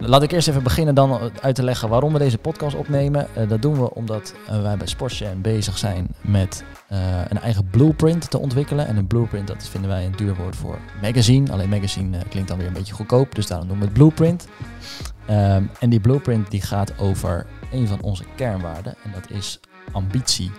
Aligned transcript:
laat 0.00 0.22
ik 0.22 0.32
eerst 0.32 0.48
even 0.48 0.62
beginnen 0.62 0.94
dan 0.94 1.30
uit 1.40 1.54
te 1.54 1.62
leggen 1.62 1.88
waarom 1.88 2.12
we 2.12 2.18
deze 2.18 2.38
podcast 2.38 2.76
opnemen. 2.76 3.26
Eh, 3.34 3.48
dat 3.48 3.62
doen 3.62 3.80
we 3.80 3.94
omdat 3.94 4.34
eh, 4.48 4.62
wij 4.62 4.76
bij 4.76 4.86
Sportgen 4.86 5.40
bezig 5.40 5.78
zijn 5.78 6.06
met 6.20 6.64
eh, 6.88 6.98
een 7.28 7.38
eigen 7.38 7.70
blueprint 7.70 8.30
te 8.30 8.38
ontwikkelen. 8.38 8.86
En 8.86 8.96
een 8.96 9.06
blueprint, 9.06 9.46
dat 9.46 9.68
vinden 9.68 9.90
wij 9.90 10.04
een 10.04 10.16
duur 10.16 10.34
woord 10.34 10.56
voor 10.56 10.78
magazine. 11.00 11.52
Alleen 11.52 11.68
magazine 11.68 12.18
klinkt 12.28 12.48
dan 12.48 12.58
weer 12.58 12.66
een 12.66 12.72
beetje 12.72 12.94
goedkoop, 12.94 13.34
dus 13.34 13.46
daarom 13.46 13.66
noemen 13.66 13.86
we 13.86 13.92
het 13.92 14.02
blueprint. 14.02 14.48
Ehm, 15.26 15.64
en 15.80 15.90
die 15.90 16.00
blueprint 16.00 16.50
die 16.50 16.62
gaat 16.62 16.98
over 16.98 17.46
een 17.72 17.88
van 17.88 18.02
onze 18.02 18.24
kernwaarden 18.36 18.94
en 19.04 19.10
dat 19.12 19.30
is 19.30 19.60
ambitie. 19.92 20.50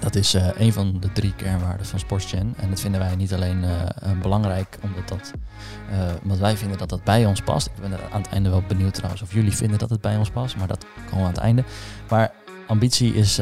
Dat 0.00 0.14
is 0.14 0.34
eh, 0.34 0.48
een 0.58 0.72
van 0.72 0.96
de 1.00 1.12
drie 1.12 1.34
kernwaarden 1.34 1.86
van 1.86 1.98
Sportsgen. 1.98 2.54
En 2.56 2.70
dat 2.70 2.80
vinden 2.80 3.00
wij 3.00 3.16
niet 3.16 3.34
alleen 3.34 3.64
eh, 3.64 3.80
eh, 3.80 4.20
belangrijk, 4.22 4.78
omdat, 4.82 5.08
dat, 5.08 5.32
omdat 6.22 6.38
wij 6.38 6.56
vinden 6.56 6.78
dat 6.78 6.88
dat 6.88 7.04
bij 7.04 7.26
ons 7.26 7.40
past. 7.40 7.66
Ik 7.66 7.72
ben 7.80 7.98
aan 8.12 8.22
het 8.22 8.30
einde 8.30 8.50
wel 8.50 8.62
benieuwd 8.68 8.94
trouwens 8.94 9.22
of 9.22 9.32
jullie 9.32 9.52
vinden 9.52 9.78
dat 9.78 9.90
het 9.90 10.00
bij 10.00 10.16
ons 10.16 10.30
past, 10.30 10.56
maar 10.56 10.66
dat 10.66 10.86
komen 11.04 11.18
we 11.18 11.24
aan 11.24 11.32
het 11.32 11.38
einde. 11.38 11.64
Maar 12.08 12.32
ambitie 12.66 13.14
is 13.14 13.40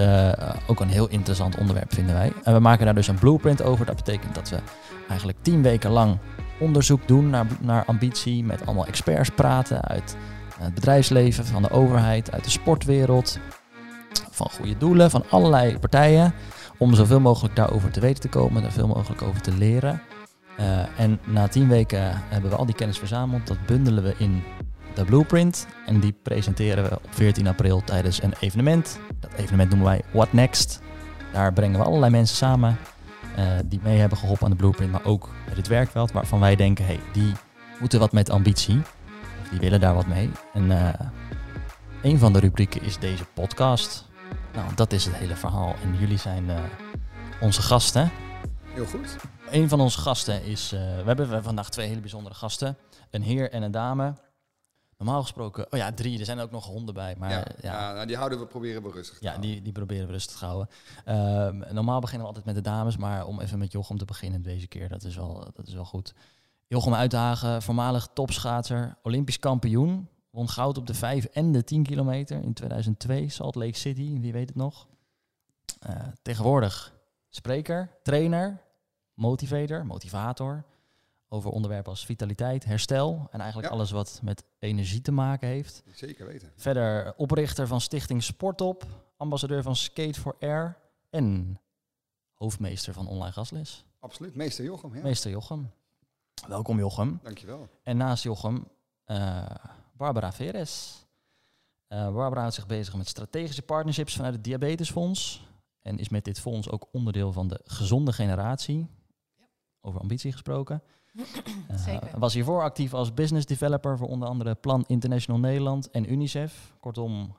ook 0.66 0.80
een 0.80 0.88
heel 0.88 1.08
interessant 1.08 1.56
onderwerp, 1.56 1.94
vinden 1.94 2.14
wij. 2.14 2.32
En 2.42 2.52
we 2.52 2.60
maken 2.60 2.84
daar 2.84 2.94
dus 2.94 3.08
een 3.08 3.18
blueprint 3.18 3.62
over. 3.62 3.86
Dat 3.86 3.96
betekent 3.96 4.34
dat 4.34 4.48
we 4.48 4.58
eigenlijk 5.08 5.38
tien 5.42 5.62
weken 5.62 5.90
lang 5.90 6.18
onderzoek 6.60 7.08
doen 7.08 7.30
naar, 7.30 7.46
naar 7.60 7.84
ambitie, 7.84 8.44
met 8.44 8.66
allemaal 8.66 8.86
experts 8.86 9.30
praten 9.30 9.82
uit 9.82 10.16
het 10.58 10.74
bedrijfsleven, 10.74 11.46
van 11.46 11.62
de 11.62 11.70
overheid, 11.70 12.32
uit 12.32 12.44
de 12.44 12.50
sportwereld, 12.50 13.38
van 14.30 14.50
goede 14.50 14.76
doelen, 14.76 15.10
van 15.10 15.24
allerlei 15.30 15.78
partijen. 15.78 16.34
Om 16.78 16.94
zoveel 16.94 17.20
mogelijk 17.20 17.56
daarover 17.56 17.90
te 17.90 18.00
weten 18.00 18.20
te 18.20 18.28
komen, 18.28 18.64
er 18.64 18.72
veel 18.72 18.86
mogelijk 18.86 19.22
over 19.22 19.40
te 19.40 19.52
leren. 19.52 20.02
Eh, 20.56 21.00
en 21.00 21.20
na 21.24 21.48
tien 21.48 21.68
weken 21.68 22.22
hebben 22.28 22.50
we 22.50 22.56
al 22.56 22.66
die 22.66 22.74
kennis 22.74 22.98
verzameld. 22.98 23.46
Dat 23.46 23.66
bundelen 23.66 24.02
we 24.02 24.14
in 24.18 24.42
de 24.94 25.04
blueprint. 25.04 25.66
En 25.86 26.00
die 26.00 26.14
presenteren 26.22 26.84
we 26.84 26.96
op 26.96 27.06
14 27.10 27.46
april 27.46 27.84
tijdens 27.84 28.22
een 28.22 28.34
evenement. 28.40 28.98
Dat 29.20 29.32
evenement 29.36 29.70
noemen 29.70 29.88
wij 29.88 30.02
What 30.12 30.32
Next. 30.32 30.80
Daar 31.32 31.52
brengen 31.52 31.78
we 31.78 31.84
allerlei 31.84 32.10
mensen 32.10 32.36
samen 32.36 32.76
eh, 33.36 33.44
die 33.64 33.80
mee 33.82 33.98
hebben 33.98 34.18
geholpen 34.18 34.44
aan 34.44 34.50
de 34.50 34.56
blueprint, 34.56 34.92
maar 34.92 35.04
ook 35.04 35.28
met 35.46 35.56
het 35.56 35.66
werkveld 35.66 36.12
waarvan 36.12 36.40
wij 36.40 36.56
denken, 36.56 36.84
hey, 36.84 37.00
die 37.12 37.32
moeten 37.80 37.98
wat 37.98 38.12
met 38.12 38.30
ambitie. 38.30 38.80
Die 39.50 39.60
willen 39.60 39.80
daar 39.80 39.94
wat 39.94 40.06
mee. 40.06 40.30
En 40.52 40.70
eh, 40.70 41.06
een 42.02 42.18
van 42.18 42.32
de 42.32 42.38
rubrieken 42.38 42.82
is 42.82 42.98
deze 42.98 43.24
podcast. 43.34 44.07
Nou, 44.58 44.74
dat 44.74 44.92
is 44.92 45.04
het 45.04 45.14
hele 45.14 45.36
verhaal. 45.36 45.74
En 45.82 45.96
jullie 45.98 46.18
zijn 46.18 46.50
eh, 46.50 46.62
onze 47.40 47.62
gasten. 47.62 48.10
Heel 48.64 48.86
goed. 48.86 49.16
Een 49.50 49.68
van 49.68 49.80
onze 49.80 49.98
gasten 49.98 50.44
is. 50.44 50.72
eh, 50.72 50.80
we 50.80 51.02
hebben 51.04 51.42
vandaag 51.42 51.70
twee 51.70 51.88
hele 51.88 52.00
bijzondere 52.00 52.34
gasten: 52.34 52.76
een 53.10 53.22
heer 53.22 53.50
en 53.50 53.62
een 53.62 53.70
dame. 53.70 54.14
Normaal 54.96 55.22
gesproken. 55.22 55.72
Oh 55.72 55.78
ja, 55.78 55.92
drie. 55.92 56.18
Er 56.18 56.24
zijn 56.24 56.38
ook 56.38 56.50
nog 56.50 56.66
honden 56.66 56.94
bij. 56.94 57.14
Maar 57.18 57.30
ja, 57.30 57.36
ja, 57.36 57.44
ja, 57.60 57.72
ja, 57.72 57.92
nou, 57.92 58.06
die 58.06 58.16
houden 58.16 58.38
we 58.38 58.46
proberen 58.46 58.82
we 58.82 58.90
rustig. 58.90 59.18
te 59.18 59.26
houden. 59.28 59.50
die, 59.50 59.62
die 59.62 59.72
proberen 59.72 60.06
we 60.06 60.12
rustig 60.12 60.38
te 60.38 60.44
houden. 60.44 60.68
Ehm, 61.04 61.74
normaal 61.74 62.00
beginnen 62.00 62.22
we 62.22 62.34
altijd 62.34 62.54
met 62.54 62.64
de 62.64 62.70
dames. 62.70 62.96
Maar 62.96 63.26
om 63.26 63.40
even 63.40 63.58
met 63.58 63.72
Jochem 63.72 63.98
te 63.98 64.04
beginnen 64.04 64.42
deze 64.42 64.66
keer, 64.66 64.88
dat 64.88 65.04
is 65.04 65.16
wel, 65.16 65.50
dat 65.54 65.66
is 65.66 65.74
wel 65.74 65.84
goed. 65.84 66.14
Jochem 66.66 66.94
Uitdagen, 66.94 67.62
voormalig 67.62 68.08
topschaatser, 68.12 68.96
Olympisch 69.02 69.38
kampioen. 69.38 70.08
Won 70.38 70.48
goud 70.48 70.78
op 70.78 70.86
de 70.86 70.94
5 70.94 71.24
en 71.24 71.52
de 71.52 71.64
10 71.64 71.82
kilometer 71.82 72.42
in 72.42 72.52
2002, 72.52 73.28
Salt 73.28 73.54
Lake 73.54 73.76
City, 73.78 74.20
wie 74.20 74.32
weet 74.32 74.48
het 74.48 74.56
nog. 74.56 74.86
Eh, 75.80 75.96
tegenwoordig 76.22 76.94
spreker, 77.28 77.90
trainer, 78.02 78.62
motivator, 79.14 79.86
motivator. 79.86 80.64
Over 81.28 81.50
onderwerpen 81.50 81.90
als 81.90 82.04
vitaliteit, 82.04 82.64
herstel 82.64 83.28
en 83.30 83.38
eigenlijk 83.40 83.68
Ja. 83.70 83.74
alles 83.74 83.90
wat 83.90 84.20
met 84.22 84.44
energie 84.58 85.00
te 85.00 85.12
maken 85.12 85.48
heeft. 85.48 85.82
Zeker 85.94 86.26
weten. 86.26 86.52
Verder 86.56 87.14
oprichter 87.16 87.66
van 87.66 87.80
Stichting 87.80 88.22
Sportop, 88.22 88.86
ambassadeur 89.16 89.62
van 89.62 89.76
Skate 89.76 90.20
for 90.20 90.36
Air 90.40 90.78
en 91.10 91.58
hoofdmeester 92.34 92.92
van 92.92 93.06
Online 93.08 93.32
Gastles. 93.32 93.84
Absoluut. 94.00 94.34
Meester 94.34 94.64
Jochem, 94.64 94.94
ja. 94.94 95.02
Meester 95.02 95.30
Jochem. 95.30 95.70
Welkom 96.48 96.78
Jochem. 96.78 97.20
Dankjewel. 97.22 97.68
En 97.82 97.96
naast 97.96 98.22
Jochem, 98.22 98.64
eh, 99.04 99.46
Barbara 99.98 100.32
Veres. 100.32 101.06
Eh, 101.86 102.12
Barbara 102.12 102.40
houdt 102.40 102.54
zich 102.54 102.66
bezig 102.66 102.94
met 102.96 103.08
strategische 103.08 103.62
partnerships 103.62 104.16
vanuit 104.16 104.34
het 104.34 104.44
Diabetesfonds. 104.44 105.46
En 105.80 105.98
is 105.98 106.08
met 106.08 106.24
dit 106.24 106.40
fonds 106.40 106.70
ook 106.70 106.88
onderdeel 106.92 107.32
van 107.32 107.48
de 107.48 107.60
gezonde 107.64 108.12
generatie. 108.12 108.86
Over 109.80 110.00
ambitie 110.00 110.32
gesproken. 110.32 110.82
Eh, 111.68 111.76
Zeker. 111.78 112.18
was 112.18 112.34
hiervoor 112.34 112.62
actief 112.62 112.94
als 112.94 113.14
business 113.14 113.46
developer 113.46 113.98
voor 113.98 114.08
onder 114.08 114.28
andere 114.28 114.54
Plan 114.54 114.84
International 114.86 115.40
Nederland 115.40 115.90
en 115.90 116.12
UNICEF. 116.12 116.74
Kortom, 116.80 117.36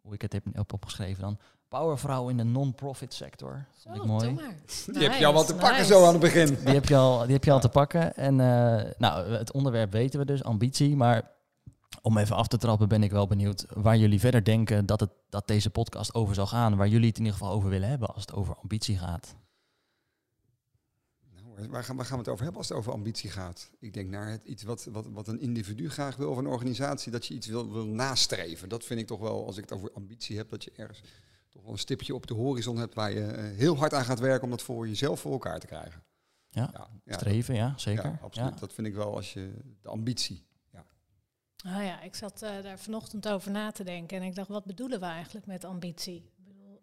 hoe 0.00 0.14
ik 0.14 0.22
het 0.22 0.32
heb 0.32 0.72
opgeschreven 0.72 1.22
dan. 1.22 1.38
Powervrouw 1.68 2.28
in 2.28 2.36
de 2.36 2.42
non-profit 2.42 3.14
sector. 3.14 3.66
Vond 3.82 3.96
ik 3.96 4.02
Zo, 4.02 4.06
mooi. 4.08 4.24
doe 4.26 4.34
maar. 4.34 4.54
Die 4.86 5.02
heb 5.08 5.18
je 5.18 5.26
al 5.26 5.32
wat 5.32 5.46
te 5.46 5.54
pakken 5.54 5.78
nice. 5.78 5.92
zo 5.92 6.04
aan 6.04 6.12
het 6.12 6.20
begin. 6.20 6.46
Die 6.64 6.74
heb 6.74 6.84
je 6.88 6.96
al, 6.96 7.22
die 7.22 7.32
heb 7.32 7.44
je 7.44 7.52
al 7.52 7.60
te 7.60 7.68
pakken. 7.68 8.16
En 8.16 8.40
eh, 8.40 8.92
nou, 8.98 9.30
het 9.30 9.52
onderwerp 9.52 9.92
weten 9.92 10.18
we 10.18 10.24
dus, 10.24 10.44
ambitie. 10.44 10.96
Maar 10.96 11.30
om 12.02 12.18
even 12.18 12.36
af 12.36 12.48
te 12.48 12.58
trappen 12.58 12.88
ben 12.88 13.02
ik 13.02 13.10
wel 13.10 13.26
benieuwd 13.26 13.66
waar 13.68 13.96
jullie 13.96 14.20
verder 14.20 14.44
denken 14.44 14.86
dat, 14.86 15.00
het, 15.00 15.10
dat 15.28 15.46
deze 15.46 15.70
podcast 15.70 16.14
over 16.14 16.34
zal 16.34 16.46
gaan. 16.46 16.76
Waar 16.76 16.88
jullie 16.88 17.08
het 17.08 17.18
in 17.18 17.24
ieder 17.24 17.38
geval 17.38 17.54
over 17.54 17.68
willen 17.68 17.88
hebben 17.88 18.08
als 18.08 18.20
het 18.20 18.32
over 18.32 18.56
ambitie 18.56 18.98
gaat. 18.98 19.36
Nou, 21.34 21.68
waar, 21.68 21.84
gaan, 21.84 21.96
waar 21.96 22.04
gaan 22.04 22.16
we 22.16 22.22
het 22.22 22.32
over 22.32 22.42
hebben 22.42 22.60
als 22.60 22.68
het 22.68 22.78
over 22.78 22.92
ambitie 22.92 23.30
gaat? 23.30 23.70
Ik 23.78 23.94
denk 23.94 24.10
naar 24.10 24.30
het, 24.30 24.44
iets 24.44 24.62
wat, 24.62 24.88
wat, 24.92 25.06
wat 25.06 25.28
een 25.28 25.40
individu 25.40 25.90
graag 25.90 26.16
wil 26.16 26.30
of 26.30 26.36
een 26.36 26.46
organisatie, 26.46 27.12
dat 27.12 27.26
je 27.26 27.34
iets 27.34 27.46
wil, 27.46 27.72
wil 27.72 27.86
nastreven. 27.86 28.68
Dat 28.68 28.84
vind 28.84 29.00
ik 29.00 29.06
toch 29.06 29.20
wel, 29.20 29.46
als 29.46 29.56
ik 29.56 29.62
het 29.62 29.72
over 29.72 29.92
ambitie 29.92 30.36
heb, 30.36 30.50
dat 30.50 30.64
je 30.64 30.72
ergens 30.76 31.02
toch 31.48 31.62
wel 31.62 31.72
een 31.72 31.78
stipje 31.78 32.14
op 32.14 32.26
de 32.26 32.34
horizon 32.34 32.76
hebt 32.76 32.94
waar 32.94 33.12
je 33.12 33.24
eh, 33.24 33.56
heel 33.56 33.76
hard 33.76 33.94
aan 33.94 34.04
gaat 34.04 34.20
werken 34.20 34.44
om 34.44 34.50
dat 34.50 34.62
voor 34.62 34.88
jezelf 34.88 35.20
voor 35.20 35.32
elkaar 35.32 35.60
te 35.60 35.66
krijgen. 35.66 36.02
Ja, 36.50 36.70
ja, 36.72 36.88
ja, 37.04 37.12
Streven, 37.12 37.54
ja, 37.54 37.74
zeker. 37.76 38.04
Ja, 38.04 38.18
absoluut. 38.22 38.58
Dat 38.58 38.72
vind 38.72 38.86
ik 38.86 38.94
wel 38.94 39.14
als 39.14 39.32
je 39.32 39.52
de 39.80 39.88
ambitie. 39.88 40.45
Ah 41.66 41.84
ja, 41.84 42.00
ik 42.00 42.14
zat 42.14 42.42
eh, 42.42 42.62
daar 42.62 42.78
vanochtend 42.78 43.28
over 43.28 43.50
na 43.50 43.70
te 43.70 43.84
denken 43.84 44.16
en 44.16 44.22
ik 44.22 44.34
dacht, 44.34 44.48
wat 44.48 44.64
bedoelen 44.64 45.00
we 45.00 45.06
eigenlijk 45.06 45.46
met 45.46 45.64
ambitie? 45.64 46.16
Ik 46.16 46.44
bedoel, 46.44 46.82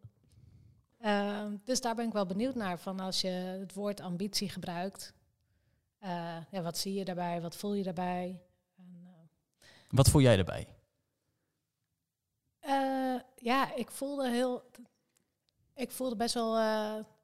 eh, 0.98 1.46
dus 1.64 1.82
daar 1.82 1.96
ben 1.96 2.08
ik 2.08 2.14
wel 2.14 2.26
benieuwd 2.26 2.56
naar, 2.56 2.80
van 2.80 3.00
als 3.00 3.22
je 3.22 3.28
het 3.28 3.74
woord 3.74 4.02
ambitie 4.02 4.50
gebruikt, 4.50 5.14
eh, 6.04 6.38
ja, 6.52 6.62
wat 6.62 6.78
zie 6.78 6.94
je 6.94 7.06
daarbij, 7.06 7.42
wat 7.42 7.56
voel 7.56 7.74
je 7.74 7.84
daarbij? 7.84 8.42
En, 8.78 9.00
eh, 9.04 9.68
Wat 9.88 10.10
voel 10.10 10.22
jij? 10.22 10.38
Eh, 12.60 13.16
ja, 13.36 13.74
ik 13.74 13.92
voelde 13.92 14.30
heel. 14.30 14.64
Ik 15.76 15.92
voelde 15.92 16.16
best 16.16 16.34
wel. 16.34 16.58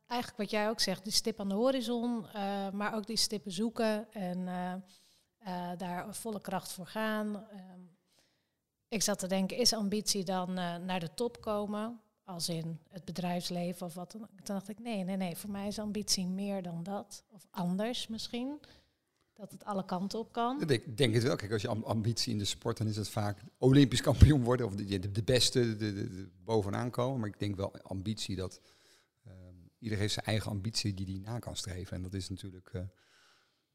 eigenlijk 0.08 0.38
wat 0.38 0.50
jij 0.50 0.70
ook 0.70 0.80
zegt, 0.80 1.04
die 1.04 1.14
stip 1.14 1.40
aan 1.40 1.50
de 1.50 1.56
horizon. 1.56 2.26
maar 2.74 2.96
ook 2.96 3.08
die 3.08 3.18
stippen 3.18 3.52
zoeken 3.52 4.14
en 4.14 4.48
eh, 5.40 5.72
daar 5.78 6.16
volle 6.16 6.42
kracht 6.42 6.72
voor 6.72 6.88
gaan. 6.88 7.36
Ehm, 7.36 7.80
ik 8.88 9.02
zat 9.02 9.20
te 9.20 9.28
denken, 9.28 9.58
is 9.58 9.74
ambitie 9.74 10.24
dan 10.24 10.58
eh, 10.58 10.76
naar 10.76 11.00
de 11.00 11.14
top 11.14 11.42
komen? 11.42 12.00
Als 12.24 12.50
in 12.50 12.80
het 12.90 13.06
bedrijfsleven 13.06 13.86
of 13.86 13.94
wat 13.94 14.12
dan. 14.12 14.22
Toen 14.22 14.56
dacht 14.56 14.70
ik, 14.70 14.80
nee, 14.80 15.04
nee, 15.04 15.18
nee. 15.18 15.36
Voor 15.36 15.50
mij 15.50 15.68
is 15.68 15.80
ambitie 15.80 16.28
meer 16.28 16.62
dan 16.62 16.84
dat. 16.84 17.24
Of 17.30 17.48
anders 17.50 18.08
misschien. 18.08 18.60
Dat 19.34 19.52
het 19.52 19.66
alle 19.66 19.86
kanten 19.86 20.20
op 20.20 20.32
kan. 20.32 20.62
Ik 20.62 20.98
denk, 20.98 21.14
het 21.14 21.24
wel. 21.24 21.36
Kijk, 21.36 21.52
als 21.52 21.62
je 21.62 21.68
am- 21.68 21.84
ambitie 21.84 22.32
in 22.32 22.38
de 22.38 22.46
sport, 22.46 22.78
dan 22.78 22.88
is 22.88 22.96
het 22.96 23.10
vaak 23.10 23.42
Olympisch 23.58 24.02
kampioen 24.10 24.44
worden 24.44 24.66
of 24.66 24.76
de, 24.76 25.00
de, 25.00 25.12
de 25.12 25.24
beste 25.24 25.76
de, 25.76 26.30
bovenaan 26.44 26.90
komen. 26.90 27.20
Maar 27.20 27.30
ik 27.30 27.40
denk 27.40 27.56
wel 27.56 27.82
ambitie 27.82 28.36
dat 28.36 28.62
ehm 29.26 29.60
iedereen 29.80 30.02
heeft 30.02 30.14
zijn 30.14 30.26
eigen 30.26 30.52
ambitie 30.52 30.94
die 30.94 31.06
die 31.06 31.20
na 31.20 31.40
kan 31.40 31.56
streven. 31.56 31.96
En 31.96 32.02
dat 32.02 32.14
is 32.14 32.30
natuurlijk, 32.30 32.70
eh, 32.74 32.82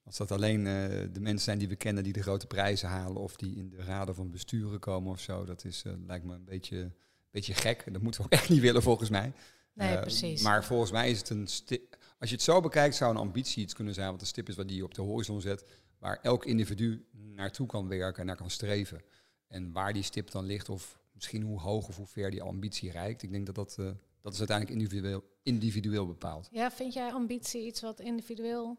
als 0.05 0.17
dat 0.17 0.31
alleen 0.31 0.67
eh, 0.67 0.73
de 1.13 1.21
mensen 1.21 1.45
zijn 1.45 1.59
die 1.59 1.69
we 1.69 1.77
kennen 1.77 2.03
die 2.05 2.13
de 2.13 2.23
grote 2.23 2.47
prijzen 2.47 2.89
halen 2.89 3.23
of 3.23 3.37
die 3.37 3.56
in 3.56 3.69
de 3.69 3.77
raden 3.77 4.15
van 4.15 4.31
besturen 4.31 4.79
komen 4.81 5.11
of 5.12 5.21
zo, 5.21 5.45
dat 5.45 5.65
is, 5.65 5.83
eh, 5.85 5.93
lijkt 6.06 6.25
me 6.25 6.35
een 6.35 6.45
beetje, 6.45 6.91
beetje 7.31 7.55
gek. 7.55 7.93
Dat 7.93 8.03
moeten 8.03 8.21
we 8.21 8.27
ook 8.27 8.33
echt 8.33 8.49
niet 8.49 8.61
willen 8.61 8.83
volgens 8.83 9.11
mij. 9.11 9.33
Nee, 9.73 9.95
Eh, 9.95 10.01
precies. 10.01 10.43
Maar 10.43 10.65
volgens 10.65 10.91
mij 10.91 11.11
is 11.11 11.19
het 11.19 11.29
een 11.31 11.47
stip. 11.47 11.97
Als 12.19 12.29
je 12.29 12.35
het 12.35 12.45
zo 12.45 12.61
bekijkt, 12.61 12.95
zou 12.95 13.11
een 13.11 13.21
ambitie 13.21 13.62
iets 13.62 13.75
kunnen 13.75 13.95
zijn. 13.95 14.09
Want 14.09 14.21
een 14.21 14.27
stip 14.27 14.49
is 14.49 14.56
wat 14.56 14.69
die 14.69 14.77
je 14.77 14.85
op 14.85 14.95
de 14.95 15.03
horizon 15.03 15.41
zet. 15.41 15.65
Waar 15.99 16.19
elk 16.23 16.45
individu 16.45 17.05
naartoe 17.12 17.67
kan 17.67 17.89
werken 17.89 18.21
en 18.21 18.27
naar 18.27 18.37
kan 18.37 18.50
streven. 18.50 19.03
En 19.49 19.73
waar 19.73 19.93
die 19.93 20.03
stip 20.03 20.31
dan 20.31 20.45
ligt, 20.45 20.69
of 20.69 20.99
misschien 21.12 21.43
hoe 21.43 21.61
hoog 21.61 21.89
of 21.89 21.97
hoe 21.97 22.07
ver 22.07 22.31
die 22.31 22.43
ambitie 22.43 22.91
reikt. 22.91 23.23
Ik 23.23 23.31
denk 23.31 23.47
dat 23.47 23.55
dat, 23.55 23.77
eh, 23.79 23.91
dat 24.21 24.33
is 24.33 24.39
uiteindelijk 24.39 24.79
individueel, 24.81 25.25
individueel 25.43 26.07
bepaald. 26.07 26.49
Ja, 26.50 26.71
vind 26.71 26.93
jij 26.93 27.12
ambitie 27.12 27.67
iets 27.67 27.81
wat 27.81 28.00
individueel 28.00 28.79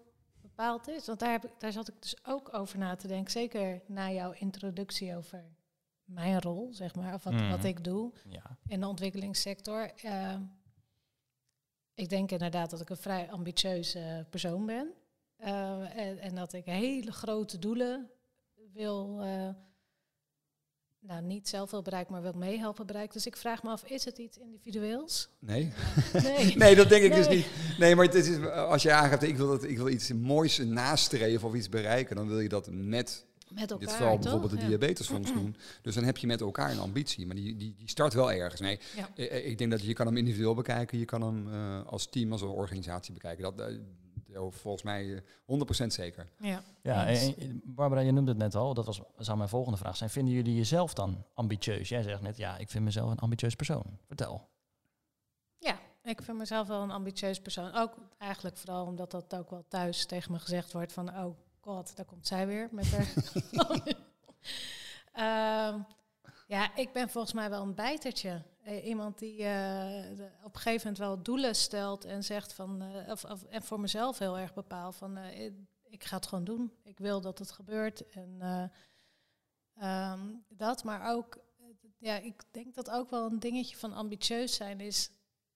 bepaald 0.56 0.88
is? 0.88 1.06
Want 1.06 1.20
daar, 1.20 1.32
heb 1.32 1.46
ik, 1.46 1.52
daar 1.58 1.72
zat 1.72 1.88
ik 1.88 2.02
dus 2.02 2.26
ook 2.26 2.54
over 2.54 2.78
na 2.78 2.96
te 2.96 3.08
denken. 3.08 3.32
Zeker 3.32 3.82
na 3.88 4.12
jouw 4.12 4.32
introductie 4.32 5.16
over 5.16 5.44
mijn 6.04 6.42
rol, 6.42 6.74
zeg 6.74 6.96
maar, 6.96 7.14
of 7.14 7.24
wat, 7.24 7.34
Mhm. 7.34 7.50
wat 7.50 7.64
ik 7.64 7.84
doe 7.84 8.14
Ja. 8.30 8.58
in 8.68 8.80
de 8.80 8.88
ontwikkelingssector. 8.88 9.92
Eh, 9.96 10.36
ik 11.94 12.10
denk 12.10 12.32
inderdaad 12.32 12.70
dat 12.70 12.82
ik 12.82 12.90
een 12.90 12.98
vrij 12.98 13.32
ambitieuze 13.32 14.26
persoon 14.30 14.66
ben. 14.66 14.94
Eh, 15.36 15.98
en, 15.98 16.20
en 16.20 16.36
dat 16.36 16.54
ik 16.54 16.66
hele 16.66 17.12
grote 17.12 17.60
doelen 17.60 18.10
wil, 18.74 19.22
eh, 19.22 19.50
nou, 21.08 21.22
niet 21.24 21.48
zelf 21.50 21.72
wil 21.72 21.82
bereiken, 21.82 22.14
maar 22.14 22.22
wil 22.22 22.34
meehelpen 22.36 22.86
bereiken. 22.86 23.14
Dus 23.14 23.26
ik 23.26 23.38
vraag 23.38 23.64
me 23.64 23.70
af, 23.70 23.84
is 23.86 24.06
het 24.06 24.18
iets 24.18 24.38
individueels? 24.38 25.30
Nee. 25.40 25.72
Nee. 26.24 26.56
nee, 26.58 26.76
dat 26.76 26.90
denk 26.90 27.04
ik 27.04 27.14
dus 27.16 27.28
niet. 27.28 27.46
Nee, 27.80 27.96
maar 27.96 28.06
het 28.06 28.14
is, 28.16 28.46
als 28.48 28.82
je 28.84 28.92
aangeeft, 28.92 29.24
ik 29.24 29.38
wil, 29.38 29.48
dat, 29.48 29.64
ik 29.64 29.78
wil 29.78 29.90
iets 29.90 30.12
moois 30.14 30.58
nastreven 30.58 31.48
of 31.48 31.54
iets 31.56 31.70
bereiken, 31.70 32.16
dan 32.16 32.28
wil 32.28 32.40
je 32.40 32.50
dat 32.50 32.70
met, 32.72 33.26
Met 33.50 33.62
in 33.64 33.68
elkaar, 33.68 33.78
dit 33.80 33.92
geval 33.92 34.12
toch? 34.14 34.22
bijvoorbeeld 34.22 34.52
de 34.52 34.58
Ja. 34.60 34.68
diabetesfonds 34.68 35.34
doen. 35.34 35.56
Dus 35.82 35.96
dan 35.96 36.04
heb 36.04 36.18
je 36.18 36.28
met 36.28 36.42
elkaar 36.42 36.72
een 36.72 36.80
ambitie, 36.80 37.26
maar 37.26 37.36
die, 37.36 37.56
die, 37.56 37.76
die 37.78 37.90
start 37.90 38.14
wel 38.14 38.32
ergens. 38.32 38.62
Nee, 38.62 38.80
Ja. 38.96 39.10
ik, 39.16 39.46
ik 39.46 39.58
denk 39.58 39.72
dat 39.72 39.84
je 39.84 39.94
kan 39.94 40.06
hem 40.06 40.18
individueel 40.18 40.54
bekijken, 40.54 40.98
je 41.00 41.06
kan 41.06 41.22
hem 41.22 41.54
eh, 41.54 41.86
als 41.86 42.10
team, 42.10 42.32
als 42.32 42.42
een 42.42 42.48
organisatie 42.48 43.14
bekijken. 43.14 43.44
Dat, 43.56 43.72
eh, 44.36 44.42
volgens 44.50 44.84
mij 44.84 45.16
eh, 45.16 45.22
100% 45.46 45.86
zeker. 45.88 46.28
Ja. 46.40 46.62
Ja, 46.82 47.08
Eens. 47.08 47.36
en- 47.36 47.38
en 47.50 47.62
Barbara, 47.66 48.02
je 48.02 48.12
noemde 48.12 48.32
het 48.32 48.40
net 48.40 48.56
al, 48.56 48.74
dat 48.74 48.86
was, 48.86 49.02
zou 49.18 49.38
mijn 49.38 49.50
volgende 49.50 49.78
vraag 49.78 49.98
zijn. 49.98 50.10
Vinden 50.10 50.34
jullie 50.34 50.56
jezelf 50.56 50.94
dan 50.94 51.24
ambitieus? 51.34 51.90
Jij 51.90 52.02
zegt 52.04 52.22
net, 52.22 52.38
ja, 52.38 52.58
ik 52.58 52.70
vind 52.70 52.84
mezelf 52.84 53.12
een 53.12 53.20
ambitieus 53.20 53.56
persoon. 53.56 53.84
Vertel. 54.08 54.48
Ja, 55.58 55.78
ik 56.04 56.22
vind 56.22 56.38
mezelf 56.38 56.68
wel 56.68 56.82
een 56.82 56.92
ambitieus 56.92 57.40
persoon. 57.42 57.74
Ook 57.74 57.94
eigenlijk 58.18 58.58
vooral 58.58 58.86
omdat 58.86 59.12
dat 59.12 59.36
ook 59.36 59.50
wel 59.50 59.66
thuis 59.68 60.06
tegen 60.06 60.32
me 60.32 60.40
gezegd 60.40 60.74
wordt 60.74 60.94
van... 60.94 61.10
oh 61.18 61.36
god, 61.60 61.96
daar 61.96 62.06
komt 62.06 62.28
zij 62.28 62.48
weer 62.48 62.68
met 62.72 62.92
haar... 62.92 63.14
Ehm, 65.12 65.80
ja, 66.48 66.76
ik 66.76 66.94
ben 66.94 67.10
volgens 67.10 67.34
mij 67.34 67.50
wel 67.50 67.62
een 67.62 67.76
bijtertje. 67.76 68.42
Eh, 68.66 68.86
iemand 68.86 69.20
die 69.20 69.38
eh, 69.44 70.18
de- 70.18 70.30
op 70.44 70.56
een 70.56 70.62
gegeven 70.62 70.80
moment 70.88 70.98
wel 70.98 71.24
doelen 71.24 71.56
stelt 71.56 72.06
en 72.06 72.24
zegt 72.24 72.54
van... 72.54 72.82
eh, 72.82 73.12
of, 73.12 73.24
of, 73.26 73.44
en 73.44 73.64
voor 73.64 73.80
mezelf 73.80 74.20
heel 74.20 74.38
erg 74.38 74.54
bepaal 74.54 74.92
van... 74.92 75.18
ik- 75.18 76.04
ga 76.04 76.16
het 76.16 76.28
gewoon 76.28 76.44
doen. 76.44 76.72
Ik 76.84 76.98
wil 77.00 77.22
dat 77.22 77.40
het 77.40 77.52
gebeurt. 77.52 78.08
En 78.10 78.36
eh, 78.42 78.64
ehm, 79.76 80.28
dat, 80.50 80.84
maar 80.84 81.14
ook... 81.16 81.38
Ja, 81.98 82.18
ik 82.18 82.42
denk 82.52 82.76
dat 82.76 82.90
ook 82.90 83.10
wel 83.10 83.26
een 83.26 83.40
dingetje 83.40 83.78
van 83.78 83.94
ambitieus 83.94 84.56
zijn 84.56 84.80
is... 84.80 85.10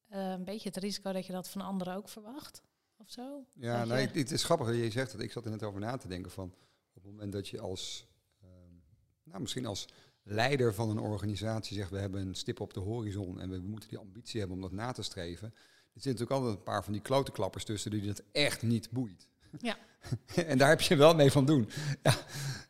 een 0.09 0.43
beetje 0.43 0.69
het 0.69 0.77
risico 0.77 1.11
dat 1.11 1.25
je 1.25 1.33
dat 1.33 1.49
van 1.49 1.61
anderen 1.61 1.95
ook 1.95 2.09
verwacht. 2.09 2.61
Of 2.97 3.09
zo. 3.09 3.45
Ja, 3.53 3.85
nee, 3.85 4.05
het, 4.05 4.15
het 4.15 4.31
is 4.31 4.43
grappig 4.43 4.67
dat 4.67 4.75
je 4.75 4.91
zegt 4.91 5.11
dat. 5.11 5.21
Ik 5.21 5.31
zat 5.31 5.45
er 5.45 5.51
net 5.51 5.63
over 5.63 5.79
na 5.79 5.97
te 5.97 6.07
denken 6.07 6.31
van 6.31 6.53
op 6.93 7.03
het 7.03 7.11
moment 7.11 7.31
dat 7.31 7.47
je 7.47 7.59
als, 7.61 8.05
ehm, 8.41 8.73
nou 9.23 9.41
misschien 9.41 9.65
als 9.65 9.87
leider 10.29 10.73
van 10.73 10.89
een 10.89 10.99
organisatie 10.99 11.77
zegt 11.77 11.89
we 11.89 11.97
hebben 11.97 12.27
een 12.27 12.35
stip 12.35 12.59
op 12.59 12.73
de 12.73 12.79
horizon 12.79 13.39
en 13.39 13.49
we 13.49 13.59
moeten 13.59 13.89
die 13.89 13.97
ambitie 13.97 14.39
hebben 14.39 14.57
om 14.57 14.63
dat 14.63 14.71
na 14.71 14.91
te 14.91 15.03
streven. 15.03 15.47
Er 15.47 16.01
zitten 16.01 16.11
natuurlijk 16.11 16.31
altijd 16.39 16.57
een 16.57 16.63
paar 16.73 16.83
van 16.83 16.93
die 16.93 17.01
klote 17.01 17.31
klappers 17.31 17.63
tussen 17.63 17.91
die 17.91 18.01
dat 18.01 18.23
echt 18.31 18.61
niet 18.61 18.89
boeit. 18.91 19.27
Ja. 19.59 19.77
en 20.45 20.57
daar 20.57 20.69
heb 20.69 20.81
je 20.81 20.95
wel 20.95 21.15
mee 21.15 21.31
van 21.31 21.45
doen. 21.45 21.69
Ja. 22.03 22.13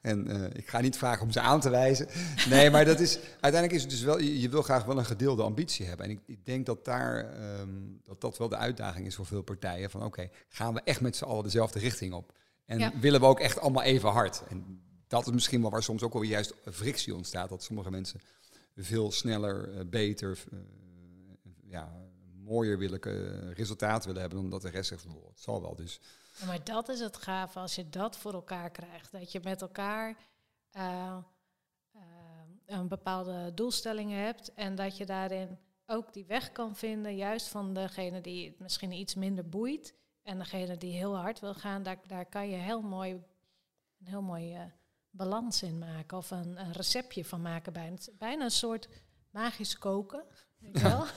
En 0.01 0.27
eh, 0.27 0.57
ik 0.57 0.67
ga 0.67 0.79
niet 0.81 0.97
vragen 0.97 1.23
om 1.23 1.31
ze 1.31 1.39
aan 1.39 1.59
te 1.59 1.69
wijzen. 1.69 2.07
Nee, 2.49 2.69
maar 2.69 2.85
dat 2.85 2.99
is, 2.99 3.19
uiteindelijk 3.39 3.73
is 3.73 3.81
het 3.81 3.89
dus 3.89 4.01
wel, 4.01 4.19
je, 4.19 4.39
je 4.39 4.49
wil 4.49 4.61
graag 4.61 4.85
wel 4.85 4.97
een 4.97 5.05
gedeelde 5.05 5.43
ambitie 5.43 5.85
hebben. 5.85 6.05
En 6.05 6.11
ik, 6.11 6.19
ik 6.25 6.45
denk 6.45 6.65
dat 6.65 6.85
daar, 6.85 7.33
ehm, 7.33 7.69
dat 8.03 8.21
dat 8.21 8.37
wel 8.37 8.49
de 8.49 8.57
uitdaging 8.57 9.05
is 9.05 9.15
voor 9.15 9.25
veel 9.25 9.41
partijen. 9.41 9.89
Van 9.89 10.03
oké, 10.03 10.29
gaan 10.47 10.73
we 10.73 10.81
echt 10.83 11.01
met 11.01 11.15
z'n 11.15 11.23
allen 11.23 11.43
dezelfde 11.43 11.79
richting 11.79 12.13
op? 12.13 12.33
En 12.65 12.79
Ja. 12.79 12.91
willen 12.99 13.19
we 13.19 13.25
ook 13.25 13.39
echt 13.39 13.59
allemaal 13.59 13.83
even 13.83 14.09
hard? 14.09 14.43
En 14.49 14.81
dat 15.09 15.27
is 15.27 15.33
misschien 15.33 15.61
wel 15.61 15.69
waar 15.69 15.83
soms 15.83 16.03
ook 16.03 16.13
wel 16.13 16.21
juist 16.21 16.53
frictie 16.71 17.15
ontstaat. 17.15 17.49
Dat 17.49 17.63
sommige 17.63 17.91
mensen 17.91 18.19
veel 18.75 19.11
sneller, 19.11 19.77
eh, 19.77 19.85
beter, 19.85 20.43
eh, 20.51 20.59
ja, 21.63 21.91
mooier 22.43 22.77
willen, 22.77 23.01
eh, 23.01 23.51
resultaat 23.51 24.05
willen 24.05 24.21
hebben 24.21 24.41
dan 24.41 24.49
dat 24.49 24.61
de 24.61 24.69
rest 24.69 24.89
zegt, 24.89 25.05
"Oh, 25.05 25.27
het 25.27 25.39
zal 25.39 25.61
wel. 25.61 25.75
Dus 25.75 25.99
maar 26.45 26.63
dat 26.63 26.89
is 26.89 26.99
het 26.99 27.17
gave 27.17 27.59
als 27.59 27.75
je 27.75 27.89
dat 27.89 28.17
voor 28.17 28.33
elkaar 28.33 28.69
krijgt. 28.69 29.11
Dat 29.11 29.31
je 29.31 29.39
met 29.43 29.61
elkaar 29.61 30.17
een 32.65 32.87
bepaalde 32.87 33.53
doelstelling 33.53 34.11
hebt 34.11 34.53
en 34.53 34.75
dat 34.75 34.97
je 34.97 35.05
daarin 35.05 35.57
ook 35.85 36.13
die 36.13 36.25
weg 36.25 36.51
kan 36.51 36.75
vinden, 36.75 37.15
juist 37.15 37.47
van 37.47 37.73
degene 37.73 38.21
die 38.21 38.49
het 38.49 38.59
misschien 38.59 38.91
iets 38.91 39.15
minder 39.15 39.49
boeit 39.49 39.93
en 40.23 40.37
degene 40.37 40.77
die 40.77 40.93
heel 40.93 41.15
hard 41.15 41.39
wil 41.39 41.53
gaan, 41.53 41.83
daar, 41.83 41.99
daar 42.07 42.25
kan 42.25 42.49
je 42.49 42.55
heel 42.55 42.81
mooi, 42.81 43.11
een 43.99 44.07
heel 44.07 44.21
mooi 44.21 44.71
balans 45.09 45.63
in 45.63 45.77
maken 45.77 46.17
of 46.17 46.31
een, 46.31 46.59
een 46.59 46.71
receptje 46.71 47.25
van 47.25 47.41
maken. 47.41 47.73
Bijna, 47.73 47.95
bijna 48.17 48.43
een 48.43 48.51
soort 48.51 48.89
magisch 49.29 49.77
koken. 49.77 50.23
Weet 50.57 50.81
wel? 50.81 51.05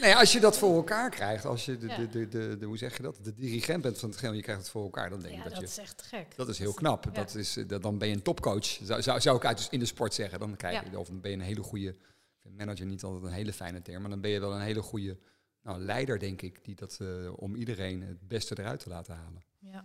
Nee, 0.00 0.14
als 0.16 0.32
je 0.32 0.40
dat 0.40 0.58
voor 0.58 0.74
elkaar 0.74 1.10
krijgt, 1.10 1.44
als 1.44 1.64
je 1.64 1.78
de, 1.78 1.86
Ja. 1.86 1.96
de, 1.96 2.08
de, 2.08 2.28
de, 2.28 2.56
de- 2.58 2.66
hoe 2.66 2.76
zeg 2.76 2.96
je 2.96 3.02
dat, 3.02 3.18
de 3.24 3.34
dirigent 3.34 3.82
bent 3.82 3.98
van 3.98 4.08
het 4.08 4.18
geheel, 4.18 4.34
je 4.34 4.42
krijgt 4.42 4.60
het 4.60 4.70
voor 4.70 4.82
elkaar, 4.82 5.10
dan 5.10 5.20
denk 5.20 5.32
ja, 5.32 5.38
ik 5.38 5.44
dat, 5.44 5.52
dat 5.52 5.62
je, 5.62 5.68
is 5.68 5.78
echt 5.78 6.02
gek. 6.02 6.36
dat 6.36 6.48
is 6.48 6.58
heel 6.58 6.72
knap. 6.74 7.04
ja. 7.04 7.10
Dat 7.10 7.34
is, 7.34 7.56
eh, 7.56 7.68
dat, 7.68 7.82
dan 7.82 7.98
ben 7.98 8.08
je 8.08 8.14
een 8.14 8.22
topcoach, 8.22 8.64
zou, 8.64 9.02
zou, 9.02 9.20
zou 9.20 9.36
ik 9.36 9.44
uit 9.44 9.66
in 9.70 9.78
de 9.78 9.86
sport 9.86 10.14
zeggen. 10.14 10.38
Dan 10.38 10.56
krijg 10.56 10.90
je. 10.90 10.98
Of 10.98 11.06
dan 11.06 11.20
ben 11.20 11.30
je 11.30 11.36
een 11.36 11.42
hele 11.42 11.62
goede, 11.62 11.96
manager 12.42 12.86
niet 12.86 13.02
altijd 13.02 13.22
een 13.24 13.32
hele 13.32 13.52
fijne 13.52 13.82
term, 13.82 14.00
maar 14.00 14.10
dan 14.10 14.20
ben 14.20 14.30
je 14.30 14.40
wel 14.40 14.54
een 14.54 14.60
hele 14.60 14.82
goede 14.82 15.18
nou, 15.62 15.78
leider, 15.80 16.18
denk 16.18 16.42
ik, 16.42 16.64
die 16.64 16.74
dat, 16.74 16.98
eh, 17.00 17.32
om 17.38 17.54
iedereen 17.54 18.02
het 18.02 18.28
beste 18.28 18.58
eruit 18.58 18.80
te 18.80 18.88
laten 18.88 19.14
halen. 19.14 19.42
Ja, 19.58 19.84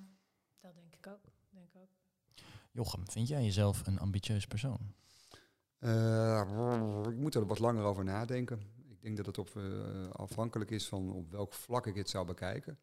dat 0.62 0.76
denk 0.76 0.94
ik 0.94 1.08
ook. 1.08 1.24
Denk 1.50 1.66
ik 1.66 1.76
ook. 1.82 1.90
Jochem, 2.74 3.10
vind 3.10 3.28
jij 3.28 3.44
jezelf 3.44 3.88
een 3.88 4.00
ambitieus 4.00 4.46
persoon? 4.48 4.94
Eh, 5.80 6.42
ik 7.10 7.16
moet 7.16 7.36
er 7.36 7.46
wat 7.46 7.60
langer 7.60 7.84
over 7.84 8.04
nadenken. 8.04 8.60
Ik 8.90 9.02
denk 9.02 9.18
dat 9.18 9.26
het 9.26 9.38
op, 9.38 9.56
eh, 9.56 10.10
afhankelijk 10.10 10.72
is 10.72 10.88
van 10.88 11.12
op 11.14 11.32
welk 11.32 11.54
vlak 11.54 11.88
ik 11.88 11.96
het 11.96 12.10
zou 12.10 12.26
bekijken. 12.26 12.80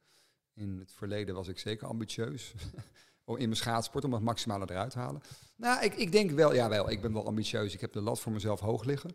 In 0.55 0.79
het 0.79 0.93
verleden 0.93 1.35
was 1.35 1.49
ik 1.49 1.59
zeker 1.59 1.87
ambitieus. 1.87 2.55
Oh, 3.25 3.39
in 3.39 3.45
mijn 3.45 3.57
schaatsport 3.57 4.05
om 4.05 4.13
het 4.13 4.23
maximale 4.23 4.71
eruit 4.71 4.91
te 4.91 4.99
halen. 4.99 5.21
Nou, 5.57 5.85
ik, 5.85 5.95
ik 5.95 6.13
denk 6.13 6.31
wel, 6.31 6.55
ja 6.55 6.69
wel, 6.69 6.91
ik 6.91 7.01
ben 7.03 7.13
wel 7.13 7.27
ambitieus. 7.27 7.75
Ik 7.75 7.81
heb 7.81 7.93
de 7.93 8.01
lat 8.01 8.21
voor 8.21 8.33
mezelf 8.33 8.61
hoog 8.61 8.85
liggen. 8.85 9.11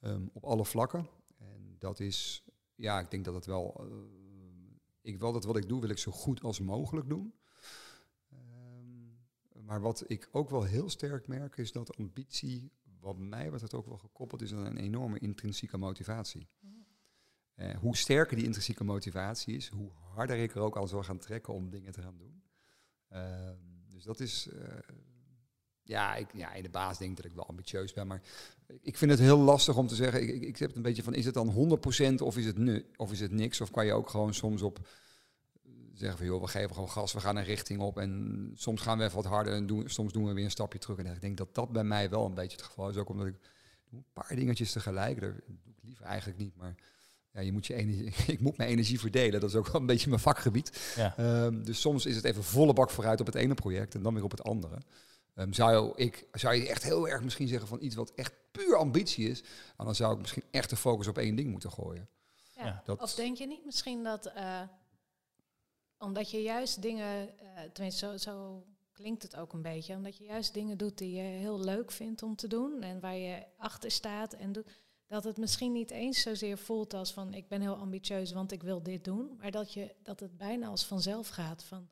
ehm, 0.00 0.26
op 0.32 0.44
alle 0.44 0.64
vlakken. 0.64 1.08
En 1.38 1.76
dat 1.78 2.00
is, 2.00 2.44
ja, 2.74 2.98
ik 3.00 3.10
denk 3.10 3.24
dat 3.24 3.34
het 3.34 3.46
wel... 3.46 3.74
eh, 3.80 3.86
ik 5.00 5.18
wil 5.18 5.32
dat 5.32 5.44
wat 5.44 5.56
ik 5.56 5.68
doe, 5.68 5.80
wil 5.80 5.90
ik 5.90 5.98
zo 5.98 6.12
goed 6.12 6.42
als 6.42 6.60
mogelijk 6.60 7.08
doen. 7.08 7.34
Maar 9.70 9.80
wat 9.80 10.04
ik 10.06 10.28
ook 10.32 10.50
wel 10.50 10.62
heel 10.62 10.90
sterk 10.90 11.26
merk, 11.26 11.56
is 11.56 11.72
dat 11.72 11.96
ambitie, 11.96 12.72
wat 13.00 13.18
mij 13.18 13.50
betreft 13.50 13.74
ook 13.74 13.86
wel 13.86 13.98
gekoppeld 13.98 14.42
is 14.42 14.52
aan 14.52 14.66
een 14.66 14.76
enorme 14.76 15.18
intrinsieke 15.18 15.78
motivatie. 15.78 16.48
Eh, 17.54 17.76
hoe 17.76 17.96
sterker 17.96 18.36
die 18.36 18.44
intrinsieke 18.44 18.84
motivatie 18.84 19.56
is, 19.56 19.68
hoe 19.68 19.90
harder 20.14 20.36
ik 20.36 20.54
er 20.54 20.60
ook 20.60 20.76
al 20.76 20.88
zal 20.88 21.02
gaan 21.02 21.18
trekken 21.18 21.54
om 21.54 21.70
dingen 21.70 21.92
te 21.92 22.02
gaan 22.02 22.16
doen. 22.16 22.42
Ehm, 23.08 23.56
dus 23.88 24.04
dat 24.04 24.20
is, 24.20 24.48
eh, 24.48 24.78
ja, 25.82 26.14
ik, 26.16 26.32
ja, 26.32 26.52
in 26.52 26.62
de 26.62 26.70
baas 26.70 26.98
denk 26.98 27.10
ik 27.10 27.16
dat 27.16 27.26
ik 27.26 27.34
wel 27.34 27.46
ambitieus 27.48 27.92
ben, 27.92 28.06
maar 28.06 28.22
ik 28.80 28.96
vind 28.96 29.10
het 29.10 29.20
heel 29.20 29.38
lastig 29.38 29.76
om 29.76 29.86
te 29.86 29.94
zeggen. 29.94 30.22
Ik, 30.22 30.28
ik, 30.28 30.42
ik 30.42 30.58
heb 30.58 30.68
het 30.68 30.76
een 30.76 30.82
beetje 30.82 31.02
van, 31.02 31.14
is 31.14 31.24
het 31.24 31.34
dan 31.34 31.48
100% 31.48 32.22
of 32.22 32.36
is 32.36 32.46
het, 32.46 32.58
nu, 32.58 32.86
of 32.96 33.12
is 33.12 33.20
het 33.20 33.32
niks? 33.32 33.60
Of 33.60 33.70
kan 33.70 33.86
je 33.86 33.92
ook 33.92 34.08
gewoon 34.08 34.34
soms 34.34 34.62
op 34.62 34.88
zeggen 36.00 36.18
van, 36.18 36.26
joh, 36.26 36.40
we 36.40 36.48
geven 36.48 36.74
gewoon 36.74 36.90
gas, 36.90 37.12
we 37.12 37.20
gaan 37.20 37.36
een 37.36 37.44
richting 37.44 37.80
op 37.80 37.98
en 37.98 38.50
soms 38.54 38.80
gaan 38.80 38.98
we 38.98 39.04
even 39.04 39.16
wat 39.16 39.24
harder 39.24 39.52
en 39.54 39.66
doen, 39.66 39.88
soms 39.88 40.12
doen 40.12 40.26
we 40.26 40.32
weer 40.32 40.44
een 40.44 40.50
stapje 40.50 40.78
terug. 40.78 40.98
En 40.98 41.06
ik 41.06 41.20
denk 41.20 41.36
dat 41.36 41.54
dat 41.54 41.72
bij 41.72 41.84
mij 41.84 42.10
wel 42.10 42.26
een 42.26 42.34
beetje 42.34 42.56
het 42.56 42.66
geval 42.66 42.88
is, 42.88 42.96
ook 42.96 43.08
omdat 43.08 43.26
ik 43.26 43.36
doe 43.90 43.98
een 43.98 44.04
paar 44.12 44.36
dingetjes 44.36 44.72
tegelijk. 44.72 45.20
Dat 45.20 45.30
doe 45.46 45.72
ik 45.76 45.82
liever 45.82 46.04
eigenlijk 46.04 46.38
niet, 46.38 46.56
maar 46.56 46.74
ja, 47.32 47.40
je 47.40 47.52
moet 47.52 47.66
je 47.66 47.74
energie, 47.74 48.12
ik 48.34 48.40
moet 48.40 48.56
mijn 48.56 48.70
energie 48.70 49.00
verdelen. 49.00 49.40
Dat 49.40 49.50
is 49.50 49.56
ook 49.56 49.66
wel 49.66 49.80
een 49.80 49.86
beetje 49.86 50.08
mijn 50.08 50.20
vakgebied. 50.20 50.92
Ja. 50.96 51.16
Ehm, 51.16 51.62
dus 51.62 51.80
soms 51.80 52.06
is 52.06 52.16
het 52.16 52.24
even 52.24 52.44
volle 52.44 52.72
bak 52.72 52.90
vooruit 52.90 53.20
op 53.20 53.26
het 53.26 53.34
ene 53.34 53.54
project 53.54 53.94
en 53.94 54.02
dan 54.02 54.14
weer 54.14 54.24
op 54.24 54.30
het 54.30 54.42
andere. 54.42 54.78
Ehm, 55.34 55.52
zou, 55.52 55.92
ik, 55.96 56.26
zou 56.32 56.54
je 56.54 56.68
echt 56.68 56.82
heel 56.82 57.08
erg 57.08 57.22
misschien 57.22 57.48
zeggen 57.48 57.68
van 57.68 57.78
iets 57.82 57.94
wat 57.94 58.12
echt 58.14 58.32
puur 58.52 58.76
ambitie 58.76 59.28
is, 59.28 59.42
dan 59.76 59.94
zou 59.94 60.14
ik 60.14 60.20
misschien 60.20 60.42
echt 60.50 60.70
de 60.70 60.76
focus 60.76 61.06
op 61.06 61.18
één 61.18 61.36
ding 61.36 61.50
moeten 61.50 61.70
gooien. 61.70 62.08
Ja. 62.56 62.64
Ja, 62.66 62.82
dat- 62.84 63.00
Of 63.02 63.14
denk 63.14 63.36
je 63.36 63.46
niet 63.46 63.64
misschien 63.64 64.02
dat, 64.04 64.26
eh, 64.26 64.60
omdat 66.00 66.30
je 66.30 66.42
juist 66.42 66.82
dingen, 66.82 67.38
eh 67.38 67.62
tenminste 67.72 68.06
zo, 68.06 68.16
zo 68.16 68.64
klinkt 68.92 69.22
het 69.22 69.36
ook 69.36 69.52
een 69.52 69.62
beetje, 69.62 69.94
omdat 69.94 70.16
je 70.16 70.24
juist 70.24 70.54
dingen 70.54 70.78
doet 70.78 70.98
die 70.98 71.12
je 71.12 71.22
heel 71.22 71.60
leuk 71.60 71.90
vindt 71.90 72.22
om 72.22 72.36
te 72.36 72.48
doen 72.48 72.82
en 72.82 73.00
waar 73.00 73.16
je 73.16 73.44
achter 73.56 73.90
staat 73.90 74.32
en 74.32 74.52
doet, 74.52 74.66
dat 75.06 75.24
het 75.24 75.36
misschien 75.36 75.72
niet 75.72 75.90
eens 75.90 76.20
zozeer 76.22 76.58
voelt 76.58 76.94
als 76.94 77.12
van 77.12 77.34
ik 77.34 77.48
ben 77.48 77.60
heel 77.60 77.76
ambitieus, 77.76 78.32
want 78.32 78.52
ik 78.52 78.62
wil 78.62 78.82
dit 78.82 79.04
doen, 79.04 79.36
maar 79.38 79.50
dat, 79.50 79.72
je, 79.72 79.94
dat 80.02 80.20
het 80.20 80.36
bijna 80.36 80.66
als 80.66 80.84
vanzelf 80.86 81.28
gaat 81.28 81.64
van 81.64 81.88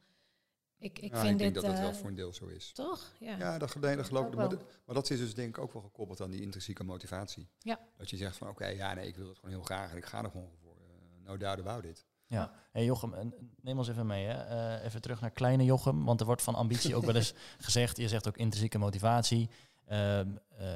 ik, 0.80 0.98
ik 0.98 1.10
Ja, 1.12 1.20
vind 1.20 1.32
ik 1.32 1.38
denk 1.38 1.54
dit 1.54 1.62
dat 1.62 1.72
dat 1.72 1.80
wel 1.80 1.90
eh, 1.90 1.96
voor 1.96 2.08
een 2.08 2.14
deel 2.14 2.32
zo 2.32 2.46
is. 2.46 2.72
toch? 2.72 3.12
Ja. 3.20 3.36
Ja, 3.38 3.58
dat, 3.58 3.74
nee, 3.74 3.96
dat 3.96 4.06
geloof 4.06 4.26
ik. 4.26 4.34
Maar, 4.34 4.48
dat- 4.48 4.62
maar 4.84 4.94
dat 4.94 5.10
is 5.10 5.18
dus 5.18 5.34
denk 5.34 5.56
ik 5.56 5.62
ook 5.62 5.72
wel 5.72 5.82
gekoppeld 5.82 6.20
aan 6.20 6.30
die 6.30 6.40
intrinsieke 6.42 6.84
motivatie. 6.84 7.48
Ja. 7.58 7.80
Dat 7.96 8.10
je 8.10 8.16
zegt 8.16 8.36
van 8.36 8.48
oké, 8.48 8.66
ja 8.66 8.94
nee, 8.94 9.06
ik 9.06 9.16
wil 9.16 9.28
het 9.28 9.36
gewoon 9.38 9.54
heel 9.54 9.62
graag 9.64 9.90
en 9.90 9.96
ik 9.96 10.04
ga 10.04 10.24
er 10.24 10.30
gewoon 10.30 10.50
voor. 10.62 10.76
eh, 10.76 11.26
no 11.26 11.36
doubt 11.36 11.60
about 11.60 11.84
it. 11.84 12.04
Ja. 12.28 12.52
Hey 12.72 12.84
Jochem, 12.84 13.14
en 13.14 13.34
neem 13.60 13.78
ons 13.78 13.88
even 13.88 14.06
mee. 14.06 14.26
Hè. 14.26 14.32
Eh, 14.32 14.84
even 14.84 15.00
terug 15.00 15.20
naar 15.20 15.30
kleine 15.30 15.64
Jochem. 15.64 16.04
Want 16.04 16.20
er 16.20 16.26
wordt 16.26 16.42
van 16.42 16.54
ambitie 16.54 16.94
ook 16.94 17.04
wel 17.04 17.14
eens 17.14 17.34
gezegd. 17.58 17.96
Je 17.96 18.08
zegt 18.08 18.28
ook 18.28 18.36
intrinsieke 18.36 18.78
motivatie. 18.78 19.50
Ehm, 19.86 20.28
eh, 20.58 20.66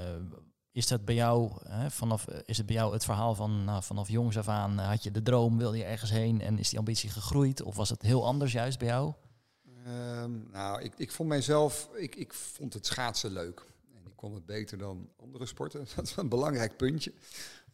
is 0.73 0.87
dat 0.87 1.05
bij 1.05 1.15
jou, 1.15 1.53
hè, 1.65 1.91
vanaf, 1.91 2.29
eh, 2.29 2.39
is 2.45 2.57
het 2.57 2.67
bij 2.67 2.75
jou 2.75 2.93
het 2.93 3.05
verhaal 3.05 3.35
van 3.35 3.65
nou, 3.65 3.83
vanaf 3.83 4.09
jongs 4.09 4.39
af 4.39 4.49
aan 4.49 4.79
had 4.79 5.03
je 5.03 5.11
de 5.11 5.23
droom, 5.23 5.59
wilde 5.59 5.77
je 5.77 5.85
ergens 5.85 6.11
heen 6.11 6.41
en 6.41 6.59
is 6.59 6.69
die 6.69 6.79
ambitie 6.79 7.11
gegroeid? 7.11 7.63
Of 7.63 7.77
was 7.77 7.91
het 7.91 8.03
heel 8.03 8.27
anders 8.27 8.53
juist 8.53 8.79
bij 8.79 8.89
jou? 8.89 9.13
Ehm, 9.85 10.51
nou, 10.51 10.83
ik, 10.83 10.95
ik 10.97 11.13
vond 11.13 11.29
mijzelf, 11.29 11.89
ik, 11.95 12.15
ik 12.15 12.35
vond 12.35 12.73
het 12.73 12.87
schaatsen 12.87 13.33
leuk. 13.33 13.67
En 13.95 14.07
ik 14.07 14.17
kon 14.17 14.35
het 14.35 14.47
beter 14.47 14.79
dan 14.79 15.09
andere 15.17 15.47
sporten. 15.47 15.87
Dat 15.97 16.07
is 16.07 16.17
een 16.17 16.29
belangrijk 16.29 16.77
puntje. 16.77 17.13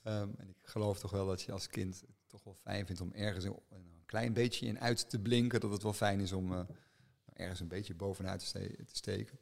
Ehm, 0.03 0.29
en 0.37 0.49
ik 0.49 0.69
geloof 0.69 0.99
toch 0.99 1.11
wel 1.11 1.27
dat 1.27 1.43
je 1.43 1.53
als 1.53 1.67
kind 1.67 2.03
toch 2.29 2.45
wel 2.45 2.55
fijn 2.55 2.87
vindt 2.87 3.01
om 3.01 3.13
ergens 3.13 3.45
een, 3.45 3.57
klein 4.07 4.33
beetje 4.33 4.67
in 4.67 4.81
uit 4.81 5.11
te 5.11 5.19
blinken. 5.19 5.61
Dat 5.61 5.71
het 5.71 5.83
wel 5.83 5.93
fijn 5.93 6.21
is 6.21 6.33
om 6.33 6.53
uh, 6.53 6.61
ergens 7.33 7.61
een 7.61 7.69
beetje 7.69 7.95
bovenuit 7.95 8.41
te, 8.41 8.47
ste 8.47 8.85
te 8.85 8.97
steken. 8.97 9.39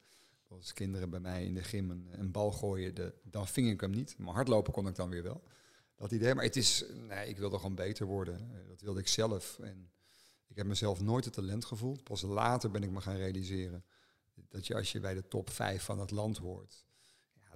Als 0.49 0.73
kinderen 0.73 1.11
bij 1.11 1.21
mij 1.21 1.45
in 1.45 1.55
de 1.55 1.63
gym 1.63 1.91
een, 1.91 2.31
bal 2.31 2.53
gooien, 2.53 2.95
de, 2.95 3.15
dan 3.23 3.49
ving 3.49 3.71
ik 3.71 3.81
hem 3.81 3.91
niet. 3.91 4.19
Maar 4.19 4.35
hardlopen 4.35 4.73
kon 4.73 4.87
ik 4.87 4.95
dan 4.95 5.11
weer 5.11 5.23
wel. 5.23 5.43
Dat 5.95 6.13
idee. 6.13 6.35
Maar 6.35 6.45
het 6.45 6.57
is, 6.57 6.85
nee, 6.95 7.29
ik 7.29 7.39
wilde 7.39 7.57
gewoon 7.57 7.75
beter 7.75 8.07
worden. 8.07 8.51
Uh, 8.53 8.69
dat 8.69 8.81
wilde 8.81 9.01
ik 9.01 9.09
zelf. 9.09 9.59
En 9.59 9.91
ik 10.47 10.57
heb 10.57 10.67
mezelf 10.67 11.01
nooit 11.01 11.25
het 11.25 11.35
talent 11.35 11.65
gevoeld. 11.65 12.05
Pas 12.05 12.23
later 12.23 12.71
ben 12.71 12.83
ik 12.83 12.91
me 12.91 13.01
gaan 13.01 13.17
realiseren 13.17 13.85
dat 14.49 14.67
je 14.67 14.75
als 14.75 14.93
je 14.93 15.01
bij 15.01 15.15
de 15.15 15.29
top 15.29 15.51
5 15.51 15.83
van 15.83 15.99
het 15.99 16.11
land 16.11 16.37
hoort, 16.37 16.86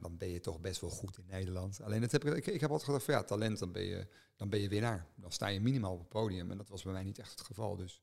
dan 0.00 0.16
ben 0.16 0.28
je 0.28 0.40
toch 0.40 0.60
best 0.60 0.80
wel 0.80 0.90
goed 0.90 1.18
in 1.18 1.24
Nederland. 1.26 1.82
Alleen 1.82 2.00
dat 2.00 2.12
heb 2.12 2.24
ik, 2.24 2.46
ik, 2.46 2.60
heb 2.60 2.70
altijd 2.70 2.84
gedacht 2.88 3.04
van 3.04 3.14
ja, 3.14 3.22
talent, 3.22 3.58
dan 3.58 3.72
ben, 3.72 3.82
je, 3.82 4.06
dan 4.36 4.48
ben 4.48 4.60
je 4.60 4.68
winnaar. 4.68 5.06
Dan 5.14 5.32
sta 5.32 5.46
je 5.46 5.60
minimaal 5.60 5.92
op 5.92 5.98
het 5.98 6.08
podium. 6.08 6.50
En 6.50 6.56
dat 6.56 6.68
was 6.68 6.82
bij 6.82 6.92
mij 6.92 7.02
niet 7.02 7.18
echt 7.18 7.30
het 7.30 7.40
geval. 7.40 7.76
Dus 7.76 8.02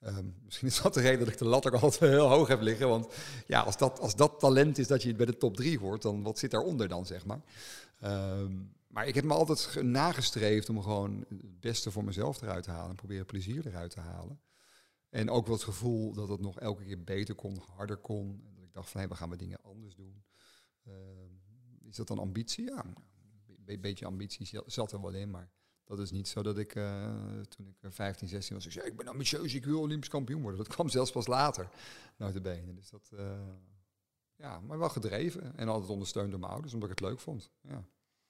um, 0.00 0.34
misschien 0.44 0.68
is 0.68 0.82
dat 0.82 0.94
de 0.94 1.00
reden 1.00 1.18
dat 1.18 1.28
ik 1.28 1.38
de 1.38 1.44
lat 1.44 1.66
ook 1.66 1.82
altijd 1.82 2.10
heel 2.18 2.28
hoog 2.28 2.48
heb 2.48 2.60
liggen. 2.60 2.88
Want 2.88 3.14
ja, 3.46 3.60
als 3.60 3.76
dat, 3.76 4.00
als 4.00 4.16
dat 4.16 4.40
talent 4.40 4.78
is 4.78 4.86
dat 4.86 5.02
je 5.02 5.14
bij 5.14 5.26
de 5.26 5.36
top 5.36 5.56
3 5.56 5.78
hoort, 5.78 6.02
dan 6.02 6.22
wat 6.22 6.38
zit 6.38 6.50
daaronder 6.50 6.88
dan, 6.88 7.06
zeg 7.06 7.26
maar. 7.26 7.40
Um, 8.04 8.72
maar 8.90 9.06
ik 9.06 9.14
heb 9.14 9.24
me 9.24 9.34
altijd 9.34 9.82
nagestreefd 9.82 10.68
om 10.68 10.82
gewoon 10.82 11.24
het 11.28 11.60
beste 11.60 11.90
voor 11.90 12.04
mezelf 12.04 12.42
eruit 12.42 12.64
te 12.64 12.70
halen. 12.70 12.90
En 12.90 12.96
proberen 12.96 13.26
plezier 13.26 13.66
eruit 13.66 13.90
te 13.90 14.00
halen. 14.00 14.40
En 15.10 15.30
ook 15.30 15.46
wel 15.46 15.54
het 15.54 15.64
gevoel 15.64 16.12
dat 16.12 16.28
het 16.28 16.40
nog 16.40 16.60
elke 16.60 16.84
keer 16.84 17.04
beter 17.04 17.34
kon, 17.34 17.62
harder 17.76 17.96
kon. 17.96 18.42
En 18.46 18.54
dat 18.54 18.64
ik 18.64 18.72
dacht 18.72 18.90
van, 18.90 19.00
hé, 19.00 19.08
we 19.08 19.14
gaan 19.14 19.30
we 19.30 19.36
dingen 19.36 19.62
anders 19.62 19.94
doen. 19.94 20.24
Uh, 20.86 20.94
is 21.90 21.96
dat 21.96 22.06
dan 22.06 22.18
ambitie? 22.18 22.64
Ja, 22.64 22.84
een 23.66 23.80
beetje 23.80 24.06
ambitie 24.06 24.60
zat 24.66 24.92
er 24.92 25.00
wel 25.00 25.12
in, 25.12 25.30
maar 25.30 25.50
dat 25.84 25.98
is 25.98 26.10
niet 26.10 26.28
zo 26.28 26.42
dat 26.42 26.58
ik, 26.58 26.74
uh, 26.74 27.40
toen 27.40 27.66
ik 27.66 27.92
15, 27.92 28.28
16 28.28 28.56
was, 28.56 28.66
ik 28.66 28.72
zei, 28.72 28.86
ik 28.86 28.96
ben 28.96 29.08
ambitieus, 29.08 29.54
ik 29.54 29.64
wil 29.64 29.80
Olympisch 29.80 30.08
kampioen 30.08 30.42
worden. 30.42 30.60
Dat 30.64 30.74
kwam 30.74 30.88
zelfs 30.88 31.10
pas 31.10 31.26
later, 31.26 31.68
naar 32.16 32.32
de 32.32 32.40
benen. 32.40 32.74
Dus 32.74 32.90
dat, 32.90 33.10
uh, 33.14 33.30
ja, 34.36 34.60
maar 34.60 34.78
wel 34.78 34.88
gedreven 34.88 35.56
en 35.56 35.68
altijd 35.68 35.90
ondersteund 35.90 36.30
door 36.30 36.40
mijn 36.40 36.52
ouders, 36.52 36.74
omdat 36.74 36.90
ik 36.90 36.98
het 36.98 37.08
leuk 37.08 37.20
vond. 37.20 37.50
Ja. 37.60 37.84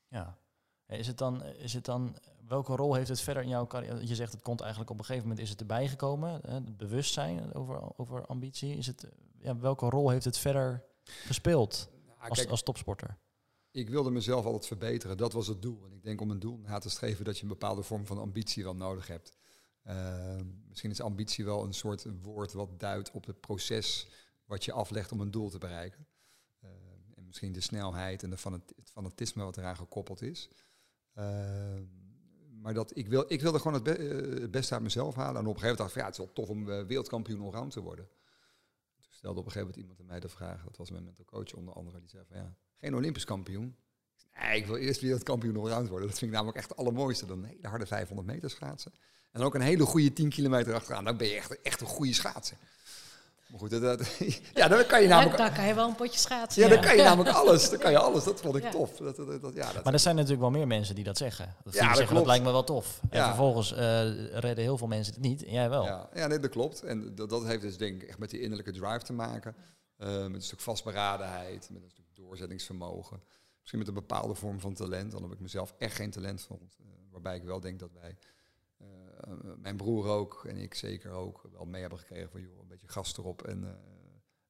ja. 0.08 0.38
Is 0.86 1.06
het 1.06 1.18
dan, 1.18 1.44
is 1.44 1.72
het 1.72 1.84
dan 1.84 2.16
welke 2.46 2.76
rol 2.76 2.94
heeft 2.94 3.08
het 3.08 3.20
verder 3.20 3.42
in 3.42 3.48
jouw 3.48 3.66
carrière? 3.66 4.06
Je 4.06 4.14
zegt 4.14 4.32
het 4.32 4.42
komt 4.42 4.60
eigenlijk 4.60 4.90
op 4.90 4.98
een 4.98 5.04
gegeven 5.04 5.28
moment 5.28 5.44
is 5.44 5.50
het 5.50 5.60
erbij 5.60 5.88
gekomen, 5.88 6.40
hè, 6.42 6.54
het 6.54 6.76
bewustzijn 6.76 7.54
over, 7.54 7.98
over 7.98 8.26
ambitie. 8.26 8.76
Is 8.76 8.86
het, 8.86 9.06
ja, 9.38 9.56
welke 9.56 9.88
rol 9.88 10.10
heeft 10.10 10.24
het 10.24 10.38
verder 10.38 10.84
gespeeld 11.04 11.88
nou, 12.06 12.18
als, 12.28 12.38
kijk, 12.38 12.50
als 12.50 12.62
topsporter? 12.62 13.18
Ik 13.70 13.90
wilde 13.90 14.10
mezelf 14.10 14.44
altijd 14.44 14.66
verbeteren, 14.66 15.16
dat 15.16 15.32
was 15.32 15.46
het 15.46 15.62
doel. 15.62 15.84
En 15.84 15.92
ik 15.92 16.02
denk 16.02 16.20
om 16.20 16.30
een 16.30 16.38
doel 16.38 16.58
na 16.58 16.78
te 16.78 16.90
streven 16.90 17.24
dat 17.24 17.36
je 17.36 17.42
een 17.42 17.48
bepaalde 17.48 17.82
vorm 17.82 18.06
van 18.06 18.18
ambitie 18.18 18.64
wel 18.64 18.76
nodig 18.76 19.06
hebt. 19.06 19.32
Uh, 19.86 20.36
misschien 20.68 20.90
is 20.90 21.00
ambitie 21.00 21.44
wel 21.44 21.64
een 21.64 21.74
soort 21.74 22.06
woord 22.22 22.52
wat 22.52 22.80
duidt 22.80 23.10
op 23.10 23.26
het 23.26 23.40
proces 23.40 24.08
wat 24.44 24.64
je 24.64 24.72
aflegt 24.72 25.12
om 25.12 25.20
een 25.20 25.30
doel 25.30 25.50
te 25.50 25.58
bereiken. 25.58 26.06
Uh, 26.64 26.70
en 27.14 27.26
misschien 27.26 27.52
de 27.52 27.60
snelheid 27.60 28.22
en 28.22 28.30
de 28.30 28.36
het 28.76 28.90
fanatisme 28.90 29.44
wat 29.44 29.56
eraan 29.56 29.76
gekoppeld 29.76 30.22
is. 30.22 30.48
Uh, 31.18 31.24
maar 32.60 32.74
dat, 32.74 32.96
ik, 32.96 33.08
wil, 33.08 33.24
ik 33.28 33.40
wilde 33.40 33.58
gewoon 33.58 33.74
het, 33.74 33.82
be 33.82 33.90
het, 34.40 34.50
beste 34.50 34.74
uit 34.74 34.82
mezelf 34.82 35.14
halen. 35.14 35.40
En 35.40 35.46
op 35.46 35.54
een 35.54 35.60
gegeven 35.60 35.76
moment 35.76 35.78
dacht 35.78 35.90
ik, 35.90 35.96
ja, 35.96 36.04
het 36.04 36.18
is 36.18 36.24
wel 36.24 36.32
tof 36.32 36.48
om 36.48 36.68
uh, 36.68 36.86
wereldkampioen 36.86 37.40
allround 37.40 37.72
te 37.72 37.80
worden. 37.80 38.08
Stelde 39.20 39.38
op 39.40 39.46
een 39.46 39.52
gegeven 39.52 39.74
moment 39.74 39.76
iemand 39.76 40.00
aan 40.00 40.06
mij 40.06 40.20
de 40.20 40.28
vraag, 40.28 40.64
dat 40.64 40.76
was 40.76 40.90
mijn 40.90 41.04
mental 41.04 41.24
coach 41.24 41.52
onder 41.52 41.74
andere, 41.74 42.00
die 42.00 42.08
zei 42.08 42.24
van 42.28 42.36
ja, 42.36 42.56
geen 42.76 42.94
Olympisch 42.94 43.24
kampioen. 43.24 43.76
Nee, 44.38 44.56
ik 44.56 44.66
wil 44.66 44.76
eerst 44.76 45.00
wereldkampioen 45.00 45.56
allround 45.56 45.88
worden. 45.88 46.08
Dat 46.08 46.18
vind 46.18 46.30
ik 46.30 46.36
namelijk 46.36 46.58
echt 46.58 46.68
het 46.68 46.78
allermooiste. 46.78 47.26
Dan 47.26 47.38
een 47.38 47.44
hele 47.44 47.68
harde 47.68 47.86
500 47.86 48.28
meter 48.28 48.50
schaatsen. 48.50 48.92
En 49.30 49.42
ook 49.42 49.54
een 49.54 49.60
hele 49.60 49.84
goede 49.84 50.12
10 50.12 50.28
kilometer 50.28 50.74
achteraan. 50.74 51.04
Dan 51.04 51.16
ben 51.16 51.28
je 51.28 51.34
echt, 51.34 51.60
echt 51.62 51.80
een 51.80 51.86
goede 51.86 52.12
schaatser. 52.12 52.56
Maar 53.50 53.60
goed, 53.60 53.70
dat, 53.70 53.82
dat, 53.82 54.16
ja, 54.54 54.68
dan 54.68 54.86
kan 54.86 55.02
je 55.02 55.08
namelijk... 55.08 55.38
Ja, 55.38 55.44
dan 55.46 55.54
kan 55.54 55.66
je 55.66 55.74
wel 55.74 55.88
een 55.88 55.94
potje 55.94 56.18
schaatsen. 56.18 56.62
Ja, 56.62 56.68
dan 56.68 56.80
kan 56.80 56.96
je 56.96 57.02
namelijk 57.02 57.36
alles. 57.40 57.70
Dan 57.70 57.78
kan 57.78 57.90
je 57.90 57.98
alles. 57.98 58.24
Dat 58.24 58.40
vond 58.40 58.56
ik 58.56 58.62
ja. 58.62 58.70
tof. 58.70 58.96
Dat, 58.96 59.16
dat, 59.16 59.54
ja, 59.54 59.72
maar 59.84 59.92
er 59.92 59.98
zijn 59.98 60.14
natuurlijk 60.14 60.40
wel 60.40 60.50
meer 60.50 60.66
mensen 60.66 60.94
die 60.94 61.04
dat 61.04 61.16
zeggen. 61.16 61.54
Dat, 61.64 61.74
ja, 61.74 61.86
dat, 61.86 61.96
zeggen, 61.96 62.16
dat 62.16 62.26
lijkt 62.26 62.44
me 62.44 62.50
wel 62.50 62.64
tof. 62.64 63.00
En 63.10 63.24
vervolgens 63.24 63.72
uh, 63.72 63.78
redden 64.32 64.64
heel 64.64 64.78
veel 64.78 64.86
mensen 64.86 65.12
het 65.12 65.22
niet. 65.22 65.44
En 65.44 65.52
jij 65.52 65.70
wel. 65.70 65.84
Ja, 65.84 66.08
ja 66.14 66.26
nee, 66.26 66.38
dat 66.38 66.50
klopt. 66.50 66.82
En 66.82 67.14
dat, 67.14 67.30
dat 67.30 67.44
heeft 67.44 67.62
dus 67.62 67.76
denk 67.76 68.02
ik 68.02 68.08
echt 68.08 68.18
met 68.18 68.30
die 68.30 68.40
innerlijke 68.40 68.72
drive 68.72 69.02
te 69.02 69.12
maken. 69.12 69.54
Uh, 69.98 70.22
met 70.22 70.34
een 70.34 70.42
stuk 70.42 70.60
vastberadenheid. 70.60 71.68
Met 71.70 71.82
een 71.82 71.90
stuk 71.90 72.04
doorzettingsvermogen. 72.14 73.22
Misschien 73.58 73.78
met 73.78 73.88
een 73.88 73.94
bepaalde 73.94 74.34
vorm 74.34 74.60
van 74.60 74.74
talent. 74.74 75.10
Dan 75.10 75.22
heb 75.22 75.32
ik 75.32 75.40
mezelf 75.40 75.74
echt 75.78 75.94
geen 75.94 76.10
talent 76.10 76.42
vond. 76.42 76.76
Uh, 76.80 76.86
waarbij 77.10 77.36
ik 77.36 77.42
wel 77.42 77.60
denk 77.60 77.78
dat 77.78 77.92
wij... 77.92 78.16
Uh, 79.28 79.34
mijn 79.56 79.76
broer 79.76 80.08
ook 80.08 80.44
en 80.44 80.56
ik 80.56 80.74
zeker 80.74 81.10
ook 81.10 81.48
wel 81.52 81.64
mee 81.64 81.80
hebben 81.80 81.98
gekregen 81.98 82.30
van 82.30 82.40
joh, 82.40 82.60
een 82.60 82.68
beetje 82.68 82.88
gas 82.88 83.16
erop. 83.16 83.42
En 83.42 83.62
uh, 83.62 83.70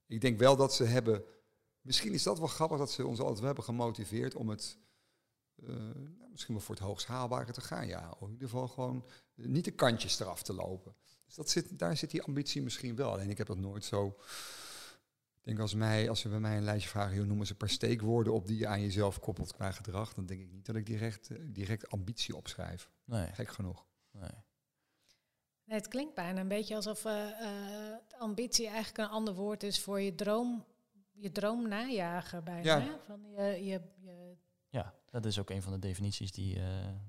ik 0.07 0.21
denk 0.21 0.39
wel 0.39 0.57
dat 0.57 0.75
ze 0.75 0.85
hebben, 0.85 1.25
misschien 1.81 2.13
is 2.13 2.23
dat 2.23 2.39
wel 2.39 2.49
grappig 2.49 2.79
dat 2.79 2.91
ze 2.91 3.07
ons 3.07 3.19
altijd 3.19 3.39
wel 3.39 3.47
hebben 3.47 3.65
gemotiveerd 3.65 4.35
om 4.35 4.49
het 4.49 4.79
uh, 5.57 5.77
misschien 6.31 6.55
wel 6.55 6.63
voor 6.63 6.75
het 6.75 6.85
hoogst 6.85 7.07
haalbare 7.07 7.53
te 7.53 7.61
gaan. 7.61 7.87
Ja, 7.87 8.15
of 8.19 8.27
in 8.27 8.33
ieder 8.33 8.49
geval 8.49 8.69
gewoon 8.69 9.05
niet 9.35 9.65
de 9.65 9.71
kantjes 9.71 10.21
eraf 10.21 10.43
te 10.43 10.53
lopen. 10.53 10.95
Dus 11.27 11.35
dat 11.35 11.51
zit, 11.51 11.79
daar 11.79 11.97
zit 11.97 12.11
die 12.11 12.23
ambitie 12.23 12.63
misschien 12.63 12.97
wel. 12.97 13.13
Alleen 13.13 13.31
ik 13.31 13.39
heb 13.39 13.47
dat 13.47 13.59
nooit 13.59 13.85
zo. 13.85 14.07
Ik 15.41 15.47
denk 15.47 15.59
als, 15.59 15.75
mij, 15.75 16.09
als 16.09 16.21
ze 16.21 16.29
bij 16.29 16.41
mij 16.41 16.57
een 16.57 16.63
lijstje 16.63 16.91
vragen, 16.91 17.17
hoe 17.17 17.27
noemen 17.27 17.47
ze 17.47 17.53
een 17.53 17.59
paar 17.59 17.69
steekwoorden 17.69 18.33
op 18.33 18.47
die 18.47 18.59
je 18.59 18.67
aan 18.67 18.81
jezelf 18.81 19.21
koppelt 19.21 19.53
qua 19.53 19.71
gedrag, 19.71 20.15
dan 20.15 20.27
denk 20.27 20.41
ik 20.41 20.51
niet 20.51 20.67
dat 20.67 20.77
ik 20.77 20.87
direct, 20.87 21.31
direct 21.55 21.91
ambitie 21.91 22.37
opschrijf. 22.37 22.91
Nee. 23.05 23.27
Gek 23.27 23.49
genoeg. 23.49 23.87
Nee. 24.11 24.31
Nee, 25.71 25.79
het 25.79 25.89
klinkt 25.89 26.15
bijna 26.15 26.41
een 26.41 26.49
beetje 26.49 26.75
alsof 26.75 27.05
uh, 27.05 27.13
uh, 27.13 28.19
ambitie 28.19 28.67
eigenlijk 28.67 28.99
een 28.99 29.15
ander 29.15 29.35
woord 29.35 29.63
is 29.63 29.81
voor 29.81 30.01
je 30.01 30.15
droom, 30.15 30.65
je 31.13 31.33
droom 31.33 31.69
najagen 31.69 32.45
bijna. 32.45 32.77
Ja. 32.77 32.99
Van 33.07 33.21
je, 33.37 33.65
je, 33.65 33.81
je 34.01 34.37
ja, 34.69 34.95
dat 35.11 35.25
is 35.25 35.39
ook 35.39 35.51
een 35.51 35.63
van 35.63 35.73
de 35.73 35.79
definities 35.79 36.33
die, 36.33 36.57
uh, 36.57 36.63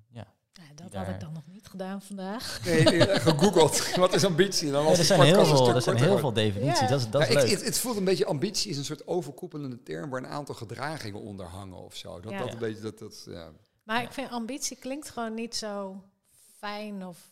ja. 0.09 0.33
Ja, 0.51 0.63
dat 0.75 0.93
had 0.93 1.07
ik 1.07 1.19
dan 1.19 1.33
nog 1.33 1.47
niet 1.47 1.67
gedaan 1.67 2.01
vandaag. 2.01 2.65
Nee, 2.65 3.01
gegoogeld. 3.19 3.91
Wat 3.95 4.13
is 4.13 4.25
ambitie? 4.25 4.71
Dan 4.71 4.83
was 4.83 4.93
ja, 4.93 4.99
er 4.99 5.05
zijn, 5.05 5.21
heel 5.21 5.45
veel, 5.45 5.75
er 5.75 5.81
zijn 5.81 5.97
heel 5.97 6.17
veel 6.17 6.33
definities. 6.33 6.79
Ja. 6.79 6.87
Dat, 6.87 6.99
is, 6.99 7.09
dat 7.09 7.21
is 7.21 7.27
leuk. 7.27 7.37
Het, 7.37 7.51
het, 7.51 7.65
het, 7.65 7.77
voelt 7.77 7.97
een 7.97 8.03
beetje 8.03 8.25
ambitie 8.25 8.71
is 8.71 8.77
een 8.77 8.85
soort 8.85 9.07
overkoepelende 9.07 9.83
term 9.83 10.09
waar 10.09 10.23
een 10.23 10.29
aantal 10.29 10.55
gedragingen 10.55 11.21
onder 11.21 11.45
hangen 11.45 11.77
of 11.77 11.95
zo. 11.95 12.19
Dat, 12.19 12.31
dat 12.31 12.53
een 12.53 12.59
beetje 12.59 12.81
dat, 12.81 12.99
dat 12.99 13.23
ja. 13.25 13.51
Maar 13.83 14.03
ik 14.03 14.11
vind 14.11 14.29
ambitie 14.29 14.77
klinkt 14.77 15.09
gewoon 15.09 15.33
niet 15.33 15.55
zo 15.55 16.03
fijn 16.57 17.05
of 17.05 17.31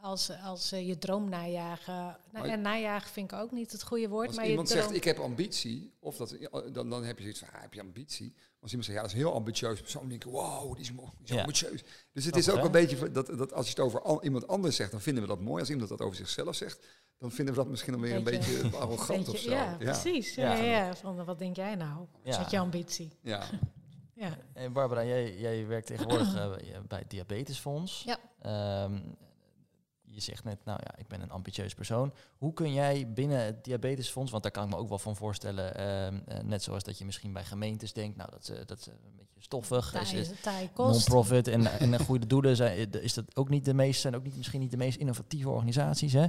als, 0.00 0.30
als 0.42 0.72
uh, 0.72 0.86
je 0.86 0.98
droom 0.98 1.28
najagen. 1.28 2.16
Nou, 2.32 2.48
en 2.48 2.60
najagen 2.60 3.10
vind 3.10 3.32
ik 3.32 3.38
ook 3.38 3.50
niet 3.50 3.72
het 3.72 3.82
goede 3.82 4.08
woord. 4.08 4.26
Als 4.26 4.36
maar 4.36 4.48
iemand 4.48 4.68
je 4.68 4.74
zegt, 4.74 4.94
ik 4.94 5.04
heb 5.04 5.18
ambitie, 5.18 5.92
of 5.98 6.16
dat, 6.16 6.36
dan, 6.72 6.90
dan 6.90 7.04
heb 7.04 7.16
je 7.16 7.22
zoiets 7.22 7.40
van, 7.40 7.48
ah, 7.52 7.60
heb 7.60 7.74
je 7.74 7.80
ambitie? 7.80 8.34
Als 8.60 8.70
iemand 8.70 8.84
zegt, 8.84 8.98
ja, 8.98 9.04
dat 9.04 9.14
is 9.14 9.22
heel 9.22 9.34
ambitieus 9.34 9.80
persoon, 9.80 10.08
denk 10.08 10.24
ik, 10.24 10.30
wow, 10.30 10.74
die 10.74 10.84
is, 10.84 10.88
die 10.88 11.04
is 11.24 11.30
ja. 11.30 11.40
ambitieus. 11.40 11.84
Dus 12.12 12.24
het 12.24 12.36
is 12.36 12.50
ook 12.50 12.64
een 12.64 12.70
beetje, 12.70 13.12
dat, 13.12 13.26
dat 13.26 13.52
als 13.52 13.64
je 13.64 13.70
het 13.70 13.80
over 13.80 14.02
al, 14.02 14.22
iemand 14.22 14.48
anders 14.48 14.76
zegt, 14.76 14.90
dan 14.90 15.00
vinden 15.00 15.22
we 15.22 15.28
dat 15.28 15.40
mooi. 15.40 15.60
Als 15.60 15.70
iemand 15.70 15.88
dat 15.88 16.00
over 16.00 16.16
zichzelf 16.16 16.54
zegt, 16.54 16.86
dan 17.18 17.30
vinden 17.30 17.54
we 17.54 17.60
dat 17.60 17.70
misschien 17.70 17.92
dan 17.92 18.00
weer 18.00 18.14
een 18.14 18.24
beetje, 18.24 18.70
arrogant 18.76 19.18
beetje, 19.18 19.32
of 19.32 19.38
zo. 19.38 19.50
Ja, 19.50 19.64
ja. 19.64 19.76
precies. 19.76 20.34
Ja. 20.34 20.54
Ja, 20.54 20.94
Van, 20.94 21.24
wat 21.24 21.38
denk 21.38 21.56
jij 21.56 21.74
nou? 21.74 22.06
Ja. 22.22 22.44
Is 22.44 22.50
je 22.50 22.58
ambitie? 22.58 23.12
Ja. 23.22 23.44
ja. 24.14 24.36
En 24.52 24.72
Barbara, 24.72 25.04
jij, 25.04 25.38
jij 25.38 25.66
werkt 25.66 25.86
tegenwoordig 25.86 26.34
uh, 26.34 26.50
bij 26.88 26.98
het 26.98 27.10
Diabetesfonds. 27.10 28.06
Ja. 28.06 28.84
Um, 28.84 29.16
je 30.24 30.30
zegt 30.30 30.44
net, 30.44 30.64
nou 30.64 30.78
ja, 30.82 30.98
ik 30.98 31.08
ben 31.08 31.20
een 31.20 31.30
ambitieus 31.30 31.74
persoon. 31.74 32.12
Hoe 32.36 32.52
kun 32.52 32.72
jij 32.72 33.12
binnen 33.12 33.44
het 33.44 33.64
diabetesfonds, 33.64 34.30
want 34.30 34.42
daar 34.42 34.52
kan 34.52 34.64
ik 34.64 34.70
me 34.70 34.76
ook 34.76 34.88
wel 34.88 34.98
van 34.98 35.16
voorstellen, 35.16 35.80
uh, 35.80 36.36
uh, 36.36 36.42
net 36.44 36.62
zoals 36.62 36.82
dat 36.82 36.98
je 36.98 37.04
misschien 37.04 37.32
bij 37.32 37.44
gemeentes 37.44 37.92
denkt, 37.92 38.16
nou 38.16 38.30
dat 38.30 38.44
ze 38.44 38.62
dat 38.66 38.82
ze 38.82 38.90
een 38.90 39.16
beetje 39.16 39.40
stoffig 39.40 39.90
taai, 39.90 40.16
is, 40.16 40.30
non-profit 40.76 41.48
en, 41.48 41.66
en 41.66 41.98
goede 41.98 42.26
doelen 42.26 42.56
zijn, 42.56 42.90
is 42.90 43.14
dat 43.14 43.36
ook 43.36 43.48
niet 43.48 43.64
de 43.64 43.74
meest, 43.74 44.00
zijn 44.00 44.16
ook 44.16 44.24
niet 44.24 44.36
misschien 44.36 44.60
niet 44.60 44.70
de 44.70 44.76
meest 44.76 44.98
innovatieve 44.98 45.48
organisaties. 45.48 46.12
Hè? 46.12 46.26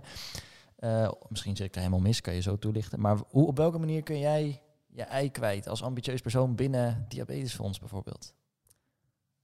Uh, 0.80 1.12
misschien 1.30 1.56
zeg 1.56 1.68
ik 1.68 1.76
helemaal 1.76 2.00
mis, 2.00 2.22
kan 2.22 2.34
je 2.34 2.42
zo 2.42 2.58
toelichten. 2.58 3.00
Maar 3.00 3.18
hoe, 3.28 3.48
op 3.48 3.58
welke 3.58 3.78
manier 3.78 4.04
kun 4.04 4.20
jij 4.20 4.62
je 4.88 5.04
ei 5.04 5.32
kwijt 5.32 5.68
als 5.68 5.84
ambitieus 5.84 6.22
persoon 6.22 6.56
binnen 6.56 6.96
het 6.96 7.10
diabetesfonds 7.10 7.80
bijvoorbeeld? 7.80 8.34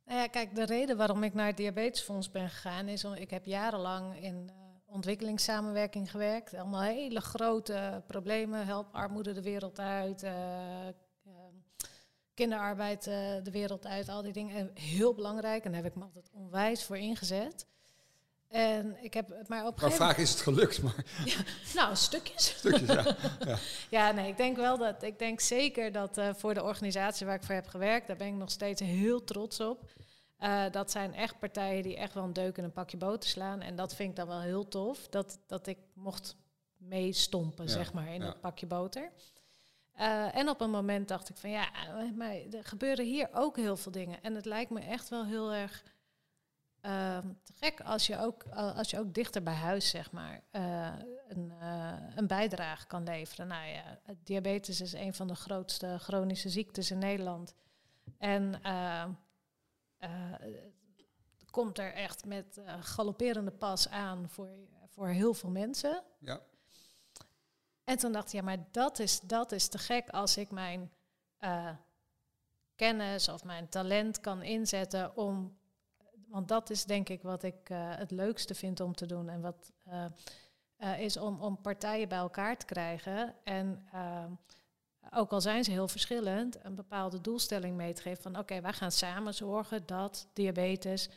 Nou 0.08 0.20
ja, 0.20 0.28
kijk, 0.28 0.56
de 0.56 0.66
reden 0.66 0.98
waarom 0.98 1.24
ik 1.24 1.34
naar 1.34 1.48
het 1.48 1.58
Diabetesfonds 1.58 2.32
ben 2.32 2.50
gegaan 2.50 2.88
is 2.88 3.06
omdat 3.06 3.20
ik 3.20 3.30
heb 3.30 3.46
jarenlang 3.46 4.22
in 4.22 4.36
uh, 4.36 4.54
ontwikkelingssamenwerking 4.86 6.12
gewerkt. 6.12 6.54
Allemaal 6.54 6.82
hele 6.82 7.22
grote 7.22 8.04
problemen. 8.08 8.66
Help 8.66 8.88
armoede 8.92 9.34
de 9.34 9.42
wereld 9.42 9.80
uit. 9.80 10.24
Uh, 10.24 10.32
uh, 11.28 11.34
kinderarbeid 12.34 13.04
de 13.04 13.52
wereld 13.52 13.86
uit. 13.86 14.10
Al 14.10 14.22
die 14.22 14.34
dingen. 14.34 14.56
En 14.56 14.72
heel 14.74 15.14
belangrijk. 15.14 15.66
En 15.66 15.72
daar 15.72 15.84
heb 15.84 15.92
ik 15.92 15.98
me 15.98 16.04
altijd 16.04 16.30
onwijs 16.34 16.84
voor 16.84 16.98
ingezet. 16.98 17.66
En 18.48 19.04
ik 19.04 19.14
heb 19.14 19.30
maar 19.48 19.66
op 19.66 19.76
Maar 19.76 19.90
gegeven 19.90 20.06
vaak 20.06 20.18
is 20.18 20.30
het 20.30 20.42
gelukt, 20.42 20.82
maar 20.82 21.06
Nou, 21.76 21.96
stukjes. 21.96 22.48
stukjes, 22.58 22.88
ja. 22.88 23.16
ja. 23.46 23.58
Ja, 23.98 24.12
nee, 24.12 24.28
ik 24.28 24.38
denk 24.38 24.56
wel 24.56 24.78
dat. 24.78 25.04
Ik 25.04 25.20
denk 25.20 25.40
zeker 25.40 25.92
dat 25.92 26.18
eh, 26.18 26.30
voor 26.34 26.54
de 26.54 26.64
organisatie 26.64 27.26
waar 27.26 27.36
ik 27.36 27.44
voor 27.44 27.56
heb 27.56 27.68
gewerkt, 27.68 28.08
daar 28.08 28.16
ben 28.16 28.28
ik 28.28 28.34
nog 28.34 28.52
steeds 28.52 28.82
heel 28.82 29.24
trots 29.24 29.60
op. 29.60 29.90
Eh, 30.38 30.64
dat 30.72 30.92
zijn 30.92 31.14
echt 31.14 31.40
partijen 31.40 31.84
die 31.84 31.98
echt 31.98 32.14
wel 32.14 32.24
een 32.24 32.34
deuk 32.34 32.58
in 32.58 32.64
een 32.64 32.72
pakje 32.72 32.98
boter 32.98 33.30
slaan. 33.30 33.62
En 33.62 33.76
dat 33.76 33.96
vind 33.96 34.10
ik 34.10 34.16
dan 34.16 34.28
wel 34.28 34.42
heel 34.42 34.68
tof. 34.68 35.08
Dat, 35.08 35.40
dat 35.48 35.68
ik 35.68 35.78
mocht 35.94 36.36
meestompen, 36.78 37.66
Ja, 37.66 37.72
zeg 37.72 37.94
maar, 37.94 38.08
in 38.08 38.20
ja. 38.20 38.26
dat 38.26 38.40
pakje 38.42 38.66
boter. 38.66 39.12
Eh, 39.94 40.36
en 40.36 40.50
op 40.50 40.62
een 40.62 40.70
moment 40.70 41.08
dacht 41.08 41.30
ik 41.30 41.38
van 41.38 41.50
ja, 41.50 41.70
maar 42.16 42.34
er 42.34 42.64
gebeuren 42.64 43.06
hier 43.06 43.30
ook 43.34 43.56
heel 43.56 43.78
veel 43.78 43.92
dingen. 43.92 44.24
En 44.24 44.36
het 44.36 44.46
lijkt 44.46 44.72
me 44.72 44.80
echt 44.80 45.10
wel 45.10 45.26
heel 45.26 45.54
erg 45.54 45.84
ehm, 46.88 47.28
te 47.44 47.54
gek 47.56 47.82
als 47.82 48.08
je, 48.08 48.20
ook, 48.20 48.44
als 48.52 48.90
je 48.90 49.00
ook 49.00 49.14
dichter 49.14 49.44
bij 49.44 49.54
huis, 49.54 49.90
zeg 49.90 50.12
maar, 50.12 50.42
eh, 50.52 50.94
een, 51.28 51.52
eh, 51.60 51.94
een 52.16 52.28
bijdrage 52.28 52.88
kan 52.88 53.04
leveren. 53.04 53.48
Nou 53.48 53.68
ja, 53.68 54.00
diabetes 54.24 54.82
is 54.82 54.94
een 54.94 55.14
van 55.14 55.28
de 55.28 55.36
grootste 55.36 55.98
chronische 56.00 56.50
ziektes 56.50 56.92
in 56.92 56.98
Nederland. 56.98 57.54
En 58.18 58.64
eh, 58.64 59.04
eh, 59.98 60.10
komt 61.52 61.78
er 61.78 61.94
echt 61.94 62.26
met 62.26 62.62
galopperende 62.80 63.52
pas 63.52 63.90
aan 63.90 64.30
voor, 64.30 64.50
voor 64.88 65.08
heel 65.08 65.34
veel 65.34 65.50
mensen. 65.50 66.04
ja. 66.20 66.42
En 67.84 67.98
toen 67.98 68.12
dacht 68.12 68.28
ik, 68.28 68.34
ja, 68.34 68.42
maar 68.42 68.66
dat 68.72 69.00
is, 69.00 69.20
dat 69.20 69.52
is 69.52 69.68
te 69.68 69.78
gek 69.78 70.10
als 70.10 70.38
ik 70.38 70.52
mijn 70.52 70.92
kennis 72.76 73.30
of 73.30 73.44
mijn 73.44 73.70
talent 73.70 74.20
kan 74.20 74.42
inzetten 74.44 75.16
om. 75.18 75.57
Want 76.28 76.48
dat 76.48 76.70
is 76.70 76.86
denk 76.86 77.10
ik 77.10 77.22
wat 77.22 77.44
ik 77.44 77.70
eh, 77.70 77.78
het 77.96 78.12
leukste 78.12 78.56
vind 78.56 78.80
om 78.80 78.96
te 78.96 79.06
doen. 79.06 79.30
En 79.30 79.42
wat 79.42 79.72
eh, 79.84 80.06
eh, 80.78 81.00
is 81.00 81.18
om, 81.18 81.42
om 81.42 81.62
partijen 81.62 82.10
bij 82.10 82.18
elkaar 82.18 82.58
te 82.58 82.66
krijgen. 82.66 83.36
En 83.44 83.88
eh, 83.92 84.26
ook 85.12 85.32
al 85.32 85.42
zijn 85.42 85.64
ze 85.64 85.72
heel 85.72 85.88
verschillend, 85.88 86.66
een 86.66 86.76
bepaalde 86.76 87.22
doelstelling 87.22 87.76
mee 87.76 87.94
te 87.94 88.02
geven 88.02 88.22
van 88.24 88.38
oké, 88.38 88.62
wij 88.62 88.74
gaan 88.74 88.92
samen 88.92 89.34
zorgen 89.34 89.86
dat 89.86 90.28
diabetes. 90.34 91.10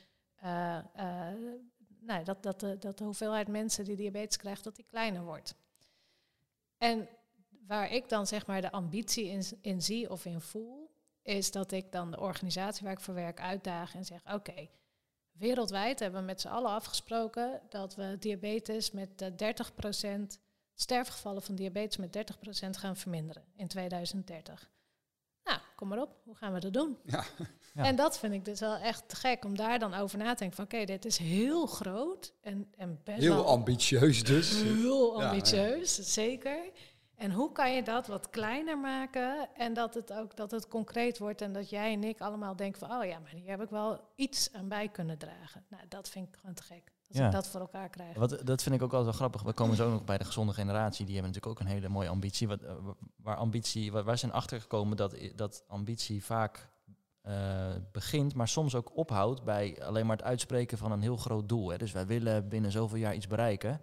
nou, 2.01 2.25
dat, 2.25 2.43
dat, 2.43 2.61
de, 2.61 2.79
dat 2.79 2.99
de 2.99 3.05
hoeveelheid 3.05 3.49
mensen 3.49 3.85
die 3.85 3.97
diabetes 3.97 4.37
krijgt, 4.37 4.65
dat 4.65 4.77
die 4.77 4.85
kleiner 4.85 5.25
wordt. 5.25 5.55
En 6.79 7.09
waar 7.67 7.93
ik 7.93 8.09
dan 8.09 8.27
zeg 8.27 8.47
maar 8.47 8.61
de 8.61 8.73
ambitie 8.73 9.27
in, 9.27 9.45
in 9.61 9.83
zie 9.83 10.11
of 10.11 10.25
in 10.25 10.41
voel, 10.41 10.91
is 11.23 11.51
dat 11.51 11.73
ik 11.73 11.93
dan 11.93 12.11
de 12.11 12.21
organisatie 12.21 12.85
waar 12.85 12.93
ik 12.93 13.01
voor 13.01 13.15
werk 13.15 13.41
uitdaag 13.41 13.95
en 13.95 14.05
zeg: 14.05 14.21
Oké, 14.35 14.69
wereldwijd 15.33 15.99
hebben 15.99 16.21
we 16.21 16.27
met 16.27 16.41
z'n 16.41 16.49
allen 16.49 16.71
afgesproken 16.71 17.61
dat 17.69 17.95
we 17.95 18.17
diabetes 18.19 18.91
met 18.91 19.23
eh, 19.23 19.55
30%, 20.17 20.41
sterfgevallen 20.75 21.43
van 21.43 21.55
diabetes 21.55 21.97
met 21.97 22.17
30% 22.67 22.71
gaan 22.71 22.97
verminderen 22.97 23.45
in 23.57 23.69
2030. 23.69 24.71
Nou, 25.45 25.59
kom 25.77 25.89
maar 25.89 26.01
op, 26.01 26.17
hoe 26.25 26.35
gaan 26.35 26.53
we 26.53 26.61
dat 26.61 26.73
doen? 26.73 26.99
Ja. 27.05 27.25
Ja. 27.75 27.85
En 27.85 27.97
dat 27.97 28.19
vind 28.19 28.33
ik 28.33 28.45
dus 28.45 28.61
wel 28.61 28.77
echt 28.77 29.09
te 29.09 29.17
gek 29.17 29.45
om 29.45 29.57
daar 29.57 29.79
dan 29.79 29.95
over 29.95 30.19
na 30.19 30.33
te 30.33 30.39
denken 30.39 30.57
van 30.57 30.65
oké, 30.65 30.85
dit 30.85 31.05
is 31.05 31.17
heel 31.17 31.67
groot 31.67 32.35
en, 32.41 32.73
en 32.77 33.01
best 33.05 33.19
Heel 33.19 33.35
wel 33.35 33.47
ambitieus 33.47 34.25
dus. 34.25 34.63
heel 34.63 35.17
Ja, 35.17 35.23
ja. 35.23 35.29
ambitieus, 35.29 35.95
zeker. 35.95 36.59
En 37.21 37.33
hoe 37.33 37.53
kan 37.53 37.75
je 37.75 37.83
dat 37.83 38.07
wat 38.07 38.31
kleiner 38.31 38.79
maken 38.79 39.49
en 39.55 39.75
dat 39.75 39.95
het 39.95 40.13
ook 40.13 40.37
dat 40.37 40.51
het 40.51 40.69
concreet 40.69 41.19
wordt 41.19 41.41
en 41.43 41.53
dat 41.53 41.71
jij 41.71 41.93
en 41.93 42.05
ik 42.05 42.21
allemaal 42.21 42.57
denken 42.57 42.81
van 42.89 42.99
oh 42.99 43.05
ja, 43.05 43.19
maar 43.19 43.31
hier 43.31 43.49
heb 43.51 43.63
ik 43.63 43.71
wel 43.71 44.01
iets 44.15 44.53
aan 44.53 44.69
bij 44.69 44.89
kunnen 44.89 45.19
dragen. 45.19 45.65
Nou, 45.69 45.83
dat 45.89 46.09
vind 46.09 46.29
ik 46.29 46.37
gewoon 46.41 46.55
te 46.55 46.63
gek. 46.63 46.93
Als 47.09 47.19
Ja. 47.19 47.27
ik 47.27 47.33
dat 47.33 47.49
voor 47.49 47.61
elkaar 47.61 47.89
krijg. 47.89 48.17
Wat, 48.17 48.47
dat 48.47 48.63
vind 48.63 48.75
ik 48.75 48.83
ook 48.83 48.93
altijd 48.93 49.05
wel 49.05 49.13
grappig. 49.13 49.43
We 49.43 49.53
komen 49.53 49.77
zo 49.77 49.91
nog 49.91 50.05
bij 50.05 50.19
de 50.19 50.25
gezonde 50.25 50.53
generatie. 50.53 51.05
Die 51.07 51.15
hebben 51.15 51.33
natuurlijk 51.33 51.61
ook 51.61 51.67
een 51.69 51.75
hele 51.75 51.89
mooie 51.89 52.09
ambitie. 52.09 52.49
Wat, 52.49 52.63
eh, 52.63 52.75
waar 53.17 53.37
ambitie 53.37 53.93
waar, 53.93 54.05
waar 54.05 54.19
zijn 54.19 54.33
achtergekomen 54.33 54.97
dat, 54.97 55.15
dat 55.35 55.65
ambitie 55.67 56.25
vaak 56.25 56.69
eh, 57.23 57.69
begint, 57.93 58.35
maar 58.35 58.49
soms 58.49 58.75
ook 58.75 58.97
ophoudt 58.97 59.45
bij 59.45 59.83
alleen 59.85 60.07
maar 60.07 60.17
het 60.17 60.27
uitspreken 60.27 60.79
van 60.79 60.93
een 60.93 61.03
heel 61.03 61.17
groot 61.17 61.49
doel. 61.49 61.69
Hè. 61.69 61.79
Dus 61.79 61.93
wij 61.93 62.07
willen 62.07 62.49
binnen 62.49 62.71
zoveel 62.71 62.99
jaar 62.99 63.15
iets 63.15 63.27
bereiken. 63.27 63.81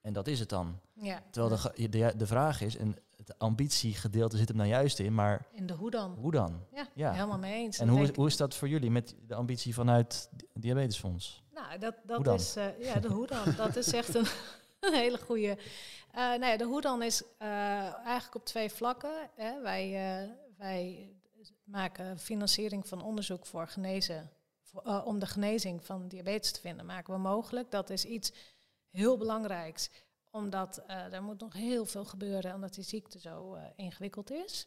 En 0.00 0.12
dat 0.12 0.26
is 0.26 0.40
het 0.40 0.48
dan. 0.48 0.80
Ja. 0.92 1.22
Terwijl 1.30 1.60
de, 1.74 1.88
de, 1.88 2.12
de 2.16 2.26
vraag 2.26 2.60
is, 2.60 2.76
en 2.76 2.96
het 3.16 3.38
ambitiegedeelte 3.38 4.36
zit 4.36 4.48
hem 4.48 4.56
nou 4.56 4.68
juist 4.68 4.98
in, 4.98 5.14
maar 5.14 5.46
In 5.52 5.66
de 5.66 5.74
hoe 5.74 5.90
dan? 5.90 6.14
hoe 6.20 6.30
dan? 6.30 6.60
Ja, 6.72 6.88
Ja. 6.94 7.12
helemaal 7.12 7.38
mee 7.38 7.54
eens. 7.54 7.78
En 7.78 7.88
hoe, 7.88 8.02
denk 8.02 8.16
hoe 8.16 8.26
is 8.26 8.36
dat 8.36 8.54
voor 8.54 8.68
jullie 8.68 8.90
met 8.90 9.14
de 9.26 9.34
ambitie 9.34 9.74
vanuit 9.74 10.28
Di- 10.32 10.46
Diabetesfonds? 10.54 11.42
Nou, 11.54 11.78
dat, 11.78 11.94
dat 12.24 12.40
is, 12.40 12.56
eh, 12.56 12.80
ja, 12.84 13.00
de 13.00 13.08
hoe 13.08 13.26
dan. 13.26 13.54
dat 13.56 13.76
is 13.76 13.92
echt 13.92 14.14
een, 14.14 14.26
een 14.80 14.94
hele 14.94 15.18
goede. 15.18 15.58
Eh 16.12 16.20
nou 16.20 16.44
ja, 16.46 16.56
de 16.56 16.64
hoe 16.64 16.80
dan 16.80 17.02
is 17.02 17.22
eh, 17.38 17.48
eigenlijk 17.94 18.34
op 18.34 18.44
twee 18.44 18.70
vlakken. 18.70 19.10
Hè. 19.36 19.60
Wij, 19.62 19.90
wij 20.56 21.08
maken 21.64 22.18
financiering 22.18 22.88
van 22.88 23.02
onderzoek 23.02 23.46
voor 23.46 23.68
genezen, 23.68 24.30
voor, 24.62 25.02
om 25.04 25.18
de 25.18 25.26
genezing 25.26 25.84
van 25.84 26.08
diabetes 26.08 26.52
te 26.52 26.60
vinden, 26.60 26.86
maken 26.86 27.14
we 27.14 27.20
mogelijk. 27.20 27.70
Dat 27.70 27.90
is 27.90 28.04
iets 28.04 28.32
heel 28.90 29.16
belangrijks, 29.16 29.90
omdat 30.30 30.78
eh, 30.78 31.12
er 31.12 31.22
moet 31.22 31.40
nog 31.40 31.52
heel 31.52 31.84
veel 31.84 32.04
gebeuren, 32.04 32.54
omdat 32.54 32.74
die 32.74 32.84
ziekte 32.84 33.18
zo 33.18 33.54
eh, 33.54 33.64
ingewikkeld 33.76 34.30
is. 34.30 34.66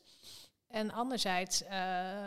En 0.68 0.92
anderzijds 0.92 1.64
eh, 1.64 1.72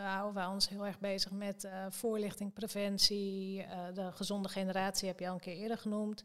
houden 0.03 0.33
wij 0.33 0.45
ons 0.45 0.69
heel 0.69 0.85
erg 0.85 0.99
bezig 0.99 1.31
met 1.31 1.67
voorlichting, 1.89 2.53
preventie. 2.53 3.65
de 3.93 4.11
gezonde 4.11 4.49
generatie 4.49 5.07
heb 5.07 5.19
je 5.19 5.27
al 5.27 5.33
een 5.33 5.39
keer 5.39 5.55
eerder 5.55 5.77
genoemd. 5.77 6.23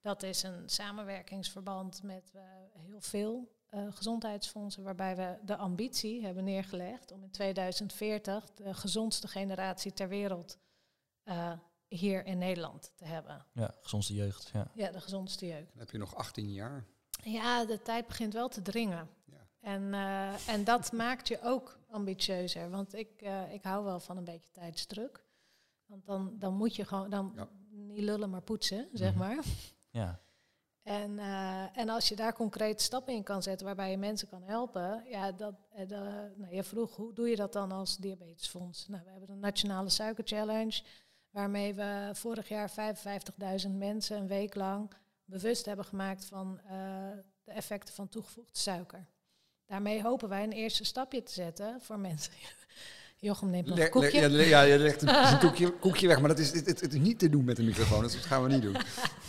Dat 0.00 0.22
is 0.22 0.42
een 0.42 0.68
samenwerkingsverband 0.68 2.02
met 2.02 2.32
heel 2.72 3.00
veel 3.00 3.58
gezondheidsfondsen, 3.90 4.82
waarbij 4.82 5.16
we 5.16 5.38
de 5.44 5.56
ambitie 5.56 6.24
hebben 6.24 6.44
neergelegd 6.44 7.12
om 7.12 7.22
in 7.22 7.30
2040 7.30 8.50
de 8.54 8.74
gezondste 8.74 9.28
generatie 9.28 9.92
ter 9.92 10.08
wereld 10.08 10.58
hier 11.98 12.26
in 12.26 12.38
Nederland 12.38 12.92
te 12.96 13.04
hebben. 13.04 13.46
Ja, 13.52 13.74
gezondste 13.80 14.14
jeugd. 14.14 14.50
Ja. 14.52 14.70
Ja, 14.74 14.90
de 14.90 15.00
gezondste 15.00 15.46
jeugd. 15.46 15.68
Dan 15.70 15.78
heb 15.78 15.90
je 15.90 15.98
nog 15.98 16.14
18 16.14 16.52
jaar. 16.52 16.84
Ja, 17.22 17.64
de 17.64 17.82
tijd 17.82 18.06
begint 18.06 18.32
wel 18.32 18.48
te 18.48 18.62
dringen. 18.62 19.08
Ja. 19.24 19.46
En, 19.60 19.94
eh, 19.94 20.48
en 20.48 20.64
dat 20.64 20.92
maakt 20.92 21.28
je 21.28 21.38
ook 21.42 21.78
ambitieuzer. 21.90 22.70
Want 22.70 22.94
ik, 22.94 23.22
eh, 23.22 23.52
ik 23.52 23.62
hou 23.62 23.84
wel 23.84 24.00
van 24.00 24.16
een 24.16 24.24
beetje 24.24 24.50
tijdsdruk. 24.50 25.24
Want 25.86 26.06
dan, 26.06 26.38
dan 26.38 26.54
moet 26.54 26.76
je 26.76 26.84
gewoon 26.84 27.10
dan 27.10 27.32
Ja. 27.36 27.48
niet 27.70 28.02
lullen, 28.02 28.30
maar 28.30 28.42
poetsen, 28.42 28.88
zeg 28.92 29.10
Mhm. 29.14 29.18
maar. 29.18 29.44
ja. 29.90 30.20
En, 30.82 31.18
eh, 31.18 31.76
en 31.78 31.88
als 31.88 32.08
je 32.08 32.16
daar 32.16 32.32
concrete 32.34 32.82
stappen 32.82 33.14
in 33.14 33.22
kan 33.22 33.42
zetten 33.42 33.66
waarbij 33.66 33.90
je 33.90 33.96
mensen 33.96 34.28
kan 34.28 34.42
helpen. 34.42 35.04
Ja, 35.08 35.32
dat, 35.32 35.54
eh, 35.70 35.86
nou, 36.36 36.54
je 36.54 36.62
vroeg, 36.64 36.96
hoe 36.96 37.12
doe 37.14 37.28
je 37.28 37.36
dat 37.36 37.52
dan 37.52 37.72
als 37.72 37.96
diabetesfonds? 37.96 38.88
Nou, 38.88 39.04
we 39.04 39.10
hebben 39.10 39.28
de 39.28 39.34
Nationale 39.34 39.88
Suiker 39.88 40.24
Challenge. 40.26 40.82
Waarmee 41.30 41.74
we 41.74 42.10
vorig 42.12 42.48
jaar 42.48 42.70
55.000 42.70 43.70
mensen 43.70 44.16
een 44.16 44.26
week 44.26 44.54
lang 44.54 44.90
bewust 45.24 45.64
hebben 45.66 45.84
gemaakt 45.84 46.24
van 46.24 46.60
eh, 46.68 46.74
de 47.44 47.52
effecten 47.52 47.94
van 47.94 48.08
toegevoegde 48.08 48.58
suiker. 48.58 49.06
Daarmee 49.66 50.02
hopen 50.02 50.28
wij 50.28 50.42
een 50.42 50.52
eerste 50.52 50.84
stapje 50.84 51.22
te 51.22 51.32
zetten 51.32 51.78
voor 51.80 51.98
mensen. 51.98 52.32
Jochem 53.16 53.50
neemt 53.50 53.66
nog 53.66 53.76
een 53.78 53.82
le- 53.84 53.90
koekje. 53.90 54.20
ja, 54.20 54.28
le- 54.28 54.42
ja, 54.42 54.60
je 54.62 54.78
legt 54.78 55.02
een, 55.02 55.08
een 55.32 55.38
koekje, 55.38 55.70
koekje 55.70 56.06
weg, 56.06 56.18
maar 56.20 56.28
dat 56.28 56.38
is, 56.38 56.52
het, 56.52 56.66
het, 56.66 56.80
het 56.80 56.92
is 56.92 57.00
niet 57.00 57.18
te 57.18 57.28
doen 57.28 57.44
met 57.44 57.56
de 57.56 57.62
microfoon, 57.62 58.02
dus 58.02 58.12
dat 58.12 58.22
gaan 58.24 58.42
we 58.42 58.48
niet 58.48 58.62
doen. 58.62 58.76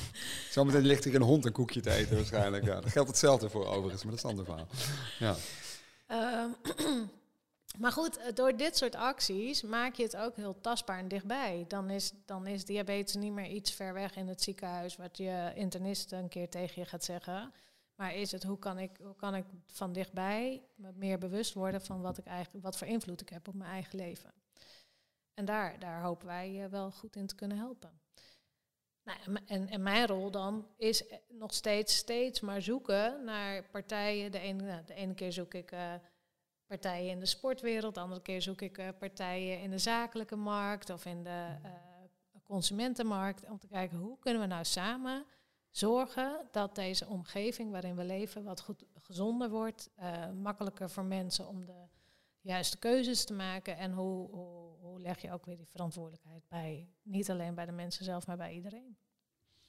Zometeen 0.52 0.82
ligt 0.86 1.06
er 1.06 1.16
een 1.16 1.22
hond 1.22 1.46
een 1.46 1.52
koekje 1.52 1.80
te 1.82 1.92
eten 1.92 2.16
waarschijnlijk. 2.16 2.66
Ja, 2.66 2.82
daar 2.82 2.90
geldt 2.92 3.10
hetzelfde 3.10 3.50
voor 3.50 3.66
overigens, 3.68 4.04
maar 4.04 4.16
dat 4.16 4.24
is 4.26 4.32
een 4.32 4.38
ander 4.38 4.46
verhaal. 4.46 4.68
Ja. 5.20 5.36
Ehm, 6.08 6.50
maar 7.79 7.91
goed, 7.91 8.17
eh, 8.17 8.34
door 8.34 8.57
dit 8.57 8.77
soort 8.77 8.95
acties 8.95 9.62
maak 9.62 9.95
je 9.95 10.03
het 10.03 10.17
ook 10.17 10.36
heel 10.36 10.62
tastbaar 10.62 10.99
en 10.99 11.07
dichtbij. 11.07 11.65
Dan 11.67 11.89
is, 11.89 12.12
dan 12.25 12.47
is 12.47 12.65
diabetes 12.65 13.15
niet 13.15 13.34
meer 13.34 13.47
iets 13.47 13.71
ver 13.71 13.93
weg 13.93 14.15
in 14.15 14.27
het 14.27 14.41
ziekenhuis, 14.41 14.95
wat 14.95 15.17
je 15.17 15.51
internist 15.55 16.12
een 16.12 16.29
keer 16.29 16.49
tegen 16.49 16.81
je 16.81 16.88
gaat 16.88 17.03
zeggen. 17.03 17.53
Maar 17.95 18.15
is 18.15 18.31
het 18.31 18.43
hoe 18.43 18.60
kan 18.60 18.79
ik, 18.79 18.91
hoe 19.03 19.15
kan 19.15 19.36
ik 19.36 19.45
van 19.65 19.93
dichtbij 19.93 20.63
me 20.75 20.91
meer 20.95 21.17
bewust 21.17 21.53
worden 21.53 21.81
van 21.81 22.01
wat, 22.01 22.17
ik 22.17 22.25
eigenlijk, 22.25 22.65
wat 22.65 22.77
voor 22.77 22.88
invloed 22.88 23.21
ik 23.21 23.29
heb 23.29 23.47
op 23.47 23.53
mijn 23.53 23.71
eigen 23.71 23.97
leven. 23.97 24.34
En 25.34 25.45
daar, 25.45 25.79
daar 25.79 26.01
hopen 26.01 26.27
wij 26.27 26.67
wel 26.69 26.91
goed 26.91 27.15
in 27.15 27.27
te 27.27 27.36
kunnen 27.36 27.57
helpen. 27.57 28.01
Nou, 29.03 29.19
en, 29.45 29.69
en 29.69 29.81
mijn 29.81 30.07
rol 30.07 30.31
dan 30.31 30.67
is 30.77 31.07
eh, 31.07 31.17
nog 31.29 31.53
steeds, 31.53 31.95
steeds 31.95 32.39
maar 32.39 32.62
zoeken 32.62 33.23
naar 33.23 33.63
partijen. 33.63 34.31
De 34.31 34.39
ene, 34.39 34.63
nou, 34.63 34.86
de 34.86 34.93
ene 34.93 35.13
keer 35.13 35.31
zoek 35.31 35.53
ik 35.53 35.71
eh, 35.71 35.93
partijen 36.77 37.10
in 37.12 37.19
de 37.19 37.25
sportwereld, 37.25 37.93
de 37.93 37.99
andere 37.99 38.21
keer 38.21 38.41
zoek 38.41 38.62
ik 38.62 38.77
eh, 38.77 38.88
partijen 38.99 39.62
in 39.62 39.69
de 39.69 39.77
zakelijke 39.77 40.36
markt 40.36 40.89
of 40.89 41.05
in 41.05 41.23
de 41.23 41.47
eh, 41.63 41.71
consumentenmarkt. 42.43 43.49
Om 43.49 43.57
te 43.60 43.67
kijken 43.67 43.97
hoe 43.97 44.19
kunnen 44.19 44.41
we 44.41 44.47
nou 44.47 44.63
samen 44.65 45.25
zorgen 45.69 46.47
dat 46.51 46.75
deze 46.75 47.07
omgeving 47.07 47.71
waarin 47.71 47.95
we 47.95 48.03
leven 48.03 48.43
wat 48.43 48.62
goed, 48.62 48.86
gezonder 48.93 49.49
wordt, 49.49 49.89
eh, 49.95 50.29
makkelijker 50.31 50.89
voor 50.89 51.05
mensen 51.05 51.47
om 51.47 51.65
de 51.65 51.84
juiste 52.41 52.77
keuzes 52.77 53.25
te 53.25 53.34
maken. 53.34 53.77
En 53.77 53.91
hoe, 53.91 54.29
hoe, 54.29 54.75
hoe 54.81 54.99
leg 54.99 55.21
je 55.21 55.31
ook 55.31 55.45
weer 55.45 55.57
die 55.57 55.67
verantwoordelijkheid 55.69 56.43
bij, 56.47 56.88
niet 57.03 57.29
alleen 57.31 57.55
bij 57.55 57.65
de 57.65 57.71
mensen 57.71 58.05
zelf, 58.05 58.27
maar 58.27 58.38
bij 58.38 58.53
iedereen. 58.53 58.97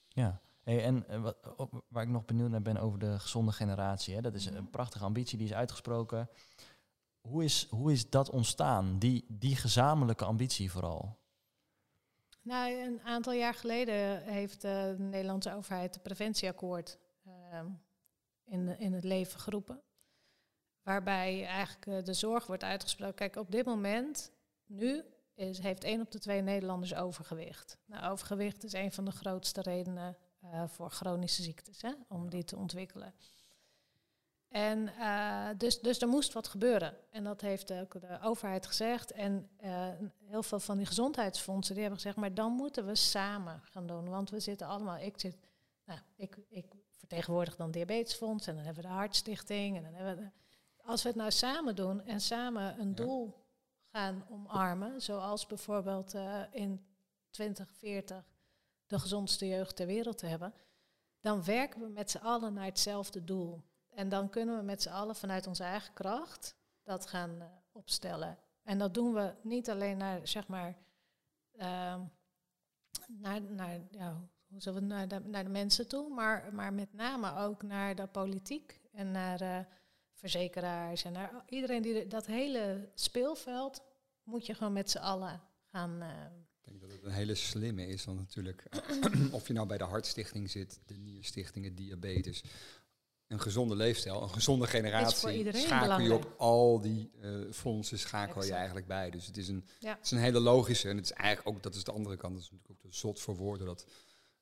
Ja, 0.08 0.40
hey, 0.62 0.84
en 0.84 1.22
wat, 1.22 1.36
op- 1.56 1.84
waar 1.88 2.02
ik 2.02 2.08
nog 2.08 2.24
benieuwd 2.24 2.50
naar 2.50 2.62
ben 2.62 2.76
over 2.76 2.98
de 2.98 3.18
gezonde 3.18 3.52
generatie. 3.52 4.14
Hè? 4.14 4.20
Dat 4.20 4.34
is 4.34 4.46
Mhm. 4.48 4.56
een 4.56 4.70
prachtige 4.70 5.04
ambitie, 5.04 5.38
die 5.38 5.46
is 5.46 5.52
uitgesproken. 5.54 6.28
Hoe 7.22 7.44
is, 7.44 7.66
hoe 7.70 7.92
is 7.92 8.10
dat 8.10 8.30
ontstaan, 8.30 8.98
die, 8.98 9.24
die 9.28 9.56
gezamenlijke 9.56 10.24
ambitie 10.24 10.70
vooral? 10.70 11.20
Nou, 12.42 12.72
een 12.72 13.00
aantal 13.02 13.32
jaar 13.32 13.54
geleden 13.54 14.22
heeft 14.22 14.60
de 14.60 14.94
Nederlandse 14.98 15.54
overheid 15.54 15.94
het 15.94 16.02
preventieakkoord 16.02 16.98
ehm, 17.24 17.66
in, 18.44 18.78
in 18.78 18.92
het 18.92 19.04
leven 19.04 19.40
geroepen. 19.40 19.82
Waarbij 20.82 21.46
eigenlijk 21.46 21.86
eh, 21.86 22.04
de 22.04 22.14
zorg 22.14 22.46
wordt 22.46 22.64
uitgesproken. 22.64 23.14
Kijk, 23.14 23.36
op 23.36 23.50
dit 23.50 23.66
moment, 23.66 24.32
nu, 24.66 25.04
is, 25.34 25.58
heeft 25.58 25.84
één 25.84 26.00
op 26.00 26.10
de 26.10 26.18
twee 26.18 26.40
Nederlanders 26.40 26.94
overgewicht. 26.94 27.78
Nou, 27.84 28.12
overgewicht 28.12 28.64
is 28.64 28.72
een 28.72 28.92
van 28.92 29.04
de 29.04 29.10
grootste 29.10 29.62
redenen 29.62 30.16
eh, 30.40 30.68
voor 30.68 30.90
chronische 30.90 31.42
ziektes, 31.42 31.82
hè, 31.82 31.92
om 32.08 32.30
die 32.30 32.44
te 32.44 32.56
ontwikkelen. 32.56 33.14
En 34.52 34.88
eh, 34.98 35.48
dus, 35.56 35.80
dus 35.80 36.00
er 36.00 36.08
moest 36.08 36.32
wat 36.32 36.48
gebeuren. 36.48 36.96
En 37.10 37.24
dat 37.24 37.40
heeft 37.40 37.72
ook 37.72 38.00
de 38.00 38.18
overheid 38.22 38.66
gezegd. 38.66 39.12
En 39.12 39.48
eh, 39.56 39.88
heel 40.24 40.42
veel 40.42 40.60
van 40.60 40.76
die 40.76 40.86
gezondheidsfondsen 40.86 41.74
die 41.74 41.82
hebben 41.82 42.00
gezegd, 42.00 42.18
maar 42.20 42.34
dan 42.34 42.52
moeten 42.52 42.86
we 42.86 42.94
samen 42.94 43.60
gaan 43.64 43.86
doen. 43.86 44.08
Want 44.08 44.30
we 44.30 44.40
zitten 44.40 44.66
allemaal, 44.66 44.96
ik 44.98 45.20
zit, 45.20 45.36
nou, 45.86 46.00
ik, 46.16 46.36
ik 46.48 46.66
vertegenwoordig 46.90 47.56
dan 47.56 47.70
Diabetesfonds 47.70 48.46
en 48.46 48.54
dan 48.54 48.64
hebben 48.64 48.82
we 48.82 48.88
de 48.88 48.94
Hartstichting. 48.94 49.76
En 49.76 49.82
dan 49.82 49.94
hebben 49.94 50.16
we 50.16 50.22
de- 50.22 50.30
als 50.84 51.02
we 51.02 51.08
het 51.08 51.16
nou 51.18 51.30
samen 51.30 51.76
doen 51.76 52.00
en 52.04 52.20
samen 52.20 52.80
een 52.80 52.88
Ja. 52.88 52.94
doel 52.94 53.44
gaan 53.92 54.24
omarmen, 54.30 55.02
zoals 55.02 55.46
bijvoorbeeld 55.46 56.14
eh, 56.14 56.40
in 56.50 56.84
2040 57.30 58.24
de 58.86 58.98
gezondste 58.98 59.46
jeugd 59.46 59.76
ter 59.76 59.86
wereld 59.86 60.18
te 60.18 60.26
hebben, 60.26 60.54
dan 61.20 61.44
werken 61.44 61.80
we 61.80 61.88
met 61.88 62.10
z'n 62.10 62.18
allen 62.18 62.52
naar 62.54 62.64
hetzelfde 62.64 63.24
doel. 63.24 63.62
En 63.94 64.08
dan 64.08 64.30
kunnen 64.30 64.56
we 64.56 64.62
met 64.62 64.82
z'n 64.82 64.88
allen 64.88 65.16
vanuit 65.16 65.46
onze 65.46 65.64
eigen 65.64 65.92
kracht 65.94 66.54
dat 66.82 67.06
gaan 67.06 67.40
eh, 67.40 67.46
opstellen. 67.72 68.38
En 68.62 68.78
dat 68.78 68.94
doen 68.94 69.14
we 69.14 69.34
niet 69.42 69.70
alleen 69.70 69.96
naar, 69.96 70.28
zeg 70.28 70.46
maar, 70.46 70.76
ehm, 71.56 72.00
naar, 73.08 73.42
naar, 73.42 73.80
ja, 73.90 74.28
hoe 74.46 74.72
we, 74.72 74.80
naar, 74.80 75.08
de, 75.08 75.20
naar 75.20 75.44
de 75.44 75.50
mensen 75.50 75.88
toe, 75.88 76.14
maar, 76.14 76.54
maar 76.54 76.72
met 76.72 76.92
name 76.92 77.36
ook 77.36 77.62
naar 77.62 77.94
de 77.94 78.06
politiek 78.06 78.80
en 78.92 79.10
naar 79.10 79.40
eh, 79.40 79.58
verzekeraars 80.14 81.04
en 81.04 81.12
naar 81.12 81.42
iedereen 81.48 81.82
die 81.82 82.06
dat 82.06 82.26
hele 82.26 82.90
speelveld 82.94 83.82
moet 84.22 84.46
je 84.46 84.54
gewoon 84.54 84.72
met 84.72 84.90
z'n 84.90 84.98
allen 84.98 85.40
gaan. 85.70 86.02
eh, 86.02 86.08
Ik 86.62 86.68
denk 86.68 86.80
dat 86.80 86.90
het 86.90 87.02
een 87.04 87.10
hele 87.10 87.34
slimme 87.34 87.86
is, 87.86 88.04
want 88.04 88.18
natuurlijk, 88.18 88.66
of 89.32 89.46
je 89.46 89.52
nou 89.52 89.66
bij 89.66 89.78
de 89.78 89.84
Hartstichting 89.84 90.50
zit, 90.50 90.80
de 90.86 90.94
Nierstichtingen, 90.94 91.74
diabetes, 91.74 92.42
een 92.42 92.50
gezonde 93.40 93.76
leefstijl, 93.76 94.22
een 94.22 94.30
gezonde 94.30 94.66
generatie, 94.66 95.52
schakel 95.56 96.00
je 96.00 96.12
op 96.14 96.34
al 96.36 96.80
die 96.80 97.10
eh, 97.20 97.30
fondsen, 97.50 97.98
schakel 97.98 98.44
je 98.44 98.52
eigenlijk 98.52 98.86
bij. 98.86 99.10
Dus 99.10 99.26
het 99.26 99.36
is, 99.36 99.48
een, 99.48 99.64
Ja. 99.78 99.94
het 99.94 100.04
is 100.04 100.10
een 100.10 100.18
hele 100.18 100.40
logische, 100.40 100.88
en 100.88 100.96
het 100.96 101.04
is 101.04 101.12
eigenlijk 101.12 101.56
ook, 101.56 101.62
dat 101.62 101.74
is 101.74 101.84
de 101.84 101.92
andere 101.92 102.16
kant, 102.16 102.34
dat 102.34 102.42
is 102.42 102.50
natuurlijk 102.50 102.70
ook 102.84 102.90
de 102.90 102.96
zot 102.96 103.20
voor 103.20 103.36
woorden, 103.36 103.66
dat 103.66 103.84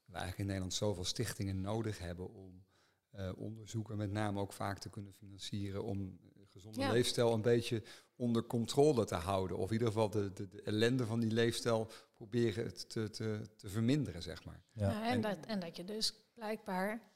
we 0.05 0.13
eigenlijk 0.17 0.39
in 0.39 0.47
Nederland 0.47 0.75
zoveel 0.75 1.05
stichtingen 1.05 1.61
nodig 1.61 1.99
hebben 1.99 2.35
om 2.35 2.65
eh, 3.11 3.31
onderzoeken 3.37 3.97
met 3.97 4.11
name 4.11 4.41
ook 4.41 4.53
vaak 4.53 4.79
te 4.79 4.91
kunnen 4.91 5.13
financieren, 5.13 5.85
om 5.85 5.99
een 6.01 6.49
gezonde 6.53 6.81
Ja. 6.81 6.93
leefstijl 6.93 7.33
een 7.33 7.43
beetje 7.43 7.83
onder 8.17 8.45
controle 8.45 9.05
te 9.05 9.15
houden. 9.15 9.57
Of 9.57 9.67
in 9.67 9.73
ieder 9.73 9.87
geval 9.87 10.11
de, 10.11 10.33
de, 10.33 10.49
de 10.49 10.63
ellende 10.63 11.07
van 11.07 11.21
die 11.21 11.31
leefstijl 11.31 11.91
proberen 12.15 12.65
het 12.65 12.89
te, 12.91 13.11
te, 13.11 13.41
te 13.57 13.69
verminderen, 13.69 14.23
zeg 14.23 14.45
maar. 14.45 14.63
Ja. 14.73 14.91
Ja, 14.91 15.07
en, 15.07 15.13
En- 15.13 15.21
dat, 15.21 15.37
en 15.47 15.61
dat 15.61 15.77
je 15.77 15.85
dus 15.85 16.15
blijkbaar 16.35 17.10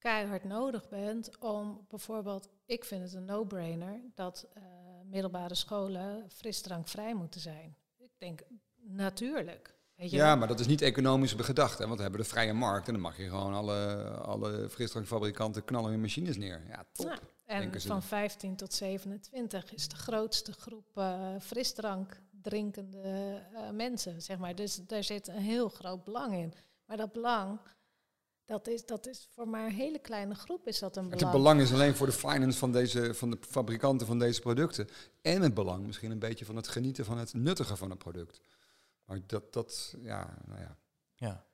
keihard 0.00 0.44
nodig 0.44 0.88
bent 0.88 1.38
om 1.38 1.86
bijvoorbeeld, 1.88 2.48
ik 2.66 2.84
vind 2.84 3.02
het 3.02 3.12
een 3.12 3.24
no-brainer 3.24 4.00
dat 4.14 4.46
eh, 4.54 4.62
middelbare 5.04 5.54
scholen 5.54 6.24
frisdrankvrij 6.30 7.14
moeten 7.14 7.40
zijn. 7.40 7.76
Ik 7.96 8.10
denk 8.18 8.40
natuurlijk. 8.82 9.78
Weet 9.96 10.10
je 10.10 10.16
Ja, 10.16 10.26
wel. 10.26 10.36
maar 10.36 10.48
dat 10.48 10.60
is 10.60 10.66
niet 10.66 10.82
economisch 10.82 11.34
bedacht, 11.34 11.78
hè, 11.78 11.84
want 11.84 11.96
we 11.96 12.02
hebben 12.02 12.20
de 12.20 12.26
vrije 12.26 12.52
markt 12.52 12.86
en 12.86 12.92
dan 12.92 13.02
mag 13.02 13.16
je 13.16 13.28
gewoon 13.28 13.54
alle, 13.54 14.08
alle 14.10 14.68
frisdrankfabrikanten 14.70 15.64
knallen 15.64 15.90
hun 15.90 16.00
machines 16.00 16.36
neer. 16.36 16.62
Ja, 16.68 16.84
top. 16.92 17.06
Ja, 17.06 17.18
en 17.46 17.80
van 17.80 17.88
dan. 17.88 18.02
15 18.02 18.56
tot 18.56 18.72
27 18.72 19.72
is 19.74 19.88
de 19.88 19.96
grootste 19.96 20.52
groep 20.52 20.86
eh, 20.94 21.34
frisdrank 21.40 22.20
drinkende 22.42 23.42
eh, 23.54 23.70
mensen, 23.70 24.22
zeg 24.22 24.38
maar. 24.38 24.54
Dus 24.54 24.76
daar 24.86 25.04
zit 25.04 25.28
een 25.28 25.34
heel 25.42 25.68
groot 25.68 26.04
belang 26.04 26.34
in. 26.34 26.54
Maar 26.84 26.96
dat 26.96 27.12
belang, 27.12 27.60
dat 28.50 28.68
is, 28.68 28.86
dat 28.86 29.06
is 29.06 29.28
voor 29.34 29.48
maar 29.48 29.64
een 29.66 29.72
hele 29.72 29.98
kleine 29.98 30.34
groep 30.34 30.66
is 30.66 30.78
dat 30.78 30.96
een 30.96 31.04
Het 31.04 31.18
belang. 31.18 31.32
belang 31.32 31.60
is 31.60 31.72
alleen 31.72 31.94
voor 31.96 32.06
de 32.06 32.12
finance 32.12 32.58
van, 32.58 32.72
deze, 32.72 33.14
van 33.14 33.30
de 33.30 33.38
fabrikanten 33.48 34.06
van 34.06 34.18
deze 34.18 34.40
producten. 34.40 34.88
En 35.22 35.42
het 35.42 35.54
belang 35.54 35.86
misschien 35.86 36.10
een 36.10 36.18
beetje 36.18 36.44
van 36.44 36.56
het 36.56 36.68
genieten 36.68 37.04
van 37.04 37.18
het 37.18 37.34
nuttige 37.34 37.76
van 37.76 37.90
het 37.90 37.98
product. 37.98 38.40
Maar 39.04 39.18
dat, 39.26 39.52
dat 39.52 39.94
ja, 40.02 40.36
nou 40.46 40.60
ja. 40.60 40.76
Ja. 41.14 41.44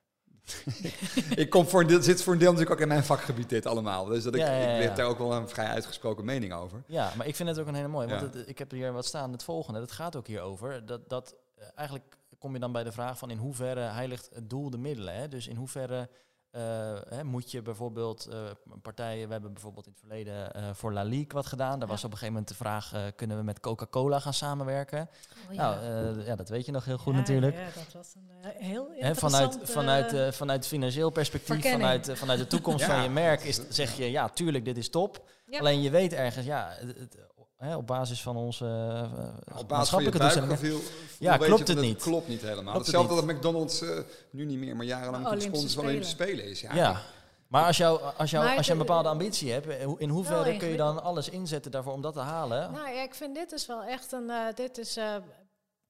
ik 1.43 1.49
kom 1.49 1.67
voor 1.67 1.81
een 1.81 1.87
deel, 1.87 2.01
zit 2.01 2.23
voor 2.23 2.33
een 2.33 2.39
deel 2.39 2.51
natuurlijk 2.51 2.75
ook 2.75 2.81
in 2.81 2.91
mijn 2.91 3.03
vakgebied 3.03 3.49
dit 3.49 3.65
allemaal. 3.65 4.05
Dus 4.05 4.23
dat 4.23 4.33
ik, 4.35 4.39
Ja, 4.41 4.51
ja, 4.51 4.67
ja, 4.69 4.75
ik 4.75 4.83
heb 4.83 4.95
daar 4.95 5.05
ook 5.07 5.17
wel 5.17 5.33
een 5.33 5.49
vrij 5.49 5.67
uitgesproken 5.67 6.25
mening 6.25 6.53
over. 6.53 6.83
Ja, 6.87 7.13
maar 7.17 7.27
ik 7.27 7.35
vind 7.35 7.49
het 7.49 7.59
ook 7.59 7.67
een 7.67 7.75
hele 7.75 7.87
mooie. 7.87 8.07
Want 8.07 8.33
Ja. 8.33 8.39
het, 8.39 8.49
ik 8.49 8.57
heb 8.57 8.71
hier 8.71 8.93
wat 8.93 9.05
staan, 9.05 9.31
het 9.31 9.43
volgende. 9.43 9.79
Dat 9.79 9.91
gaat 9.91 10.15
ook 10.15 10.27
hierover. 10.27 10.85
Dat, 10.85 11.09
dat 11.09 11.35
eh, 11.55 11.67
eigenlijk 11.75 12.17
kom 12.39 12.53
je 12.53 12.59
dan 12.59 12.71
bij 12.71 12.83
de 12.83 12.91
vraag 12.91 13.17
van 13.17 13.29
in 13.29 13.37
hoeverre 13.37 13.79
heiligt 13.81 14.29
het 14.33 14.49
doel 14.49 14.69
de 14.69 14.77
middelen. 14.77 15.15
Hè? 15.15 15.27
Dus 15.27 15.47
in 15.47 15.55
hoeverre 15.55 16.09
eh, 16.57 16.63
hè, 17.09 17.23
moet 17.23 17.51
je 17.51 17.61
bijvoorbeeld 17.61 18.25
eh, 18.25 18.39
partijen... 18.81 19.25
We 19.27 19.31
hebben 19.33 19.53
bijvoorbeeld 19.53 19.85
in 19.85 19.91
het 19.91 19.99
verleden 20.01 20.53
eh, 20.53 20.63
voor 20.73 20.93
La 20.93 21.03
Ligue 21.03 21.27
wat 21.33 21.45
gedaan. 21.45 21.79
Daar 21.79 21.87
Ja. 21.87 21.93
was 21.93 22.03
op 22.03 22.11
een 22.11 22.17
gegeven 22.17 22.33
moment 22.33 22.47
de 22.47 22.55
vraag, 22.55 22.93
eh, 22.93 23.01
kunnen 23.15 23.37
we 23.37 23.43
met 23.43 23.59
Coca-Cola 23.59 24.19
gaan 24.19 24.33
samenwerken? 24.33 25.09
Oh, 25.49 25.55
Nou, 25.57 25.79
eh, 26.19 26.25
ja, 26.27 26.35
dat 26.35 26.49
weet 26.49 26.65
je 26.65 26.71
nog 26.71 26.85
heel 26.85 26.97
goed 26.97 27.13
Ja, 27.13 27.19
natuurlijk. 27.19 27.55
Ja, 27.55 27.63
dat 27.75 27.93
was 27.93 28.13
een 28.15 28.51
heel 28.63 28.87
Hè, 28.99 29.15
vanuit, 29.15 29.57
vanuit, 29.63 30.35
vanuit 30.35 30.67
financieel 30.67 31.09
perspectief, 31.09 31.71
vanuit, 31.71 32.11
vanuit 32.13 32.39
de 32.39 32.47
toekomst 32.47 32.79
Ja. 32.85 32.93
van 32.93 33.03
je 33.03 33.09
merk, 33.09 33.41
is, 33.43 33.61
zeg 33.69 33.97
je 33.97 34.11
ja, 34.11 34.29
tuurlijk, 34.29 34.65
dit 34.65 34.77
is 34.77 34.89
top. 34.89 35.25
Ja. 35.49 35.59
Alleen 35.59 35.81
je 35.81 35.89
weet 35.89 36.13
ergens, 36.13 36.45
ja, 36.45 36.67
het, 36.79 36.97
het- 36.99 37.17
hè, 37.57 37.75
op 37.75 37.87
basis 37.87 38.21
van 38.21 38.35
onze 38.35 38.65
uh, 38.65 39.01
Op 39.03 39.07
basis 39.09 39.45
van 39.47 39.59
je 39.59 39.65
maatschappelijke 39.67 40.17
doelstellingen. 40.19 40.59
buikgevoel 40.59 40.91
Ja, 41.19 41.37
klopt 41.37 41.67
het 41.67 41.79
niet. 41.79 42.01
klopt 42.01 42.27
niet 42.27 42.41
helemaal. 42.41 42.73
Klopt 42.73 42.77
het 42.77 42.95
Hetzelfde 42.95 43.13
niet. 43.15 43.25
dat 43.25 43.35
McDonald's 43.35 43.81
eh, 43.81 43.99
nu 44.29 44.45
niet 44.45 44.57
meer, 44.57 44.75
maar 44.75 44.85
jarenlang 44.85 45.27
De 45.29 45.35
de 45.35 45.41
sponsor 45.41 45.69
van 45.69 45.83
Olympische 45.83 46.13
Spelen 46.13 46.45
is. 46.45 46.61
Ja, 46.61 46.75
Ja. 46.75 47.01
Maar 47.47 47.65
als, 47.65 47.77
jou, 47.77 48.01
als, 48.17 48.31
jou, 48.31 48.45
Maar 48.45 48.57
als 48.57 48.65
je 48.65 48.71
een 48.71 48.77
bepaalde 48.77 49.09
ambitie 49.09 49.51
hebt, 49.51 49.67
eh, 49.67 49.87
in 49.97 50.09
hoeverre 50.09 50.57
kun 50.57 50.67
je 50.67 50.77
dan 50.77 51.03
alles 51.03 51.29
inzetten 51.29 51.71
daarvoor 51.71 51.93
om 51.93 52.01
dat 52.01 52.13
te 52.13 52.19
halen? 52.19 52.71
Nou 52.71 52.89
ja, 52.89 53.01
ik 53.01 53.15
vind 53.15 53.35
dit 53.35 53.51
is 53.51 53.65
wel 53.65 53.83
echt 53.83 54.11
een... 54.11 54.29
eh, 54.29 54.53
dit 54.55 54.77
is... 54.77 54.97
eh, 54.97 55.15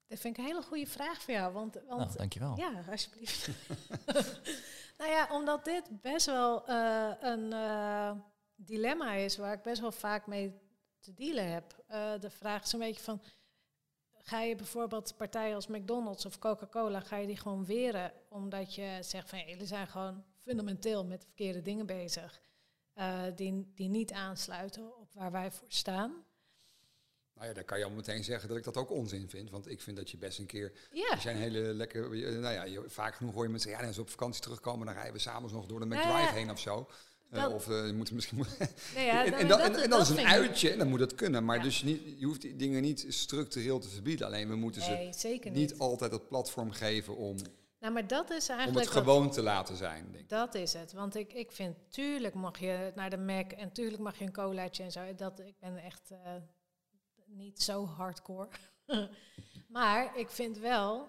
dit 0.07 0.19
vind 0.19 0.37
ik 0.37 0.43
een 0.43 0.49
hele 0.49 0.61
goede 0.61 0.85
vraag 0.87 1.21
voor 1.21 1.33
jou. 1.33 1.53
Want, 1.53 1.77
want 1.87 1.99
nou, 1.99 2.17
dankjewel. 2.17 2.53
Ja, 2.57 2.71
alsjeblieft. 2.91 3.49
nou 4.97 5.11
ja, 5.11 5.27
omdat 5.31 5.65
dit 5.65 5.83
best 6.01 6.25
wel 6.25 6.65
eh, 6.67 7.07
een 7.21 7.53
eh, 7.53 8.11
dilemma 8.55 9.11
is 9.13 9.37
waar 9.37 9.53
ik 9.53 9.61
best 9.61 9.81
wel 9.81 9.91
vaak 9.91 10.27
mee 10.27 10.53
te 11.07 11.23
dealen 11.23 11.51
heb. 11.51 11.83
Eh, 11.87 12.19
de 12.19 12.29
vraag 12.29 12.63
is 12.63 12.71
een 12.73 12.79
beetje 12.79 13.03
van, 13.03 13.21
ga 14.13 14.41
je 14.41 14.55
bijvoorbeeld 14.55 15.13
partijen 15.17 15.55
als 15.55 15.67
McDonald's 15.67 16.25
of 16.25 16.39
Coca-Cola, 16.39 16.99
ga 16.99 17.17
je 17.17 17.27
die 17.27 17.37
gewoon 17.37 17.65
weren 17.65 18.11
omdat 18.29 18.75
je 18.75 18.97
zegt 19.01 19.29
van, 19.29 19.39
jullie 19.47 19.65
zijn 19.67 19.87
gewoon 19.87 20.23
fundamenteel 20.43 21.05
met 21.05 21.19
de 21.21 21.27
verkeerde 21.27 21.61
dingen 21.61 21.85
bezig. 21.85 22.41
eh, 22.93 23.21
die, 23.35 23.71
die 23.75 23.89
niet 23.89 24.11
aansluiten 24.11 24.97
op 24.97 25.13
waar 25.13 25.31
wij 25.31 25.51
voor 25.51 25.67
staan. 25.71 26.25
Nou 27.33 27.47
ja, 27.47 27.53
dan 27.53 27.65
kan 27.65 27.77
je 27.79 27.83
al 27.85 27.91
meteen 27.91 28.23
zeggen 28.23 28.49
dat 28.49 28.57
ik 28.57 28.63
dat 28.63 28.77
ook 28.77 28.89
onzin 28.91 29.29
vind. 29.29 29.49
Want 29.49 29.69
ik 29.69 29.81
vind 29.81 29.97
dat 29.97 30.09
je 30.09 30.17
best 30.17 30.39
een 30.39 30.45
keer... 30.45 30.71
Ja, 30.91 31.11
Er 31.11 31.21
zijn 31.21 31.35
hele 31.37 31.59
lekker... 31.59 32.03
eh, 32.03 32.39
Nou 32.39 32.53
ja, 32.53 32.63
je, 32.63 32.83
vaak 32.87 33.15
genoeg 33.15 33.33
hoor 33.33 33.43
je 33.43 33.49
mensen. 33.49 33.69
Ja, 33.71 33.85
als 33.85 33.95
we 33.95 34.01
op 34.01 34.09
vakantie 34.09 34.41
terugkomen, 34.41 34.85
dan 34.85 34.95
rijden 34.95 35.13
we 35.13 35.19
s'avonds 35.19 35.53
nog 35.53 35.65
door 35.65 35.79
de 35.79 35.85
McDrive 35.85 36.07
ja. 36.17 36.31
heen 36.33 36.51
of 36.51 36.59
zo. 36.59 36.89
Eh, 37.29 37.41
Dat- 37.43 37.53
of 37.53 37.69
eh, 37.69 37.85
je 37.87 37.93
moet 37.93 38.11
misschien... 38.11 38.37
nee, 38.95 39.05
ja 39.05 39.25
en, 39.25 39.31
dan- 39.31 39.39
en, 39.39 39.47
dan, 39.47 39.59
en, 39.59 39.75
en 39.83 39.89
dan 39.89 40.01
is 40.01 40.09
een 40.09 40.25
uitje 40.25 40.69
en 40.71 40.77
dan 40.77 40.87
moet 40.89 40.99
dat 40.99 41.15
kunnen. 41.15 41.45
Maar 41.45 41.57
Ja. 41.57 41.63
dus 41.63 41.83
niet, 41.83 42.01
je 42.19 42.25
hoeft 42.25 42.41
die 42.41 42.55
dingen 42.55 42.81
niet 42.81 43.05
structureel 43.09 43.79
te 43.79 43.89
verbieden. 43.89 44.27
Alleen 44.27 44.47
we 44.49 44.55
moeten 44.55 44.81
ze 44.81 44.89
Nee, 44.91 45.09
niet, 45.39 45.51
niet. 45.53 45.79
altijd 45.79 46.11
het 46.11 46.27
platform 46.27 46.71
geven 46.71 47.15
om, 47.15 47.35
Nou, 47.79 47.93
maar 47.93 48.07
dat 48.07 48.29
is 48.29 48.49
om 48.49 48.55
eigenlijk 48.55 48.85
het 48.85 48.93
wat- 48.95 49.03
gewoon 49.03 49.31
te 49.31 49.41
laten 49.41 49.75
zijn. 49.77 50.03
Denk 50.11 50.23
ik. 50.23 50.29
Dat 50.29 50.55
is 50.55 50.73
het. 50.73 50.93
Want 50.93 51.15
ik, 51.15 51.33
ik 51.33 51.51
vind, 51.51 51.75
tuurlijk 51.89 52.33
mag 52.33 52.59
je 52.59 52.91
naar 52.95 53.09
de 53.09 53.17
Mac 53.17 53.51
en 53.51 53.71
tuurlijk 53.71 54.01
mag 54.03 54.17
je 54.19 54.25
een 54.25 54.33
colaatje 54.33 54.83
en 54.83 54.91
zo. 54.91 55.15
Dat, 55.15 55.39
ik 55.39 55.55
ben 55.59 55.77
echt 55.77 56.11
eh, 56.11 56.17
niet 57.25 57.61
zo 57.63 57.85
hardcore. 57.85 58.47
maar 59.67 60.17
ik 60.17 60.29
vind 60.29 60.57
wel, 60.57 61.07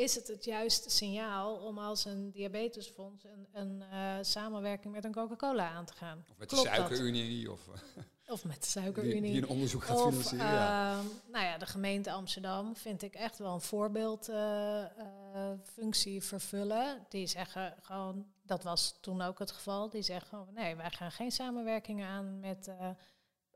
is 0.00 0.14
het 0.14 0.28
het 0.28 0.44
juiste 0.44 0.90
signaal 0.90 1.56
om 1.56 1.78
als 1.78 2.04
een 2.04 2.30
diabetesfonds 2.30 3.24
een, 3.24 3.46
een 3.52 3.82
eh, 3.90 4.14
samenwerking 4.20 4.94
met 4.94 5.04
een 5.04 5.12
Coca-Cola 5.12 5.68
aan 5.70 5.84
te 5.84 5.92
gaan? 5.92 6.24
Of 6.30 6.38
met 6.38 6.50
de 6.50 6.54
Klopt 6.56 6.70
suikerunie. 6.74 7.52
Of 7.52 7.68
eh, 7.68 8.02
Of 8.34 8.44
met 8.44 8.62
de 8.62 8.68
suikerunie. 8.68 9.32
die 9.32 9.42
een 9.42 9.48
onderzoek 9.48 9.84
gaat 9.84 9.96
Of, 9.96 10.02
financieren. 10.04 10.46
ja. 10.46 10.92
ehm, 10.98 11.06
nou 11.32 11.44
ja, 11.44 11.58
de 11.58 11.66
gemeente 11.66 12.12
Amsterdam 12.12 12.76
vind 12.76 13.02
ik 13.02 13.14
echt 13.14 13.38
wel 13.38 13.54
een 13.54 13.60
voorbeeldfunctie 13.60 15.72
functie 15.72 16.22
vervullen. 16.22 17.06
Die 17.08 17.26
zeggen 17.26 17.74
gewoon, 17.80 18.26
dat 18.42 18.62
was 18.62 18.94
toen 19.00 19.22
ook 19.22 19.38
het 19.38 19.50
geval. 19.50 19.90
Die 19.90 20.02
zeggen, 20.02 20.40
oh, 20.40 20.48
nee, 20.54 20.76
wij 20.76 20.90
gaan 20.90 21.12
geen 21.12 21.32
samenwerking 21.32 22.04
aan 22.04 22.40
met 22.40 22.68
eh, 22.68 22.90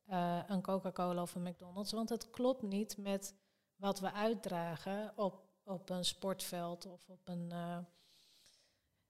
eh, 0.06 0.38
een 0.48 0.62
Coca-Cola 0.62 1.22
of 1.22 1.34
een 1.34 1.42
McDonald's. 1.42 1.92
Want 1.92 2.08
het 2.08 2.30
klopt 2.30 2.62
niet 2.62 2.96
met 2.96 3.34
wat 3.76 4.00
we 4.00 4.12
uitdragen 4.12 5.12
op, 5.16 5.43
op 5.64 5.90
een 5.90 6.04
sportveld 6.04 6.86
of 6.86 7.08
op 7.08 7.28
een... 7.28 7.50
eh, 7.50 7.78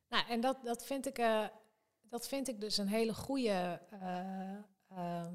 nou, 0.09 0.29
en 0.29 0.41
dat, 0.41 0.65
dat, 0.65 0.85
vind 0.85 1.07
ik, 1.07 1.19
eh, 1.19 1.47
dat 2.03 2.29
vind 2.29 2.49
ik 2.49 2.61
dus 2.61 2.77
een 2.77 2.89
hele 2.89 3.15
goede 3.15 3.81
eh, 4.89 5.27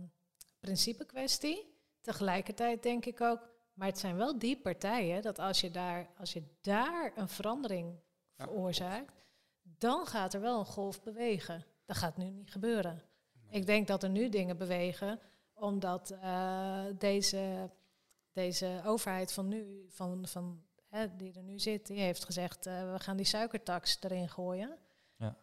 principe 0.59 1.05
kwestie. 1.05 1.77
Tegelijkertijd 2.01 2.83
denk 2.83 3.05
ik 3.05 3.21
ook, 3.21 3.49
maar 3.73 3.87
het 3.87 3.99
zijn 3.99 4.15
wel 4.15 4.39
die 4.39 4.57
partijen 4.61 5.21
dat 5.21 5.39
als 5.39 5.61
je 5.61 5.71
daar, 5.71 6.09
als 6.17 6.33
je 6.33 6.43
daar 6.61 7.11
een 7.15 7.29
verandering 7.29 7.99
Ja. 8.35 8.45
veroorzaakt, 8.45 9.13
dan 9.61 10.05
gaat 10.07 10.33
er 10.33 10.41
wel 10.41 10.59
een 10.59 10.65
golf 10.65 11.03
bewegen. 11.03 11.65
Dat 11.85 11.97
gaat 11.97 12.17
nu 12.17 12.29
niet 12.29 12.51
gebeuren. 12.51 13.03
Ik 13.49 13.65
denk 13.65 13.87
dat 13.87 14.03
er 14.03 14.09
nu 14.09 14.29
dingen 14.29 14.57
bewegen, 14.57 15.19
omdat 15.53 16.15
deze, 16.97 17.69
deze 18.31 18.81
overheid 18.85 19.31
van 19.33 19.47
nu, 19.47 19.85
van, 19.89 20.27
van, 20.27 20.63
hè, 20.89 21.15
die 21.15 21.33
er 21.33 21.43
nu 21.43 21.59
zit, 21.59 21.87
die 21.87 21.99
heeft 21.99 22.25
gezegd, 22.25 22.65
eh, 22.65 22.91
we 22.91 22.99
gaan 22.99 23.17
die 23.17 23.25
suikertax 23.25 23.97
erin 24.01 24.29
gooien. 24.29 24.77
Ja. 25.15 25.37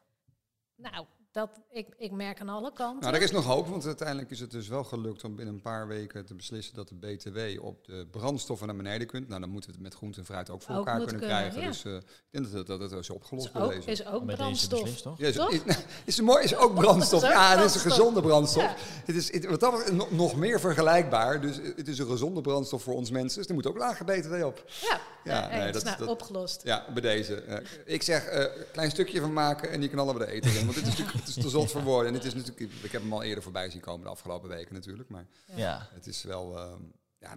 Nou, 0.74 1.06
dat, 1.36 1.50
ik, 1.70 1.86
ik 1.98 2.12
merk 2.12 2.40
aan 2.40 2.48
alle 2.48 2.72
kanten. 2.72 3.00
Nou, 3.02 3.14
er 3.14 3.22
is 3.22 3.30
nog 3.30 3.44
hoop, 3.44 3.68
want 3.68 3.86
uiteindelijk 3.86 4.30
is 4.30 4.40
het 4.40 4.50
dus 4.50 4.68
wel 4.68 4.84
gelukt 4.84 5.24
om 5.24 5.36
binnen 5.36 5.54
een 5.54 5.60
paar 5.60 5.86
weken 5.86 6.24
te 6.26 6.34
beslissen 6.34 6.74
dat 6.74 6.88
de 6.88 6.94
BTW 6.94 7.64
op 7.64 7.84
de 7.84 8.06
brandstoffen 8.10 8.66
naar 8.66 8.76
beneden 8.76 9.06
kunt. 9.06 9.28
Nou, 9.28 9.40
dan 9.40 9.50
moeten 9.50 9.70
we 9.70 9.76
het 9.76 9.84
met 9.84 9.94
groente 9.94 10.18
en 10.18 10.24
fruit 10.24 10.50
ook 10.50 10.62
voor 10.62 10.70
Ook 10.74 10.78
elkaar 10.86 10.96
kunnen 10.96 11.18
kunnen, 11.18 11.36
krijgen. 11.36 11.60
ja. 11.60 11.66
Dus 11.66 11.84
eh, 11.84 11.94
ik 11.94 12.02
denk 12.30 12.44
dat 12.44 12.52
het, 12.52 12.66
dat 12.66 12.80
het 12.80 12.92
is 13.00 13.10
opgelost 13.10 13.46
is 13.46 13.52
bij 13.52 13.62
ook, 13.62 13.70
deze. 13.72 13.90
is 13.90 14.06
ook 14.06 14.26
brandstof. 14.26 14.80
beslist, 14.82 15.02
toch? 15.02 15.18
Ja, 15.18 15.26
is, 15.26 15.34
Toch? 15.34 15.50
is, 15.52 15.60
is, 16.04 16.20
mooi, 16.20 16.44
is 16.48 16.56
ook 16.56 16.74
brandstof. 16.74 17.20
Dat 17.20 17.30
is 17.30 17.36
ook 17.36 17.42
ja, 17.42 17.56
het 17.56 17.64
is 17.64 17.74
een 17.74 17.90
gezonde 17.90 18.20
brandstof. 18.20 18.62
Ja. 18.62 18.74
Het 19.04 19.16
is 19.16 19.32
het, 19.32 19.46
wat 19.46 19.60
dat 19.60 19.70
betreft 19.76 20.10
nog- 20.10 20.36
meer 20.36 20.60
vergelijkbaar. 20.60 21.40
Dus 21.40 21.56
het 21.76 21.88
is 21.88 21.98
een 21.98 22.06
gezonde 22.06 22.40
brandstof 22.40 22.82
voor 22.82 22.94
ons 22.94 23.10
mensen. 23.10 23.38
Dus 23.38 23.48
er 23.48 23.54
moet 23.54 23.66
ook 23.66 23.78
lage 23.78 24.04
BTW 24.04 24.44
op. 24.44 24.64
Ja, 24.82 25.00
Ja, 25.24 25.48
nee, 25.48 25.72
dat- 25.72 25.84
nou, 25.84 25.98
dat- 25.98 26.08
opgelost. 26.08 26.60
Ja, 26.64 26.84
bij 26.92 27.02
deze. 27.02 27.34
Eh, 27.42 27.64
ik 27.84 28.02
zeg, 28.02 28.24
eh, 28.24 28.40
een 28.40 28.64
klein 28.72 28.90
stukje 28.90 29.20
van 29.20 29.32
maken 29.32 29.70
en 29.70 29.80
die 29.80 29.88
knallen 29.88 30.18
we 30.18 30.24
de 30.26 30.30
eten 30.32 30.50
in. 30.58 30.64
Want 30.64 30.74
dit 30.74 30.86
is 30.86 30.98
natuurlijk 30.98 31.25
het 31.26 31.36
is 31.36 31.42
te 31.42 31.48
zot 31.48 31.70
voor 31.70 31.82
woorden. 31.82 32.08
En 32.08 32.14
het 32.14 32.24
is 32.24 32.34
natuurlijk, 32.34 32.72
ik 32.82 32.92
heb 32.92 33.02
hem 33.02 33.12
al 33.12 33.22
eerder 33.22 33.42
voorbij 33.42 33.70
zien 33.70 33.80
komen 33.80 34.04
de 34.04 34.10
afgelopen 34.10 34.48
weken 34.48 34.74
natuurlijk. 34.74 35.08
Maar 35.08 35.26
Ja. 35.54 35.88
het 35.92 36.06
is 36.06 36.22
wel, 36.22 36.56
ehm, 36.58 36.82
ja, 37.18 37.34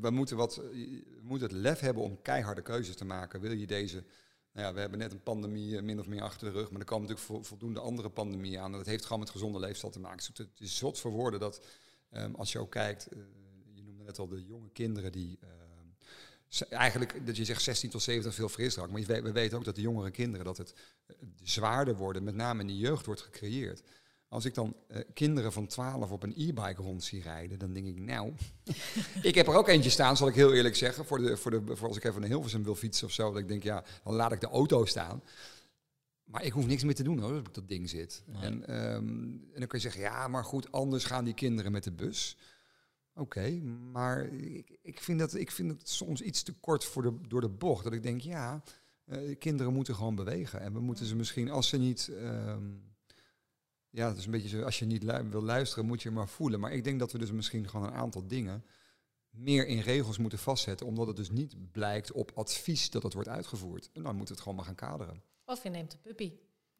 we, 0.00 0.10
moeten 0.10 0.36
wat, 0.36 0.56
we 0.56 1.20
moeten 1.22 1.48
het 1.48 1.56
lef 1.56 1.80
hebben 1.80 2.02
om 2.02 2.22
keiharde 2.22 2.62
keuzes 2.62 2.96
te 2.96 3.04
maken. 3.04 3.40
Wil 3.40 3.52
je 3.52 3.66
deze, 3.66 4.04
nou 4.52 4.66
ja, 4.66 4.74
we 4.74 4.80
hebben 4.80 4.98
net 4.98 5.12
een 5.12 5.22
pandemie 5.22 5.76
eh, 5.76 5.82
min 5.82 5.98
of 6.00 6.06
meer 6.06 6.22
achter 6.22 6.52
de 6.52 6.58
rug. 6.58 6.70
Maar 6.70 6.80
er 6.80 6.86
komen 6.86 7.08
natuurlijk 7.08 7.26
vo- 7.34 7.42
voldoende 7.48 7.80
andere 7.80 8.08
pandemieën 8.10 8.60
aan. 8.60 8.70
En 8.72 8.78
dat 8.78 8.86
heeft 8.86 9.04
gewoon 9.04 9.18
met 9.20 9.30
gezonde 9.30 9.58
leefstijl 9.58 9.92
te 9.92 10.00
maken. 10.00 10.16
Dus 10.16 10.26
het, 10.46 10.60
is 10.60 10.76
zot 10.76 10.98
voor 10.98 11.10
woorden 11.10 11.40
dat, 11.40 11.60
ehm, 12.10 12.34
als 12.34 12.52
je 12.52 12.58
ook 12.58 12.70
kijkt, 12.70 13.06
eh, 13.06 13.18
je 13.74 13.82
noemde 13.82 14.04
net 14.04 14.18
al 14.18 14.28
de 14.28 14.44
jonge 14.46 14.70
kinderen 14.72 15.12
die... 15.12 15.38
ze- 15.40 15.46
Eigenlijk 16.60 17.26
dat 17.26 17.36
je 17.36 17.44
zegt 17.44 17.62
16 17.62 17.90
tot 17.90 18.02
70 18.02 18.34
veel 18.34 18.48
frisdrank. 18.48 18.90
Maar 18.90 19.02
weet- 19.02 19.22
we 19.22 19.32
weten 19.32 19.58
ook 19.58 19.64
dat 19.64 19.74
de 19.74 19.80
jongere 19.80 20.10
kinderen 20.10 20.44
dat 20.44 20.56
het 20.56 20.74
eh, 21.06 21.16
zwaarder 21.42 21.96
worden, 21.96 22.24
met 22.24 22.34
name 22.34 22.60
in 22.60 22.66
de 22.66 22.78
jeugd 22.78 23.06
wordt 23.06 23.20
gecreëerd. 23.20 23.82
Als 24.28 24.44
ik 24.44 24.54
dan 24.54 24.76
eh, 24.88 25.00
kinderen 25.14 25.52
van 25.52 25.66
12 25.66 26.10
op 26.10 26.22
een 26.22 26.34
e-bike 26.36 26.82
rond 26.82 27.04
zie 27.04 27.22
rijden, 27.22 27.58
dan 27.58 27.72
denk 27.72 27.86
ik, 27.86 27.98
nou, 27.98 28.32
ik 29.22 29.34
heb 29.34 29.46
er 29.46 29.54
ook 29.56 29.68
eentje 29.68 29.90
staan, 29.90 30.16
zal 30.16 30.28
ik 30.28 30.34
heel 30.34 30.54
eerlijk 30.54 30.76
zeggen, 30.76 31.04
voor, 31.04 31.18
de, 31.18 31.36
voor, 31.36 31.50
de, 31.50 31.76
voor 31.76 31.88
als 31.88 31.96
ik 31.96 32.04
even 32.04 32.20
naar 32.20 32.30
Hilversum 32.30 32.64
wil 32.64 32.74
fietsen 32.74 33.06
of 33.06 33.12
zo, 33.12 33.30
dat 33.32 33.40
ik 33.40 33.48
denk, 33.48 33.62
ja, 33.62 33.84
dan 34.04 34.14
laat 34.14 34.32
ik 34.32 34.40
de 34.40 34.48
auto 34.48 34.84
staan. 34.84 35.22
Maar 36.24 36.44
ik 36.44 36.52
hoef 36.52 36.66
niks 36.66 36.84
meer 36.84 36.94
te 36.94 37.02
doen 37.02 37.18
hoor, 37.18 37.30
als 37.30 37.40
ik 37.40 37.46
op 37.46 37.54
dat 37.54 37.68
ding 37.68 37.88
zit. 37.88 38.22
Nee. 38.26 38.42
En, 38.42 38.66
ehm, 38.66 39.06
en 39.52 39.58
dan 39.58 39.66
kun 39.66 39.78
je 39.78 39.78
zeggen, 39.78 40.00
ja, 40.00 40.28
maar 40.28 40.44
goed, 40.44 40.72
anders 40.72 41.04
gaan 41.04 41.24
die 41.24 41.34
kinderen 41.34 41.72
met 41.72 41.84
de 41.84 41.92
bus. 41.92 42.36
Oké, 43.14 43.50
maar 43.92 44.24
ik, 44.26 44.78
ik, 44.82 45.00
vind 45.00 45.18
dat, 45.18 45.34
ik 45.34 45.50
vind 45.50 45.70
het 45.70 45.88
soms 45.88 46.20
iets 46.22 46.42
te 46.42 46.52
kort 46.52 46.84
voor 46.84 47.02
de, 47.02 47.20
door 47.28 47.40
de 47.40 47.48
bocht. 47.48 47.84
Dat 47.84 47.92
ik 47.92 48.02
denk, 48.02 48.20
ja, 48.20 48.62
eh, 49.04 49.38
kinderen 49.38 49.72
moeten 49.72 49.94
gewoon 49.94 50.14
bewegen. 50.14 50.60
En 50.60 50.72
we 50.72 50.80
moeten 50.80 51.06
ze 51.06 51.16
misschien, 51.16 51.50
als 51.50 51.68
ze 51.68 51.78
niet... 51.78 52.08
ehm, 52.08 52.70
ja, 53.90 54.08
het 54.08 54.16
is 54.18 54.24
een 54.24 54.30
beetje 54.30 54.48
zo, 54.48 54.62
als 54.62 54.78
je 54.78 54.84
niet 54.84 55.02
lu- 55.02 55.28
wil 55.30 55.42
luisteren, 55.42 55.86
moet 55.86 56.02
je 56.02 56.10
maar 56.10 56.28
voelen. 56.28 56.60
Maar 56.60 56.72
ik 56.72 56.84
denk 56.84 56.98
dat 56.98 57.12
we 57.12 57.18
dus 57.18 57.32
misschien 57.32 57.68
gewoon 57.68 57.86
een 57.86 57.92
aantal 57.94 58.26
dingen 58.26 58.64
meer 59.30 59.66
in 59.66 59.78
regels 59.80 60.18
moeten 60.18 60.38
vastzetten. 60.38 60.86
Omdat 60.86 61.06
het 61.06 61.16
dus 61.16 61.30
niet 61.30 61.72
blijkt 61.72 62.12
op 62.12 62.30
advies 62.34 62.90
dat 62.90 63.02
het 63.02 63.12
wordt 63.14 63.28
uitgevoerd. 63.28 63.90
En 63.92 64.02
dan 64.02 64.16
moeten 64.16 64.24
we 64.26 64.32
het 64.32 64.40
gewoon 64.40 64.54
maar 64.56 64.64
gaan 64.64 64.74
kaderen. 64.88 65.22
Of 65.44 65.62
je 65.62 65.68
neemt 65.68 65.92
een 65.92 66.00
puppy. 66.00 66.32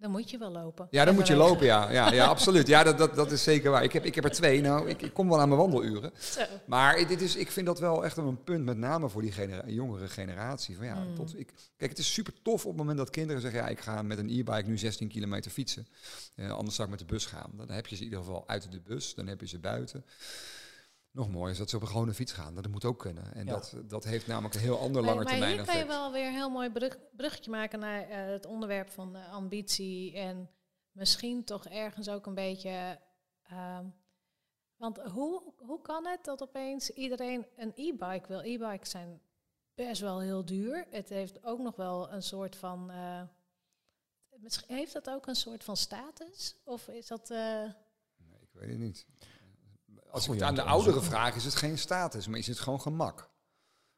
Dan 0.03 0.11
moet 0.11 0.31
je 0.31 0.38
wel 0.38 0.51
lopen. 0.51 0.87
Ja, 0.91 1.05
dan 1.05 1.15
moet 1.15 1.27
je 1.27 1.37
lopen, 1.37 1.67
ja. 1.67 1.91
Ja, 1.91 2.12
ja 2.12 2.27
absoluut. 2.27 2.67
Ja, 2.67 2.83
dat, 2.83 2.99
dat, 2.99 3.15
dat 3.15 3.33
is 3.33 3.43
zeker 3.43 3.71
waar. 3.71 3.83
Ik 3.85 3.93
heb, 3.93 4.05
ik 4.05 4.15
heb 4.15 4.25
er 4.25 4.31
twee. 4.31 4.61
Nou, 4.61 4.88
ik, 4.88 5.03
ik 5.03 5.12
kom 5.12 5.29
wel 5.29 5.41
aan 5.41 5.49
mijn 5.49 5.61
wandeluren. 5.61 6.11
Zo. 6.19 6.41
Maar 6.67 7.07
dit 7.07 7.21
is, 7.21 7.37
ik 7.37 7.51
vind 7.51 7.67
dat 7.67 7.79
wel 7.79 8.05
echt 8.05 8.17
een 8.17 8.45
punt, 8.45 8.65
met 8.65 8.77
name 8.77 9.09
voor 9.09 9.23
die 9.23 9.33
genera- 9.33 9.67
jongere 9.69 10.09
generatie. 10.09 10.77
Van 10.77 10.87
ja, 10.87 10.95
Mm. 10.95 11.15
tot 11.15 11.38
ik, 11.38 11.53
kijk, 11.77 11.91
het 11.91 11.99
is 11.99 12.12
super 12.12 12.33
tof 12.43 12.62
op 12.62 12.69
het 12.69 12.77
moment 12.79 12.99
dat 12.99 13.11
kinderen 13.11 13.43
zeggen: 13.43 13.61
ja, 13.61 13.69
ik 13.69 13.81
ga 13.81 14.03
met 14.03 14.19
een 14.19 14.29
e-bike 14.31 14.69
nu 14.69 14.79
16 14.79 15.09
kilometer 15.09 15.51
fietsen. 15.51 15.87
Eh, 16.35 16.51
anders 16.51 16.75
zou 16.77 16.88
ik 16.88 16.99
met 16.99 17.09
de 17.09 17.15
bus 17.15 17.27
gaan. 17.27 17.51
Dan 17.57 17.71
heb 17.71 17.87
je 17.87 17.95
ze 17.97 18.03
in 18.03 18.09
ieder 18.09 18.25
geval 18.25 18.45
uit 18.47 18.73
de 18.73 18.81
bus, 18.81 19.15
dan 19.15 19.27
heb 19.27 19.41
je 19.41 19.47
ze 19.49 19.59
buiten. 19.59 20.05
Nog 21.12 21.31
mooier 21.31 21.51
is 21.51 21.59
dat 21.59 21.70
ze 21.70 21.77
op 21.77 21.83
een 21.83 21.88
gewone 21.88 22.14
fiets 22.14 22.33
gaan. 22.33 22.55
Dat 22.55 22.68
moet 22.68 22.85
ook 22.85 22.98
kunnen. 22.98 23.35
En 23.35 23.46
Ja. 23.46 23.53
dat, 23.53 23.75
dat 23.85 24.05
heeft 24.05 24.27
namelijk 24.27 24.55
een 24.55 24.61
heel 24.61 24.79
ander 24.79 25.03
Maar, 25.03 25.11
lange 25.11 25.22
maar 25.25 25.33
termijn 25.33 25.53
hier 25.57 25.64
kan 25.64 25.75
je 25.75 25.81
effect. 25.81 25.98
wel 26.01 26.12
weer 26.12 26.27
een 26.27 26.33
heel 26.35 26.51
mooi 26.51 26.70
brug, 26.70 26.98
bruggetje 27.16 27.51
maken 27.51 27.79
naar 27.79 28.03
eh, 28.09 28.27
het 28.33 28.46
onderwerp 28.46 28.90
van 28.90 29.16
ambitie. 29.16 30.16
En 30.16 30.51
misschien 30.92 31.44
toch 31.44 31.66
ergens 31.66 32.09
ook 32.09 32.27
een 32.27 32.35
beetje. 32.35 32.98
ehm, 33.42 33.87
want 34.77 34.98
hoe, 35.01 35.53
hoe 35.57 35.81
kan 35.83 36.07
het 36.07 36.25
dat 36.25 36.42
opeens 36.42 36.90
iedereen 36.90 37.46
een 37.57 37.72
e-bike 37.75 38.29
wil? 38.29 38.40
E-bikes 38.40 38.90
zijn 38.90 39.20
best 39.75 40.01
wel 40.01 40.20
heel 40.20 40.44
duur. 40.44 40.87
Het 40.90 41.09
heeft 41.09 41.44
ook 41.44 41.59
nog 41.59 41.77
wel 41.77 42.11
een 42.12 42.22
soort 42.22 42.57
van. 42.57 42.90
eh, 42.90 43.22
misschien 44.37 44.75
heeft 44.77 44.92
dat 44.92 45.11
ook 45.11 45.27
een 45.27 45.35
soort 45.37 45.64
van 45.64 45.77
status? 45.77 46.57
Of 46.64 46.88
is 46.88 47.07
dat. 47.07 47.31
eh, 47.31 47.62
Nee, 48.16 48.40
ik 48.40 48.48
weet 48.53 48.68
het 48.70 48.79
niet. 48.79 49.07
Als 50.12 50.22
ik 50.22 50.29
Goeie 50.29 50.44
het 50.44 50.59
aan 50.59 50.64
de 50.64 50.70
ouderen 50.70 51.03
vraag, 51.03 51.35
is 51.35 51.44
het 51.44 51.55
geen 51.55 51.79
status, 51.79 52.27
maar 52.27 52.38
is 52.38 52.46
het 52.46 52.59
gewoon 52.59 52.81
gemak. 52.81 53.31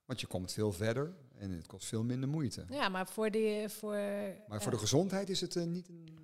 Want 0.04 0.20
je 0.20 0.26
komt 0.26 0.52
veel 0.52 0.72
verder 0.72 1.14
en 1.38 1.50
het 1.50 1.66
kost 1.66 1.86
veel 1.86 2.04
minder 2.04 2.28
moeite. 2.28 2.64
ja, 2.68 2.88
maar 2.88 3.06
voor 3.06 3.30
die. 3.30 3.68
Voor, 3.68 3.92
Maar 3.92 4.44
ja. 4.48 4.60
voor 4.60 4.70
de 4.70 4.78
gezondheid 4.78 5.30
is 5.30 5.40
het 5.40 5.56
eh, 5.56 5.64
niet 5.64 5.88
een... 5.88 6.18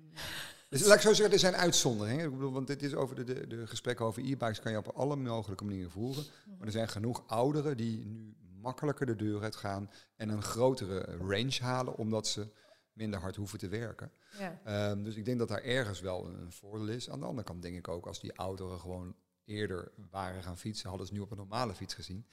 Dus 0.69 0.85
laat 0.85 0.95
ik 0.95 1.01
zo 1.01 1.13
zeggen, 1.13 1.33
er 1.33 1.39
zijn 1.39 1.55
uitzonderingen. 1.55 2.25
Ik 2.25 2.31
bedoel, 2.31 2.51
want 2.51 2.67
dit 2.67 2.83
is 2.83 2.93
over 2.93 3.15
de, 3.15 3.23
de, 3.23 3.47
de 3.47 3.67
gesprekken 3.67 4.05
over 4.05 4.21
e-bikes 4.21 4.59
kan 4.59 4.71
je 4.71 4.77
op 4.77 4.87
alle 4.87 5.15
mogelijke 5.15 5.63
manieren 5.63 5.91
voeren. 5.91 6.23
Maar 6.57 6.67
er 6.67 6.71
zijn 6.71 6.89
genoeg 6.89 7.23
ouderen 7.27 7.77
die 7.77 8.05
nu 8.05 8.35
makkelijker 8.61 9.05
de 9.05 9.15
deur 9.15 9.41
uit 9.41 9.55
gaan 9.55 9.89
en 10.15 10.29
een 10.29 10.43
grotere 10.43 11.17
range 11.17 11.57
halen, 11.61 11.95
omdat 11.95 12.27
ze 12.27 12.47
minder 12.93 13.19
hard 13.19 13.35
hoeven 13.35 13.59
te 13.59 13.67
werken. 13.67 14.11
Ja. 14.39 14.61
Ehm, 14.63 15.03
dus 15.03 15.15
ik 15.15 15.25
denk 15.25 15.39
dat 15.39 15.47
daar 15.47 15.63
ergens 15.63 16.01
wel 16.01 16.25
een 16.25 16.51
voordeel 16.51 16.87
is. 16.87 17.09
Aan 17.09 17.19
de 17.19 17.25
andere 17.25 17.47
kant 17.47 17.61
denk 17.61 17.75
ik 17.75 17.87
ook, 17.87 18.05
als 18.05 18.19
die 18.19 18.37
ouderen 18.37 18.79
gewoon 18.79 19.15
eerder 19.51 19.91
waren 20.11 20.43
gaan 20.43 20.57
fietsen, 20.57 20.89
hadden 20.89 21.07
ze 21.07 21.13
nu 21.13 21.19
op 21.19 21.31
een 21.31 21.37
normale 21.37 21.73
fiets 21.75 21.93
gezien. 21.93 22.25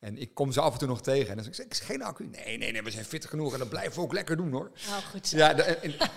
En 0.00 0.18
ik 0.18 0.34
kom 0.34 0.52
ze 0.52 0.60
af 0.60 0.72
en 0.72 0.78
toe 0.78 0.88
nog 0.88 1.02
tegen. 1.02 1.28
En 1.30 1.36
dan 1.44 1.54
zeg 1.54 1.66
ik, 1.66 1.74
geen 1.74 2.02
accu. 2.02 2.26
Nee, 2.26 2.58
nee, 2.58 2.72
nee, 2.72 2.82
we 2.82 2.90
zijn 2.90 3.04
fit 3.04 3.24
genoeg 3.24 3.52
en 3.52 3.58
dat 3.58 3.68
blijven 3.68 3.94
we 3.94 4.00
ook 4.00 4.12
lekker 4.12 4.36
doen 4.36 4.52
hoor. 4.52 4.70
Oh, 4.88 4.96
goed 4.96 5.26
zo. 5.28 5.36
Ja, 5.36 5.54
de- 5.54 5.62
en- 5.62 5.82
en- 5.82 5.96
maar, 5.98 6.10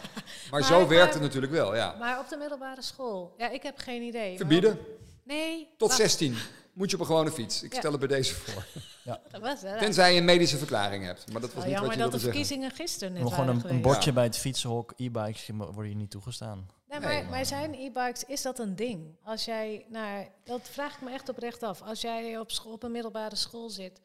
Maar- 0.52 0.64
zo 0.64 0.80
maar- 0.80 0.88
werkt 0.88 1.14
het 1.14 1.22
natuurlijk 1.24 1.52
wel, 1.54 1.76
ja. 1.76 1.96
Maar 2.00 2.20
op 2.20 2.30
de 2.30 2.38
middelbare 2.38 2.82
school? 2.82 3.34
Ja, 3.38 3.50
ik 3.50 3.64
heb 3.64 3.78
geen 3.78 4.02
idee. 4.02 4.38
Verbieden, 4.38 4.80
Nee. 5.26 5.74
tot 5.78 5.88
wacht, 5.88 6.00
16 6.02 6.36
moet 6.74 6.90
je 6.90 6.96
op 6.96 7.02
een 7.02 7.08
gewone 7.08 7.32
fiets. 7.32 7.64
Ik 7.64 7.72
Ja. 7.74 7.78
stel 7.80 7.92
het 7.92 8.00
bij 8.00 8.10
deze 8.10 8.36
voor. 8.36 8.66
Dat 9.32 9.42
was 9.42 9.62
het. 9.62 9.80
Tenzij 9.80 10.14
je 10.14 10.20
een 10.20 10.26
medische 10.26 10.58
verklaring 10.58 11.04
hebt. 11.06 11.32
Maar 11.32 11.42
dat 11.42 11.54
was 11.54 11.64
Wel 11.64 11.74
niet 11.74 11.82
wat 11.82 11.92
je 11.94 12.00
dat 12.00 12.12
de 12.12 12.18
zeggen. 12.20 12.38
verkiezingen 12.40 12.72
gisteren 12.72 13.14
net 13.14 13.34
gewoon 13.34 13.64
een, 13.66 13.82
bordje 13.82 14.10
Ja. 14.10 14.16
bij 14.16 14.24
het 14.24 14.38
fietsenhok, 14.38 14.94
e-bikes 14.98 15.46
je 15.46 15.54
worden 15.56 15.86
hier 15.86 15.96
niet 15.96 16.12
toegestaan. 16.12 16.70
Nee, 16.88 17.00
Nee, 17.00 17.22
maar, 17.22 17.30
maar 17.32 17.46
zijn 17.46 17.74
e-bikes, 17.74 18.24
is 18.24 18.42
dat 18.42 18.60
een 18.60 18.76
ding? 18.76 19.16
Als 19.24 19.46
jij 19.46 19.86
naar, 19.90 20.28
dat 20.44 20.62
vraag 20.70 20.96
ik 20.96 21.02
me 21.02 21.12
echt 21.12 21.30
oprecht 21.30 21.64
af. 21.64 21.82
Als 21.82 22.02
jij 22.02 22.40
op, 22.40 22.52
school, 22.52 22.72
op 22.74 22.84
een 22.84 22.92
middelbare 22.92 23.36
school 23.36 23.70
zit, 23.70 24.02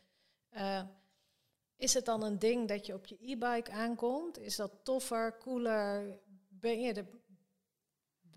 eh, 0.50 0.80
is 1.76 1.94
het 1.94 2.04
dan 2.04 2.22
een 2.22 2.38
ding 2.38 2.68
dat 2.68 2.86
je 2.86 2.94
op 2.94 3.06
je 3.06 3.16
e-bike 3.20 3.70
aankomt? 3.70 4.38
Is 4.38 4.56
dat 4.56 4.70
toffer, 4.82 5.38
cooler? 5.38 6.18
Ben 6.48 6.80
je, 6.80 6.94
de, 6.94 7.04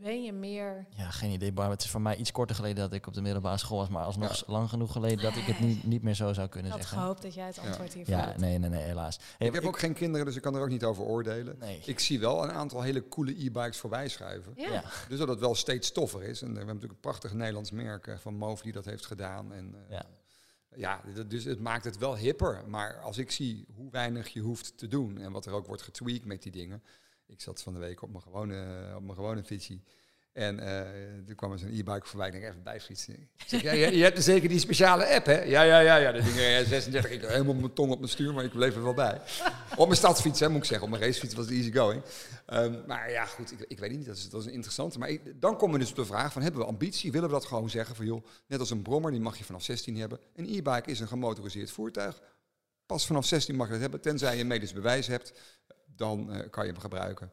ben 0.04 0.24
je 0.24 0.34
meer... 0.34 0.86
Ja, 0.90 1.10
geen 1.10 1.32
idee. 1.32 1.52
Bar. 1.52 1.70
Het 1.70 1.84
is 1.84 1.90
voor 1.90 2.02
mij 2.02 2.16
iets 2.16 2.32
korter 2.32 2.56
geleden 2.56 2.76
dat 2.84 2.94
ik 2.94 3.08
op 3.08 3.14
de 3.14 3.22
middelbare 3.22 3.58
school 3.58 3.78
was, 3.78 3.90
maar 3.90 4.04
alsnog 4.04 4.36
Ja. 4.36 4.44
lang 4.54 4.70
genoeg 4.70 4.92
geleden 4.92 5.24
dat 5.24 5.36
ik 5.36 5.44
het 5.44 5.60
niet, 5.68 5.84
niet 5.84 6.04
meer 6.04 6.14
zo 6.14 6.34
zou 6.34 6.48
kunnen 6.48 6.72
Ik 6.72 6.78
had 6.78 6.82
zeggen. 6.86 7.02
gehoopt 7.02 7.22
dat 7.22 7.34
jij 7.34 7.46
het 7.46 7.56
Ja. 7.56 7.62
antwoord 7.62 7.94
hiervoor 7.94 8.14
Ja, 8.16 8.26
had. 8.26 8.38
nee, 8.38 8.58
nee, 8.58 8.70
nee, 8.70 8.82
helaas. 8.84 9.20
Hey, 9.38 9.48
Ik 9.48 9.54
heb 9.54 9.64
ook 9.66 9.80
geen 9.80 9.94
kinderen, 9.94 10.26
dus 10.26 10.36
ik 10.36 10.42
kan 10.42 10.56
er 10.56 10.62
ook 10.62 10.70
niet 10.70 10.84
over 10.84 11.04
oordelen. 11.04 11.56
Nee. 11.60 11.82
Ik 11.86 12.00
zie 12.00 12.20
wel 12.20 12.44
een 12.44 12.52
aantal 12.52 12.82
hele 12.82 13.08
coole 13.08 13.32
e-bikes 13.46 13.78
voorbij 13.78 14.08
schuiven. 14.08 14.54
Ja. 14.56 14.72
Ja. 14.72 14.84
Dus 15.10 15.20
dat 15.20 15.28
het 15.28 15.40
wel 15.40 15.56
steeds 15.56 15.92
toffer 15.92 16.24
is. 16.24 16.42
En 16.42 16.48
we 16.52 16.56
hebben 16.58 16.76
natuurlijk 16.76 16.94
een 16.94 17.10
prachtig 17.10 17.34
Nederlands 17.34 17.72
merk 17.72 18.08
eh, 18.08 18.18
van 18.18 18.36
Move 18.36 18.64
die 18.64 18.72
dat 18.72 18.86
heeft 18.86 19.06
gedaan. 19.06 19.54
En, 19.54 19.76
eh, 19.90 19.92
Ja. 19.98 20.06
ja, 20.76 21.24
dus 21.28 21.44
het 21.44 21.60
maakt 21.60 21.84
het 21.86 21.98
wel 21.98 22.16
hipper. 22.18 22.64
Maar 22.68 23.00
als 23.02 23.18
ik 23.18 23.32
zie 23.32 23.66
hoe 23.76 23.92
weinig 23.92 24.28
je 24.28 24.40
hoeft 24.40 24.78
te 24.78 24.88
doen 24.88 25.18
en 25.18 25.32
wat 25.32 25.46
er 25.46 25.54
ook 25.54 25.68
wordt 25.68 25.82
getweakt 25.82 26.26
met 26.26 26.44
die 26.44 26.52
dingen. 26.52 26.84
Ik 27.28 27.42
zat 27.42 27.62
van 27.62 27.74
de 27.74 27.80
week 27.80 28.02
op 28.02 28.10
mijn 28.10 28.24
gewone, 28.24 28.92
op 28.96 29.04
mijn 29.04 29.16
gewone 29.16 29.44
fietsie. 29.44 29.84
En 30.34 30.60
uh, 30.60 30.82
toen 31.26 31.36
kwam 31.36 31.52
er 31.52 31.60
zo'n 31.60 31.70
e-bike 31.70 32.02
voorbij. 32.04 32.28
Ik 32.28 32.34
denk, 32.34 32.46
even 32.46 32.64
bijfietsen. 32.64 33.30
Zeg, 33.46 33.62
je, 33.62 34.04
hebt 34.04 34.16
dus 34.16 34.26
zeker 34.26 34.50
die 34.50 34.60
speciale 34.60 35.08
app, 35.08 35.26
hè? 35.26 35.42
Ja, 35.42 35.62
ja, 35.62 35.80
ja. 35.80 35.96
ja. 35.96 36.12
Dat 36.12 36.24
ding, 36.24 36.36
36, 36.36 37.12
ik 37.12 37.22
helemaal 37.22 37.54
mijn 37.54 37.74
tong 37.74 37.92
op 37.92 38.00
mijn 38.00 38.12
stuur, 38.12 38.34
maar 38.34 38.44
ik 38.44 38.52
bleef 38.52 38.76
er 38.76 38.84
wel 38.84 38.94
bij. 38.94 39.22
op 39.76 39.86
mijn 39.86 39.98
stadsfiets, 39.98 40.40
hè, 40.40 40.50
moet 40.50 40.58
ik 40.58 40.66
zeggen. 40.66 40.86
Op 40.86 40.92
mijn 40.92 41.04
racefiets 41.04 41.34
was 41.34 41.46
het 41.46 41.54
easy 41.54 41.72
going. 41.72 42.04
Um, 42.54 42.84
maar 42.88 43.12
ja, 43.12 43.26
goed, 43.26 43.52
ik, 43.52 43.66
ik, 43.68 43.80
weet 43.80 43.92
niet. 43.92 44.06
Dat 44.06 44.16
is, 44.16 44.46
een 44.46 44.52
interessante. 44.52 45.00
Maar 45.00 45.18
dan 45.36 45.58
komen 45.58 45.74
we 45.74 45.80
dus 45.80 45.90
op 45.90 45.96
de 45.96 46.06
vraag 46.06 46.34
van, 46.34 46.42
hebben 46.42 46.62
we 46.62 46.68
ambitie? 46.68 47.12
Willen 47.12 47.28
we 47.28 47.34
dat 47.34 47.46
gewoon 47.46 47.70
zeggen 47.70 47.96
van, 47.96 48.06
joh, 48.06 48.26
net 48.48 48.60
als 48.60 48.70
een 48.70 48.82
brommer, 48.82 49.12
die 49.12 49.22
mag 49.22 49.38
je 49.38 49.44
vanaf 49.44 49.64
16 49.64 49.98
hebben. 49.98 50.20
Een 50.36 50.46
e-bike 50.46 50.92
is 50.92 51.00
een 51.00 51.08
gemotoriseerd 51.08 51.72
voertuig. 51.72 52.22
Pas 52.86 53.06
vanaf 53.06 53.26
16 53.26 53.56
mag 53.56 53.66
je 53.66 53.72
dat 53.72 53.82
hebben, 53.82 54.02
tenzij 54.02 54.38
je 54.38 54.46
medisch 54.46 54.74
bewijs 54.74 55.08
hebt. 55.08 55.34
Dan 56.04 56.36
uh, 56.36 56.50
kan 56.50 56.66
je 56.66 56.72
hem 56.72 56.82
gebruiken. 56.82 57.32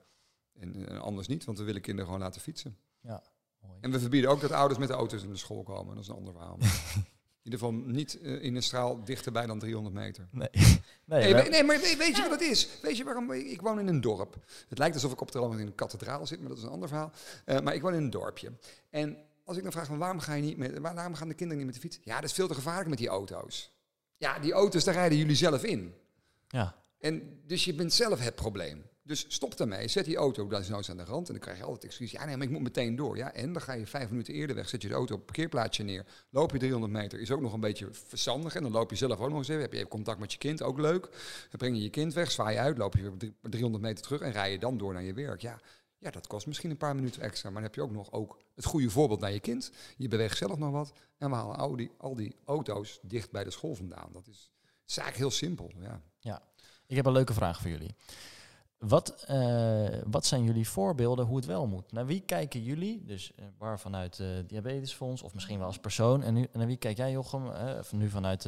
En 0.59 0.93
uh, 0.93 1.01
anders 1.01 1.29
niet, 1.29 1.45
want 1.45 1.59
we 1.59 1.65
willen 1.65 1.81
kinderen 1.81 2.07
gewoon 2.07 2.25
laten 2.25 2.41
fietsen. 2.41 2.77
Ja, 3.01 3.23
mooi. 3.61 3.79
En 3.81 3.91
we 3.91 4.01
verbieden 4.01 4.31
ook 4.31 4.41
dat 4.41 4.53
ouders 4.53 4.79
met 4.79 4.89
de 4.89 4.95
auto's 4.95 5.23
in 5.23 5.31
de 5.31 5.37
school 5.37 5.63
komen. 5.63 5.95
Dat 5.95 6.03
is 6.03 6.09
een 6.09 6.17
ander 6.17 6.33
verhaal. 6.33 6.59
in 7.43 7.51
ieder 7.51 7.59
geval 7.59 7.73
niet 7.73 8.19
uh, 8.23 8.43
in 8.43 8.57
een 8.57 8.63
straal 8.63 9.05
dichterbij 9.05 9.47
dan 9.47 9.59
300 9.59 9.95
meter. 9.95 10.29
Nee. 10.31 10.49
nee, 11.05 11.35
hey, 11.35 11.49
nee, 11.49 11.65
maar 11.65 11.81
weet, 11.81 11.97
weet 11.97 12.17
je 12.17 12.23
wat 12.23 12.31
het 12.31 12.41
is? 12.41 12.69
Weet 12.83 12.97
je 12.97 13.05
waarom? 13.05 13.33
Ik 13.33 13.61
woon 13.61 13.79
in 13.79 13.87
een 13.87 14.01
dorp. 14.01 14.37
Het 14.69 14.79
lijkt 14.79 14.95
alsof 14.95 15.13
ik 15.13 15.21
op 15.21 15.33
de 15.33 15.39
in 15.39 15.59
een 15.59 15.75
kathedraal 15.75 16.27
zit, 16.27 16.41
maar 16.41 16.49
dat 16.49 16.59
is 16.59 16.65
een 16.65 16.71
ander 16.71 16.89
verhaal. 16.89 17.13
Uh, 17.47 17.61
maar 17.61 17.75
ik 17.75 17.83
woon 17.83 17.95
in 17.95 18.03
een 18.03 18.11
dorpje. 18.11 18.53
En 18.91 19.17
als 19.45 19.57
ik 19.57 19.63
dan 19.63 19.73
vraag 19.73 19.87
van 19.87 19.99
waarom 19.99 20.21
ga 20.21 20.35
je 20.35 20.43
niet 20.43 20.57
met, 20.57 20.79
waarom 20.79 21.15
gaan 21.15 21.29
de 21.29 21.35
kinderen 21.35 21.65
niet 21.65 21.73
met 21.73 21.83
de 21.83 21.89
fiets? 21.89 22.01
Ja, 22.05 22.15
dat 22.15 22.25
is 22.25 22.33
veel 22.33 22.49
te 22.49 22.55
gevaarlijk 22.55 22.89
met 22.89 22.99
die 22.99 23.09
auto's. 23.09 23.73
Ja, 24.17 24.39
die 24.39 24.53
auto's, 24.53 24.85
daar 24.85 24.95
rijden 24.95 25.19
jullie 25.19 25.37
zelf 25.37 25.65
in. 25.65 25.95
Ja. 26.49 26.80
En 27.01 27.41
dus 27.47 27.65
je 27.65 27.75
bent 27.75 27.93
zelf 27.93 28.21
het 28.21 28.35
probleem. 28.35 28.83
Dus 29.03 29.25
stop 29.29 29.57
daarmee, 29.57 29.89
zet 29.89 30.05
die 30.05 30.17
auto 30.17 30.47
dan 30.47 30.63
eens 30.63 30.91
aan 30.91 30.97
de 30.97 31.05
rand 31.05 31.27
en 31.27 31.33
dan 31.33 31.43
krijg 31.43 31.59
je 31.59 31.65
altijd 31.65 31.85
excuus. 31.85 32.11
Ja, 32.11 32.25
nee, 32.25 32.37
maar 32.37 32.47
ik 32.47 32.53
moet 32.53 32.63
meteen 32.63 32.97
door. 32.97 33.17
Ja, 33.17 33.33
en 33.33 33.53
dan 33.53 33.63
ga 33.63 33.73
je 33.73 33.87
vijf 33.87 34.11
minuten 34.11 34.35
eerder 34.35 34.57
weg, 34.57 34.69
zet 34.69 34.83
je 34.83 34.89
de 34.89 34.95
auto 34.95 35.13
op 35.13 35.19
het 35.19 35.27
parkeerplaatsje 35.27 35.83
neer. 35.83 36.07
Loop 36.31 36.53
je 36.53 36.59
300 36.59 36.93
meter, 36.93 37.21
is 37.21 37.31
ook 37.31 37.41
nog 37.41 37.53
een 37.53 37.61
beetje 37.61 37.89
verstandig. 37.93 38.55
En 38.55 38.63
dan 38.63 38.73
loop 38.73 38.91
je 38.91 38.97
zelf 38.97 39.21
ook 39.21 39.29
nog 39.29 39.39
eens 39.39 39.49
even, 39.49 39.63
heb 39.63 39.73
je 39.73 39.79
even 39.79 39.91
contact 39.91 40.19
met 40.19 40.33
je 40.33 40.39
kind, 40.39 40.63
ook 40.63 40.79
leuk. 40.79 41.03
Dan 41.51 41.59
breng 41.59 41.77
je 41.77 41.83
je 41.83 41.91
kind 41.91 42.15
weg, 42.15 42.31
zwaai 42.31 42.55
je 42.55 42.61
uit, 42.61 42.79
loop 42.79 42.97
je 42.97 43.03
weer 43.03 43.33
300 43.43 43.83
meter 43.83 44.05
terug 44.05 44.21
en 44.21 44.33
rij 44.33 44.53
je 44.53 44.59
dan 44.59 44.79
door 44.79 44.93
naar 44.93 45.03
je 45.03 45.15
werk. 45.15 45.41
Ja, 45.41 45.61
ja, 45.99 46.11
dat 46.11 46.27
kost 46.27 46.47
misschien 46.47 46.71
een 46.71 46.77
paar 46.77 46.95
minuten 46.95 47.23
extra, 47.23 47.51
maar 47.51 47.63
dan 47.63 47.71
heb 47.71 47.75
je 47.75 47.83
ook 47.83 47.93
nog 47.93 48.13
ook 48.13 48.39
het 48.55 48.65
goede 48.65 48.91
voorbeeld 48.91 49.21
naar 49.21 49.33
je 49.33 49.41
kind. 49.41 49.71
Je 49.97 50.09
beweegt 50.09 50.37
zelf 50.37 50.59
nog 50.59 50.71
wat 50.71 50.93
en 51.19 51.31
we 51.31 51.37
halen 51.37 51.57
al 51.57 51.77
die, 51.77 51.91
al 51.97 52.15
die 52.15 52.37
auto's 52.45 52.99
dicht 53.03 53.31
bij 53.31 53.45
de 53.45 53.51
school 53.51 53.75
vandaan. 53.75 54.13
Dat 54.13 54.27
is, 54.27 54.51
eigenlijk 54.85 55.17
heel 55.17 55.31
simpel, 55.31 55.71
ja. 55.81 56.03
Ja, 56.19 56.43
ik 56.91 56.97
heb 56.97 57.07
een 57.07 57.13
leuke 57.13 57.35
vraag 57.35 57.61
voor 57.61 57.71
jullie. 57.71 57.95
Wat, 58.79 59.25
uh, 59.31 59.89
wat 60.07 60.27
zijn 60.27 60.45
jullie 60.45 60.69
voorbeelden 60.69 61.27
hoe 61.27 61.37
het 61.37 61.47
wel 61.47 61.67
moet? 61.67 61.93
Naar 61.93 62.07
wie 62.07 62.21
kijken 62.21 62.63
jullie, 62.63 63.05
dus 63.05 63.33
uh, 63.37 63.45
waar 63.59 63.81
vanuit 63.81 64.19
het 64.19 64.49
Diabetesfonds 64.49 65.23
of 65.23 65.35
misschien 65.35 65.59
wel 65.59 65.67
als 65.67 65.79
persoon, 65.79 66.23
en, 66.23 66.35
nu, 66.35 66.43
en 66.43 66.59
naar 66.59 66.67
wie 66.67 66.77
kijk 66.77 66.97
jij 66.97 67.11
Jochem, 67.11 67.47
uh, 67.47 67.77
of 67.79 67.93
nu 67.93 68.09
vanuit, 68.09 68.43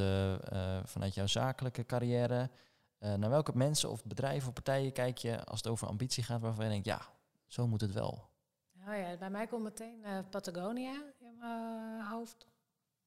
vanuit 0.85 1.15
jouw 1.15 1.27
zakelijke 1.27 1.87
carrière, 1.87 2.51
naar 2.99 3.31
welke 3.31 3.53
mensen 3.55 3.91
of 3.91 4.05
bedrijven 4.05 4.49
of 4.49 4.55
partijen 4.55 4.93
kijk 4.93 5.19
je 5.19 5.45
als 5.45 5.63
het 5.63 5.73
over 5.73 5.89
ambitie 5.89 6.23
gaat 6.23 6.41
waarvan 6.41 6.65
je 6.65 6.71
denkt, 6.71 6.87
ja, 6.87 7.01
zo 7.47 7.67
moet 7.67 7.81
het 7.81 7.93
wel? 7.93 8.29
Nou 8.73 8.97
ja, 8.97 9.17
bij 9.17 9.31
mij 9.31 9.47
komt 9.47 9.63
meteen 9.63 10.05
Patagonia 10.31 11.03
in 11.19 11.37
mijn 11.39 12.05
hoofd 12.05 12.47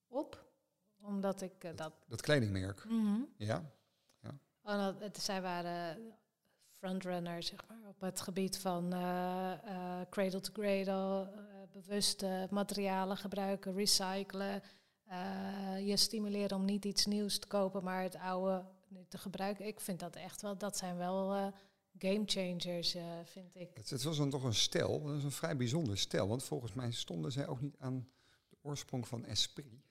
op, 0.08 0.46
omdat 1.02 1.42
ik 1.42 1.62
dat... 1.62 1.78
Dat, 1.78 1.94
dat 2.08 2.22
kledingmerk, 2.22 2.86
mm 2.86 3.06
-hmm. 3.06 3.28
ja. 3.38 3.64
Oh, 4.68 5.00
dat, 5.00 5.18
zij 5.22 5.42
waren 5.42 5.98
frontrunner 6.70 7.44
zeg 7.44 7.60
maar, 7.68 7.90
op 7.90 8.02
het 8.02 8.22
gebied 8.22 8.58
van 8.58 8.94
uh, 8.94 9.52
uh, 9.66 10.02
cradle 10.10 10.42
to 10.42 10.52
cradle, 10.52 11.32
uh, 11.36 11.42
bewuste 11.72 12.48
materialen 12.52 13.18
gebruiken, 13.18 13.74
recyclen. 13.74 14.62
je 15.86 15.98
stimuleren 15.98 16.58
om 16.58 16.66
niet 16.66 16.86
iets 16.86 17.06
nieuws 17.06 17.40
te 17.40 17.48
kopen, 17.48 17.84
maar 17.84 18.02
het 18.02 18.16
oude 18.16 18.66
te 19.10 19.18
gebruiken. 19.18 19.66
Ik 19.68 19.80
vind 19.80 20.00
dat 20.00 20.16
echt 20.16 20.42
wel, 20.42 20.58
dat 20.58 20.78
zijn 20.78 20.98
wel 20.98 21.54
game 21.98 22.24
changers, 22.26 22.96
vind 23.24 23.56
ik. 23.56 23.70
Het, 23.74 23.90
het 23.90 24.04
was 24.04 24.18
dan 24.18 24.30
toch 24.30 24.44
een 24.44 24.54
stel, 24.54 25.04
dat 25.04 25.16
is 25.16 25.24
een 25.24 25.32
vrij 25.32 25.58
bijzonder 25.58 25.98
stel, 25.98 26.28
want 26.28 26.44
volgens 26.44 26.74
mij 26.74 26.92
stonden 26.92 27.32
zij 27.32 27.48
ook 27.48 27.62
niet 27.62 27.76
aan 27.80 28.08
de 28.50 28.58
oorsprong 28.62 29.08
van 29.08 29.26
Esprit. 29.26 29.85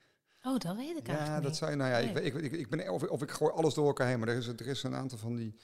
Oh, 0.46 0.58
dat 0.58 0.76
weet 0.76 0.96
ik 0.96 1.08
eigenlijk 1.08 1.26
Ja, 1.26 1.40
dat 1.40 1.56
zou 1.56 1.70
je, 1.70 1.76
nou 1.76 1.90
ja, 1.90 2.12
nee. 2.12 2.24
ik, 2.24 2.34
ik, 2.34 2.52
ik, 2.52 2.68
ben, 2.68 2.88
of, 2.88 3.02
of 3.02 3.22
ik 3.22 3.30
gooi 3.30 3.52
alles 3.52 3.74
door 3.74 3.86
elkaar 3.86 4.06
heen, 4.06 4.18
maar 4.18 4.28
er 4.28 4.36
is, 4.36 4.46
er 4.46 4.66
is 4.66 4.82
een 4.82 4.94
aantal 4.94 5.18
van 5.18 5.36
die 5.36 5.54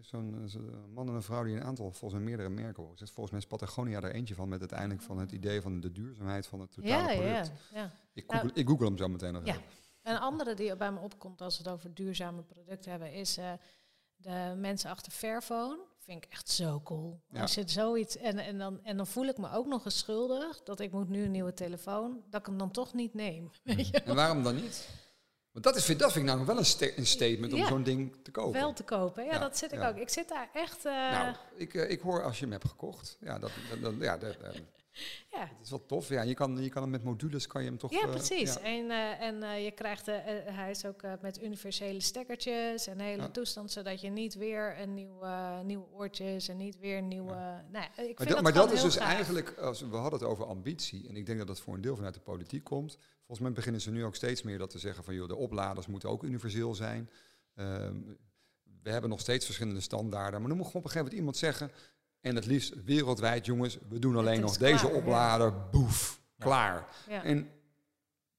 Zo'n 0.00 0.48
zo 0.48 0.60
man 0.94 1.08
en 1.08 1.14
een 1.14 1.22
vrouw 1.22 1.44
die 1.44 1.56
een 1.56 1.64
aantal, 1.64 1.90
volgens 1.90 2.12
mij 2.12 2.22
meerdere 2.22 2.48
merken 2.48 2.82
wordt. 2.82 2.98
Volgens 2.98 3.30
mij 3.30 3.38
is 3.38 3.46
Patagonia 3.46 4.00
er 4.00 4.12
eentje 4.12 4.34
van 4.34 4.48
met 4.48 4.60
uiteindelijk 4.60 5.02
van 5.02 5.18
het 5.18 5.32
idee 5.32 5.60
van 5.60 5.80
de 5.80 5.92
duurzaamheid 5.92 6.46
van 6.46 6.60
het 6.60 6.72
totale 6.72 7.12
ja, 7.12 7.18
product. 7.18 7.52
Ja, 7.72 7.80
ja. 7.80 7.92
Ik, 8.12 8.24
google, 8.26 8.46
nou, 8.46 8.60
ik 8.60 8.68
google 8.68 8.86
hem 8.86 8.96
zo 8.96 9.08
meteen 9.08 9.32
nog 9.32 9.44
ja. 9.44 9.52
even. 9.52 9.64
Een 10.02 10.18
andere 10.18 10.54
die 10.54 10.76
bij 10.76 10.92
me 10.92 11.00
opkomt 11.00 11.40
als 11.40 11.58
we 11.58 11.62
het 11.62 11.72
over 11.72 11.94
duurzame 11.94 12.42
producten 12.42 12.90
hebben, 12.90 13.12
is 13.12 13.38
uh, 13.38 13.52
de 14.16 14.54
mensen 14.56 14.90
achter 14.90 15.12
Fairphone. 15.12 15.78
Vind 16.04 16.24
ik 16.24 16.32
echt 16.32 16.48
zo 16.48 16.80
cool. 16.84 17.20
Ja. 17.30 17.40
Als 17.40 17.54
je 17.54 17.62
zoiets 17.66 18.16
en, 18.16 18.38
en, 18.38 18.58
dan, 18.58 18.80
en 18.84 18.96
dan 18.96 19.06
voel 19.06 19.24
ik 19.26 19.38
me 19.38 19.50
ook 19.52 19.66
nog 19.66 19.84
eens 19.84 19.98
schuldig 19.98 20.62
dat 20.62 20.80
ik 20.80 20.92
moet 20.92 21.08
nu 21.08 21.24
een 21.24 21.30
nieuwe 21.30 21.54
telefoon, 21.54 22.22
dat 22.30 22.40
ik 22.40 22.46
hem 22.46 22.58
dan 22.58 22.70
toch 22.70 22.94
niet 22.94 23.14
neem. 23.14 23.50
Je? 23.64 23.90
En 24.04 24.14
waarom 24.14 24.42
dan 24.42 24.54
niet? 24.54 24.88
Want 25.52 25.64
dat, 25.64 25.76
is, 25.76 25.86
dat 25.86 26.12
vind 26.12 26.28
ik 26.28 26.34
nou 26.34 26.46
wel 26.46 26.58
een, 26.58 26.64
sta 26.64 26.86
een 26.96 27.06
statement 27.06 27.52
om 27.52 27.58
Ja. 27.58 27.66
zo'n 27.66 27.82
ding 27.82 28.16
te 28.22 28.30
kopen. 28.30 28.60
Wel 28.60 28.72
te 28.72 28.82
kopen. 28.82 29.24
Ja, 29.24 29.32
Ja, 29.32 29.38
dat 29.38 29.58
zit 29.58 29.72
ik 29.72 29.78
ja. 29.78 29.88
ook. 29.88 29.96
Ik 29.96 30.08
zit 30.08 30.28
daar 30.28 30.50
echt. 30.52 30.84
eh, 30.84 30.92
Nou, 30.92 31.34
ik, 31.56 31.74
eh, 31.74 31.90
ik 31.90 32.00
hoor 32.00 32.22
als 32.22 32.36
je 32.38 32.42
hem 32.42 32.52
hebt 32.52 32.68
gekocht. 32.68 33.16
Ja, 33.20 33.38
dat, 33.38 33.50
dat- 33.80 33.94
ja, 34.00 34.16
dat, 34.18 34.36
eh, 34.36 34.60
ja. 35.30 35.40
dat 35.40 35.60
is 35.62 35.70
wel 35.70 35.86
tof. 35.86 36.08
Ja, 36.08 36.22
je 36.22 36.34
kan, 36.34 36.62
je 36.62 36.68
kan 36.68 36.82
hem 36.82 36.90
met 36.90 37.04
modules 37.04 37.46
kan 37.46 37.62
je 37.62 37.68
hem 37.68 37.78
toch... 37.78 37.90
Ja, 37.90 38.02
eh, 38.02 38.10
precies. 38.10 38.54
ja. 38.54 38.60
En, 38.60 38.90
eh, 38.90 39.20
en 39.20 39.42
eh, 39.42 39.64
je 39.64 39.70
krijgt, 39.70 40.06
hij 40.06 40.70
is 40.70 40.86
ook 40.86 41.02
met 41.20 41.42
universele 41.42 42.00
stekkertjes 42.00 42.86
en 42.86 43.00
hele 43.00 43.22
Ja. 43.22 43.28
toestand, 43.28 43.70
zodat 43.70 44.00
je 44.00 44.10
niet 44.10 44.34
weer 44.34 44.80
een 44.80 44.94
nieuw, 44.94 45.24
nieuwe 45.62 45.86
oortjes 45.92 46.48
en 46.48 46.56
niet 46.56 46.78
weer 46.78 47.02
nieuwe. 47.02 47.64
Nou, 47.72 47.84
ik 47.84 47.94
vind 47.96 48.18
Maar, 48.18 48.26
dat, 48.26 48.34
dat, 48.34 48.42
maar 48.42 48.52
dat 48.52 48.72
is 48.72 48.82
dus 48.82 48.96
eigenlijk, 48.96 49.58
als 49.58 49.80
we 49.80 49.96
hadden 49.96 50.20
het 50.20 50.28
over 50.28 50.44
ambitie, 50.46 51.08
en 51.08 51.16
ik 51.16 51.26
denk 51.26 51.38
dat 51.38 51.46
dat 51.46 51.60
voor 51.60 51.74
een 51.74 51.80
deel 51.80 51.96
vanuit 51.96 52.14
de 52.14 52.20
politiek 52.20 52.64
komt. 52.64 52.98
Volgens 53.16 53.40
mij 53.40 53.52
beginnen 53.52 53.80
ze 53.80 53.90
nu 53.90 54.04
ook 54.04 54.14
steeds 54.14 54.42
meer 54.42 54.58
dat 54.58 54.70
te 54.70 54.78
zeggen 54.78 55.04
van, 55.04 55.14
joh, 55.14 55.28
de 55.28 55.36
opladers 55.36 55.86
moeten 55.86 56.08
ook 56.08 56.22
universeel 56.22 56.74
zijn. 56.74 57.10
Ehm, 57.54 58.00
we 58.82 58.90
hebben 58.90 59.10
nog 59.10 59.20
steeds 59.20 59.44
verschillende 59.44 59.80
standaarden, 59.80 60.40
maar 60.40 60.48
dan 60.48 60.58
moet 60.58 60.66
gewoon 60.66 60.82
op 60.82 60.90
een 60.90 60.90
gegeven 60.90 61.16
moment 61.16 61.18
iemand 61.18 61.36
zeggen, 61.36 61.70
en 62.22 62.34
het 62.34 62.46
liefst 62.46 62.84
wereldwijd, 62.84 63.46
jongens, 63.46 63.78
we 63.88 63.98
doen 63.98 64.16
alleen 64.16 64.40
nog 64.40 64.56
deze 64.56 64.86
ja. 64.86 64.92
oplader, 64.92 65.68
boef, 65.70 66.20
Ja. 66.36 66.44
klaar. 66.44 66.88
Ja. 67.08 67.24
En 67.24 67.50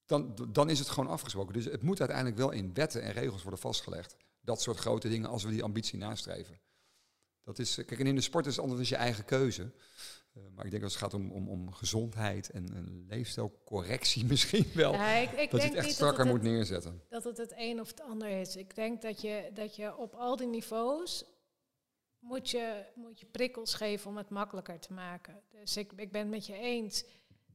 dan, 0.05 0.35
dan 0.51 0.69
is 0.69 0.79
het 0.79 0.89
gewoon 0.89 1.09
afgesproken. 1.09 1.53
Dus 1.53 1.65
het 1.65 1.81
moet 1.81 1.99
uiteindelijk 1.99 2.37
wel 2.37 2.51
in 2.51 2.73
wetten 2.73 3.01
en 3.01 3.11
regels 3.11 3.41
worden 3.41 3.59
vastgelegd. 3.59 4.15
Dat 4.41 4.61
soort 4.61 4.77
grote 4.77 5.09
dingen 5.09 5.29
als 5.29 5.43
we 5.43 5.49
die 5.49 5.63
ambitie 5.63 5.97
nastreven. 5.97 6.59
Dat 7.43 7.59
is, 7.59 7.75
kijk, 7.75 7.99
en 7.99 8.07
in 8.07 8.15
de 8.15 8.21
sport 8.21 8.45
is 8.45 8.55
het 8.55 8.65
anders 8.65 8.89
je 8.89 8.95
eigen 8.95 9.25
keuze. 9.25 9.71
Eh, 10.33 10.43
maar 10.55 10.65
ik 10.65 10.71
denk 10.71 10.83
als 10.83 10.93
het 10.93 11.01
gaat 11.01 11.13
om, 11.13 11.31
om, 11.31 11.49
om 11.49 11.73
gezondheid 11.73 12.49
en, 12.49 12.73
en 12.73 13.05
leefstijlcorrectie 13.09 14.25
misschien 14.33 14.65
wel. 14.73 14.93
Ja, 14.93 15.13
ik, 15.13 15.31
ik 15.31 15.51
dat 15.51 15.61
je 15.61 15.67
het 15.67 15.77
echt 15.77 15.91
strakker 15.91 16.25
moet 16.25 16.33
het, 16.33 16.51
neerzetten. 16.51 17.01
dat 17.09 17.23
het 17.23 17.37
het 17.37 17.53
een 17.55 17.79
of 17.79 17.87
het 17.87 18.01
ander 18.01 18.39
is. 18.39 18.55
Ik 18.55 18.75
denk 18.75 19.01
dat 19.01 19.21
je, 19.21 19.49
dat 19.53 19.75
je 19.75 19.97
op 19.97 20.13
al 20.13 20.35
die 20.35 20.47
niveaus 20.47 21.25
moet 22.23 22.49
je, 22.49 22.85
moet 22.95 23.19
je 23.19 23.25
prikkels 23.25 23.73
geven 23.73 24.09
om 24.09 24.17
het 24.17 24.29
makkelijker 24.29 24.79
te 24.79 24.93
maken. 24.93 25.41
Dus 25.51 25.77
ik, 25.77 25.91
ik 25.95 26.11
ben 26.11 26.21
het 26.21 26.29
met 26.29 26.45
je 26.45 26.53
eens 26.57 27.05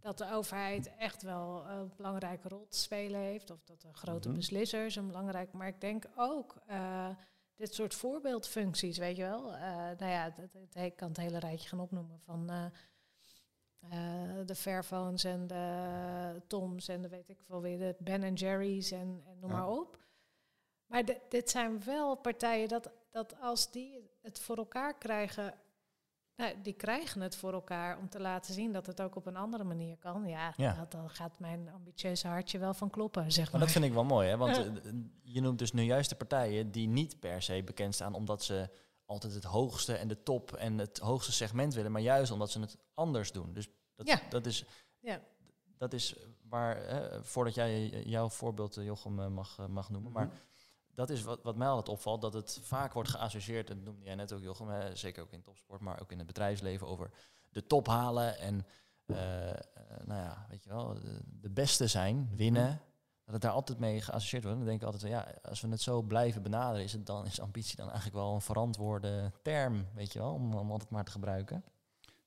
dat 0.00 0.18
de 0.18 0.30
overheid 0.32 0.96
echt 0.96 1.22
wel 1.22 1.66
een 1.68 1.92
belangrijke 1.96 2.48
rol 2.48 2.66
te 2.68 2.78
spelen 2.78 3.20
heeft. 3.20 3.50
Of 3.50 3.64
dat 3.64 3.80
de 3.80 3.92
grote 3.94 4.28
Mhm. 4.28 4.36
beslissers 4.36 4.96
een 4.96 5.06
belangrijk... 5.06 5.52
Maar 5.52 5.68
ik 5.68 5.80
denk 5.80 6.04
ook 6.16 6.56
eh, 6.66 7.08
dit 7.54 7.74
soort 7.74 7.94
voorbeeldfuncties, 7.94 8.98
weet 8.98 9.16
je 9.16 9.22
wel. 9.22 9.54
Eh, 9.54 9.60
nou 9.98 10.06
ja, 10.06 10.34
ik 10.72 10.96
kan 10.96 11.08
het 11.08 11.16
hele 11.16 11.38
rijtje 11.38 11.68
gaan 11.68 11.80
opnoemen 11.80 12.20
van... 12.20 12.50
eh, 12.50 12.64
eh, 13.80 14.46
de 14.46 14.54
Fairphones 14.54 15.24
en 15.24 15.46
de 15.46 16.42
Toms 16.46 16.88
en 16.88 17.02
de 17.02 17.08
weet 17.08 17.28
ik 17.28 17.40
veel 17.40 17.60
weer, 17.60 17.78
de 17.78 17.96
Ben 17.98 18.34
Jerry's 18.34 18.90
en, 18.90 19.22
en 19.26 19.38
noem 19.40 19.50
Ja. 19.50 19.56
maar 19.56 19.68
op. 19.68 19.98
Maar 20.86 21.04
di- 21.04 21.18
dit 21.28 21.50
zijn 21.50 21.84
wel 21.84 22.16
partijen 22.16 22.68
dat, 22.68 22.90
dat 23.10 23.40
als 23.40 23.70
die 23.70 24.07
het 24.28 24.40
voor 24.40 24.56
elkaar 24.56 24.98
krijgen, 24.98 25.54
nou, 26.36 26.54
die 26.62 26.72
krijgen 26.72 27.20
het 27.20 27.36
voor 27.36 27.52
elkaar 27.52 27.98
om 27.98 28.08
te 28.08 28.20
laten 28.20 28.54
zien 28.54 28.72
dat 28.72 28.86
het 28.86 29.00
ook 29.00 29.16
op 29.16 29.26
een 29.26 29.36
andere 29.36 29.64
manier 29.64 29.96
kan. 29.96 30.26
Ja, 30.28 30.52
Ja. 30.56 30.74
Dat, 30.74 30.90
dan 30.90 31.10
gaat 31.10 31.38
mijn 31.38 31.68
ambitieuze 31.68 32.28
hartje 32.28 32.58
wel 32.58 32.74
van 32.74 32.90
kloppen, 32.90 33.32
zeg 33.32 33.42
Maar 33.42 33.50
maar. 33.52 33.60
dat 33.60 33.70
vind 33.70 33.84
ik 33.84 33.92
wel 33.92 34.04
mooi, 34.04 34.28
hè? 34.28 34.36
want 34.36 34.56
Ja. 34.56 34.64
eh, 34.64 34.92
je 35.22 35.40
noemt 35.40 35.58
dus 35.58 35.72
nu 35.72 35.82
juist 35.82 36.08
de 36.10 36.16
partijen 36.16 36.70
die 36.70 36.88
niet 36.88 37.20
per 37.20 37.42
se 37.42 37.62
bekend 37.64 37.94
staan 37.94 38.14
omdat 38.14 38.42
ze 38.44 38.68
altijd 39.04 39.34
het 39.34 39.44
hoogste 39.44 39.94
en 39.94 40.08
de 40.08 40.22
top 40.22 40.52
en 40.52 40.78
het 40.78 40.98
hoogste 40.98 41.32
segment 41.32 41.74
willen, 41.74 41.92
maar 41.92 42.00
juist 42.00 42.30
omdat 42.32 42.50
ze 42.50 42.60
het 42.60 42.76
anders 42.94 43.32
doen. 43.32 43.52
Dus 43.52 43.68
dat, 43.94 44.06
Ja. 44.08 44.20
dat, 44.28 44.46
is, 44.46 44.64
Ja. 45.00 45.20
dat 45.76 45.92
is 45.92 46.14
waar, 46.48 46.76
hè, 46.76 47.24
voordat 47.24 47.54
jij 47.54 47.88
jouw 47.88 48.28
voorbeeld, 48.28 48.76
eh, 48.76 48.84
Jochem, 48.84 49.20
eh, 49.20 49.26
mag, 49.28 49.68
mag 49.68 49.90
noemen, 49.90 50.12
maar 50.12 50.26
Mhm. 50.26 50.34
Dat 50.98 51.10
is 51.10 51.22
wat, 51.22 51.42
wat 51.42 51.56
mij 51.56 51.68
altijd 51.68 51.88
opvalt, 51.88 52.20
dat 52.20 52.32
het 52.32 52.60
vaak 52.62 52.92
wordt 52.92 53.08
geassocieerd, 53.08 53.66
dat 53.66 53.76
noemde 53.76 54.04
jij 54.04 54.14
net 54.14 54.32
ook 54.32 54.42
Jochem, 54.42 54.68
hè, 54.68 54.96
zeker 54.96 55.22
ook 55.22 55.32
in 55.32 55.42
topsport, 55.42 55.80
maar 55.80 56.00
ook 56.00 56.12
in 56.12 56.18
het 56.18 56.26
bedrijfsleven, 56.26 56.86
over 56.86 57.10
de 57.50 57.66
top 57.66 57.86
halen 57.86 58.38
en 58.38 58.66
eh, 59.06 59.16
nou 60.04 60.20
ja, 60.20 60.46
weet 60.48 60.64
je 60.64 60.68
wel, 60.68 60.94
de, 60.94 61.20
de 61.40 61.50
beste 61.50 61.86
zijn, 61.86 62.30
winnen. 62.36 62.80
Dat 63.24 63.32
het 63.32 63.42
daar 63.42 63.52
altijd 63.52 63.78
mee 63.78 64.00
geassocieerd 64.00 64.42
wordt. 64.42 64.58
Dan 64.58 64.66
denk 64.66 64.80
ik 64.80 64.86
altijd, 64.86 65.02
van, 65.02 65.12
ja, 65.12 65.34
als 65.42 65.60
we 65.60 65.68
het 65.68 65.80
zo 65.80 66.02
blijven 66.02 66.42
benaderen, 66.42 66.84
is, 66.84 66.92
het 66.92 67.06
dan, 67.06 67.26
is 67.26 67.40
ambitie 67.40 67.76
dan 67.76 67.86
eigenlijk 67.86 68.16
wel 68.16 68.34
een 68.34 68.40
verantwoorde 68.40 69.32
term, 69.42 69.86
weet 69.94 70.12
je 70.12 70.18
wel, 70.18 70.32
om, 70.32 70.54
om 70.54 70.70
altijd 70.70 70.90
maar 70.90 71.04
te 71.04 71.10
gebruiken. 71.10 71.64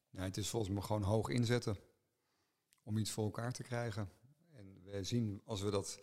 Nee, 0.09 0.25
het 0.25 0.37
is 0.37 0.49
volgens 0.49 0.73
mij 0.73 0.81
gewoon 0.81 1.03
hoog 1.03 1.29
inzetten 1.29 1.77
om 2.83 2.97
iets 2.97 3.11
voor 3.11 3.23
elkaar 3.23 3.51
te 3.51 3.63
krijgen. 3.63 4.09
En 4.51 4.81
we 4.83 5.03
zien, 5.03 5.41
als 5.45 5.61
we 5.61 5.69
dat, 5.69 5.99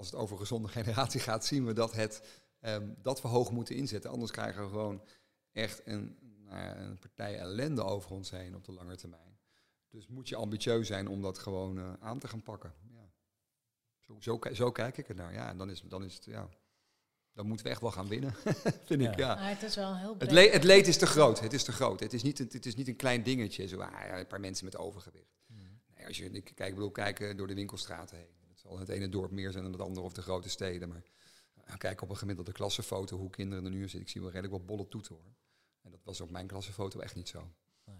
als 0.00 0.10
het 0.10 0.20
over 0.20 0.36
gezonde 0.36 0.68
generatie 0.78 1.20
gaat, 1.20 1.44
zien 1.44 1.66
we 1.66 1.72
dat, 1.72 1.92
het, 1.92 2.22
ehm, 2.60 2.88
dat 3.02 3.22
we 3.22 3.28
hoog 3.28 3.50
moeten 3.50 3.76
inzetten. 3.76 4.10
Anders 4.10 4.30
krijgen 4.30 4.62
we 4.62 4.68
gewoon 4.68 5.02
echt 5.52 5.80
een, 5.84 6.18
nou 6.44 6.62
ja, 6.62 6.76
een 6.76 6.98
partij 6.98 7.38
ellende 7.38 7.84
over 7.84 8.10
ons 8.10 8.30
heen 8.30 8.54
op 8.54 8.64
de 8.64 8.72
lange 8.72 8.96
termijn. 8.96 9.38
Dus 9.88 10.06
moet 10.06 10.28
je 10.28 10.36
ambitieus 10.36 10.86
zijn 10.86 11.08
om 11.08 11.22
dat 11.22 11.38
gewoon 11.38 11.78
uh, 11.78 11.92
aan 12.00 12.18
te 12.18 12.28
gaan 12.28 12.42
pakken. 12.42 12.74
Ja. 12.92 13.10
Zo, 13.98 14.16
zo, 14.20 14.40
zo, 14.52 14.72
kijk 14.72 14.98
ik 14.98 15.08
er 15.08 15.14
naar. 15.14 15.32
Ja, 15.32 15.48
en 15.48 15.56
dan 15.56 15.70
is, 15.70 15.82
dan 15.88 16.04
is 16.04 16.14
het, 16.14 16.24
ja, 16.24 16.48
dan 17.32 17.46
moeten 17.46 17.66
we 17.66 17.72
echt 17.72 17.80
wel 17.80 17.90
gaan 17.90 18.08
winnen, 18.08 18.34
vind 18.88 19.02
ja. 19.02 19.10
ik. 19.10 19.18
Ja. 19.18 19.34
Maar 19.34 19.48
het 19.48 19.62
is 19.62 19.74
wel 19.74 19.96
heel 19.96 20.14
Het, 20.18 20.30
le 20.30 20.48
het, 20.50 20.64
leed 20.64 20.86
is 20.86 20.96
te 20.96 21.06
groot. 21.06 21.40
Het 21.40 21.52
is 21.52 21.64
te 21.64 21.72
groot. 21.72 22.00
Het 22.00 22.12
is 22.12 22.22
niet, 22.22 22.38
het 22.38 22.66
is 22.66 22.74
niet 22.74 22.88
een 22.88 22.96
klein 22.96 23.22
dingetje, 23.22 23.66
zo 23.66 23.80
ah, 23.80 23.90
ja, 23.92 24.18
een 24.18 24.26
paar 24.26 24.40
mensen 24.40 24.64
met 24.64 24.76
overgewicht. 24.76 25.40
Mm. 25.46 25.80
Nee, 25.96 26.06
als 26.06 26.16
je 26.16 26.30
ik, 26.30 26.52
kijk, 26.54 26.74
bedoel, 26.74 26.90
kijken 26.90 27.36
door 27.36 27.46
de 27.46 27.54
winkelstraten 27.54 28.16
heen. 28.16 28.39
Het 28.62 28.70
zal 28.70 28.78
het 28.78 28.88
ene 28.88 29.08
dorp 29.08 29.30
meer 29.30 29.50
zijn 29.52 29.62
dan 29.62 29.72
het 29.72 29.82
andere 29.82 30.06
of 30.06 30.12
de 30.12 30.22
grote 30.22 30.48
steden. 30.48 30.88
Maar 30.88 31.02
uh, 31.68 31.76
kijk 31.76 32.02
op 32.02 32.10
een 32.10 32.16
gemiddelde 32.16 32.52
klassenfoto 32.52 33.16
hoe 33.16 33.30
kinderen 33.30 33.64
er 33.64 33.70
nu 33.70 33.80
zitten. 33.80 34.00
Ik 34.00 34.08
zie 34.08 34.20
wel 34.20 34.30
redelijk 34.30 34.56
wat 34.56 34.66
bolle 34.66 34.88
toeten 34.88 35.14
hoor. 35.14 35.34
En 35.82 35.90
dat 35.90 36.00
was 36.04 36.20
op 36.20 36.30
mijn 36.30 36.46
klassenfoto 36.46 37.00
echt 37.00 37.14
niet 37.14 37.28
zo. 37.28 37.52
Nee. 37.84 37.96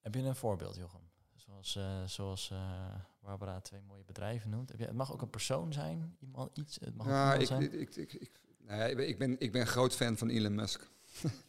Heb 0.00 0.14
je 0.14 0.22
een 0.22 0.36
voorbeeld, 0.36 0.76
Jochem? 0.76 1.10
Zoals, 1.36 1.76
uh, 1.76 2.04
zoals 2.04 2.50
uh, 2.52 2.94
Barbara 3.20 3.60
twee 3.60 3.80
mooie 3.80 4.04
bedrijven 4.04 4.50
noemt. 4.50 4.68
Heb 4.68 4.78
je, 4.78 4.84
het 4.84 4.94
mag 4.94 5.12
ook 5.12 5.22
een 5.22 5.30
persoon 5.30 5.72
zijn, 5.72 6.16
iemand 6.20 6.58
iets. 6.58 6.78
Het 6.80 6.96
mag 6.96 7.06
ja, 7.06 7.34
ik, 7.34 7.46
zijn. 7.46 7.80
Ik, 7.80 7.96
ik, 7.96 8.12
ik, 8.12 8.40
nee, 8.58 9.06
ik, 9.06 9.18
ben, 9.18 9.40
ik 9.40 9.52
ben 9.52 9.66
groot 9.66 9.94
fan 9.94 10.16
van 10.16 10.28
Elon 10.28 10.54
Musk. 10.54 10.90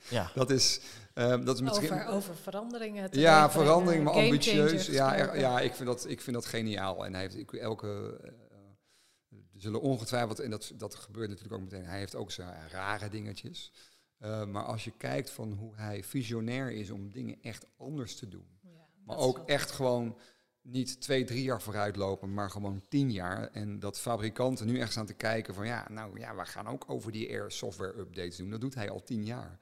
Ja. 0.09 0.32
dat 0.36 0.49
is, 0.49 0.80
uh, 1.16 1.45
dat 1.45 1.55
is 1.55 1.61
misschien. 1.61 1.91
Over, 1.91 2.07
over 2.07 2.36
veranderingen. 2.36 3.11
Te 3.11 3.20
ja, 3.20 3.51
verandering, 3.51 4.03
maar 4.03 4.14
ambitieus. 4.14 4.88
Ja, 4.88 5.16
er, 5.16 5.39
ja 5.39 5.59
ik, 5.59 5.76
vind 5.76 5.88
dat, 5.88 6.09
ik 6.09 6.22
vind 6.22 6.36
dat 6.36 6.45
geniaal. 6.45 7.05
En 7.05 7.14
hij 7.14 7.22
heeft 7.22 7.38
ik, 7.38 7.53
elke. 7.53 8.20
Uh, 8.24 8.30
er 9.53 9.61
zullen 9.61 9.82
ongetwijfeld, 9.82 10.39
en 10.39 10.49
dat, 10.49 10.72
dat 10.76 10.95
gebeurt 10.95 11.30
natuurlijk 11.30 11.55
ook 11.55 11.70
meteen, 11.70 11.86
hij 11.86 11.97
heeft 11.97 12.16
ook 12.16 12.32
zijn 12.32 12.70
rare 12.70 13.09
dingetjes. 13.09 13.72
Uh, 14.20 14.45
maar 14.45 14.64
als 14.64 14.84
je 14.84 14.91
kijkt 14.97 15.30
van 15.30 15.51
hoe 15.51 15.76
hij 15.76 16.03
visionair 16.03 16.72
is 16.72 16.89
om 16.89 17.11
dingen 17.11 17.38
echt 17.41 17.66
anders 17.78 18.16
te 18.16 18.28
doen. 18.28 18.47
Ja, 18.61 18.70
maar 19.05 19.18
ook 19.18 19.43
echt 19.45 19.72
gewoon 19.72 20.18
niet 20.64 21.01
twee, 21.01 21.24
drie 21.24 21.43
jaar 21.43 21.61
vooruit 21.61 21.95
lopen, 21.95 22.34
maar 22.34 22.49
gewoon 22.49 22.84
tien 22.89 23.11
jaar. 23.11 23.47
En 23.51 23.80
dat 23.80 23.99
fabrikanten 23.99 24.66
nu 24.66 24.80
echt 24.80 24.91
staan 24.91 25.05
te 25.05 25.14
kijken 25.14 25.53
van 25.53 25.66
ja, 25.66 25.88
nou 25.89 26.20
ja, 26.20 26.36
we 26.36 26.45
gaan 26.45 26.68
ook 26.68 26.84
over 26.88 27.11
die 27.11 27.30
air 27.30 27.51
software 27.51 27.99
updates 27.99 28.36
doen. 28.36 28.49
Dat 28.49 28.61
doet 28.61 28.76
hij 28.76 28.89
al 28.89 29.03
tien 29.03 29.26
jaar. 29.26 29.59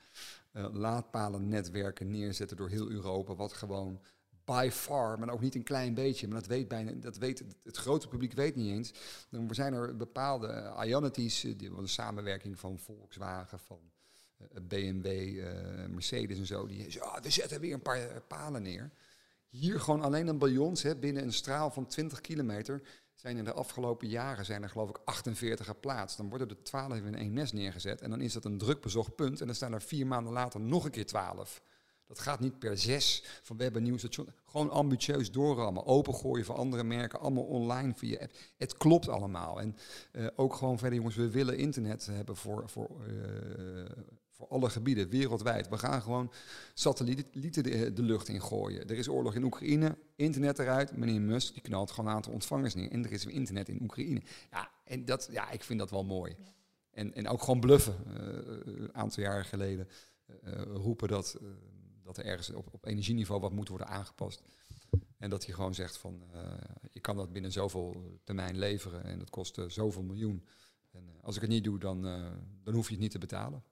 Uh, 0.53 0.67
laadpalen 0.71 1.47
netwerken 1.47 2.09
neerzetten 2.09 2.57
door 2.57 2.69
heel 2.69 2.89
Europa, 2.89 3.35
wat 3.35 3.53
gewoon 3.53 4.01
by 4.45 4.69
far, 4.71 5.19
maar 5.19 5.29
ook 5.29 5.41
niet 5.41 5.55
een 5.55 5.63
klein 5.63 5.93
beetje, 5.93 6.27
maar 6.27 6.39
dat 6.39 6.49
weet 6.49 6.67
bijna, 6.67 6.91
dat 6.91 7.17
weet 7.17 7.43
het, 7.63 7.77
grote 7.77 8.07
publiek 8.07 8.33
weet 8.33 8.55
niet 8.55 8.71
eens. 8.71 8.93
Dan 9.29 9.47
zijn 9.51 9.73
er 9.73 9.97
bepaalde 9.97 10.73
Ionities, 10.85 11.41
die 11.41 11.69
een 11.69 11.87
samenwerking 11.87 12.59
van 12.59 12.79
Volkswagen, 12.79 13.59
van 13.59 13.79
uh, 14.41 14.47
BMW, 14.67 15.41
Mercedes 15.89 16.37
en 16.37 16.45
zo, 16.45 16.67
die 16.67 16.91
zo, 16.91 16.99
we 17.21 17.29
zetten 17.29 17.59
weer 17.59 17.73
een 17.73 17.81
paar 17.81 18.21
palen 18.27 18.61
neer. 18.61 18.91
Hier 19.51 19.79
gewoon 19.79 20.01
alleen 20.01 20.27
een 20.27 20.37
baljons, 20.37 20.83
hè, 20.83 20.95
binnen 20.95 21.23
een 21.23 21.33
straal 21.33 21.71
van 21.71 21.85
20 21.85 22.21
kilometer, 22.21 22.81
zijn 23.13 23.37
in 23.37 23.43
de 23.43 23.53
afgelopen 23.53 24.07
jaren 24.07 24.45
zijn 24.45 24.63
er 24.63 24.69
geloof 24.69 24.89
ik 24.89 24.99
48 25.05 25.65
geplaatst. 25.65 26.17
Dan 26.17 26.29
worden 26.29 26.49
er 26.49 26.63
12 26.63 26.93
in 26.93 27.15
één 27.15 27.33
mes 27.33 27.51
neergezet 27.51 28.01
en 28.01 28.09
dan 28.09 28.21
is 28.21 28.33
dat 28.33 28.45
een 28.45 28.57
druk 28.57 28.81
bezocht 28.81 29.15
punt 29.15 29.39
en 29.39 29.45
dan 29.45 29.55
staan 29.55 29.73
er 29.73 29.81
vier 29.81 30.07
maanden 30.07 30.33
later 30.33 30.59
nog 30.59 30.85
een 30.85 30.91
keer 30.91 31.05
12. 31.05 31.61
Dat 32.07 32.19
gaat 32.19 32.39
niet 32.39 32.59
per 32.59 32.77
zes 32.77 33.23
van 33.41 33.57
we 33.57 33.63
hebben 33.63 33.83
nieuw 33.83 33.97
station. 33.97 34.33
Gewoon 34.45 34.69
ambitieus 34.69 35.31
doorrammen, 35.31 35.85
opengooien 35.85 36.45
voor 36.45 36.55
andere 36.55 36.83
merken, 36.83 37.19
allemaal 37.19 37.43
online 37.43 37.93
via 37.95 38.19
app. 38.19 38.31
Het 38.57 38.77
klopt 38.77 39.07
allemaal. 39.07 39.59
En 39.59 39.75
uh, 40.11 40.27
ook 40.35 40.55
gewoon 40.55 40.77
verder 40.77 40.97
jongens, 40.97 41.15
we 41.15 41.29
willen 41.29 41.57
internet 41.57 42.05
hebben 42.05 42.35
voor, 42.35 42.69
voor, 42.69 42.89
uh, 43.07 43.85
voor 44.41 44.49
alle 44.49 44.69
gebieden 44.69 45.09
wereldwijd. 45.09 45.69
We 45.69 45.77
gaan 45.77 46.01
gewoon 46.01 46.31
satellieten 46.73 47.63
de, 47.63 47.93
de, 47.93 48.01
lucht 48.01 48.27
in 48.27 48.41
gooien. 48.41 48.89
Er 48.89 48.97
is 48.97 49.09
oorlog 49.09 49.35
in 49.35 49.43
Oekraïne, 49.43 49.97
internet 50.15 50.59
eruit. 50.59 50.97
Meneer 50.97 51.21
Musk 51.21 51.53
die 51.53 51.61
knalt 51.61 51.91
gewoon 51.91 52.09
een 52.09 52.15
aantal 52.15 52.33
ontvangers 52.33 52.73
neer. 52.73 52.91
En 52.91 53.05
er 53.05 53.11
is 53.11 53.23
weer 53.23 53.33
internet 53.33 53.69
in 53.69 53.81
Oekraïne. 53.81 54.21
Ja, 54.51 54.69
en 54.83 55.05
dat, 55.05 55.27
ja, 55.31 55.51
ik 55.51 55.63
vind 55.63 55.79
dat 55.79 55.91
wel 55.91 56.03
mooi. 56.03 56.35
En, 56.91 57.13
en 57.13 57.27
ook 57.27 57.41
gewoon 57.41 57.59
bluffen. 57.59 57.95
Uh, 58.07 58.13
een 58.81 58.95
aantal 58.95 59.23
jaren 59.23 59.45
geleden 59.45 59.87
roepen 60.73 61.07
dat 61.07 61.39
dat 62.03 62.17
er 62.17 62.25
ergens 62.25 62.49
op, 62.49 62.67
op 62.71 62.85
energieniveau 62.85 63.41
wat 63.41 63.51
moet 63.51 63.69
worden 63.69 63.87
aangepast. 63.87 64.43
En 65.17 65.29
dat 65.29 65.45
hij 65.45 65.53
gewoon 65.53 65.73
zegt 65.73 65.97
van, 65.97 66.23
je 66.91 66.99
kan 66.99 67.15
dat 67.15 67.31
binnen 67.31 67.51
zoveel 67.51 68.19
termijn 68.23 68.57
leveren 68.57 69.03
en 69.03 69.19
dat 69.19 69.29
kost 69.29 69.59
zoveel 69.67 70.03
miljoen. 70.03 70.45
En 70.91 71.03
als 71.21 71.35
ik 71.35 71.41
het 71.41 71.49
niet 71.49 71.63
doe, 71.63 71.79
dan, 71.79 72.01
dan 72.63 72.73
hoef 72.73 72.85
je 72.85 72.93
het 72.93 73.01
niet 73.01 73.11
te 73.11 73.19
betalen. 73.19 73.63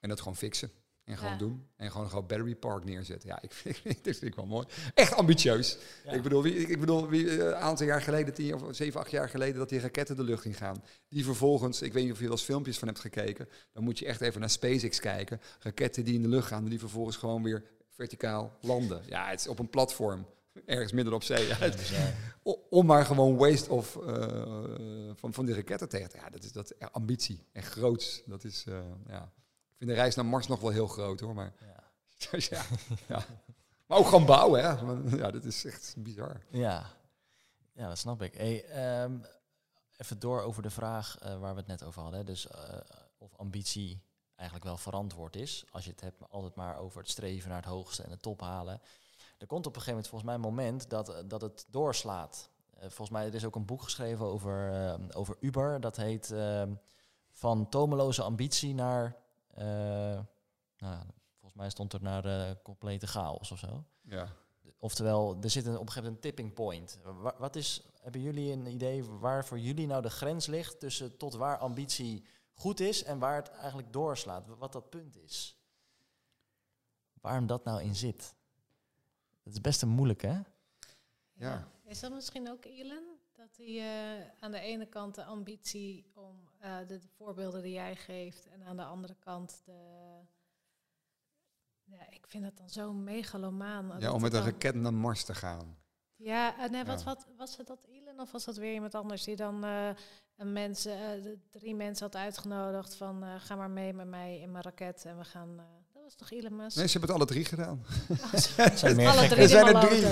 En 0.00 0.08
dat 0.08 0.18
gewoon 0.18 0.36
fixen. 0.36 0.70
En 1.10 1.16
gewoon 1.16 1.32
ja. 1.32 1.38
doen. 1.38 1.66
En 1.76 1.90
gewoon 1.90 2.04
een 2.04 2.10
groot 2.10 2.26
battery 2.26 2.54
park 2.54 2.84
neerzetten. 2.84 3.28
Ja, 3.28 3.42
ik 3.48 3.52
vind, 3.52 3.84
dat 3.84 4.02
vind 4.02 4.22
ik 4.22 4.34
wel 4.34 4.46
mooi. 4.46 4.66
Echt 4.94 5.14
ambitieus. 5.14 5.78
Ja. 6.04 6.12
Ik 6.12 6.22
bedoel, 6.22 6.42
wie, 6.42 6.54
ik 6.54 6.80
bedoel, 6.80 7.08
wie, 7.08 7.40
een 7.40 7.54
aantal 7.54 7.86
jaar 7.86 8.02
geleden, 8.02 8.34
tien 8.34 8.54
of 8.54 8.62
zeven, 8.70 9.00
acht 9.00 9.10
jaar 9.10 9.28
geleden, 9.28 9.58
dat 9.58 9.68
die 9.68 9.80
raketten 9.80 10.16
de 10.16 10.22
lucht 10.22 10.44
in 10.44 10.54
gaan. 10.54 10.82
Die 11.08 11.24
vervolgens, 11.24 11.82
ik 11.82 11.92
weet 11.92 12.02
niet 12.02 12.12
of 12.12 12.18
je 12.18 12.24
er 12.24 12.28
wel 12.28 12.38
eens 12.38 12.46
filmpjes 12.46 12.78
van 12.78 12.88
hebt 12.88 13.00
gekeken. 13.00 13.48
Dan 13.72 13.84
moet 13.84 13.98
je 13.98 14.06
echt 14.06 14.20
even 14.20 14.40
naar 14.40 14.50
SpaceX 14.50 15.00
kijken. 15.00 15.40
Raketten 15.60 16.04
die 16.04 16.14
in 16.14 16.22
de 16.22 16.28
lucht 16.28 16.46
gaan, 16.46 16.64
die 16.64 16.78
vervolgens 16.78 17.16
gewoon 17.16 17.42
weer 17.42 17.64
verticaal 17.88 18.56
landen. 18.60 19.02
Ja, 19.06 19.28
het 19.28 19.40
is 19.40 19.48
op 19.48 19.58
een 19.58 19.70
platform. 19.70 20.26
Ergens 20.66 20.92
midden 20.92 21.14
op 21.14 21.22
zee. 21.22 21.46
Ja, 21.46 21.56
het, 21.56 21.92
om 22.68 22.86
maar 22.86 23.04
gewoon 23.04 23.36
waste 23.36 23.70
of 23.70 23.96
uh, 23.96 25.10
van, 25.14 25.32
van 25.32 25.46
die 25.46 25.54
raketten 25.54 25.88
tegen 25.88 26.08
te 26.08 26.16
Ja, 26.16 26.30
dat 26.30 26.44
is 26.44 26.52
dat 26.52 26.74
ja, 26.78 26.88
ambitie. 26.92 27.46
En 27.52 27.62
groots. 27.62 28.22
Dat 28.26 28.44
is, 28.44 28.64
uh, 28.68 28.78
ja 29.08 29.32
vind 29.80 29.90
de 29.90 29.96
reis 29.96 30.14
naar 30.14 30.26
Mars 30.26 30.46
nog 30.46 30.60
wel 30.60 30.70
heel 30.70 30.86
groot 30.86 31.20
hoor. 31.20 31.34
Maar, 31.34 31.52
ja. 31.60 31.82
dus 32.30 32.48
ja, 32.48 32.62
ja. 33.08 33.24
maar 33.86 33.98
ook 33.98 34.06
gewoon 34.06 34.26
bouwen, 34.26 34.60
hè? 34.62 34.68
Ja, 35.16 35.30
dat 35.30 35.44
is 35.44 35.64
echt 35.64 35.94
bizar. 35.98 36.40
Ja, 36.50 36.86
ja 37.72 37.88
dat 37.88 37.98
snap 37.98 38.22
ik. 38.22 38.34
Hey, 38.34 39.02
um, 39.02 39.24
even 39.96 40.18
door 40.18 40.42
over 40.42 40.62
de 40.62 40.70
vraag 40.70 41.18
uh, 41.22 41.38
waar 41.38 41.52
we 41.52 41.58
het 41.58 41.68
net 41.68 41.84
over 41.84 42.02
hadden. 42.02 42.26
Dus 42.26 42.46
uh, 42.46 42.52
of 43.18 43.36
ambitie 43.36 44.02
eigenlijk 44.34 44.68
wel 44.68 44.76
verantwoord 44.76 45.36
is. 45.36 45.64
Als 45.70 45.84
je 45.84 45.90
het 45.90 46.00
hebt 46.00 46.30
altijd 46.30 46.54
maar 46.54 46.78
over 46.78 47.00
het 47.00 47.10
streven 47.10 47.48
naar 47.48 47.58
het 47.58 47.70
hoogste 47.70 48.02
en 48.02 48.10
het 48.10 48.22
top 48.22 48.40
halen. 48.40 48.80
Er 49.38 49.46
komt 49.46 49.66
op 49.66 49.76
een 49.76 49.82
gegeven 49.82 49.90
moment 49.90 50.08
volgens 50.08 50.30
mij 50.30 50.34
een 50.34 50.54
moment 50.54 50.90
dat, 50.90 51.24
dat 51.26 51.40
het 51.40 51.66
doorslaat. 51.70 52.50
Uh, 52.74 52.80
volgens 52.80 53.10
mij 53.10 53.26
er 53.26 53.34
is 53.34 53.44
ook 53.44 53.54
een 53.54 53.66
boek 53.66 53.82
geschreven 53.82 54.26
over, 54.26 54.98
over 55.12 55.36
Uber. 55.40 55.80
Dat 55.80 55.96
heet 55.96 56.30
ehm, 56.30 56.72
Van 57.30 57.68
tomeloze 57.68 58.22
ambitie 58.22 58.74
naar 58.74 59.19
uh, 59.58 59.64
nou, 60.78 61.04
volgens 61.30 61.54
mij 61.54 61.70
stond 61.70 61.92
er 61.92 62.02
naar 62.02 62.26
uh, 62.26 62.50
complete 62.62 63.06
chaos 63.06 63.52
of 63.52 63.58
zo. 63.58 63.84
Ja. 64.02 64.28
Oftewel, 64.78 65.36
er 65.40 65.50
zit 65.50 65.66
een, 65.66 65.74
op 65.74 65.80
een 65.80 65.86
gegeven 65.86 66.02
moment 66.02 66.24
een 66.24 66.30
tipping 66.30 66.54
point. 66.54 66.98
Wa 67.02 67.34
wat 67.38 67.56
is, 67.56 67.82
hebben 68.00 68.20
jullie 68.20 68.52
een 68.52 68.66
idee 68.66 69.04
waar 69.04 69.44
voor 69.44 69.58
jullie 69.58 69.86
nou 69.86 70.02
de 70.02 70.10
grens 70.10 70.46
ligt 70.46 70.80
tussen 70.80 71.16
tot 71.16 71.34
waar 71.34 71.58
ambitie 71.58 72.24
goed 72.52 72.80
is 72.80 73.02
en 73.02 73.18
waar 73.18 73.36
het 73.36 73.50
eigenlijk 73.50 73.92
doorslaat? 73.92 74.46
Wat 74.58 74.72
dat 74.72 74.90
punt 74.90 75.16
is? 75.16 75.58
Waarom 77.20 77.46
dat 77.46 77.64
nou 77.64 77.82
in 77.82 77.94
zit? 77.94 78.34
Dat 79.42 79.52
is 79.52 79.60
best 79.60 79.82
een 79.82 79.88
moeilijk, 79.88 80.22
hè? 80.22 80.32
Ja. 80.32 80.44
ja. 81.34 81.68
Is 81.84 82.00
dat 82.00 82.12
misschien 82.12 82.50
ook 82.50 82.64
Elon? 82.64 83.19
Dat 83.40 83.56
hij 83.56 83.66
uh, 83.66 84.26
aan 84.40 84.50
de 84.50 84.60
ene 84.60 84.86
kant 84.86 85.14
de 85.14 85.24
ambitie 85.24 86.06
om 86.14 86.48
uh, 86.64 86.78
de, 86.78 86.98
de, 86.98 87.08
voorbeelden 87.08 87.62
die 87.62 87.72
jij 87.72 87.96
geeft 87.96 88.48
en 88.48 88.62
aan 88.64 88.76
de 88.76 88.84
andere 88.84 89.14
kant 89.14 89.62
de... 89.64 89.72
Ja, 91.84 92.10
ik 92.10 92.26
vind 92.26 92.44
dat 92.44 92.56
dan 92.56 92.68
zo 92.68 92.92
megalomaan. 92.92 93.92
Ja, 93.98 94.12
om 94.12 94.20
met 94.20 94.32
een 94.32 94.44
raket 94.44 94.74
naar 94.74 94.94
Mars 94.94 95.24
te 95.24 95.34
gaan. 95.34 95.78
Ja, 96.16 96.66
nee, 96.70 96.84
wat, 96.84 96.98
ja. 96.98 97.04
wat 97.04 97.26
was 97.36 97.56
het 97.56 97.66
dat 97.66 97.84
Elon 97.88 98.20
of 98.20 98.32
was 98.32 98.44
dat 98.44 98.56
weer 98.56 98.72
iemand 98.72 98.94
anders 98.94 99.24
die 99.24 99.36
dan 99.36 99.64
uh, 99.64 99.90
een 100.36 100.52
mensen, 100.52 101.40
drie 101.50 101.74
mensen 101.74 102.06
had 102.06 102.16
uitgenodigd 102.16 102.94
van 102.94 103.40
ga 103.40 103.56
maar 103.56 103.70
mee 103.70 103.92
met 103.92 104.06
mij 104.06 104.40
in 104.40 104.52
mijn 104.52 104.64
raket 104.64 105.04
en 105.04 105.18
we 105.18 105.24
gaan 105.24 105.60
was 106.18 106.28
toch 106.28 106.38
Elon 106.38 106.56
Musk? 106.56 106.76
Nee, 106.76 106.86
ze 106.86 106.98
hebben 106.98 107.10
het 107.10 107.18
alle 107.18 107.26
drie 107.28 107.44
gedaan. 107.44 107.84
Zijn 108.74 108.98
Alle 109.00 109.10
gekke- 109.18 109.28
drie 109.34 109.42
Er 109.42 109.48
zijn 109.48 109.66
er 109.76 109.86
drie. 109.88 110.04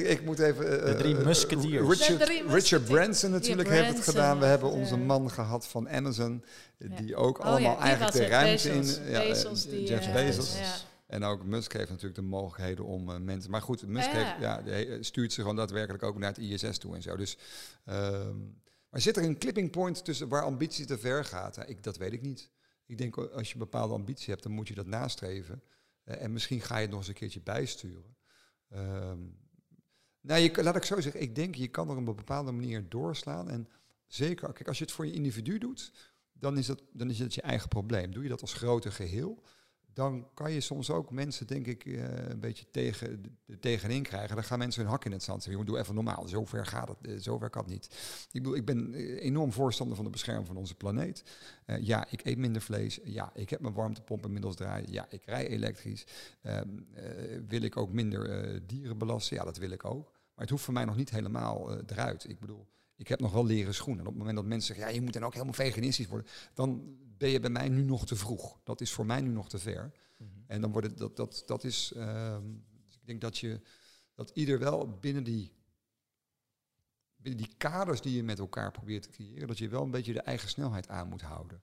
Eh, 0.00 0.10
ik 0.10 0.24
moet 0.24 0.38
even... 0.38 0.80
eh, 0.80 0.86
De 0.86 0.94
drie 0.96 1.16
eh, 1.16 1.24
musketeers. 1.24 1.88
Richard, 1.98 2.20
drie 2.20 2.42
Richard. 2.48 2.84
Branson 2.84 3.30
natuurlijk 3.30 3.68
heeft 3.68 3.94
het 3.96 4.04
gedaan. 4.04 4.38
We 4.38 4.44
hebben 4.44 4.70
onze 4.70 4.96
man 4.96 5.30
gehad 5.30 5.66
van 5.66 5.88
Amazon. 5.88 6.44
Ja. 6.78 6.96
Die 6.96 7.16
ook 7.16 7.38
Oh 7.38 7.44
allemaal 7.44 7.76
ja, 7.76 7.78
eigenlijk 7.78 8.12
de 8.16 8.26
ruimte 8.26 8.68
Bezos. 8.68 8.96
in... 8.98 9.10
ja, 9.10 9.20
Bezos, 9.20 9.66
die, 9.66 9.86
Jeff 9.86 10.12
Bezos. 10.12 10.56
En 11.06 11.24
ook 11.24 11.44
Musk 11.44 11.72
heeft 11.72 11.88
natuurlijk 11.88 12.14
de 12.14 12.22
mogelijkheden 12.26 12.84
om 12.84 13.24
mensen... 13.24 13.50
Maar 13.50 13.62
goed, 13.62 13.86
Musk 13.86 14.10
Ja. 14.12 14.16
heeft, 14.16 14.76
ja, 14.76 15.02
stuurt 15.02 15.32
ze 15.32 15.40
gewoon 15.40 15.56
daadwerkelijk 15.56 16.02
ook 16.02 16.18
naar 16.18 16.28
het 16.34 16.38
ISS 16.38 16.78
toe 16.78 16.94
en 16.94 17.02
zo. 17.02 17.16
Dus, 17.16 17.36
ehm, 17.84 18.36
maar 18.90 19.00
zit 19.00 19.16
er 19.16 19.24
een 19.24 19.38
clipping 19.38 19.70
point 19.70 20.04
tussen 20.04 20.28
waar 20.28 20.42
ambitie 20.42 20.86
te 20.86 20.98
ver 20.98 21.24
gaat? 21.24 21.58
Ik, 21.66 21.82
dat 21.82 21.96
weet 21.96 22.12
ik 22.12 22.22
niet. 22.22 22.50
Ik 22.88 22.98
denk 22.98 23.16
als 23.16 23.52
je 23.52 23.58
bepaalde 23.58 23.94
ambitie 23.94 24.30
hebt, 24.30 24.42
dan 24.42 24.52
moet 24.52 24.68
je 24.68 24.74
dat 24.74 24.86
nastreven. 24.86 25.62
Eh, 26.04 26.22
en 26.22 26.32
misschien 26.32 26.60
ga 26.60 26.74
je 26.74 26.80
het 26.80 26.90
nog 26.90 26.98
eens 26.98 27.08
een 27.08 27.14
keertje 27.14 27.40
bijsturen. 27.40 28.16
Ehm, 28.68 29.18
nou, 30.20 30.40
je, 30.40 30.62
laat 30.62 30.76
ik 30.76 30.82
zo 30.82 31.00
zeggen, 31.00 31.20
ik 31.20 31.34
denk 31.34 31.54
je 31.54 31.68
kan 31.68 31.90
er 31.90 31.96
op 31.96 32.06
een 32.06 32.16
bepaalde 32.16 32.52
manier 32.52 32.88
doorslaan. 32.88 33.50
En 33.50 33.68
zeker, 34.06 34.52
kijk, 34.52 34.68
als 34.68 34.78
je 34.78 34.84
het 34.84 34.92
voor 34.92 35.06
je 35.06 35.12
individu 35.12 35.58
doet, 35.58 35.92
dan 36.32 36.58
is, 36.58 36.66
dat, 36.66 36.82
dan 36.92 37.10
is 37.10 37.18
het 37.18 37.34
je 37.34 37.42
eigen 37.42 37.68
probleem. 37.68 38.12
Doe 38.12 38.22
je 38.22 38.28
dat 38.28 38.40
als 38.40 38.52
grote 38.52 38.90
geheel, 38.90 39.42
dan 39.98 40.26
kan 40.34 40.52
je 40.52 40.60
soms 40.60 40.90
ook 40.90 41.10
mensen, 41.10 41.46
denk 41.46 41.66
ik, 41.66 41.84
eh, 41.84 42.28
een 42.28 42.40
beetje 42.40 42.70
tegen, 42.70 43.38
tegenin 43.60 44.02
krijgen. 44.02 44.34
Dan 44.34 44.44
gaan 44.44 44.58
mensen 44.58 44.82
hun 44.82 44.90
hak 44.90 45.04
in 45.04 45.12
het 45.12 45.22
zand. 45.22 45.44
Jongen, 45.44 45.66
doe 45.66 45.78
even 45.78 45.94
normaal. 45.94 46.28
Zover 46.28 46.66
gaat 46.66 46.88
het, 46.88 46.98
eh, 47.02 47.14
zover 47.18 47.50
kan 47.50 47.62
het 47.62 47.70
niet. 47.70 47.84
Ik 48.32 48.42
bedoel, 48.42 48.56
ik 48.56 48.64
ben 48.64 48.94
eh, 48.94 49.24
enorm 49.24 49.52
voorstander 49.52 49.96
van 49.96 50.04
de 50.04 50.10
bescherming 50.10 50.46
van 50.46 50.56
onze 50.56 50.74
planeet. 50.74 51.22
Ja, 51.80 52.06
ik 52.10 52.24
eet 52.24 52.38
minder 52.38 52.62
vlees. 52.62 52.98
Ja, 53.04 53.30
ik 53.34 53.50
heb 53.50 53.60
mijn 53.60 53.74
warmtepomp 53.74 54.24
inmiddels 54.24 54.56
draaien. 54.56 54.92
Ja, 54.92 55.06
ik 55.10 55.22
rij 55.24 55.48
elektrisch. 55.48 56.06
Ehm, 56.42 56.68
eh, 56.94 57.04
wil 57.48 57.62
ik 57.62 57.76
ook 57.76 57.92
minder 57.92 58.30
eh, 58.30 58.60
dieren 58.66 58.98
belasten? 58.98 59.36
Ja, 59.36 59.44
dat 59.44 59.56
wil 59.56 59.70
ik 59.70 59.84
ook. 59.84 60.04
Maar 60.04 60.46
het 60.46 60.50
hoeft 60.50 60.64
voor 60.64 60.74
mij 60.74 60.84
nog 60.84 60.96
niet 60.96 61.10
helemaal 61.10 61.80
eruit. 61.86 62.28
Ik 62.28 62.38
bedoel, 62.38 62.66
ik 62.98 63.08
heb 63.08 63.20
nog 63.20 63.32
wel 63.32 63.46
leren 63.46 63.74
schoenen. 63.74 64.00
En 64.00 64.06
op 64.06 64.12
het 64.12 64.18
moment 64.18 64.36
dat 64.36 64.46
mensen 64.46 64.74
zeggen, 64.74 64.92
ja, 64.92 64.98
je 64.98 65.04
moet 65.04 65.12
dan 65.12 65.24
ook 65.24 65.32
helemaal 65.32 65.54
veganistisch 65.54 66.06
worden, 66.06 66.30
dan 66.54 66.96
ben 67.18 67.28
je 67.30 67.40
bij 67.40 67.50
mij 67.50 67.68
nu 67.68 67.82
nog 67.82 68.06
te 68.06 68.16
vroeg. 68.16 68.60
Dat 68.64 68.80
is 68.80 68.92
voor 68.92 69.06
mij 69.06 69.20
nu 69.20 69.28
nog 69.28 69.48
te 69.48 69.58
ver. 69.58 69.92
Mhm. 70.16 70.30
En 70.46 70.60
dan 70.60 70.72
wordt 70.72 70.86
het, 70.86 70.98
dat, 70.98 71.16
dat, 71.16 71.42
dat 71.46 71.64
is, 71.64 71.92
ehm, 71.92 72.42
dus 72.86 72.94
ik 72.94 73.06
denk 73.06 73.20
dat 73.20 73.38
je, 73.38 73.60
dat 74.14 74.30
ieder 74.30 74.58
wel 74.58 74.98
binnen 74.98 75.24
die, 75.24 75.52
binnen 77.16 77.42
die 77.44 77.54
kaders 77.56 78.00
die 78.00 78.16
je 78.16 78.22
met 78.22 78.38
elkaar 78.38 78.70
probeert 78.70 79.02
te 79.02 79.10
creëren, 79.10 79.48
dat 79.48 79.58
je 79.58 79.68
wel 79.68 79.82
een 79.82 79.90
beetje 79.90 80.12
de 80.12 80.20
eigen 80.20 80.48
snelheid 80.48 80.88
aan 80.88 81.08
moet 81.08 81.22
houden. 81.22 81.62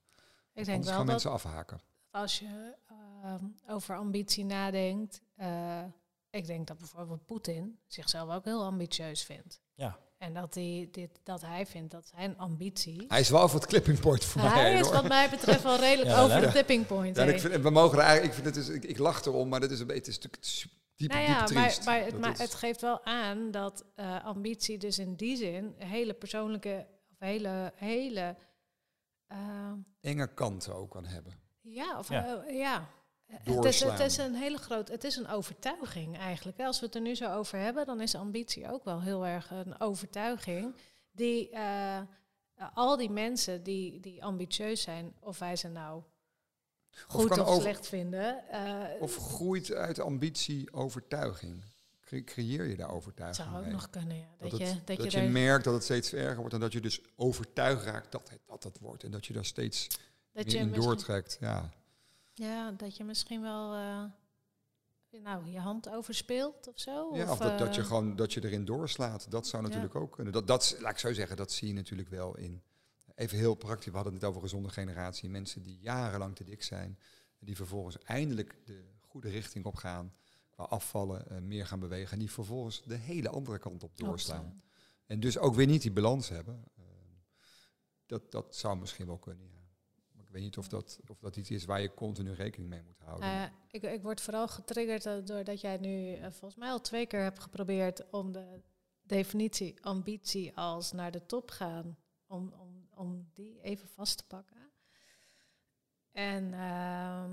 Ik 0.54 0.66
denk 0.66 0.68
Anders 0.68 0.86
wel 0.86 0.96
gaan 0.96 1.06
dat 1.06 1.06
mensen 1.06 1.32
afhaken. 1.32 1.82
als 2.12 2.40
je 2.40 2.76
ehm, 2.88 3.46
over 3.68 3.96
ambitie 3.96 4.46
nadenkt, 4.46 5.22
eh, 5.36 5.84
ik 6.30 6.46
denk 6.46 6.68
dat 6.68 6.78
bijvoorbeeld 6.78 7.26
Poetin 7.26 7.80
zichzelf 7.88 8.34
ook 8.34 8.46
heel 8.46 8.64
ambitieus 8.64 9.24
vindt. 9.24 9.62
Ja. 9.74 10.00
En 10.18 10.34
dat 10.34 10.54
hij, 10.54 10.88
dit, 10.92 11.20
dat 11.24 11.42
hij 11.42 11.66
vindt 11.66 11.92
dat 11.92 12.08
zijn 12.16 12.38
ambitie. 12.38 13.06
Hij 13.08 13.20
is 13.20 13.30
wel 13.30 13.50
voor 13.50 13.60
het 13.60 13.70
clipping 13.70 14.00
point 14.00 14.26
voor 14.26 14.42
mij. 14.42 14.52
Hij 14.52 14.74
is 14.74 14.80
hoor. 14.82 14.94
wat 14.94 15.08
mij 15.08 15.30
betreft 15.30 15.64
wel 15.64 15.78
redelijk 15.80 16.10
Ja, 16.16 16.22
over 16.24 16.42
de 16.42 16.52
tipping 16.52 16.86
point. 16.86 17.16
Ja, 17.16 17.24
ik 17.24 17.40
vind, 17.40 17.62
we 17.62 17.70
mogen 17.70 18.00
eigenlijk, 18.00 18.28
ik, 18.38 18.44
vind 18.44 18.56
het 18.56 18.66
dus, 18.66 18.76
ik, 18.76 18.84
ik 18.84 18.98
lach 18.98 19.26
erom, 19.26 19.50
maar 19.50 19.60
dat 19.60 19.72
is 19.72 19.80
een 19.80 19.88
beetje, 19.88 20.12
is 20.12 20.16
natuurlijk 20.20 20.44
su- 20.44 20.70
diep, 20.96 21.12
nou 21.12 21.26
diep 21.26 21.36
ja, 21.36 21.46
triest. 21.46 21.86
maar, 21.86 21.94
maar, 21.96 22.04
het, 22.04 22.12
Dat 22.12 22.20
maar 22.20 22.32
is- 22.32 22.38
het 22.40 22.54
geeft 22.54 22.82
wel 22.82 23.06
aan 23.06 23.52
dat 23.52 23.86
eh, 23.96 24.26
ambitie 24.26 24.78
dus 24.78 25.00
in 25.00 25.16
die 25.16 25.38
zin 25.38 25.76
een 25.80 25.88
hele 25.88 26.14
persoonlijke 26.14 26.88
of 27.12 27.20
hele, 27.20 27.72
hele 27.76 28.36
eh, 29.28 29.72
enge 30.02 30.34
kanten 30.34 30.76
ook 30.76 30.92
kan 30.92 31.06
hebben. 31.06 31.34
Ja, 31.62 31.98
of 32.00 32.10
Ja. 32.10 32.44
eh, 32.46 32.58
ja. 32.58 32.90
Het 33.28 33.66
is, 33.66 33.84
het 33.84 34.00
is 34.00 34.18
een 34.18 34.36
hele 34.36 34.58
groot, 34.58 34.88
het 34.88 35.04
is 35.04 35.16
een 35.16 35.28
overtuiging 35.28 36.18
eigenlijk. 36.18 36.60
Als 36.60 36.80
we 36.80 36.86
het 36.86 36.96
er 36.96 37.02
nu 37.02 37.16
zo 37.16 37.34
over 37.34 37.60
hebben, 37.60 37.86
dan 37.86 38.02
is 38.02 38.16
ambitie 38.16 38.72
ook 38.72 38.84
wel 38.84 39.02
heel 39.02 39.26
erg 39.26 39.52
een 39.52 39.80
overtuiging. 39.80 40.76
Die 41.12 41.50
eh, 41.50 42.00
al 42.74 42.98
die 42.98 43.10
mensen 43.10 43.64
die, 43.64 44.00
die 44.00 44.24
ambitieus 44.24 44.82
zijn, 44.82 45.14
of 45.20 45.40
wij 45.40 45.56
ze 45.56 45.68
nou 45.68 46.04
goed 47.08 47.40
of, 47.40 47.62
slecht 47.62 47.88
vinden, 47.88 48.50
eh, 48.50 49.02
Of 49.02 49.16
groeit 49.18 49.72
uit 49.74 50.00
ambitie 50.00 50.74
overtuiging? 50.74 51.64
Cre- 52.02 52.24
creëer 52.24 52.66
je 52.66 52.76
daar 52.76 52.92
overtuiging 52.92 53.48
zou 53.48 53.58
ook 53.60 53.64
mee? 53.64 53.74
nog 53.74 53.90
kunnen. 53.90 54.18
Ja. 54.18 54.26
Dat, 54.40 54.50
Dat, 54.52 54.60
je, 54.60 54.66
dat, 54.86 54.88
dat 54.98 55.12
je, 55.12 55.20
je, 55.20 55.26
er- 55.26 55.32
merkt 55.32 55.64
dat 55.64 55.74
het 55.74 55.84
steeds 55.84 56.14
erger 56.14 56.38
wordt 56.38 56.54
en 56.54 56.60
dat 56.60 56.74
je 56.74 56.82
dus 56.82 57.02
overtuigd 57.16 57.84
raakt 57.86 58.12
dat 58.12 58.30
het 58.30 58.40
dat 58.46 58.64
het 58.64 58.80
wordt. 58.80 59.04
En 59.04 59.12
dat 59.12 59.26
je 59.26 59.34
daar 59.34 59.46
steeds 59.46 59.88
dat 60.34 60.46
meer 60.46 60.54
je 60.54 60.60
in 60.60 60.72
doortrekt. 60.72 61.38
Ja. 61.40 61.70
Ja, 62.36 62.72
dat 62.72 62.98
je 62.98 63.04
misschien 63.04 63.42
wel 63.42 63.74
eh, 63.74 64.04
nou, 65.22 65.46
je 65.50 65.60
hand 65.60 65.90
overspeelt 65.90 66.68
of 66.68 66.80
zo. 66.80 67.16
Ja, 67.16 67.32
of 67.32 67.38
dat, 67.38 67.60
dat 67.60 67.76
je 67.76 67.82
eh, 67.82 67.88
gewoon 67.88 68.16
dat 68.16 68.34
je 68.34 68.44
erin 68.44 68.66
doorslaat. 68.66 69.32
Dat 69.32 69.48
zou 69.48 69.62
Ja. 69.64 69.68
natuurlijk 69.68 69.96
ook 69.96 70.12
kunnen. 70.12 70.34
Dat, 70.34 70.48
dat, 70.48 70.76
laat 70.80 70.92
ik 70.92 70.98
zo 70.98 71.14
zeggen, 71.14 71.38
dat 71.38 71.52
zie 71.52 71.68
je 71.68 71.74
natuurlijk 71.74 72.10
wel 72.10 72.38
in. 72.38 72.64
Even 73.16 73.38
heel 73.38 73.56
praktisch, 73.56 73.86
we 73.86 73.96
hadden 73.96 74.14
het 74.14 74.22
net 74.22 74.30
over 74.32 74.42
gezonde 74.42 74.70
generatie. 74.70 75.30
Mensen 75.30 75.64
die 75.64 75.78
jarenlang 75.80 76.36
te 76.36 76.44
dik 76.44 76.64
zijn, 76.64 77.00
die 77.40 77.56
vervolgens 77.56 77.98
eindelijk 78.04 78.58
de 78.66 78.84
goede 79.00 79.30
richting 79.30 79.66
op 79.66 79.76
gaan. 79.76 80.14
Qua 80.50 80.64
afvallen, 80.64 81.30
eh, 81.30 81.38
meer 81.38 81.66
gaan 81.68 81.80
bewegen. 81.80 82.12
En 82.14 82.20
die 82.20 82.32
vervolgens 82.32 82.84
de 82.84 82.96
hele 82.96 83.30
andere 83.30 83.60
kant 83.60 83.84
op 83.84 83.98
doorslaan. 83.98 84.64
En 85.06 85.20
dus 85.20 85.38
ook 85.38 85.56
weer 85.56 85.68
niet 85.68 85.82
die 85.82 85.92
balans 85.92 86.30
hebben. 86.30 86.64
Eh, 86.76 86.84
dat, 88.06 88.32
dat 88.32 88.56
zou 88.56 88.78
misschien 88.78 89.06
wel 89.06 89.18
kunnen, 89.18 89.46
ja. 89.50 89.55
Weet 90.36 90.44
niet 90.44 90.58
of 90.58 90.68
dat, 90.68 91.00
of 91.08 91.20
dat 91.20 91.36
iets 91.36 91.52
is 91.52 91.66
waar 91.66 91.82
je 91.82 91.94
continu 91.94 92.34
rekening 92.34 92.70
mee 92.70 92.82
moet 92.84 93.00
houden. 93.00 93.30
Nou 93.30 93.50
ik, 93.68 93.84
ik 93.84 94.02
word 94.02 94.22
vooral 94.22 94.48
getriggerd 94.48 95.28
doordat 95.28 95.62
jij 95.62 95.78
nu 95.78 96.14
eh, 96.14 96.22
volgens 96.22 96.56
mij 96.56 96.70
al 96.70 96.82
twee 96.82 97.06
keer 97.06 97.22
hebt 97.22 97.40
geprobeerd 97.40 98.10
om 98.10 98.32
de 98.32 98.62
definitie 99.02 99.78
ambitie 99.82 100.58
als 100.58 100.92
naar 100.92 101.12
de 101.12 101.26
top 101.26 101.52
gaan, 101.52 101.98
om, 102.28 102.54
om, 102.54 102.88
om 102.94 103.30
die 103.34 103.62
even 103.62 103.90
vast 103.90 104.18
te 104.18 104.26
pakken. 104.28 104.72
En 106.12 106.54
ehm, 106.54 107.32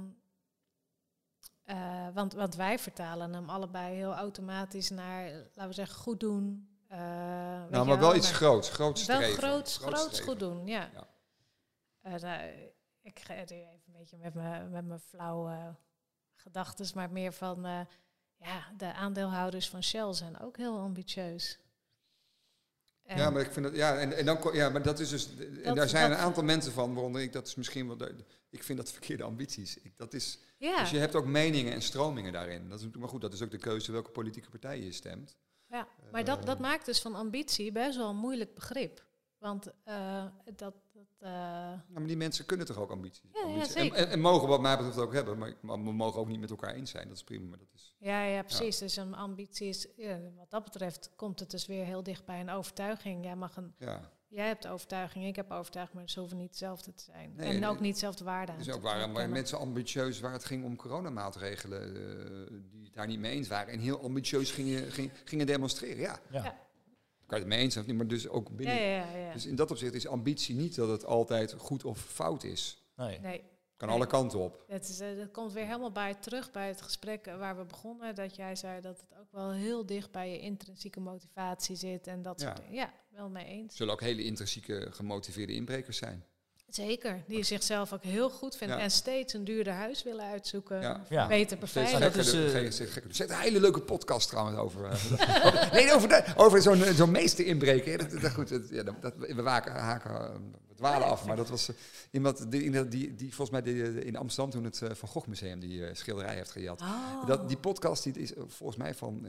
eh, 1.63 2.15
want, 2.15 2.33
want 2.33 2.55
wij 2.55 2.79
vertalen 2.79 3.33
hem 3.35 3.49
allebei 3.49 3.95
heel 3.95 4.13
automatisch 4.15 4.91
naar, 4.91 5.31
laten 5.31 5.69
we 5.69 5.73
zeggen, 5.73 5.97
goed 5.99 6.21
doen. 6.21 6.69
eh, 6.89 6.99
nou, 6.99 7.71
maar 7.71 7.87
wel, 7.87 7.99
wel 7.99 8.17
iets 8.17 8.33
groots, 8.33 8.71
groots 8.71 9.07
wel 9.07 9.21
groots, 9.21 9.77
Groot 9.77 9.95
groots 9.95 10.21
goed 10.21 10.39
doen, 10.39 10.67
ja. 10.67 10.91
Ja. 10.93 11.11
Ik 13.03 13.19
ga 13.21 13.35
het 13.35 13.51
even 13.51 13.69
een 13.87 13.93
beetje 13.99 14.17
met 14.17 14.35
mijn 14.35 14.71
met 14.71 14.87
mijn 14.87 15.01
flauwe 15.01 15.77
gedachten, 16.35 16.87
maar 16.95 17.11
meer 17.11 17.33
van, 17.33 17.65
eh, 17.67 17.81
ja, 18.37 18.73
de 18.77 18.93
aandeelhouders 18.93 19.69
van 19.69 19.83
Shell 19.83 20.13
zijn 20.13 20.41
ook 20.41 20.57
heel 20.57 20.79
ambitieus. 20.79 21.59
En- 23.03 23.19
Ja, 23.19 23.31
maar 23.31 23.43
ik 23.43 23.53
vind 23.53 23.67
dat, 23.67 23.75
ja, 23.75 23.99
en, 23.99 24.17
en 24.17 24.25
dan, 24.25 24.39
ja, 24.53 24.69
maar 24.69 24.83
dat 24.83 25.01
is 25.01 25.09
dus, 25.09 25.37
en 25.37 25.63
Dat- 25.63 25.77
daar 25.77 25.89
zijn 25.89 26.09
dat- 26.11 26.19
een 26.19 26.25
aantal 26.25 26.43
mensen 26.43 26.73
van, 26.73 26.95
waaronder 26.95 27.23
ik, 27.23 27.33
dat 27.33 27.47
is 27.47 27.55
misschien 27.55 27.87
wel, 27.99 28.09
ik 28.51 28.63
vind 28.63 28.79
dat 28.79 28.93
verkeerde 28.93 29.23
ambities. 29.23 29.77
Ik, 29.79 29.93
dat 29.97 30.15
is, 30.15 30.39
ja, 30.59 30.81
Dus 30.81 30.91
je 30.91 30.99
hebt 30.99 31.15
ook 31.15 31.27
meningen 31.27 31.73
en 31.73 31.83
stromingen 31.83 32.33
daarin. 32.33 32.69
Dat 32.69 32.81
is, 32.81 32.87
maar 32.91 33.09
goed, 33.09 33.21
dat 33.21 33.33
is 33.33 33.43
ook 33.43 33.51
de 33.51 33.59
keuze 33.59 33.93
welke 33.93 34.11
politieke 34.11 34.49
partij 34.51 34.81
je 34.81 34.93
stemt. 34.93 35.37
ja, 35.67 35.89
maar 36.11 36.25
dat, 36.25 36.47
dat 36.47 36.57
eh, 36.57 36.63
maakt 36.63 36.87
dus 36.87 37.01
van 37.01 37.15
ambitie 37.15 37.73
best 37.73 37.97
wel 37.97 38.09
een 38.11 38.17
moeilijk 38.17 38.55
begrip. 38.55 39.05
Want 39.43 39.73
eh, 39.85 40.25
dat, 40.45 40.75
dat 40.93 41.07
eh, 41.19 41.31
Nou, 41.31 41.81
maar 41.93 42.07
die 42.07 42.17
mensen 42.17 42.47
kunnen 42.47 42.67
toch 42.67 42.77
ook 42.79 42.91
ambities? 42.91 43.23
Ja, 43.33 43.41
ja, 43.41 43.47
ambities- 43.47 43.73
zeker. 43.73 43.97
En, 43.97 44.05
en, 44.07 44.11
en 44.13 44.21
mogen 44.21 44.49
wat 44.49 44.61
mij 44.61 44.77
betreft 44.77 44.99
ook 44.99 45.13
hebben, 45.13 45.39
maar, 45.39 45.55
maar 45.61 45.85
we 45.85 45.93
mogen 45.93 46.21
ook 46.21 46.29
niet 46.29 46.41
met 46.41 46.51
elkaar 46.51 46.75
eens 46.75 46.91
zijn. 46.91 47.09
Dat 47.09 47.17
is 47.17 47.25
prima, 47.25 47.49
maar 47.49 47.59
dat 47.59 47.69
is... 47.75 47.95
Ja, 47.99 48.23
ja, 48.25 48.43
precies. 48.43 48.79
Dus 48.79 48.97
een 48.97 49.15
ambitie 49.15 49.69
is, 49.69 49.87
ja, 49.97 50.19
wat 50.37 50.51
dat 50.51 50.65
betreft, 50.65 51.11
komt 51.17 51.41
het 51.41 51.51
dus 51.51 51.67
weer 51.67 51.85
heel 51.85 52.03
dicht 52.03 52.25
bij 52.25 52.41
een 52.41 52.51
overtuiging. 52.51 53.25
Jij, 53.25 53.37
mag 53.37 53.57
een, 53.57 53.75
Ja, 53.79 54.11
jij 54.29 54.47
hebt 54.47 54.67
overtuiging, 54.67 55.27
ik 55.27 55.37
heb 55.37 55.51
overtuiging, 55.51 55.99
maar 55.99 56.09
ze 56.11 56.19
hoeven 56.21 56.39
niet 56.39 56.49
hetzelfde 56.49 56.95
te 56.95 57.03
zijn. 57.03 57.33
Nee, 57.37 57.49
en 57.55 57.61
nee. 57.61 57.69
ook 57.71 57.81
niet 57.81 57.91
hetzelfde 57.91 58.25
waarde 58.25 58.53
aan 58.53 58.59
dus 58.59 58.71
ook 58.71 58.83
waren, 58.83 59.31
mensen 59.31 59.59
ambitieus 59.59 60.21
waar 60.21 60.33
het 60.33 60.45
ging 60.45 60.65
om 60.65 60.77
coronamaatregelen, 60.77 61.97
eh, 61.97 62.59
die 62.71 62.85
het 62.85 62.95
daar 62.95 63.07
niet 63.07 63.19
mee 63.19 63.33
eens 63.33 63.49
waren. 63.49 63.73
En 63.73 63.79
heel 63.81 64.03
ambitieus 64.03 64.51
gingen, 64.51 64.93
gingen, 64.93 65.13
gingen 65.25 65.47
demonstreren. 65.47 66.01
Ja, 66.01 66.21
Ja. 66.31 66.71
Je 67.39 67.45
het 67.45 67.55
mee 67.55 67.63
eens 67.63 67.73
zijn 67.73 67.85
of 67.85 67.91
niet, 67.91 67.99
maar 68.01 68.09
dus 68.09 68.29
ook 68.29 68.57
binnen... 68.57 68.75
ja, 68.77 68.83
ja. 69.11 69.17
ja. 69.17 69.33
Dus 69.33 69.47
in 69.47 69.57
dat 69.57 69.71
opzicht 69.71 69.95
is 69.95 70.07
ambitie 70.07 70.55
niet 70.55 70.75
dat 70.75 70.89
het 70.89 71.05
altijd 71.05 71.53
goed 71.59 71.85
of 71.85 71.99
fout 71.99 72.45
is. 72.45 72.83
Nee. 72.97 73.19
nee, 73.21 73.43
Kan 73.77 73.89
Nee. 73.89 73.97
alle 73.97 74.07
kanten 74.07 74.39
op. 74.39 74.65
het, 74.69 74.89
is, 74.89 75.01
eh, 75.01 75.17
dat 75.17 75.31
komt 75.31 75.53
weer 75.53 75.65
helemaal 75.67 75.93
bij 75.93 76.15
terug 76.15 76.51
bij 76.51 76.69
het 76.69 76.83
gesprek 76.83 77.27
eh, 77.27 77.39
waar 77.39 77.57
we 77.57 77.65
begonnen. 77.65 78.15
Dat 78.15 78.37
jij 78.37 78.57
zei 78.57 78.81
dat 78.81 79.01
het 79.01 79.19
ook 79.21 79.33
wel 79.33 79.51
heel 79.53 79.87
dicht 79.87 80.11
bij 80.11 80.31
je 80.31 80.39
intrinsieke 80.41 81.01
motivatie 81.01 81.77
zit. 81.77 82.07
En 82.07 82.23
dat 82.23 82.41
Ja. 82.41 82.47
soort 82.47 82.57
dingen. 82.59 82.73
Ja, 82.75 82.93
wel 83.11 83.29
mee 83.29 83.45
eens. 83.47 83.77
zullen 83.77 83.93
ook 83.93 84.01
hele 84.01 84.25
intrinsieke 84.25 84.87
gemotiveerde 84.91 85.55
inbrekers 85.55 85.97
zijn. 85.97 86.25
Zeker. 86.75 87.23
Die 87.27 87.43
zichzelf 87.45 87.93
ook 87.93 88.03
heel 88.03 88.31
goed 88.31 88.57
vinden. 88.57 88.77
Ja. 88.77 88.83
En 88.83 88.91
steeds 88.91 89.33
een 89.35 89.45
duurder 89.45 89.73
huis 89.73 90.03
willen 90.03 90.25
uitzoeken. 90.25 90.81
Ja. 90.81 91.05
Ja. 91.09 91.27
Beter 91.27 91.59
beveiligen. 91.59 92.01
dat 92.01 92.15
is, 92.17 92.31
gekker, 92.31 92.55
eh. 92.55 92.65
Er 93.09 93.15
zit 93.15 93.31
een 93.31 93.37
hele 93.39 93.61
leuke 93.61 93.81
podcast 93.81 94.29
trouwens 94.29 94.59
over. 94.59 94.85
eh, 94.85 95.73
nee, 95.73 95.95
over, 95.95 96.09
de- 96.09 96.25
over 96.37 96.63
zo'n 96.63 96.83
zo'n 96.95 97.11
meester 97.11 97.47
inbreken. 97.47 97.99
Dat, 97.99 98.21
dat, 98.21 98.33
goed, 98.33 98.49
dat, 98.49 98.63
ja, 98.71 98.83
dat, 98.83 99.03
dat- 99.03 99.15
we 99.19 99.43
waken, 99.43 99.73
haken, 99.73 100.55
eh, 100.83 100.91
we 100.91 100.97
dwalen 100.97 101.09
af, 101.09 101.27
maar 101.27 101.37
dat 101.37 101.49
was 101.49 101.69
uh, 101.69 101.77
iemand 102.11 102.51
die, 102.51 102.89
die, 102.89 103.15
die, 103.15 103.35
volgens 103.35 103.51
mij 103.51 103.63
die, 103.63 104.05
in 104.05 104.17
Amsterdam 104.17 104.53
toen 104.53 104.65
het 104.65 104.81
uh, 104.81 104.91
Van 104.93 105.09
Gogh 105.09 105.27
Museum 105.27 105.61
die 105.61 105.79
uh, 105.79 105.89
schilderij 105.93 106.35
heeft 106.35 106.51
gejat. 106.51 106.81
Oh. 106.81 107.27
Dat, 107.27 107.49
die 107.49 107.57
podcast 107.57 108.03
die 108.03 108.19
is 108.19 108.33
volgens 108.47 108.79
mij 108.79 108.95
van, 108.95 109.21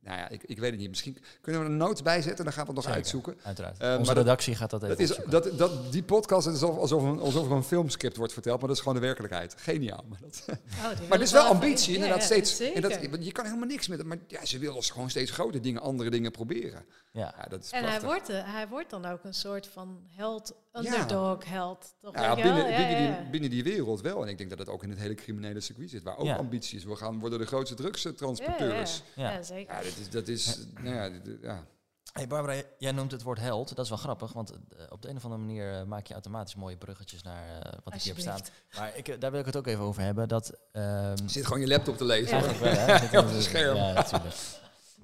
nou 0.00 0.18
ja, 0.18 0.28
ik, 0.28 0.42
ik 0.42 0.58
weet 0.58 0.70
het 0.70 0.80
niet. 0.80 0.88
Misschien 0.88 1.18
kunnen 1.40 1.60
we 1.60 1.66
er 1.66 1.72
een 1.72 1.78
noot 1.78 2.02
bij 2.02 2.22
zetten, 2.22 2.44
dan 2.44 2.52
gaan 2.52 2.62
we 2.62 2.72
het 2.72 2.76
nog 2.76 2.84
Zeker, 2.84 3.00
uitzoeken. 3.00 3.36
Uiteraard. 3.42 3.82
Uh, 3.82 3.98
Onze 3.98 4.12
redactie 4.12 4.54
gaat 4.54 4.70
dat 4.70 4.82
even 4.82 4.96
dat 4.96 5.08
is, 5.08 5.30
dat, 5.30 5.58
dat, 5.58 5.92
Die 5.92 6.02
podcast 6.02 6.46
is 6.46 6.52
alsof, 6.52 6.78
alsof, 6.78 7.02
een, 7.02 7.18
alsof 7.18 7.46
er 7.46 7.52
een 7.52 7.64
filmscript 7.64 8.16
wordt 8.16 8.32
verteld, 8.32 8.58
maar 8.58 8.68
dat 8.68 8.76
is 8.76 8.82
gewoon 8.82 8.98
de 8.98 9.06
werkelijkheid. 9.06 9.54
Geniaal. 9.56 10.04
Maar, 10.08 10.18
dat, 10.20 10.44
oh, 10.48 10.84
maar 10.84 11.18
het 11.18 11.20
is 11.20 11.32
wel 11.32 11.44
ambitie, 11.44 11.88
ja, 11.88 11.94
inderdaad, 11.94 12.20
ja, 12.20 12.26
steeds. 12.26 12.56
Zeker. 12.56 12.76
En 12.76 13.10
dat, 13.10 13.24
je 13.24 13.32
kan 13.32 13.44
helemaal 13.44 13.68
niks 13.68 13.88
met 13.88 13.98
het, 13.98 14.06
maar 14.06 14.18
ja, 14.26 14.44
ze 14.44 14.58
willen 14.58 14.82
gewoon 14.82 15.10
steeds 15.10 15.30
grote 15.30 15.60
dingen, 15.60 15.80
andere 15.80 16.10
dingen 16.10 16.30
proberen. 16.30 16.84
Ja. 17.12 17.34
ja 17.36 17.46
dat 17.48 17.64
is 17.64 17.70
en 17.70 17.84
hij 17.84 18.00
wordt, 18.00 18.28
hij 18.28 18.68
wordt 18.68 18.90
dan 18.90 19.04
ook 19.04 19.24
een 19.24 19.34
soort 19.34 19.66
van 19.66 20.02
held, 20.08 20.54
underdog 20.76 21.44
held. 21.44 21.94
Toch 22.00 22.14
Ja, 22.14 22.34
binnen, 22.34 22.54
binnen, 22.54 22.90
ja, 22.90 22.98
ja. 22.98 23.20
Die, 23.20 23.30
binnen 23.30 23.50
die 23.50 23.62
wereld 23.64 24.00
wel. 24.00 24.22
En 24.22 24.28
ik 24.28 24.38
denk 24.38 24.50
dat 24.50 24.58
het 24.58 24.68
ook 24.68 24.82
in 24.82 24.90
het 24.90 24.98
hele 24.98 25.14
criminele 25.14 25.60
circuit 25.60 25.90
zit, 25.90 26.02
waar 26.02 26.16
ook 26.16 26.26
Ja. 26.26 26.36
ambitie 26.36 26.78
is. 26.78 26.84
We 26.84 26.96
gaan 26.96 27.18
worden 27.20 27.38
de 27.38 27.46
grootste 27.46 27.74
drugstransporteurs. 27.76 29.02
ja. 29.14 29.22
Ja. 29.24 29.32
Ja, 29.32 29.42
zeker. 29.42 29.74
Ja, 29.74 29.78
dat 29.82 29.96
is, 29.98 30.10
dat 30.10 30.28
is 30.28 30.58
nou 30.82 30.94
ja, 30.94 31.08
dit- 31.08 31.38
ja. 31.42 31.64
Hey 32.12 32.26
Barbara, 32.26 32.62
jij 32.78 32.92
noemt 32.92 33.10
het 33.12 33.22
woord 33.22 33.38
held. 33.40 33.68
Dat 33.68 33.84
is 33.84 33.88
wel 33.88 33.98
grappig, 33.98 34.32
want 34.32 34.50
eh, 34.50 34.56
op 34.88 35.02
de 35.02 35.08
een 35.08 35.16
of 35.16 35.24
andere 35.24 35.42
manier 35.42 35.72
eh, 35.78 35.84
maak 35.84 36.06
je 36.06 36.12
automatisch 36.12 36.54
mooie 36.54 36.76
bruggetjes 36.76 37.22
naar 37.22 37.48
eh, 37.62 37.72
wat 37.84 37.94
ik 37.94 38.00
hier 38.02 38.12
heb 38.12 38.22
staan. 38.22 38.40
Maar 38.78 38.96
ik, 38.96 39.08
eh, 39.08 39.20
daar 39.20 39.30
wil 39.30 39.40
ik 39.40 39.46
het 39.46 39.56
ook 39.56 39.66
even 39.66 39.84
over 39.84 40.02
hebben. 40.02 40.28
Dat, 40.28 40.52
ehm, 40.72 41.10
Je 41.16 41.22
zit 41.26 41.44
gewoon 41.46 41.60
je 41.60 41.66
laptop 41.66 41.96
te 41.96 42.04
lezen. 42.04 42.32
eigenlijk 42.32 42.60
wel, 42.60 42.86
hè? 42.86 42.98
Zit 42.98 43.16
Op 43.24 43.28
het 43.30 43.42
scherm. 43.42 43.76
Ja, 43.76 43.92
natuurlijk. 43.92 44.34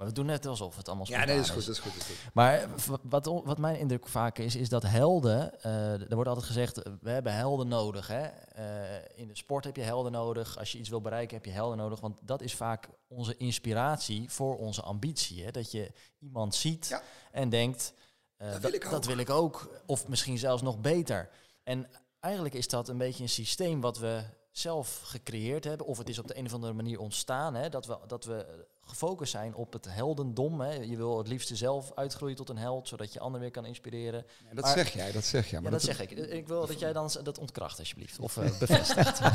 Maar 0.01 0.09
we 0.09 0.15
doen 0.15 0.25
net 0.25 0.45
alsof 0.45 0.75
het 0.77 0.87
allemaal 0.87 1.07
Ja, 1.07 1.25
nee, 1.25 1.35
dat 1.37 1.45
is 1.45 1.47
spontaan 1.47 1.63
goed, 1.63 1.65
dat 1.65 1.75
is 1.75 1.81
goed. 1.81 1.93
Dat 1.93 2.17
is 2.17 2.23
goed. 2.23 2.33
Maar 2.33 2.67
wat, 3.03 3.25
wat 3.45 3.57
mijn 3.57 3.77
indruk 3.79 4.07
vaak 4.07 4.37
is, 4.37 4.55
is 4.55 4.69
dat 4.69 4.83
helden, 4.83 5.61
eh, 5.61 5.91
er 5.93 6.15
wordt 6.15 6.29
altijd 6.29 6.47
gezegd, 6.47 6.81
eh, 6.81 6.93
we 7.01 7.09
hebben 7.09 7.33
helden 7.33 7.67
nodig. 7.67 8.07
Hè? 8.07 8.23
Eh, 8.25 9.19
in 9.19 9.27
de 9.27 9.35
sport 9.37 9.63
heb 9.63 9.75
je 9.75 9.81
helden 9.81 10.11
nodig. 10.11 10.57
Als 10.57 10.71
je 10.71 10.77
iets 10.77 10.89
wil 10.89 11.01
bereiken, 11.01 11.35
heb 11.35 11.45
je 11.45 11.51
helden 11.51 11.77
nodig. 11.77 11.99
Want 11.99 12.19
dat 12.21 12.41
is 12.41 12.55
vaak 12.55 12.89
onze 13.07 13.37
inspiratie 13.37 14.29
voor 14.29 14.57
onze 14.57 14.81
ambitie. 14.81 15.43
Hè? 15.43 15.51
Dat 15.51 15.71
je 15.71 15.91
iemand 16.19 16.55
ziet 16.55 16.87
Ja. 16.87 17.01
en 17.31 17.49
denkt, 17.49 17.93
Dat 18.37 18.61
wil 18.61 18.73
ik 18.73 18.85
ook. 18.85 18.91
dat 18.91 19.05
wil 19.05 19.17
ik 19.17 19.29
ook. 19.29 19.81
Of 19.85 20.07
misschien 20.07 20.37
zelfs 20.37 20.61
nog 20.61 20.79
beter. 20.79 21.29
En 21.63 21.89
eigenlijk 22.19 22.53
is 22.55 22.67
dat 22.67 22.89
een 22.89 22.97
beetje 22.97 23.23
een 23.23 23.29
systeem 23.29 23.81
wat 23.81 23.97
we 23.97 24.23
zelf 24.51 25.01
gecreëerd 25.03 25.63
hebben. 25.63 25.85
Of 25.87 25.97
het 25.97 26.09
is 26.09 26.19
op 26.19 26.27
de 26.27 26.37
een 26.37 26.45
of 26.45 26.53
andere 26.53 26.73
manier 26.73 26.99
ontstaan. 26.99 27.55
Hè? 27.55 27.69
Dat, 27.69 27.85
we, 27.85 27.97
dat 28.07 28.25
we 28.25 28.65
gefocust 28.85 29.31
zijn 29.31 29.55
op 29.55 29.73
het 29.73 29.85
heldendom. 29.89 30.61
Hè? 30.61 30.73
Je 30.73 30.97
wil 30.97 31.17
het 31.17 31.27
liefste 31.27 31.55
zelf 31.55 31.91
uitgroeien 31.95 32.35
tot 32.35 32.49
een 32.49 32.57
held, 32.57 32.87
zodat 32.87 33.13
je 33.13 33.19
anderen 33.19 33.41
weer 33.41 33.51
kan 33.51 33.65
inspireren. 33.65 34.25
Ja, 34.49 34.53
dat 34.55 34.63
Maar- 34.63 34.73
zeg 34.73 34.93
jij, 34.93 35.11
dat 35.11 35.23
zeg 35.23 35.43
jij. 35.43 35.57
Ja, 35.57 35.61
Maar 35.61 35.71
dat, 35.71 35.81
zeg 35.81 36.01
ik. 36.01 36.11
Ik 36.11 36.47
wil 36.47 36.67
dat 36.67 36.79
jij 36.79 36.93
dan 36.93 37.09
dat 37.23 37.37
ontkracht 37.37 37.79
alsjeblieft. 37.79 38.19
Of 38.19 38.37
eh, 38.37 38.43
bevestigt. 38.59 39.19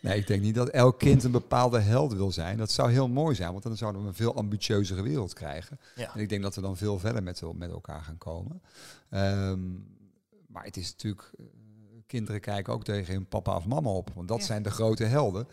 Nee, 0.00 0.18
ik 0.18 0.26
denk 0.26 0.42
niet 0.42 0.54
dat 0.54 0.68
elk 0.68 0.98
kind 0.98 1.24
een 1.24 1.30
bepaalde 1.30 1.78
held 1.78 2.12
wil 2.12 2.32
zijn. 2.32 2.56
Dat 2.56 2.70
zou 2.70 2.90
heel 2.90 3.08
mooi 3.08 3.34
zijn, 3.34 3.50
want 3.50 3.62
dan 3.62 3.76
zouden 3.76 4.02
we 4.02 4.08
een 4.08 4.14
veel 4.14 4.34
ambitieuzere 4.34 5.02
wereld 5.02 5.32
krijgen. 5.32 5.78
ja. 5.94 6.14
En 6.14 6.20
ik 6.20 6.28
denk 6.28 6.42
dat 6.42 6.54
we 6.54 6.60
dan 6.60 6.76
veel 6.76 6.98
verder 6.98 7.22
met, 7.22 7.42
met 7.54 7.70
elkaar 7.70 8.02
gaan 8.02 8.18
komen. 8.18 8.62
Ehm, 9.10 9.60
maar 10.46 10.64
het 10.64 10.76
is 10.76 10.90
natuurlijk, 10.90 11.30
eh, 11.38 11.44
kinderen 12.06 12.40
kijken 12.40 12.72
ook 12.72 12.84
tegen 12.84 13.14
hun 13.14 13.26
papa 13.28 13.56
of 13.56 13.66
mama 13.66 13.90
op, 13.90 14.10
want 14.14 14.28
dat 14.28 14.38
Ja. 14.38 14.44
zijn 14.44 14.62
de 14.62 14.70
grote 14.70 15.04
helden. 15.04 15.48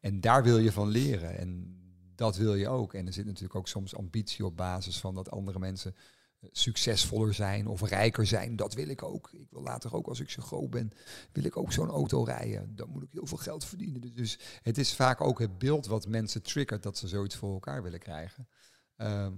En 0.00 0.20
daar 0.20 0.42
wil 0.42 0.58
je 0.58 0.72
van 0.72 0.88
leren. 0.88 1.38
En 1.38 1.78
dat 2.14 2.36
wil 2.36 2.54
je 2.54 2.68
ook. 2.68 2.94
En 2.94 3.06
er 3.06 3.12
zit 3.12 3.26
natuurlijk 3.26 3.54
ook 3.54 3.68
soms 3.68 3.94
ambitie 3.96 4.44
op 4.46 4.56
basis 4.56 4.98
van 5.00 5.14
dat 5.14 5.30
andere 5.30 5.58
mensen 5.58 5.94
eh, 6.40 6.48
succesvoller 6.52 7.34
zijn 7.34 7.66
of 7.66 7.82
rijker 7.82 8.26
zijn. 8.26 8.56
Dat 8.56 8.74
wil 8.74 8.88
ik 8.88 9.02
ook. 9.02 9.30
Ik 9.32 9.50
wil 9.50 9.62
later 9.62 9.94
ook, 9.94 10.06
als 10.06 10.20
ik 10.20 10.30
zo 10.30 10.42
groot 10.42 10.70
ben, 10.70 10.92
wil 11.32 11.44
ik 11.44 11.56
ook 11.56 11.72
zo'n 11.72 11.88
auto 11.90 12.22
rijden. 12.22 12.76
Dan 12.76 12.88
moet 12.90 13.02
ik 13.02 13.12
heel 13.12 13.26
veel 13.26 13.38
geld 13.38 13.64
verdienen. 13.64 14.00
Dus- 14.00 14.12
Dus 14.14 14.38
het 14.62 14.78
is 14.78 14.94
vaak 14.94 15.20
ook 15.20 15.38
het 15.38 15.58
beeld 15.58 15.86
wat 15.86 16.06
mensen 16.06 16.42
triggert 16.42 16.82
dat 16.82 16.98
ze 16.98 17.08
zoiets 17.08 17.36
voor 17.36 17.52
elkaar 17.52 17.82
willen 17.82 17.98
krijgen. 18.00 18.48
Ehm, 18.96 19.32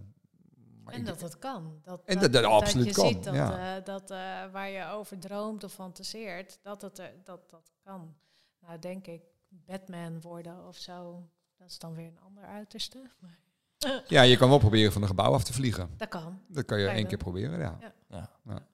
maar 0.85 0.95
En 0.95 1.05
dat 1.05 1.20
het 1.20 1.39
kan. 1.39 1.81
Dat, 1.83 2.03
En 2.05 2.18
dat 2.18 2.33
dat 2.33 2.45
absoluut 2.45 2.87
je 2.87 2.93
kan, 2.93 3.09
ziet 3.09 3.24
dat, 3.24 3.35
ja. 3.35 3.77
eh, 3.77 3.85
dat 3.85 4.11
eh, 4.11 4.16
waar 4.53 4.70
je 4.70 4.87
over 4.87 5.18
droomt 5.18 5.64
of 5.64 5.72
fantaseert, 5.72 6.59
dat 6.62 6.83
het 6.83 6.99
er, 6.99 7.12
dat, 7.24 7.51
dat 7.51 7.72
kan. 7.85 8.16
Nou, 8.61 8.79
denk 8.79 9.07
ik, 9.07 9.22
Batman 9.49 10.20
worden 10.20 10.66
of 10.66 10.77
zo, 10.77 11.29
dat 11.67 11.75
is 11.75 11.81
dan 11.81 11.95
weer 11.95 12.07
een 12.07 12.21
ander 12.27 12.45
uiterste. 12.45 13.11
Maar 13.21 13.39
Ja, 14.09 14.23
je 14.23 14.37
kan 14.37 14.49
wel 14.49 14.59
proberen 14.59 14.93
van 14.93 15.03
een 15.03 15.09
gebouw 15.09 15.33
af 15.33 15.45
te 15.45 15.53
vliegen. 15.53 15.91
dat 15.97 16.09
kan. 16.09 16.41
Dat 16.49 16.64
kan 16.64 16.81
je 16.81 16.87
één 16.87 17.07
keer 17.07 17.19
proberen, 17.19 17.59
ja. 17.59 17.79
Ja. 18.11 18.31
Ja. 18.45 18.67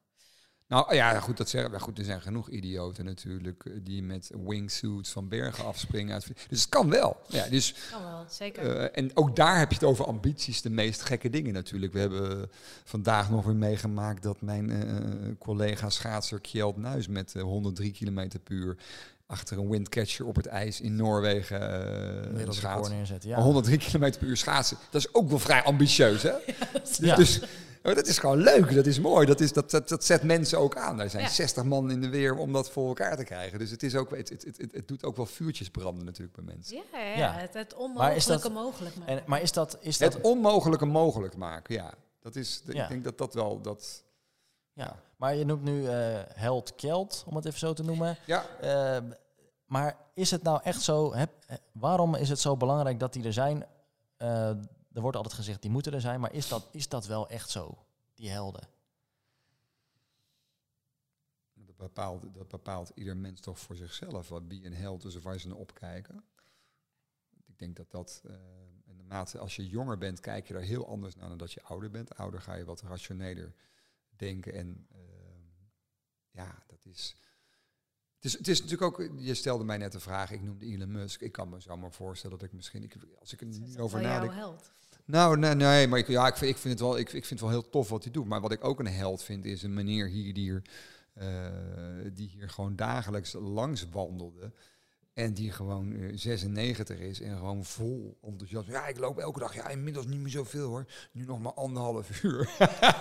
Nou 0.66 0.94
ja, 0.94 1.20
goed, 1.20 1.36
dat 1.36 1.48
zeggen 1.48 1.70
we. 1.70 1.80
Goed, 1.80 1.98
er 1.98 2.04
zijn 2.04 2.20
genoeg 2.20 2.48
idioten 2.50 3.04
natuurlijk 3.04 3.64
eh, 3.64 3.72
die 3.82 4.02
met 4.02 4.30
wingsuits 4.44 5.10
van 5.10 5.28
bergen 5.28 5.64
afspringen. 5.64 6.20
Dus 6.48 6.60
het 6.60 6.68
kan 6.68 6.90
wel. 6.90 7.16
Ja, 7.28 7.48
dus, 7.48 7.74
Kan 7.90 8.02
wel, 8.02 8.24
zeker. 8.28 8.76
eh, 8.76 8.88
en 9.02 9.16
ook 9.16 9.36
daar 9.36 9.58
heb 9.58 9.68
je 9.68 9.74
het 9.74 9.84
over 9.84 10.04
ambities, 10.06 10.62
de 10.62 10.70
meest 10.70 11.02
gekke 11.02 11.30
dingen 11.30 11.52
natuurlijk. 11.52 11.92
We 11.92 11.98
hebben 11.98 12.50
vandaag 12.84 13.30
nog 13.30 13.44
weer 13.44 13.56
meegemaakt 13.56 14.22
dat 14.22 14.40
mijn 14.40 14.70
eh, 14.70 15.32
collega 15.38 15.90
schaatser 15.90 16.40
Kjeld 16.40 16.76
Nuis 16.76 17.08
met 17.08 17.34
eh, 17.34 17.42
103 17.42 17.92
km 17.92 18.28
per 18.42 18.52
uur 18.54 18.76
achter 19.32 19.58
een 19.58 19.68
windcatcher 19.70 20.26
op 20.26 20.36
het 20.36 20.46
ijs 20.46 20.80
in 20.80 20.96
Noorwegen 20.96 21.60
uh, 21.60 21.68
Wereldrecord 21.68 22.54
schaatsen. 22.54 22.94
neerzetten. 22.96 23.28
Maar 23.30 23.38
Ja. 23.38 23.44
103 23.44 23.78
km 23.78 23.98
per 24.18 24.22
uur 24.22 24.36
schaatsen, 24.36 24.76
dat 24.90 25.00
is 25.00 25.14
ook 25.14 25.28
wel 25.28 25.38
vrij 25.38 25.62
ambitieus, 25.62 26.22
hè? 26.22 26.32
Dus, 26.82 26.96
Ja. 27.08 27.16
dus 27.16 27.40
oh, 27.82 27.94
dat 27.94 28.06
is 28.06 28.18
gewoon 28.18 28.38
leuk, 28.38 28.74
dat 28.74 28.86
is 28.86 29.00
mooi, 29.00 29.26
dat, 29.26 29.40
is, 29.40 29.52
dat, 29.52 29.70
dat, 29.70 29.88
dat 29.88 30.04
zet 30.04 30.22
mensen 30.22 30.58
ook 30.58 30.76
aan. 30.76 31.00
Er 31.00 31.10
zijn 31.10 31.22
Ja. 31.22 31.28
60 31.28 31.64
man 31.64 31.90
in 31.90 32.00
de 32.00 32.08
weer 32.08 32.34
om 32.36 32.52
dat 32.52 32.70
voor 32.70 32.88
elkaar 32.88 33.16
te 33.16 33.24
krijgen. 33.24 33.58
Dus 33.58 33.70
het, 33.70 33.82
is 33.82 33.94
ook, 33.94 34.10
het, 34.16 34.28
het, 34.28 34.44
het, 34.44 34.56
het, 34.58 34.72
het 34.72 34.88
doet 34.88 35.04
ook 35.04 35.16
wel 35.16 35.26
vuurtjes 35.26 35.70
branden 35.70 36.04
natuurlijk 36.04 36.36
bij 36.36 36.44
mensen. 36.54 36.76
ja, 36.76 36.98
ja, 36.98 37.06
Ja. 37.06 37.16
ja. 37.16 37.32
Het, 37.32 37.54
het 37.54 37.74
Maar 37.96 38.16
is 38.16 38.26
onmogelijke 38.26 38.42
dat- 38.42 38.52
mogelijk 38.52 38.96
maken. 38.96 39.16
En, 39.18 39.22
maar 39.26 39.42
is 39.42 39.52
dat... 39.52 39.78
Is 39.80 39.98
dat 39.98 40.12
Het 40.12 40.22
onmogelijke 40.22 40.84
mogelijk 40.86 41.36
maken, 41.36 41.74
ja. 41.74 41.92
Dat 42.20 42.36
is, 42.36 42.62
Ja. 42.66 42.82
Ik 42.82 42.88
denk 42.88 43.04
dat 43.04 43.18
dat 43.18 43.34
wel... 43.34 43.60
Dat, 43.60 44.02
ja. 44.72 44.96
Maar 45.16 45.34
je 45.34 45.44
noemt 45.44 45.62
nu 45.62 45.86
eh, 45.86 46.18
held 46.34 46.74
Kjeld, 46.74 47.24
om 47.26 47.36
het 47.36 47.44
even 47.44 47.58
zo 47.58 47.72
te 47.72 47.82
noemen. 47.82 48.16
ja, 48.26 48.44
Eh, 48.60 48.96
maar 49.72 49.96
is 50.14 50.30
het 50.30 50.42
nou 50.42 50.62
echt 50.62 50.82
zo... 50.82 51.12
Eh, 51.12 51.22
waarom 51.72 52.14
is 52.14 52.28
het 52.28 52.38
zo 52.38 52.56
belangrijk 52.56 52.98
dat 52.98 53.12
die 53.12 53.24
er 53.24 53.32
zijn? 53.32 53.66
Eh, 54.16 54.48
er 54.92 55.00
wordt 55.00 55.16
altijd 55.16 55.34
gezegd, 55.34 55.62
die 55.62 55.70
moeten 55.70 55.92
er 55.92 56.00
zijn. 56.00 56.20
Maar 56.20 56.32
is 56.32 56.48
dat, 56.48 56.68
is 56.72 56.88
dat 56.88 57.06
wel 57.06 57.28
echt 57.28 57.50
zo, 57.50 57.84
die 58.14 58.30
helden? 58.30 58.68
dat, 61.54 61.76
bepaalt, 61.76 62.34
dat 62.34 62.48
bepaalt 62.48 62.90
ieder 62.94 63.16
mens 63.16 63.40
toch 63.40 63.58
voor 63.58 63.76
zichzelf. 63.76 64.28
Wat 64.28 64.42
wie 64.46 64.66
een 64.66 64.74
held 64.74 65.04
is 65.04 65.16
of 65.16 65.22
waar 65.22 65.38
ze 65.38 65.48
naar 65.48 65.56
opkijken. 65.56 66.24
Ik 67.46 67.58
denk 67.58 67.76
dat 67.76 67.90
dat... 67.90 68.22
eh, 68.26 68.34
en 68.86 68.96
naarmate 68.96 69.38
als 69.38 69.56
je 69.56 69.68
jonger 69.68 69.98
bent, 69.98 70.20
kijk 70.20 70.46
je 70.46 70.52
daar 70.52 70.62
heel 70.62 70.88
anders 70.88 71.16
naar 71.16 71.28
dan 71.28 71.38
dat 71.38 71.52
je 71.52 71.62
ouder 71.62 71.90
bent. 71.90 72.16
Ouder 72.16 72.40
ga 72.40 72.54
je 72.54 72.64
wat 72.64 72.80
rationeler 72.80 73.54
denken. 74.16 74.52
En 74.52 74.86
ja, 76.30 76.62
dat 76.66 76.84
is... 76.84 77.16
Het 78.22 78.32
is, 78.32 78.38
het 78.38 78.48
is 78.48 78.62
natuurlijk 78.62 79.00
ook, 79.00 79.08
je 79.16 79.34
stelde 79.34 79.64
mij 79.64 79.76
net 79.78 79.92
de 79.92 80.00
vraag, 80.00 80.30
ik 80.30 80.42
noemde 80.42 80.66
Elon 80.66 80.90
Musk. 80.90 81.20
Ik 81.20 81.32
kan 81.32 81.48
me 81.48 81.60
zo 81.60 81.76
maar 81.76 81.92
voorstellen 81.92 82.38
dat 82.38 82.46
ik 82.46 82.52
misschien, 82.52 82.82
ik, 82.82 82.94
als 83.20 83.32
ik 83.32 83.40
er 83.40 83.46
nu 83.46 83.58
dat 83.58 83.78
over 83.78 84.00
nadenk. 84.00 84.32
held? 84.32 84.70
Nou, 85.04 85.38
nee, 85.38 85.54
nee 85.54 85.88
maar 85.88 85.98
ik, 85.98 86.06
ja, 86.06 86.26
ik, 86.26 86.36
vind, 86.36 86.50
ik, 86.50 86.56
vind 86.56 86.78
het 86.78 86.82
wel, 86.82 86.98
ik, 86.98 87.12
ik 87.12 87.24
vind 87.24 87.40
het 87.40 87.40
wel 87.40 87.60
heel 87.60 87.70
tof 87.70 87.88
wat 87.88 88.02
hij 88.02 88.12
doet. 88.12 88.26
Maar 88.26 88.40
wat 88.40 88.52
ik 88.52 88.64
ook 88.64 88.78
een 88.78 88.86
held 88.86 89.22
vind, 89.22 89.44
is 89.44 89.62
een 89.62 89.74
meneer 89.74 90.08
hier 90.08 90.34
die 90.34 90.42
hier, 90.42 90.62
eh, 91.12 91.26
die 92.12 92.28
hier 92.28 92.48
gewoon 92.48 92.76
dagelijks 92.76 93.32
langs 93.32 93.86
wandelde. 93.90 94.52
En 95.14 95.34
die 95.34 95.50
gewoon 95.50 95.92
eh, 95.92 96.10
96 96.14 96.98
is 96.98 97.20
en 97.20 97.36
gewoon 97.36 97.64
vol 97.64 98.18
enthousiasme. 98.22 98.72
Ja, 98.72 98.86
ik 98.86 98.98
loop 98.98 99.18
elke 99.18 99.38
dag. 99.38 99.54
Ja, 99.54 99.68
inmiddels 99.68 100.06
niet 100.06 100.20
meer 100.20 100.30
zoveel 100.30 100.68
hoor. 100.68 100.86
Nu 101.12 101.24
nog 101.24 101.40
maar 101.40 101.52
anderhalf 101.52 102.22
uur. 102.22 102.50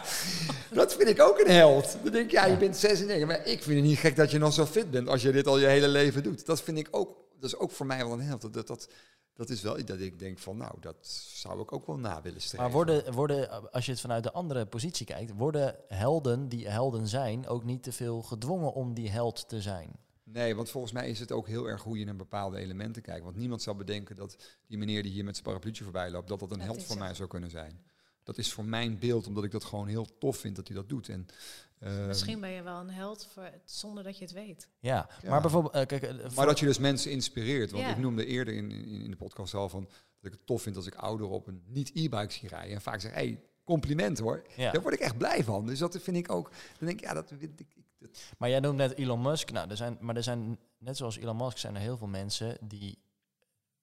dat 0.74 0.94
vind 0.94 1.10
ik 1.10 1.22
ook 1.22 1.40
een 1.40 1.52
held. 1.52 1.98
Dan 2.04 2.12
denk 2.12 2.26
ik, 2.26 2.32
ja, 2.32 2.46
je 2.46 2.58
bent 2.58 2.78
96. 2.78 3.28
Maar 3.28 3.46
ik 3.46 3.64
vind 3.64 3.80
het 3.80 3.86
niet 3.86 3.98
gek 3.98 4.16
dat 4.16 4.32
je 4.32 4.38
nog 4.38 4.54
zo 4.54 4.66
fit 4.66 4.92
bent 4.92 5.08
als 5.08 5.22
je 5.22 5.32
dit 5.32 5.48
al 5.48 5.60
je 5.60 5.66
hele 5.66 5.88
leven 5.88 6.24
doet. 6.24 6.46
Dat 6.46 6.62
vind 6.62 6.78
ik 6.78 6.88
ook, 6.92 7.18
dat 7.40 7.50
is 7.50 7.58
ook 7.58 7.72
voor 7.72 7.86
mij 7.86 7.98
wel 7.98 8.14
een 8.14 8.22
held. 8.22 8.42
Dat, 8.42 8.54
dat, 8.54 8.68
dat, 8.68 8.88
dat 9.34 9.50
is 9.50 9.62
wel 9.62 9.80
iets 9.80 9.92
dat 9.92 10.00
ik 10.00 10.20
denk 10.20 10.40
van, 10.40 10.58
nou, 10.58 10.74
dat 10.80 11.08
zou 11.34 11.62
ik 11.62 11.74
ook 11.74 11.88
wel 11.88 11.98
na 11.98 12.22
willen 12.22 12.42
streven. 12.42 12.66
Maar 12.66 12.72
worden, 12.72 13.14
worden, 13.14 13.72
als 13.72 13.86
je 13.86 13.92
het 13.92 14.02
vanuit 14.02 14.24
de 14.24 14.32
andere 14.32 14.66
positie 14.66 15.06
kijkt, 15.06 15.32
worden 15.36 15.76
helden 15.88 16.50
die 16.50 16.70
helden 16.70 17.08
zijn 17.08 17.48
ook 17.48 17.64
niet 17.64 17.84
te 17.84 17.92
veel 17.92 18.22
gedwongen 18.22 18.74
om 18.74 18.94
die 18.94 19.10
held 19.10 19.50
te 19.50 19.62
zijn? 19.62 19.90
Nee, 20.34 20.56
want 20.56 20.70
volgens 20.70 20.94
mij 20.94 21.10
is 21.10 21.20
het 21.20 21.32
ook 21.32 21.48
heel 21.48 21.66
erg 21.70 21.84
hoe 21.84 22.00
je 22.00 22.06
naar 22.06 22.16
bepaalde 22.16 22.58
elementen 22.58 23.02
kijkt. 23.02 23.24
Want 23.24 23.36
niemand 23.36 23.62
zou 23.62 23.78
bedenken 23.78 24.16
dat 24.16 24.38
die 24.68 24.78
meneer 24.78 25.04
die 25.04 25.12
hier 25.12 25.24
met 25.24 25.34
zijn 25.34 25.48
parapluutje 25.48 25.84
voorbij 25.84 26.12
loopt, 26.12 26.28
dat 26.28 26.40
dat 26.40 26.52
een 26.52 26.58
Dat 26.58 26.68
held 26.68 26.84
voor 26.84 26.96
zo. 26.96 27.02
mij 27.02 27.14
zou 27.14 27.30
kunnen 27.30 27.50
zijn. 27.50 27.82
Dat 28.24 28.38
is 28.38 28.54
voor 28.54 28.66
mijn 28.66 29.00
beeld, 29.00 29.28
omdat 29.28 29.44
ik 29.44 29.52
dat 29.52 29.64
gewoon 29.64 29.88
heel 29.88 30.18
tof 30.18 30.38
vind 30.38 30.56
dat 30.56 30.68
hij 30.68 30.76
dat 30.78 30.90
doet. 30.90 31.10
En, 31.10 31.28
ehm, 31.80 32.08
Misschien 32.08 32.40
ben 32.40 32.50
je 32.50 32.62
wel 32.62 32.80
een 32.80 32.90
held 32.90 33.26
voor, 33.34 33.52
zonder 33.66 34.04
dat 34.04 34.18
je 34.18 34.24
het 34.24 34.34
weet. 34.34 34.70
Ja, 34.80 35.10
Ja. 35.22 35.30
maar 35.30 35.42
bijvoorbeeld, 35.42 35.74
eh, 35.74 35.86
kijk, 35.86 36.04
eh, 36.04 36.30
maar 36.36 36.46
dat 36.46 36.60
je 36.60 36.66
dus 36.66 36.78
mensen 36.80 37.12
inspireert. 37.12 37.72
Want 37.72 37.84
Ja. 37.84 37.90
ik 37.92 37.98
noemde 37.98 38.26
eerder 38.26 38.54
in, 38.54 38.72
in, 38.72 39.02
in 39.02 39.10
de 39.12 39.18
podcast 39.18 39.54
al 39.54 39.70
van 39.70 39.84
dat 40.20 40.32
ik 40.32 40.38
het 40.38 40.46
tof 40.46 40.62
vind 40.62 40.76
als 40.76 40.86
ik 40.88 40.96
ouderen 40.96 41.32
op 41.32 41.48
een 41.48 41.64
niet 41.68 41.90
e-bike 41.94 42.32
zie 42.34 42.50
rijden. 42.50 42.76
En 42.76 42.82
vaak 42.82 43.02
zeg, 43.02 43.14
hey, 43.14 43.42
compliment 43.64 44.20
hoor. 44.20 44.46
ja. 44.56 44.72
Daar 44.72 44.82
word 44.82 44.94
ik 44.94 45.00
echt 45.00 45.18
blij 45.18 45.44
van. 45.44 45.66
Dus 45.66 45.80
dat 45.80 45.98
vind 46.02 46.18
ik 46.18 46.32
ook. 46.32 46.50
Dan 46.50 46.88
denk 46.88 47.00
ik, 47.00 47.06
ja, 47.06 47.14
dat, 47.14 47.32
ik, 47.40 47.66
Maar 48.38 48.50
jij 48.50 48.60
noemt 48.60 48.78
net 48.78 48.98
Elon 48.98 49.22
Musk. 49.22 49.52
Nou, 49.52 49.70
er 49.70 49.78
zijn, 49.78 49.98
maar 50.00 50.16
er 50.16 50.24
zijn, 50.24 50.60
net 50.78 50.98
zoals 50.98 51.18
Elon 51.18 51.38
Musk, 51.38 51.58
zijn 51.58 51.76
er 51.76 51.82
heel 51.82 51.98
veel 51.98 52.08
mensen 52.08 52.58
die 52.62 52.98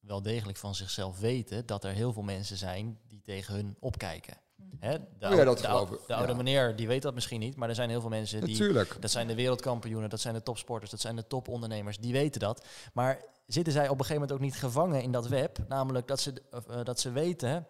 wel 0.00 0.22
degelijk 0.22 0.58
van 0.58 0.74
zichzelf 0.74 1.18
weten 1.18 1.66
dat 1.66 1.84
er 1.84 1.92
heel 1.92 2.12
veel 2.12 2.22
mensen 2.22 2.56
zijn 2.56 2.98
die 3.08 3.20
tegen 3.22 3.54
hun 3.54 3.76
opkijken. 3.80 4.36
Hè? 4.78 4.98
De, 4.98 5.04
ja, 5.18 5.26
oude- 5.28 5.44
dat 5.44 5.58
de, 5.58 5.68
oude- 5.68 5.98
de 6.06 6.14
oude 6.14 6.30
Ja. 6.32 6.36
meneer 6.36 6.76
die 6.76 6.86
weet 6.86 7.02
dat 7.02 7.14
misschien 7.14 7.40
niet, 7.40 7.56
maar 7.56 7.68
er 7.68 7.74
zijn 7.74 7.90
heel 7.90 8.00
veel 8.00 8.10
mensen 8.10 8.40
die. 8.40 8.50
Natuurlijk. 8.58 8.96
Dat 9.00 9.10
zijn 9.10 9.26
de 9.26 9.34
wereldkampioenen, 9.34 10.10
dat 10.10 10.20
zijn 10.20 10.34
de 10.34 10.42
topsporters, 10.42 10.90
dat 10.90 11.00
zijn 11.00 11.16
de 11.16 11.26
topondernemers, 11.26 11.98
die 11.98 12.12
weten 12.12 12.40
dat. 12.40 12.66
Maar 12.92 13.22
zitten 13.46 13.72
zij 13.72 13.84
op 13.84 13.90
een 13.90 14.04
gegeven 14.04 14.14
moment 14.20 14.32
ook 14.32 14.44
niet 14.44 14.56
gevangen 14.56 15.02
in 15.02 15.12
dat 15.12 15.28
web? 15.28 15.58
Namelijk 15.68 16.06
dat 16.08 16.20
ze, 16.20 16.42
eh, 16.50 16.84
dat 16.84 17.00
ze 17.00 17.10
weten, 17.10 17.66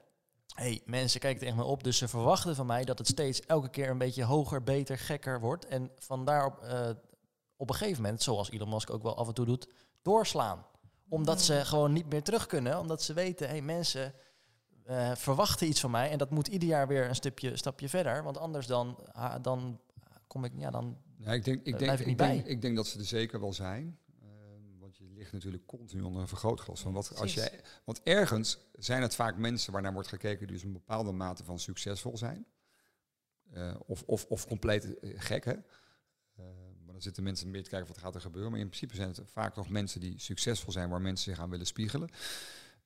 hey, 0.59 0.81
mensen 0.85 1.21
kijken 1.21 1.41
tegen 1.41 1.57
me 1.57 1.65
op, 1.65 1.85
dus 1.85 1.99
ze 1.99 2.09
verwachten 2.09 2.55
van 2.55 2.67
mij 2.67 2.85
dat 2.85 2.99
het 2.99 3.07
steeds 3.07 3.41
elke 3.41 3.71
keer 3.71 3.91
een 3.91 3.99
beetje 3.99 4.25
hoger, 4.25 4.63
beter, 4.63 4.99
gekker 4.99 5.41
wordt. 5.41 5.67
En 5.67 5.91
vandaar 5.99 6.47
op, 6.47 6.63
eh, 6.63 6.91
op 7.57 7.69
een 7.69 7.75
gegeven 7.75 8.03
moment, 8.03 8.23
zoals 8.23 8.51
Elon 8.51 8.69
Musk 8.69 8.91
ook 8.91 9.03
wel 9.03 9.17
af 9.17 9.29
en 9.29 9.35
toe 9.35 9.47
doet, 9.47 9.69
doorslaan. 10.03 10.67
Omdat 11.09 11.43
ze 11.43 11.65
gewoon 11.65 11.93
niet 11.93 12.11
meer 12.11 12.23
terug 12.23 12.47
kunnen, 12.47 12.79
omdat 12.79 13.03
ze 13.03 13.13
weten, 13.13 13.47
hé, 13.47 13.53
hey, 13.53 13.63
mensen 13.63 14.15
eh, 14.85 15.15
verwachten 15.15 15.69
iets 15.69 15.81
van 15.81 15.91
mij 15.91 16.11
en 16.11 16.19
dat 16.19 16.31
moet 16.31 16.47
ieder 16.47 16.69
jaar 16.69 16.89
weer 16.89 17.09
een 17.09 17.15
stapje, 17.15 17.57
stapje 17.57 17.89
verder. 17.89 18.23
Want 18.23 18.39
anders 18.39 18.67
dan, 18.67 18.99
ah, 19.13 19.35
dan 19.43 19.81
kom 20.27 20.45
ik, 20.45 20.53
ja, 20.57 20.71
dan 20.71 20.97
Ja, 21.17 21.33
ik 21.33 21.45
denk, 21.45 21.65
ik, 21.65 21.79
Daar 21.79 21.97
denk, 21.97 21.99
ik 21.99 22.05
denk, 22.05 22.17
bij. 22.17 22.43
ik 22.45 22.63
denk 22.63 22.77
dat 22.77 22.87
ze 22.87 22.99
er 22.99 23.05
zeker 23.05 23.41
wel 23.41 23.53
zijn. 23.53 23.99
Want 25.19 25.31
je 25.31 25.37
ligt 25.37 25.45
natuurlijk 25.45 25.67
continu 25.67 26.03
onder 26.03 26.23
een 26.23 26.29
vergrootglas. 26.29 26.81
Van 26.81 26.93
wat, 26.93 27.17
als 27.17 27.35
jij, 27.35 27.61
want 27.85 28.01
ergens 28.03 28.59
zijn 28.73 29.03
het 29.03 29.15
vaak 29.15 29.37
mensen 29.37 29.73
waarnaar 29.73 29.93
wordt 29.93 30.09
gekeken 30.09 30.47
die 30.47 30.57
dus 30.57 30.65
een 30.65 30.73
bepaalde 30.73 31.13
mate 31.13 31.45
van 31.45 31.59
succesvol 31.59 32.19
zijn. 32.19 32.47
Eh, 33.51 33.75
of, 33.87 34.03
of, 34.07 34.25
of 34.25 34.47
compleet 34.47 34.99
eh, 34.99 35.11
gek, 35.17 35.45
hè. 35.45 35.53
Eh, 35.53 36.45
maar 36.85 36.93
dan 36.93 37.03
zitten 37.03 37.23
mensen 37.23 37.51
meer 37.51 37.63
te 37.63 37.71
kijken 37.71 37.89
wat 37.89 37.99
gaat 37.99 38.15
er 38.15 38.21
gebeuren. 38.21 38.51
Maar 38.51 38.61
in 38.61 38.67
principe 38.67 38.95
zijn 38.95 39.09
het 39.09 39.21
vaak 39.25 39.57
nog 39.57 39.69
mensen 39.69 40.01
die 40.01 40.21
succesvol 40.21 40.73
zijn, 40.73 40.89
waar 40.89 41.01
mensen 41.01 41.33
zich 41.33 41.43
aan 41.43 41.51
willen 41.51 41.67
spiegelen. 41.67 42.09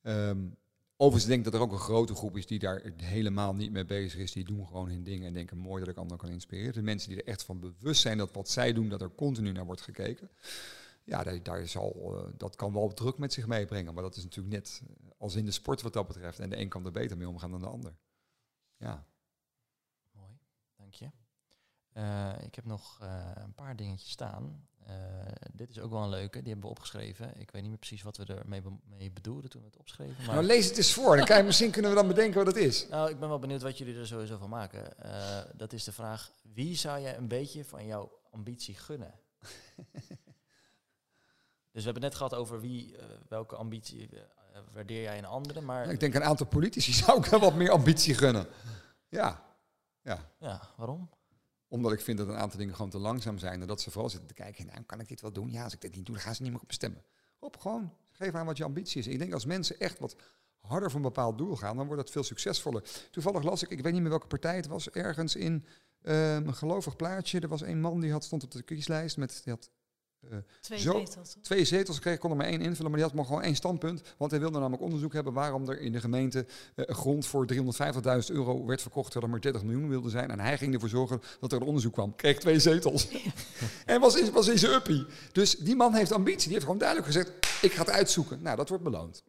Ehm, 0.01 0.47
overigens 0.95 1.25
denk 1.25 1.45
ik 1.45 1.51
dat 1.51 1.53
er 1.53 1.67
ook 1.67 1.71
een 1.71 1.77
grote 1.77 2.15
groep 2.15 2.37
is 2.37 2.45
die 2.45 2.59
daar 2.59 2.93
helemaal 2.95 3.55
niet 3.55 3.71
mee 3.71 3.85
bezig 3.85 4.19
is. 4.19 4.31
Die 4.31 4.45
doen 4.45 4.67
gewoon 4.67 4.89
hun 4.89 5.03
dingen 5.03 5.27
en 5.27 5.33
denken 5.33 5.57
mooi 5.57 5.79
dat 5.79 5.89
ik 5.89 5.97
anderen 5.97 6.23
kan 6.23 6.29
inspireren. 6.29 6.73
De 6.73 6.81
mensen 6.81 7.09
die 7.09 7.21
er 7.21 7.27
echt 7.27 7.43
van 7.43 7.59
bewust 7.59 8.01
zijn 8.01 8.17
dat 8.17 8.33
wat 8.33 8.49
zij 8.49 8.73
doen, 8.73 8.89
dat 8.89 9.01
er 9.01 9.15
continu 9.15 9.51
naar 9.51 9.65
wordt 9.65 9.81
gekeken. 9.81 10.29
Ja, 11.05 11.23
daar, 11.23 11.43
daar 11.43 11.67
zal, 11.67 11.93
eh, 12.17 12.33
dat 12.37 12.55
kan 12.55 12.73
wel 12.73 12.93
druk 12.93 13.17
met 13.17 13.33
zich 13.33 13.47
meebrengen. 13.47 13.93
Maar 13.93 14.03
dat 14.03 14.15
is 14.15 14.23
natuurlijk 14.23 14.55
net 14.55 14.81
eh, 14.83 15.11
als 15.17 15.35
in 15.35 15.45
de 15.45 15.51
sport 15.51 15.81
wat 15.81 15.93
dat 15.93 16.07
betreft. 16.07 16.39
En 16.39 16.49
de 16.49 16.57
een 16.57 16.69
kan 16.69 16.85
er 16.85 16.91
beter 16.91 17.17
mee 17.17 17.27
omgaan 17.27 17.51
dan 17.51 17.61
de 17.61 17.67
ander. 17.67 17.95
Ja. 18.77 19.05
Mooi, 20.11 20.37
dank 20.75 20.93
je. 20.93 21.11
Eh, 21.91 22.33
ik 22.41 22.55
heb 22.55 22.65
nog 22.65 22.99
een 23.35 23.53
paar 23.53 23.75
dingetjes 23.75 24.11
staan. 24.11 24.67
Dit 25.53 25.69
is 25.69 25.79
ook 25.79 25.91
wel 25.91 26.03
een 26.03 26.09
leuke, 26.09 26.41
die 26.41 26.51
hebben 26.51 26.69
we 26.69 26.75
opgeschreven. 26.75 27.39
Ik 27.39 27.51
weet 27.51 27.61
niet 27.61 27.69
meer 27.69 27.79
precies 27.79 28.01
wat 28.01 28.17
we 28.17 28.25
ermee 28.25 28.61
be 28.61 28.71
mee 28.83 29.11
bedoelden 29.11 29.49
toen 29.49 29.61
we 29.61 29.67
het 29.67 29.77
opschreven. 29.77 30.25
Maar 30.25 30.35
Nou, 30.35 30.45
lees 30.45 30.65
het 30.65 30.77
eens 30.77 30.93
voor. 30.93 31.17
Dan 31.17 31.25
kijk, 31.25 31.45
misschien 31.45 31.71
kunnen 31.71 31.91
we 31.91 31.97
dan 31.97 32.07
bedenken 32.07 32.45
wat 32.45 32.55
het 32.55 32.63
is. 32.63 32.87
nou, 32.89 33.09
ik 33.09 33.19
ben 33.19 33.29
wel 33.29 33.39
benieuwd 33.39 33.61
wat 33.61 33.77
jullie 33.77 33.97
er 33.97 34.07
sowieso 34.07 34.37
van 34.37 34.49
maken. 34.49 34.95
Dat 35.57 35.73
is 35.73 35.83
de 35.83 35.91
vraag, 35.91 36.31
wie 36.41 36.75
zou 36.75 37.01
jij 37.01 37.17
een 37.17 37.27
beetje 37.27 37.65
van 37.65 37.85
jouw 37.85 38.19
ambitie 38.29 38.75
gunnen? 38.75 39.13
dus 41.73 41.83
we 41.83 41.89
hebben 41.91 42.03
het 42.03 42.11
net 42.11 42.15
gehad 42.15 42.33
over 42.33 42.61
wie, 42.61 42.97
eh, 42.97 43.05
welke 43.27 43.55
ambitie 43.55 44.09
eh, 44.09 44.59
waardeer 44.73 45.01
jij 45.01 45.17
in 45.17 45.25
anderen. 45.25 45.65
Maar 45.65 45.89
Ik 45.89 45.99
denk 45.99 46.13
een 46.13 46.23
aantal 46.23 46.45
politici 46.45 46.93
zou 47.03 47.17
ik 47.17 47.25
wel 47.25 47.39
wat 47.39 47.55
meer 47.55 47.71
ambitie 47.71 48.13
gunnen. 48.13 48.47
Ja. 49.07 49.43
Ja. 50.01 50.31
ja, 50.39 50.61
waarom? 50.77 51.09
Omdat 51.67 51.91
ik 51.91 52.01
vind 52.01 52.17
dat 52.17 52.27
een 52.27 52.37
aantal 52.37 52.59
dingen 52.59 52.75
gewoon 52.75 52.91
te 52.91 52.97
langzaam 52.97 53.37
zijn. 53.37 53.61
En 53.61 53.67
dat 53.67 53.81
ze 53.81 53.91
vooral 53.91 54.09
zitten 54.09 54.27
te 54.27 54.33
kijken, 54.33 54.65
nou, 54.65 54.81
kan 54.81 54.99
ik 54.99 55.07
dit 55.07 55.21
wel 55.21 55.31
doen? 55.31 55.51
Ja, 55.51 55.63
als 55.63 55.73
ik 55.73 55.81
dit 55.81 55.95
niet 55.95 56.05
doe, 56.05 56.15
dan 56.15 56.23
gaan 56.23 56.35
ze 56.35 56.41
niet 56.41 56.51
meer 56.51 56.61
op 56.61 56.67
me 56.67 56.73
stemmen. 56.73 57.03
Op, 57.39 57.57
gewoon. 57.59 57.93
Geef 58.11 58.33
aan 58.33 58.45
wat 58.45 58.57
je 58.57 58.63
ambitie 58.63 58.99
is. 58.99 59.07
Ik 59.07 59.19
denk 59.19 59.33
als 59.33 59.45
mensen 59.45 59.79
echt 59.79 59.99
wat 59.99 60.15
harder 60.59 60.89
voor 60.89 60.99
een 60.99 61.05
bepaald 61.05 61.37
doel 61.37 61.55
gaan, 61.55 61.75
dan 61.75 61.85
wordt 61.85 62.01
het 62.01 62.11
veel 62.11 62.23
succesvoller. 62.23 62.83
Toevallig 63.11 63.43
las 63.43 63.63
ik, 63.63 63.69
ik 63.69 63.81
weet 63.81 63.93
niet 63.93 64.01
meer 64.01 64.09
welke 64.09 64.27
partij 64.27 64.55
het 64.55 64.67
was, 64.67 64.89
ergens 64.89 65.35
in 65.35 65.65
ehm, 66.01 66.47
een 66.47 66.55
gelovig 66.55 66.95
plaatje. 66.95 67.39
Er 67.39 67.47
was 67.47 67.61
een 67.61 67.81
man 67.81 67.99
die 67.99 68.11
had, 68.11 68.23
stond 68.23 68.43
op 68.43 68.51
de 68.51 68.63
kieslijst 68.63 69.17
met, 69.17 69.41
die 69.43 69.53
had 69.53 69.69
eh, 70.29 70.37
Twee 70.61 70.79
Zo. 70.79 70.97
zetels. 71.05 71.35
twee 71.41 71.65
zetels 71.65 71.95
gekregen, 71.95 72.19
kon 72.19 72.31
er 72.31 72.37
maar 72.37 72.45
één 72.45 72.61
invullen, 72.61 72.91
maar 72.91 72.99
die 72.99 73.03
had 73.03 73.13
maar 73.13 73.25
gewoon 73.25 73.41
één 73.41 73.55
standpunt. 73.55 74.01
Want 74.17 74.31
hij 74.31 74.39
wilde 74.39 74.59
namelijk 74.59 74.83
onderzoek 74.83 75.13
hebben 75.13 75.33
waarom 75.33 75.69
er 75.69 75.79
in 75.79 75.91
de 75.91 75.99
gemeente 75.99 76.45
eh, 76.75 76.85
een 76.87 76.95
grond 76.95 77.25
voor 77.25 77.47
350.000 77.53 77.59
euro 78.27 78.65
werd 78.65 78.81
verkocht, 78.81 79.11
terwijl 79.11 79.23
er 79.25 79.29
maar 79.29 79.51
30 79.51 79.63
miljoen 79.63 79.89
wilde 79.89 80.09
zijn. 80.09 80.31
En 80.31 80.39
hij 80.39 80.57
ging 80.57 80.73
ervoor 80.73 80.89
zorgen 80.89 81.21
dat 81.39 81.51
er 81.51 81.61
een 81.61 81.67
onderzoek 81.67 81.93
kwam. 81.93 82.15
Kreeg 82.15 82.39
twee 82.39 82.59
zetels. 82.59 83.07
en 83.85 83.99
was 83.99 84.15
in, 84.19 84.31
was 84.31 84.47
in 84.47 84.59
zijn 84.59 84.73
uppie. 84.73 85.05
Dus 85.31 85.55
die 85.55 85.75
man 85.75 85.93
heeft 85.93 86.11
ambitie. 86.11 86.43
Die 86.43 86.51
heeft 86.51 86.63
gewoon 86.63 86.79
duidelijk 86.79 87.07
gezegd, 87.07 87.31
ik 87.61 87.71
ga 87.71 87.79
het 87.79 87.89
uitzoeken. 87.89 88.41
Nou, 88.41 88.55
dat 88.57 88.69
wordt 88.69 88.83
beloond. 88.83 89.23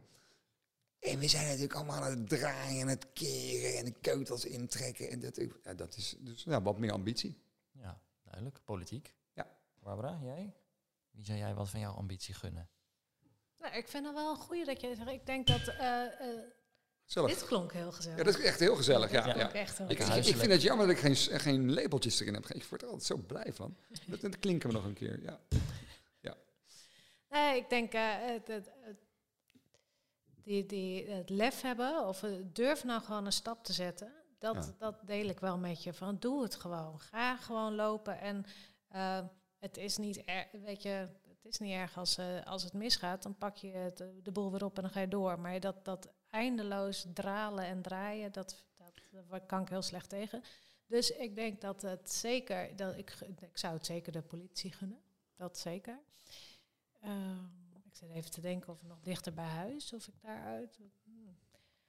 En 0.98 1.18
we 1.18 1.28
zijn 1.28 1.44
natuurlijk 1.44 1.74
allemaal 1.74 2.02
aan 2.02 2.10
het 2.18 2.28
draaien 2.28 2.80
en 2.80 2.88
het 2.88 3.06
keren 3.12 3.78
en 3.78 3.84
de 3.84 3.94
keutels 4.00 4.44
intrekken. 4.44 5.10
En 5.10 5.20
dat, 5.20 5.40
ja, 5.62 5.74
dat 5.74 5.96
is 5.96 6.16
dus 6.18 6.42
ja, 6.44 6.62
wat 6.62 6.78
meer 6.78 6.92
ambitie. 6.92 7.38
Ja, 7.72 8.00
duidelijk. 8.22 8.60
Politiek. 8.64 9.14
Ja. 9.32 9.46
Barbara, 9.82 10.18
jij? 10.22 10.52
Wie 11.14 11.24
zou 11.24 11.38
jij 11.38 11.54
wat 11.54 11.68
van 11.70 11.80
jouw 11.80 11.92
ambitie 11.94 12.34
gunnen? 12.34 12.68
Nou, 13.58 13.74
ik 13.76 13.88
vind 13.88 14.06
het 14.06 14.14
wel 14.14 14.30
een 14.30 14.36
goeie 14.36 14.64
dat 14.64 14.80
je 14.80 14.94
zegt. 14.94 15.08
Ik 15.10 15.26
denk 15.26 15.46
dat 15.46 15.68
eh, 15.68 16.04
eh, 16.04 17.26
dit 17.26 17.44
klonk 17.44 17.72
heel 17.72 17.92
gezellig. 17.92 18.18
Ja, 18.18 18.24
dat 18.24 18.34
is 18.38 18.44
echt 18.44 18.60
heel 18.60 18.76
gezellig. 18.76 19.10
Ja, 19.10 19.26
ja. 19.26 19.32
klonk 19.32 19.52
echt 19.52 19.78
heel 19.78 19.90
Ik, 19.90 19.98
ik, 19.98 20.36
vind 20.36 20.52
het 20.52 20.62
jammer 20.62 20.86
dat 20.86 20.96
ik 20.96 21.02
geen, 21.02 21.40
geen 21.40 21.72
labeltjes 21.74 22.20
erin 22.20 22.34
heb. 22.34 22.46
Ik 22.46 22.64
word 22.64 22.82
er 22.82 22.88
altijd 22.88 23.06
zo 23.06 23.16
blij 23.16 23.52
van. 23.52 23.76
Dat, 24.06 24.20
dat 24.20 24.38
klinken 24.38 24.68
we 24.68 24.74
nog 24.74 24.84
een 24.84 24.94
keer. 24.94 25.22
Ja. 25.22 25.40
Nee, 27.28 27.56
ik 27.56 27.68
denk 27.70 27.92
eh, 27.92 28.02
het, 28.10 28.48
het, 28.48 28.70
het- 28.80 29.02
die, 30.42 30.66
die, 30.66 31.10
het 31.10 31.30
lef 31.30 31.60
hebben 31.60 32.06
of 32.06 32.24
durf 32.44 32.84
nou 32.84 33.02
gewoon 33.02 33.26
een 33.26 33.32
stap 33.32 33.64
te 33.64 33.72
zetten. 33.72 34.12
Dat, 34.38 34.54
Ja. 34.54 34.74
dat 34.78 35.06
deel 35.06 35.28
ik 35.28 35.40
wel 35.40 35.58
met 35.58 35.82
je. 35.82 35.92
Van 35.92 36.16
doe 36.18 36.42
het 36.42 36.54
gewoon. 36.54 37.00
Ga 37.00 37.36
gewoon 37.36 37.74
lopen. 37.74 38.18
En 38.20 38.44
eh, 38.88 39.24
het 39.64 39.76
is 39.76 39.96
niet 39.96 40.24
weet 40.64 40.82
je, 40.82 41.08
het 41.26 41.44
is 41.44 41.58
niet 41.58 41.72
erg 41.72 41.98
als, 41.98 42.16
eh, 42.16 42.44
als 42.44 42.62
het 42.62 42.72
misgaat. 42.72 43.22
Dan 43.22 43.38
pak 43.38 43.56
je 43.56 43.68
het, 43.68 44.00
eh, 44.00 44.08
de 44.22 44.32
boel 44.32 44.50
weer 44.50 44.64
op 44.64 44.76
en 44.76 44.82
dan 44.82 44.90
ga 44.90 45.00
je 45.00 45.08
door. 45.08 45.40
Maar 45.40 45.60
dat, 45.60 45.84
dat 45.84 46.08
eindeloos 46.30 47.06
dralen 47.14 47.64
en 47.64 47.82
draaien, 47.82 48.32
dat, 48.32 48.64
dat, 48.76 48.92
daar 49.28 49.46
kan 49.46 49.62
ik 49.62 49.68
heel 49.68 49.82
slecht 49.82 50.08
tegen. 50.08 50.42
Dus 50.86 51.10
ik 51.10 51.34
denk 51.34 51.60
dat 51.60 51.82
het 51.82 52.10
zeker, 52.10 52.76
dat 52.76 52.96
ik, 52.96 53.16
ik 53.40 53.58
zou 53.58 53.74
het 53.74 53.86
zeker 53.86 54.12
de 54.12 54.22
politie 54.22 54.72
gunnen. 54.72 55.02
Dat 55.36 55.58
zeker. 55.58 55.98
Ehm, 57.00 57.44
ik 57.84 57.94
zit 57.94 58.10
even 58.10 58.30
te 58.30 58.40
denken 58.40 58.72
of 58.72 58.82
nog 58.82 59.00
dichter 59.00 59.34
bij 59.34 59.44
huis, 59.44 59.92
of 59.92 60.08
ik 60.08 60.14
daaruit. 60.20 60.78
Hmm. 61.04 61.28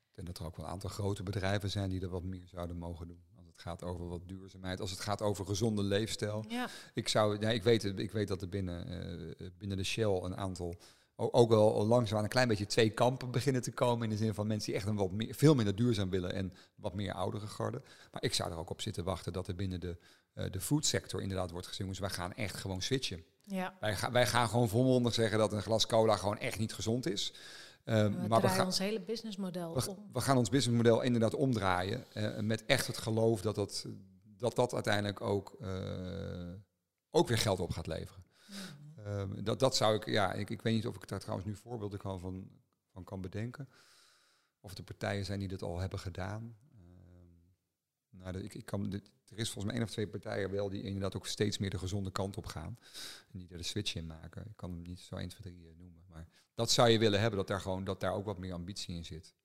Ik 0.10 0.16
denk 0.16 0.28
dat 0.28 0.38
er 0.38 0.46
ook 0.46 0.56
wel 0.56 0.66
een 0.66 0.72
aantal 0.72 0.90
grote 0.90 1.24
bedrijven 1.24 1.70
zijn 1.70 1.90
die 1.90 2.02
er 2.02 2.10
wat 2.10 2.24
meer 2.24 2.48
zouden 2.48 2.78
mogen 2.78 3.08
doen. 3.08 3.24
Het 3.56 3.64
gaat 3.64 3.84
over 3.84 4.08
wat 4.08 4.22
duurzaamheid, 4.28 4.80
als 4.80 4.92
het 4.92 5.00
gaat 5.00 5.22
over 5.22 5.46
gezonde 5.46 5.84
leefstijl. 5.84 6.46
Ja, 6.48 6.68
Ik, 6.94 7.08
zou, 7.08 7.38
ja, 7.40 7.50
ik, 7.50 7.64
weet, 7.64 7.84
ik 7.84 8.12
weet 8.12 8.28
dat 8.28 8.42
er 8.42 8.50
binnen, 8.50 8.88
eh, 9.40 9.48
binnen 9.58 9.78
de 9.78 9.84
Shell 9.84 10.20
een 10.22 10.38
aantal, 10.38 10.76
ook 11.16 11.50
wel 11.50 11.86
langzaam 11.86 12.24
een 12.24 12.30
klein 12.30 12.48
beetje 12.48 12.66
twee 12.66 12.90
kampen 12.90 13.32
beginnen 13.32 13.62
te 13.62 13.72
komen. 13.72 14.04
In 14.04 14.10
de 14.10 14.24
zin 14.24 14.34
van 14.34 14.48
mensen 14.48 14.72
die 14.72 14.80
echt 14.82 14.90
een 14.90 14.96
wat 14.96 15.12
meer, 15.12 15.36
veel 15.36 15.56
minder 15.56 15.76
duurzaam 15.76 16.10
willen 16.10 16.34
en 16.34 16.54
wat 16.76 16.94
meer 16.94 17.14
oudere 17.14 17.48
garde. 17.48 17.82
Maar 18.12 18.24
ik 18.24 18.34
zou 18.34 18.52
er 18.52 18.58
ook 18.58 18.70
op 18.70 18.82
zitten 18.82 19.04
wachten 19.04 19.34
dat 19.34 19.48
er 19.48 19.56
binnen 19.56 19.80
de, 19.80 19.98
eh 20.34 20.52
de 20.52 20.62
foodsector 20.62 21.22
inderdaad 21.22 21.52
wordt 21.52 21.68
gezien. 21.68 21.88
Dus 21.88 22.00
wij 22.00 22.10
gaan 22.10 22.34
echt 22.34 22.56
gewoon 22.56 22.82
switchen. 22.82 23.24
ja. 23.44 23.76
Wij, 23.80 23.98
wij 24.12 24.28
gaan 24.28 24.50
gewoon 24.50 24.70
volmondig 24.70 25.14
zeggen 25.14 25.38
dat 25.38 25.54
een 25.54 25.62
glas 25.62 25.86
cola 25.86 26.16
gewoon 26.16 26.38
echt 26.38 26.60
niet 26.60 26.74
gezond 26.74 27.06
is. 27.10 27.34
Eh, 27.86 28.04
we 28.04 28.28
maar 28.28 28.42
we 28.42 28.48
gaan, 28.50 28.66
ons 28.66 28.80
hele 28.80 29.02
businessmodel 29.02 29.74
we, 29.74 29.90
om. 29.90 30.10
we 30.14 30.22
gaan 30.22 30.38
ons 30.38 30.50
businessmodel 30.50 31.02
inderdaad 31.02 31.34
omdraaien. 31.34 32.14
eh, 32.14 32.40
met 32.40 32.66
echt 32.66 32.88
het 32.88 32.98
geloof 32.98 33.42
dat 33.42 33.56
dat, 33.56 33.86
dat, 34.38 34.56
dat 34.56 34.74
uiteindelijk 34.74 35.22
ook, 35.22 35.56
eh, 35.62 36.52
ook 37.12 37.28
weer 37.28 37.38
geld 37.38 37.60
op 37.60 37.72
gaat 37.72 37.88
leveren. 37.88 38.24
Mhm. 38.48 39.08
Ehm, 39.08 39.44
dat, 39.44 39.60
dat 39.60 39.76
zou 39.76 39.96
ik, 39.96 40.06
ja, 40.06 40.34
ik, 40.34 40.50
ik 40.50 40.62
weet 40.62 40.74
niet 40.74 40.88
of 40.88 40.96
ik 40.96 41.08
daar 41.08 41.20
trouwens 41.20 41.48
nu 41.48 41.56
voorbeelden 41.56 42.00
kan 42.00 42.20
van, 42.20 42.50
van 42.92 43.04
kan 43.04 43.22
bedenken. 43.22 43.70
Of 44.60 44.78
er 44.78 44.84
partijen 44.84 45.26
zijn 45.26 45.40
die 45.40 45.48
dat 45.48 45.62
al 45.62 45.80
hebben 45.80 46.00
gedaan. 46.00 46.58
Ehm, 46.72 48.18
nou, 48.24 48.38
ik, 48.38 48.54
ik 48.54 48.66
kan, 48.66 48.90
dit- 48.90 49.12
er 49.30 49.38
is 49.38 49.50
volgens 49.50 49.66
mij 49.66 49.74
één 49.74 49.84
of 49.84 49.90
twee 49.90 50.08
partijen 50.08 50.52
wel 50.52 50.70
die 50.70 50.84
inderdaad 50.84 51.16
ook 51.16 51.28
steeds 51.28 51.58
meer 51.58 51.70
de 51.70 51.78
gezonde 51.78 52.12
kant 52.12 52.38
op 52.38 52.46
gaan. 52.46 52.78
En 53.32 53.40
die 53.40 53.48
er 53.50 53.58
de 53.58 53.64
switch 53.64 53.96
in 53.96 54.06
maken. 54.06 54.46
Ik 54.46 54.56
kan 54.56 54.72
hem 54.72 54.82
niet 54.82 55.00
zo 55.00 55.16
1, 55.16 55.30
2, 55.30 55.54
3 55.54 55.68
eh, 55.68 55.76
noemen. 55.78 56.04
Maar 56.08 56.28
dat 56.54 56.72
zou 56.72 56.90
je 56.90 57.00
willen 57.00 57.20
hebben, 57.20 57.38
dat 57.38 57.48
daar, 57.48 57.62
gewoon, 57.62 57.84
dat 57.84 58.00
daar 58.00 58.14
ook 58.14 58.26
wat 58.26 58.38
meer 58.38 58.54
ambitie 58.54 58.96
in 58.96 59.06
zit. 59.06 59.36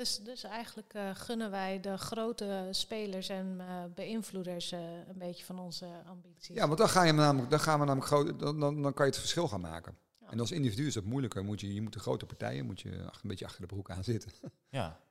Dus, 0.00 0.18
dus 0.18 0.44
eigenlijk 0.44 0.94
eh, 0.94 1.10
gunnen 1.14 1.50
wij 1.50 1.80
de 1.80 1.96
grote 1.96 2.68
spelers 2.70 3.28
en 3.28 3.56
eh, 3.58 3.84
beïnvloeders 3.94 4.72
eh, 4.72 4.80
een 5.08 5.18
beetje 5.18 5.44
van 5.44 5.58
onze 5.58 5.86
ambities. 6.06 6.54
Ja, 6.54 6.66
want 6.66 6.78
dan, 6.78 6.88
ga 6.88 7.02
je 7.02 7.12
namelijk, 7.12 7.50
dan 7.50 7.60
gaan 7.60 7.78
we 7.78 7.84
namelijk 7.84 8.06
groot, 8.06 8.38
dan, 8.38 8.60
dan, 8.60 8.82
dan 8.82 8.94
kan 8.94 9.06
je 9.06 9.10
het 9.10 9.20
verschil 9.20 9.48
gaan 9.48 9.60
maken. 9.60 9.96
Ja. 10.18 10.30
En 10.30 10.40
als 10.40 10.50
individu 10.50 10.86
is 10.86 10.94
dat 10.94 11.04
moeilijker. 11.04 11.44
Moet 11.44 11.60
je, 11.60 11.74
je 11.74 11.82
moet 11.82 11.92
de 11.92 11.98
grote 11.98 12.26
partijen 12.26 12.66
moet 12.66 12.80
je 12.80 13.04
achter, 13.04 13.22
een 13.22 13.28
beetje 13.28 13.44
achter 13.44 13.60
de 13.60 13.66
broek 13.66 13.90
aan 13.90 14.04
zitten. 14.04 14.32
Ja. 14.68 15.00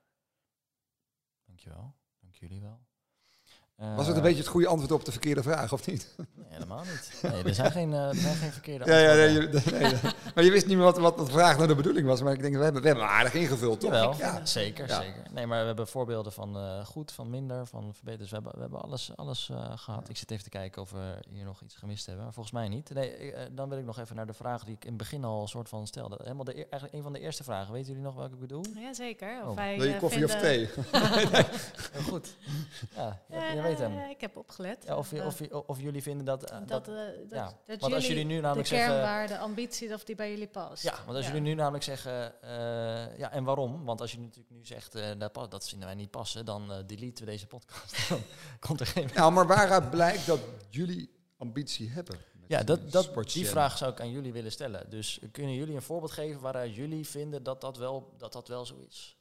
Dankjewel. 1.59 1.95
Dank 2.21 2.35
jullie 2.35 2.61
wel. 2.61 2.88
Eh, 3.79 3.95
Was 3.95 4.07
het 4.07 4.15
een 4.15 4.21
beetje 4.21 4.37
het 4.39 4.47
goede 4.47 4.67
antwoord 4.67 4.91
op 4.91 5.05
de 5.05 5.11
verkeerde 5.11 5.43
vraag, 5.43 5.73
of 5.73 5.87
niet? 5.87 6.13
Nee, 6.17 6.27
helemaal 6.49 6.83
niet. 6.83 7.31
Nee, 7.31 7.43
er, 7.43 7.53
zijn 7.53 7.71
geen, 7.71 7.93
eh, 7.93 8.07
er 8.07 8.15
zijn 8.15 8.35
geen 8.35 8.51
verkeerde 8.51 8.85
Ja, 8.91 8.97
ja, 8.97 9.13
nee, 9.13 9.27
antwoorden. 9.39 9.61
je, 9.63 9.71
nee, 9.79 9.91
nee. 10.01 10.11
maar 10.35 10.43
je 10.43 10.51
wist 10.51 10.65
niet 10.67 10.75
meer 10.75 10.85
wat, 10.85 10.97
wat 10.97 11.17
de 11.17 11.25
vraag 11.25 11.57
naar 11.57 11.67
de 11.67 11.75
bedoeling 11.75 12.07
was. 12.07 12.21
Maar 12.21 12.33
ik 12.33 12.41
denk, 12.41 12.55
we 12.55 12.63
hebben, 12.63 12.81
we 12.81 12.87
hebben 12.87 13.05
aardig 13.07 13.33
ingevuld, 13.33 13.79
toch? 13.79 13.91
Jawel, 13.91 14.15
Ja. 14.17 14.45
zeker, 14.45 14.87
Ja. 14.87 15.01
zeker. 15.01 15.21
Nee, 15.31 15.45
maar 15.47 15.59
we 15.59 15.65
hebben 15.65 15.87
voorbeelden 15.87 16.31
van 16.31 16.57
eh, 16.57 16.85
goed, 16.85 17.11
van 17.11 17.29
minder, 17.29 17.67
van 17.67 17.93
verbeterd. 17.93 18.19
Dus 18.19 18.29
we 18.29 18.35
hebben, 18.35 18.53
we 18.55 18.61
hebben 18.61 18.81
alles, 18.81 19.11
alles 19.15 19.49
eh, 19.49 19.71
gehad. 19.75 20.09
Ik 20.09 20.17
zit 20.17 20.31
even 20.31 20.43
te 20.43 20.49
kijken 20.49 20.81
of 20.81 20.91
we 20.91 21.13
hier 21.29 21.45
nog 21.45 21.61
iets 21.61 21.75
gemist 21.75 22.05
hebben. 22.05 22.23
Maar 22.23 22.33
volgens 22.33 22.55
mij 22.55 22.67
niet. 22.67 22.89
Nee, 22.93 23.09
eh, 23.33 23.45
dan 23.51 23.69
wil 23.69 23.77
ik 23.77 23.85
nog 23.85 23.99
even 23.99 24.15
naar 24.15 24.27
de 24.27 24.33
vraag 24.33 24.63
die 24.63 24.75
ik 24.75 24.81
in 24.83 24.89
het 24.89 24.97
begin 24.97 25.23
al 25.23 25.41
een 25.41 25.47
soort 25.47 25.69
van 25.69 25.87
stelde. 25.87 26.17
Helemaal 26.21 26.43
de, 26.45 26.53
eigenlijk 26.53 26.93
een 26.93 27.01
van 27.03 27.13
de 27.13 27.19
eerste 27.19 27.43
vragen. 27.43 27.73
Weten 27.73 27.87
jullie 27.87 28.03
nog 28.03 28.15
welke 28.15 28.33
ik 28.33 28.39
bedoel? 28.39 28.63
Jazeker. 28.75 29.41
Of 29.43 29.47
Oh. 29.49 29.55
wij, 29.55 29.77
Wil 29.77 29.87
je 29.87 29.93
eh, 29.93 29.99
koffie 29.99 30.23
of 30.25 30.35
thee? 30.35 30.69
Heel 31.91 32.01
goed. 32.07 32.35
Ja, 32.95 33.21
Ja, 33.29 33.53
weet 33.69 33.87
hem. 33.87 34.09
Ik 34.09 34.21
heb 34.21 34.37
opgelet. 34.37 34.83
Ja, 34.85 34.97
of, 34.97 35.11
Eh, 35.11 35.59
of, 35.65 35.81
jullie 35.81 36.01
vinden 36.01 36.25
dat... 36.25 36.43
eh, 36.43 36.57
dat, 36.57 36.67
dat 36.67 36.87
eh, 36.87 36.93
dat, 36.95 37.29
ja. 37.29 37.53
dat 37.65 37.79
Want 37.79 37.93
als 37.93 38.07
jullie 38.07 38.25
nu 38.25 38.39
namelijk 38.39 38.69
de 38.69 38.75
zeggen- 38.75 38.93
kernwaarde, 38.93 39.37
ambitie, 39.37 39.93
of 39.93 40.03
die 40.03 40.15
bij 40.15 40.29
jullie 40.31 40.47
past. 40.47 40.83
Ja, 40.83 40.95
want 41.05 41.17
als 41.17 41.25
jullie 41.25 41.41
nu 41.41 41.53
namelijk 41.53 41.83
zeggen, 41.83 42.41
eh, 42.41 43.17
ja, 43.17 43.31
en 43.31 43.43
waarom? 43.43 43.85
Want 43.85 44.01
als 44.01 44.11
je 44.11 44.19
natuurlijk 44.19 44.49
nu 44.49 44.65
zegt, 44.65 44.95
eh, 44.95 45.09
dat, 45.17 45.51
dat 45.51 45.69
vinden 45.69 45.87
wij 45.87 45.97
niet 45.97 46.11
passen, 46.11 46.45
dan 46.45 46.71
eh 46.71 46.77
deleten 46.85 47.25
we 47.25 47.31
deze 47.31 47.47
podcast. 47.47 48.09
dan 48.09 48.19
komt 48.59 48.79
er 48.79 48.85
geen... 48.85 49.09
Nou, 49.13 49.31
maar 49.31 49.47
waaruit 49.47 49.89
blijkt 49.89 50.25
dat 50.25 50.39
jullie 50.69 51.09
ambitie 51.37 51.89
hebben? 51.89 52.19
Ja, 52.47 52.63
dat, 52.63 52.91
dat, 52.91 53.31
die 53.33 53.47
vraag 53.47 53.77
zou 53.77 53.91
ik 53.91 54.01
aan 54.01 54.11
jullie 54.11 54.33
willen 54.33 54.51
stellen. 54.51 54.89
Dus 54.89 55.19
kunnen 55.31 55.53
jullie 55.53 55.75
een 55.75 55.81
voorbeeld 55.81 56.11
geven 56.11 56.41
waaruit 56.41 56.75
jullie 56.75 57.07
vinden 57.07 57.43
dat 57.43 57.61
dat 57.61 57.77
wel, 57.77 58.13
dat 58.17 58.33
dat 58.33 58.47
wel 58.47 58.65
zo 58.65 58.85
is? 58.87 59.17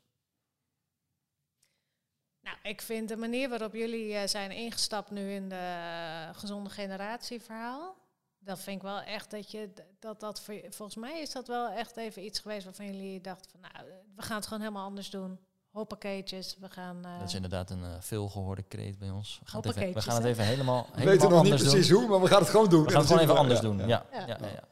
Nou, 2.49 2.61
ik 2.63 2.81
vind 2.83 3.09
de 3.09 3.17
manier 3.17 3.49
waarop 3.49 3.75
jullie 3.75 4.15
eh, 4.15 4.27
zijn 4.29 4.51
ingestapt 4.51 5.11
nu 5.11 5.33
in 5.33 5.49
de 5.49 5.55
eh, 5.55 6.39
gezonde 6.39 6.71
generatie 6.71 7.41
verhaal. 7.41 7.95
Dat 8.39 8.59
vind 8.61 8.77
ik 8.77 8.83
wel 8.83 9.01
echt 9.01 9.31
dat 9.31 9.51
je 9.51 9.71
dat 9.99 10.21
dat 10.21 10.41
voor 10.41 10.55
je- 10.55 10.67
volgens 10.71 10.97
mij 10.99 11.21
is 11.21 11.31
dat 11.33 11.47
wel 11.49 11.69
echt 11.69 11.97
even 11.97 12.25
iets 12.25 12.39
geweest 12.39 12.65
waarvan 12.65 12.87
jullie 12.87 13.21
dachten 13.21 13.51
van 13.51 13.61
nou, 13.61 13.87
we 14.17 14.23
gaan 14.23 14.37
het 14.37 14.45
gewoon 14.47 14.61
helemaal 14.63 14.85
anders 14.85 15.11
doen. 15.11 15.39
Hoppakeetjes, 15.71 16.57
we 16.61 16.69
gaan. 16.69 17.05
eh, 17.05 17.19
Dat 17.19 17.29
is 17.29 17.35
inderdaad 17.35 17.71
een 17.71 17.85
eh, 17.85 17.95
veelgehoorde 18.01 18.63
kreet 18.63 18.99
bij 18.99 19.11
ons. 19.11 19.39
We 19.45 19.51
gaan, 19.51 19.61
het 19.61 19.77
even, 19.77 19.93
we 19.95 20.01
gaan 20.01 20.15
het 20.17 20.25
even 20.25 20.45
helemaal, 20.45 20.83
We 20.83 20.89
helemaal 21.01 21.13
weten 21.15 21.31
nog 21.31 21.43
niet 21.43 21.53
anders 21.53 21.71
precies 21.71 21.89
doen. 21.89 22.01
hoe, 22.01 22.09
maar 22.09 22.21
we 22.21 22.27
gaan 22.27 22.41
het 22.41 22.51
gewoon 22.51 22.69
doen. 22.69 22.85
We 22.85 22.91
gaan 22.91 22.99
het 22.99 23.07
gewoon 23.09 23.23
even 23.23 23.37
anders 23.37 23.61
doen. 23.61 23.79
Ja, 23.79 23.87
ja. 23.87 24.07
Ja. 24.13 24.27
Ja, 24.27 24.39
ja, 24.47 24.65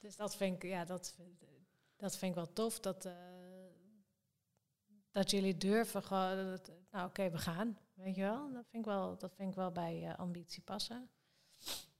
Dus 0.00 0.16
dat 0.16 0.36
vind 0.36 0.62
ik, 0.62 0.70
ja, 0.70 0.84
dat, 0.84 1.14
dat 1.96 2.16
vind 2.16 2.30
ik 2.30 2.36
wel 2.36 2.52
tof. 2.52 2.80
Dat, 2.80 3.04
eh, 3.04 3.12
dat 5.14 5.30
jullie 5.30 5.56
durven 5.56 6.02
nou, 6.90 7.08
oké, 7.08 7.30
we 7.30 7.38
gaan. 7.38 7.78
Weet 7.94 8.14
je 8.14 8.20
wel? 8.20 8.52
Dat 8.52 8.64
vind 8.70 8.84
ik 8.84 8.90
wel, 8.90 9.18
dat 9.18 9.34
vind 9.34 9.48
ik 9.48 9.54
wel 9.54 9.72
bij 9.72 10.08
eh, 10.08 10.18
ambitie 10.18 10.62
passen. 10.62 11.08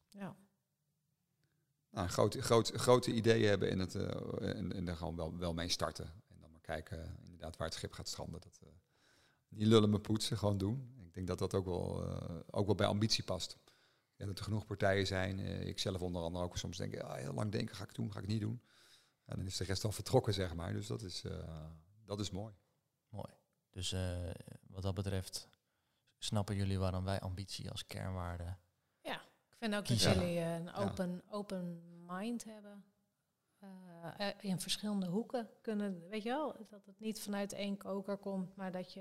Ja. 0.09 0.37
Nou, 1.91 2.09
grote, 2.09 2.43
grote, 2.43 2.79
grote 2.79 3.13
ideeën 3.13 3.49
hebben 3.49 3.71
in 3.71 3.79
het, 3.79 3.95
eh, 3.95 4.57
en, 4.57 4.73
en 4.73 4.85
daar 4.85 4.97
gewoon 4.97 5.17
wel, 5.17 5.37
wel 5.37 5.55
mee 5.55 5.69
starten. 5.69 6.05
En 6.05 6.41
dan 6.41 6.51
maar 6.51 6.61
kijken 6.61 7.05
eh, 7.05 7.11
inderdaad 7.25 7.57
waar 7.57 7.67
het 7.67 7.77
schip 7.77 7.93
gaat 7.93 8.09
stranden. 8.09 8.41
Dat, 8.41 8.61
niet 9.49 9.67
lullen 9.67 9.91
me 9.91 9.99
poetsen, 9.99 10.39
gewoon 10.39 10.59
doen. 10.59 10.95
Ik 11.07 11.15
denk 11.15 11.27
dat 11.27 11.39
dat 11.39 11.55
ook 11.55 11.65
wel, 11.65 12.05
ook 12.51 12.67
wel 12.67 12.75
bij 12.75 12.87
ambitie 12.87 13.25
past. 13.25 13.59
Ja, 14.17 14.27
dat 14.27 14.39
er 14.39 14.45
genoeg 14.45 14.67
partijen 14.67 15.07
zijn. 15.07 15.39
ik 15.67 15.79
zelf 15.79 16.03
onder 16.03 16.23
andere 16.23 16.45
ook 16.45 16.57
soms 16.57 16.77
denk, 16.77 16.95
ja, 16.95 17.15
heel 17.15 17.33
lang 17.33 17.53
denken, 17.53 17.77
ga 17.77 17.85
ik 17.85 17.95
doen, 17.95 18.13
ga 18.13 18.21
ik 18.21 18.27
niet 18.27 18.41
doen. 18.41 18.63
En 19.25 19.37
dan 19.37 19.47
is 19.47 19.57
de 19.57 19.65
rest 19.65 19.85
al 19.85 19.93
vertrokken, 19.93 20.35
zeg 20.35 20.55
maar. 20.55 20.73
Dus 20.73 20.87
dat 20.87 21.03
is, 21.03 21.25
dat 22.05 22.21
is 22.21 22.31
mooi. 22.31 22.55
Mooi. 23.15 23.33
Dus 23.71 23.93
eh, 23.93 24.31
wat 24.67 24.83
dat 24.83 24.95
betreft 24.95 25.49
snappen 26.19 26.57
jullie 26.57 26.79
waarom 26.79 27.05
wij 27.05 27.21
ambitie 27.21 27.71
als 27.71 27.87
kernwaarde... 27.87 28.57
Ik 29.55 29.71
vind 29.71 29.75
ook 29.75 29.85
Kiezen. 29.85 30.15
dat 30.15 30.23
jullie 30.23 30.39
eh, 30.39 30.55
een 30.55 30.75
open, 30.75 31.23
open 31.31 31.83
mind 32.07 32.45
hebben. 32.45 32.85
Eh, 33.59 34.29
in 34.41 34.61
verschillende 34.61 35.07
hoeken 35.07 35.49
kunnen, 35.61 36.09
weet 36.09 36.23
je 36.23 36.29
wel, 36.29 36.67
dat 36.69 36.87
het 36.87 37.01
niet 37.01 37.21
vanuit 37.21 37.53
één 37.53 37.77
koker 37.77 38.17
komt, 38.17 38.57
maar 38.57 38.73
dat 38.73 38.93
je, 38.93 39.01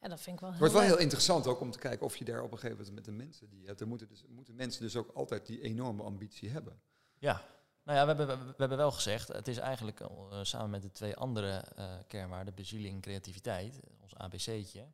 ja, 0.00 0.08
dat 0.08 0.20
vind 0.20 0.34
ik 0.36 0.40
wel 0.40 0.50
Het 0.50 0.58
heel 0.58 0.58
wordt 0.58 0.72
wel 0.72 0.82
leuk. 0.82 0.90
heel 0.90 0.98
interessant 0.98 1.46
ook 1.46 1.60
om 1.60 1.70
te 1.70 1.78
kijken 1.78 2.06
of 2.06 2.16
je 2.16 2.24
daar 2.24 2.42
op 2.42 2.52
een 2.52 2.58
gegeven 2.58 2.76
moment 2.76 2.94
met 2.94 3.04
de 3.04 3.24
mensen 3.24 3.48
die 3.48 3.60
je 3.60 3.66
hebt, 3.66 3.80
er 3.80 3.86
moeten, 3.86 4.08
dus, 4.08 4.24
moeten 4.28 4.54
mensen 4.54 4.82
dus 4.82 4.96
ook 4.96 5.10
altijd 5.10 5.46
die 5.46 5.60
enorme 5.60 6.02
ambitie 6.02 6.48
hebben. 6.48 6.80
Ja, 7.18 7.44
nou 7.90 8.08
ja, 8.08 8.14
we 8.14 8.22
hebben, 8.22 8.46
we, 8.46 8.54
hebben 8.56 8.78
wel 8.78 8.90
gezegd, 8.90 9.28
het 9.28 9.48
is 9.48 9.58
eigenlijk 9.58 10.00
eh, 10.00 10.08
samen 10.42 10.70
met 10.70 10.82
de 10.82 10.92
twee 10.92 11.16
andere 11.16 11.64
eh, 11.76 11.84
kernwaarden, 12.06 12.54
bezieling 12.54 12.94
en 12.94 13.00
creativiteit, 13.00 13.80
ons 14.02 14.16
ABC'tje. 14.16 14.84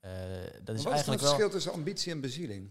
eh 0.00 0.10
dat 0.62 0.76
is 0.76 0.82
Wat 0.82 0.84
is 0.84 0.84
het 0.84 0.86
eigenlijk 0.86 1.20
wel... 1.20 1.30
verschil 1.30 1.50
tussen 1.50 1.72
ambitie 1.72 2.12
en 2.12 2.20
bezieling? 2.20 2.70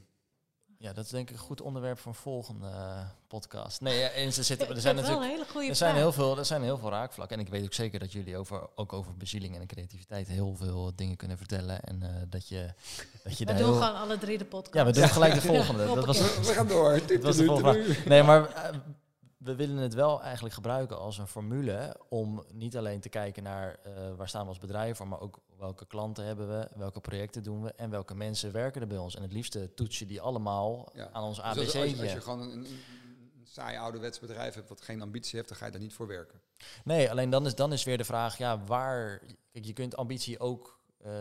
Ja, 0.77 0.93
dat 0.93 1.05
is 1.05 1.11
denk 1.11 1.29
ik 1.29 1.35
een 1.35 1.41
goed 1.41 1.61
onderwerp 1.61 1.99
voor 1.99 2.11
een 2.11 2.17
volgende 2.17 2.71
podcast. 3.27 3.81
Nee, 3.81 3.99
ja, 3.99 4.07
en 4.07 4.33
ze 4.33 4.43
zitten, 4.43 4.67
er 4.75 4.81
zijn 4.81 4.95
natuurlijk... 4.95 5.23
een 5.23 5.29
hele 5.29 5.45
goede 5.45 5.67
Er 5.67 5.75
zijn, 5.75 5.89
vraag. 5.89 6.01
heel 6.01 6.11
veel, 6.11 6.37
er 6.37 6.45
zijn 6.45 6.61
heel 6.61 6.77
veel 6.77 6.89
raakvlakken. 6.89 7.37
En 7.37 7.45
ik 7.45 7.51
weet 7.51 7.63
ook 7.63 7.73
zeker 7.73 7.99
dat 7.99 8.11
jullie 8.11 8.37
over, 8.37 8.67
ook 8.75 8.93
over 8.93 9.17
bezieling 9.17 9.55
en 9.55 9.67
creativiteit 9.67 10.27
heel 10.27 10.55
veel 10.55 10.91
dingen 10.95 11.15
kunnen 11.15 11.37
vertellen. 11.37 11.81
En 11.81 12.03
eh, 12.03 12.09
dat 12.29 12.47
je, 12.47 12.73
dat 13.23 13.37
je 13.37 13.45
We 13.45 13.51
daar 13.51 13.61
doen 13.61 13.71
heel... 13.71 13.81
gewoon 13.81 14.01
alle 14.01 14.17
drie 14.17 14.37
de 14.37 14.45
podcast. 14.45 14.75
Ja, 14.75 14.85
we 14.85 14.91
doen 14.91 15.09
gelijk 15.09 15.33
de 15.33 15.41
volgende. 15.53 15.85
dat 15.85 16.05
was, 16.05 16.19
We, 16.19 16.53
gaan 16.53 16.67
door. 16.67 16.99
dat 17.07 17.21
was 17.21 17.37
de 17.37 17.45
volgende 17.45 17.83
vraag. 17.83 18.05
Nee, 18.05 18.23
maar 18.23 18.71
we 19.39 19.55
willen 19.55 19.77
het 19.77 19.93
wel 19.93 20.21
eigenlijk 20.21 20.53
gebruiken 20.55 20.97
als 20.99 21.17
een 21.17 21.27
formule 21.27 21.95
om 22.09 22.43
niet 22.53 22.77
alleen 22.77 22.99
te 22.99 23.09
kijken 23.09 23.43
naar 23.43 23.79
eh, 23.83 24.15
waar 24.15 24.27
staan 24.29 24.41
we 24.41 24.47
als 24.47 24.57
bedrijf 24.57 24.97
voor, 24.97 25.07
maar 25.07 25.19
ook 25.19 25.39
welke 25.57 25.85
klanten 25.85 26.25
hebben 26.25 26.47
we, 26.49 26.69
welke 26.75 26.99
projecten 26.99 27.43
doen 27.43 27.61
we 27.63 27.71
en 27.73 27.89
welke 27.89 28.15
mensen 28.15 28.51
werken 28.51 28.81
er 28.81 28.87
bij 28.87 28.97
ons. 28.97 29.15
En 29.15 29.21
het 29.21 29.33
liefste 29.33 29.73
toets 29.73 29.99
je 29.99 30.05
die 30.05 30.21
allemaal 30.21 30.89
Ja. 30.93 31.09
aan 31.11 31.23
ons 31.23 31.35
Dus 31.37 31.45
als, 31.45 31.55
ABC. 31.75 31.95
je- 31.95 32.01
als 32.01 32.11
je 32.11 32.21
gewoon 32.21 32.41
een, 32.41 32.51
een, 32.51 32.65
een 32.65 33.47
saai 33.47 33.77
ouderwets 33.77 34.19
bedrijf 34.19 34.53
hebt 34.53 34.69
wat 34.69 34.81
geen 34.81 35.01
ambitie 35.01 35.35
heeft, 35.35 35.49
dan 35.49 35.57
ga 35.57 35.65
je 35.65 35.71
daar 35.71 35.81
niet 35.81 35.93
voor 35.93 36.07
werken. 36.07 36.41
Nee, 36.83 37.09
alleen 37.09 37.29
dan 37.29 37.45
is, 37.45 37.55
dan 37.55 37.73
is 37.73 37.83
weer 37.83 37.97
de 37.97 38.03
vraag, 38.05 38.37
ja, 38.37 38.63
waar... 38.65 39.21
Kijk, 39.51 39.65
je 39.65 39.73
kunt 39.73 39.95
ambitie 39.97 40.39
ook... 40.39 40.79
eh, 40.97 41.11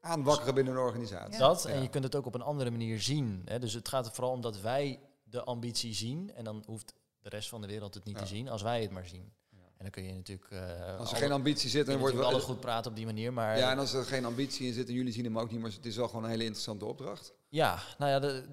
Aanwakkeren 0.00 0.54
binnen 0.54 0.74
een 0.74 0.80
organisatie. 0.80 1.32
Ja. 1.32 1.38
dat, 1.38 1.62
Ja. 1.62 1.70
en 1.74 1.82
je 1.82 1.88
kunt 1.88 2.04
het 2.04 2.14
ook 2.16 2.26
op 2.26 2.34
een 2.34 2.42
andere 2.42 2.70
manier 2.70 3.00
zien. 3.00 3.42
Hè? 3.44 3.58
Dus 3.58 3.72
het 3.72 3.88
gaat 3.88 4.06
er 4.06 4.12
vooral 4.12 4.32
om 4.32 4.40
dat 4.40 4.60
wij 4.60 5.00
de 5.24 5.42
ambitie 5.44 5.94
zien 5.94 6.34
en 6.34 6.44
dan 6.44 6.62
hoeft 6.66 6.94
de 7.22 7.28
rest 7.28 7.48
van 7.48 7.60
de 7.60 7.66
wereld 7.66 7.94
het 7.94 8.04
niet 8.04 8.18
te 8.18 8.26
zien, 8.26 8.48
als 8.48 8.62
wij 8.62 8.82
het 8.82 8.90
maar 8.90 9.06
zien. 9.06 9.32
En 9.50 9.90
dan 9.90 9.90
kun 9.90 10.04
je 10.04 10.14
natuurlijk... 10.14 10.50
eh, 10.50 10.60
Als 10.60 11.08
er 11.10 11.16
alle- 11.16 11.24
geen 11.24 11.32
ambitie 11.32 11.70
zit, 11.70 11.86
dan 11.86 11.98
wordt 11.98 12.16
wel... 12.16 12.24
alles 12.26 12.42
goed 12.44 12.60
praten 12.60 12.90
op 12.90 12.96
die 12.96 13.06
manier, 13.06 13.32
maar... 13.32 13.58
Ja, 13.58 13.70
en 13.70 13.78
als 13.78 13.92
er 13.92 14.04
geen 14.04 14.24
ambitie 14.24 14.66
in 14.66 14.72
zit 14.72 14.88
en 14.88 14.94
jullie 14.94 15.12
zien 15.12 15.24
hem 15.24 15.38
ook 15.38 15.50
niet, 15.50 15.60
maar 15.60 15.70
het 15.70 15.86
is 15.86 15.96
wel 15.96 16.08
gewoon 16.08 16.24
een 16.24 16.30
hele 16.30 16.42
interessante 16.42 16.84
opdracht. 16.84 17.32
Ja, 17.48 17.78
nou 17.98 18.10
ja, 18.10 18.18
de, 18.18 18.44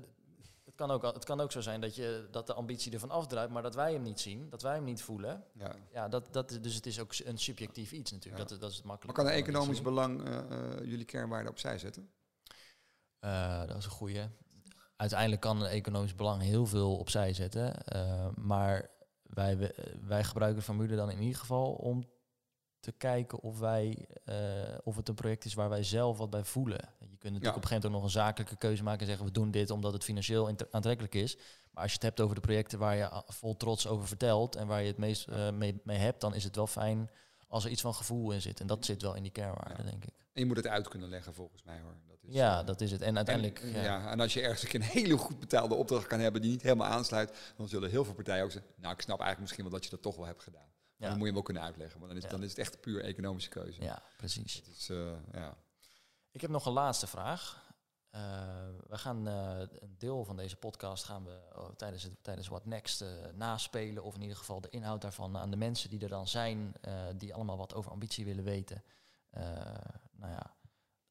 het, 0.65 0.76
kan 0.76 0.91
ook, 0.91 1.01
het 1.03 1.26
kan 1.26 1.39
ook 1.41 1.51
zo 1.51 1.61
zijn 1.61 1.82
dat, 1.82 1.95
je, 1.95 2.28
dat 2.32 2.47
de 2.47 2.53
ambitie 2.53 2.91
ervan 2.91 3.09
afdruipt, 3.11 3.51
maar 3.53 3.61
dat 3.61 3.76
wij 3.76 3.93
hem 3.93 4.01
niet 4.01 4.20
zien, 4.20 4.49
dat 4.49 4.61
wij 4.61 4.74
hem 4.76 4.84
niet 4.84 5.01
voelen. 5.01 5.43
Ja. 5.53 5.76
Ja, 5.93 6.07
dat, 6.07 6.28
dat, 6.34 6.57
dus 6.61 6.76
het 6.76 6.86
is 6.86 6.99
ook 6.99 7.13
een 7.24 7.38
subjectief 7.39 7.91
iets 7.91 8.11
natuurlijk. 8.11 8.43
Ja. 8.43 8.49
Dat, 8.49 8.61
dat 8.61 8.70
is 8.70 8.76
het 8.76 8.86
Maar 8.86 8.93
makkelijk. 8.93 9.17
kan 9.17 9.28
een 9.28 9.43
economisch 9.43 9.82
belang 9.82 10.26
eh, 10.28 10.38
eh, 10.38 10.86
jullie 10.86 11.05
kernwaarden 11.05 11.51
opzij 11.51 11.78
zetten? 11.78 12.09
Dat 13.67 13.78
is 13.78 13.86
een 13.86 13.91
goeie. 13.91 14.22
Uiteindelijk 15.00 15.41
kan 15.41 15.62
een 15.62 15.70
economisch 15.70 16.16
belang 16.16 16.41
heel 16.41 16.66
veel 16.66 16.97
opzij 16.97 17.34
zetten. 17.34 17.84
eh, 17.86 18.28
maar 18.36 18.89
wij, 19.24 19.72
wij 20.02 20.24
gebruiken 20.24 20.60
de 20.60 20.66
formule 20.66 20.95
dan 20.95 21.12
in 21.12 21.22
ieder 21.22 21.39
geval 21.39 21.72
om 21.74 22.04
te 22.80 22.91
kijken 22.91 23.39
of, 23.39 23.60
wij, 23.60 24.08
eh, 24.26 24.36
of 24.84 24.95
het 24.95 25.08
een 25.10 25.16
project 25.16 25.45
is 25.45 25.54
waar 25.54 25.70
wij 25.70 25.84
zelf 25.84 26.18
wat 26.18 26.30
bij 26.30 26.43
voelen. 26.43 26.80
Je 27.00 27.06
kunt 27.06 27.22
natuurlijk 27.24 27.43
Ja. 27.43 27.50
op 27.50 27.56
een 27.56 27.68
gegeven 27.68 27.76
moment 27.76 27.86
ook 27.86 27.91
nog 27.91 28.04
een 28.04 28.10
zakelijke 28.28 28.56
keuze 28.56 28.84
maken 28.84 29.00
en 29.02 29.08
zeggen 29.08 29.26
we 29.26 29.32
doen 29.32 29.52
dit 29.52 29.70
omdat 29.70 29.93
het 29.93 30.04
financieel 30.04 30.50
aantrekkelijk 30.72 31.16
is. 31.16 31.36
Maar 31.72 31.84
als 31.84 31.91
je 31.91 31.97
het 31.97 32.04
hebt 32.08 32.20
over 32.22 32.36
de 32.36 32.41
projecten 32.41 32.80
waar 32.80 32.95
je 32.95 33.24
vol 33.28 33.58
trots 33.58 33.88
over 33.88 34.08
vertelt 34.08 34.56
en 34.56 34.68
waar 34.68 34.82
je 34.82 34.88
het 34.88 34.97
meest 34.97 35.28
eh, 35.28 35.50
mee, 35.52 35.82
mee 35.84 35.97
hebt, 35.97 36.22
dan 36.22 36.34
is 36.36 36.43
het 36.43 36.56
wel 36.56 36.68
fijn 36.68 37.10
als 37.50 37.66
er 37.66 37.72
iets 37.72 37.82
van 37.82 37.93
gevoel 37.93 38.32
in 38.32 38.41
zit. 38.41 38.60
En 38.60 38.68
dat 38.68 38.86
zit 38.86 39.02
wel 39.02 39.16
in 39.16 39.24
die 39.24 39.32
kernwaarden, 39.32 39.86
denk 39.86 40.04
ik. 40.04 40.14
En 40.34 40.41
je 40.41 40.45
moet 40.45 40.58
het 40.58 40.68
uit 40.68 40.88
kunnen 40.88 41.10
leggen 41.10 41.34
volgens 41.34 41.64
mij 41.64 41.80
hoor. 41.80 41.93
Dat 42.08 42.18
is, 42.22 42.34
Ja, 42.34 42.60
eh, 42.60 42.66
dat 42.66 42.82
is 42.82 42.91
het. 42.91 43.02
En 43.02 43.16
uiteindelijk... 43.16 43.60
En, 43.60 43.70
ja. 43.70 43.82
ja. 43.84 44.12
en 44.12 44.20
als 44.20 44.34
je 44.34 44.41
ergens 44.41 44.74
een 44.74 44.82
hele 44.82 45.18
goed 45.18 45.39
betaalde 45.39 45.76
opdracht 45.76 46.08
kan 46.08 46.20
hebben 46.20 46.41
die 46.41 46.52
niet 46.52 46.62
helemaal 46.62 46.88
aansluit, 46.88 47.54
dan 47.58 47.68
zullen 47.68 47.89
heel 47.89 48.06
veel 48.06 48.14
partijen 48.14 48.43
ook 48.43 48.52
zeggen, 48.52 48.72
nou 48.76 48.93
ik 48.93 49.02
snap 49.02 49.20
eigenlijk 49.20 49.39
misschien 49.39 49.64
wel 49.64 49.74
dat 49.74 49.84
je 49.84 49.89
dat 49.89 50.02
toch 50.02 50.16
wel 50.16 50.26
hebt 50.26 50.43
gedaan. 50.43 50.68
Ja. 50.95 51.08
dan 51.08 51.18
moet 51.18 51.22
je 51.22 51.28
hem 51.28 51.38
ook 51.38 51.45
kunnen 51.45 51.64
uitleggen, 51.64 52.00
want 52.00 52.12
dan 52.12 52.22
is, 52.24 52.30
dan 52.30 52.43
is 52.43 52.50
het 52.50 52.58
echt 52.58 52.74
een 52.74 52.80
puur 52.80 53.04
economische 53.04 53.50
keuze. 53.50 53.82
ja, 53.82 54.04
precies. 54.18 54.64
Dat 54.64 54.76
is, 54.76 54.89
eh, 54.89 55.12
ja. 55.32 55.58
Ik 56.32 56.41
heb 56.41 56.50
nog 56.50 56.66
een 56.66 56.74
laatste 56.74 57.08
vraag. 57.08 57.68
Eh, 58.10 58.22
we 58.88 58.97
gaan 58.97 59.28
eh, 59.28 59.60
een 59.60 59.95
deel 59.97 60.26
van 60.26 60.36
deze 60.36 60.55
podcast 60.55 61.03
gaan 61.03 61.26
we 61.26 61.39
oh, 61.55 61.70
tijdens, 61.70 62.03
het, 62.03 62.14
tijdens 62.22 62.47
What 62.47 62.66
Next 62.66 63.01
eh, 63.01 63.07
naspelen. 63.34 64.03
Of 64.03 64.16
in 64.16 64.22
ieder 64.22 64.38
geval 64.38 64.62
de 64.62 64.70
inhoud 64.70 65.01
daarvan 65.01 65.38
aan 65.38 65.51
de 65.51 65.57
mensen 65.57 65.89
die 65.89 65.99
er 65.99 66.10
dan 66.10 66.28
zijn, 66.28 66.74
die 67.18 67.34
allemaal 67.34 67.57
wat 67.57 67.74
over 67.74 67.91
ambitie 67.91 68.26
willen 68.26 68.43
weten. 68.43 68.84
nou 70.12 70.32
ja, 70.32 70.55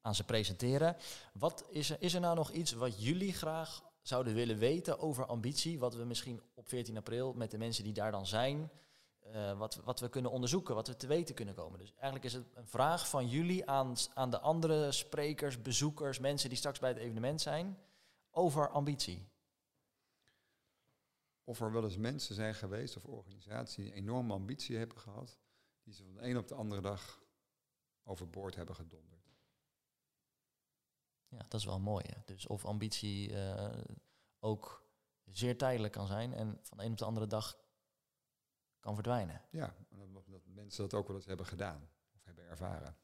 aan 0.01 0.15
ze 0.15 0.23
presenteren. 0.23 0.95
Wat 1.33 1.65
is 1.69 1.89
er, 1.89 1.97
is 1.99 2.13
er 2.13 2.19
nou 2.19 2.35
nog 2.35 2.51
iets 2.51 2.71
wat 2.71 3.03
jullie 3.03 3.33
graag 3.33 3.83
zouden 4.01 4.33
willen 4.33 4.57
weten 4.57 4.99
over 4.99 5.25
ambitie? 5.25 5.79
Wat 5.79 5.95
we 5.95 6.03
misschien 6.03 6.41
op 6.53 6.67
14 6.67 6.97
april 6.97 7.33
met 7.33 7.51
de 7.51 7.57
mensen 7.57 7.83
die 7.83 7.93
daar 7.93 8.11
dan 8.11 8.27
zijn, 8.27 8.71
eh, 9.31 9.57
wat, 9.57 9.75
wat 9.75 9.99
we 9.99 10.09
kunnen 10.09 10.31
onderzoeken, 10.31 10.75
wat 10.75 10.87
we 10.87 10.95
te 10.95 11.07
weten 11.07 11.35
kunnen 11.35 11.55
komen. 11.55 11.79
Dus 11.79 11.91
eigenlijk 11.93 12.23
is 12.23 12.33
het 12.33 12.45
een 12.53 12.67
vraag 12.67 13.09
van 13.09 13.27
jullie 13.27 13.69
aan, 13.69 13.95
aan 14.13 14.29
de 14.29 14.39
andere 14.39 14.91
sprekers, 14.91 15.61
bezoekers, 15.61 16.19
mensen 16.19 16.49
die 16.49 16.57
straks 16.57 16.79
bij 16.79 16.89
het 16.89 16.97
evenement 16.97 17.41
zijn, 17.41 17.77
over 18.31 18.69
ambitie. 18.69 19.27
Of 21.43 21.61
er 21.61 21.71
wel 21.71 21.83
eens 21.83 21.97
mensen 21.97 22.35
zijn 22.35 22.55
geweest 22.55 22.97
of 22.97 23.05
organisaties 23.05 23.75
die 23.75 23.85
een 23.85 23.97
enorme 23.97 24.33
ambitie 24.33 24.77
hebben 24.77 24.97
gehad, 24.97 25.39
die 25.83 25.93
ze 25.93 26.03
van 26.03 26.13
de 26.13 26.21
een 26.21 26.37
op 26.37 26.47
de 26.47 26.55
andere 26.55 26.81
dag 26.81 27.23
overboord 28.03 28.55
hebben 28.55 28.75
gedonderd. 28.75 29.19
Ja, 31.27 31.37
dat 31.37 31.59
is 31.59 31.65
wel 31.65 31.79
mooi. 31.79 32.05
Hè? 32.07 32.21
Dus 32.25 32.47
of 32.47 32.65
ambitie 32.65 33.33
eh, 33.33 33.81
ook 34.39 34.87
zeer 35.25 35.57
tijdelijk 35.57 35.93
kan 35.93 36.07
zijn 36.07 36.33
en 36.33 36.59
van 36.61 36.77
de 36.77 36.83
een 36.83 36.91
op 36.91 36.97
de 36.97 37.05
andere 37.05 37.27
dag 37.27 37.57
kan 38.79 38.93
verdwijnen. 38.93 39.41
Ja, 39.51 39.75
dat, 39.89 40.23
dat 40.27 40.41
mensen 40.45 40.83
dat 40.83 40.93
ook 40.93 41.07
wel 41.07 41.15
eens 41.15 41.25
hebben 41.25 41.45
gedaan 41.45 41.89
of 42.15 42.23
hebben 42.23 42.43
ervaren. 42.49 42.95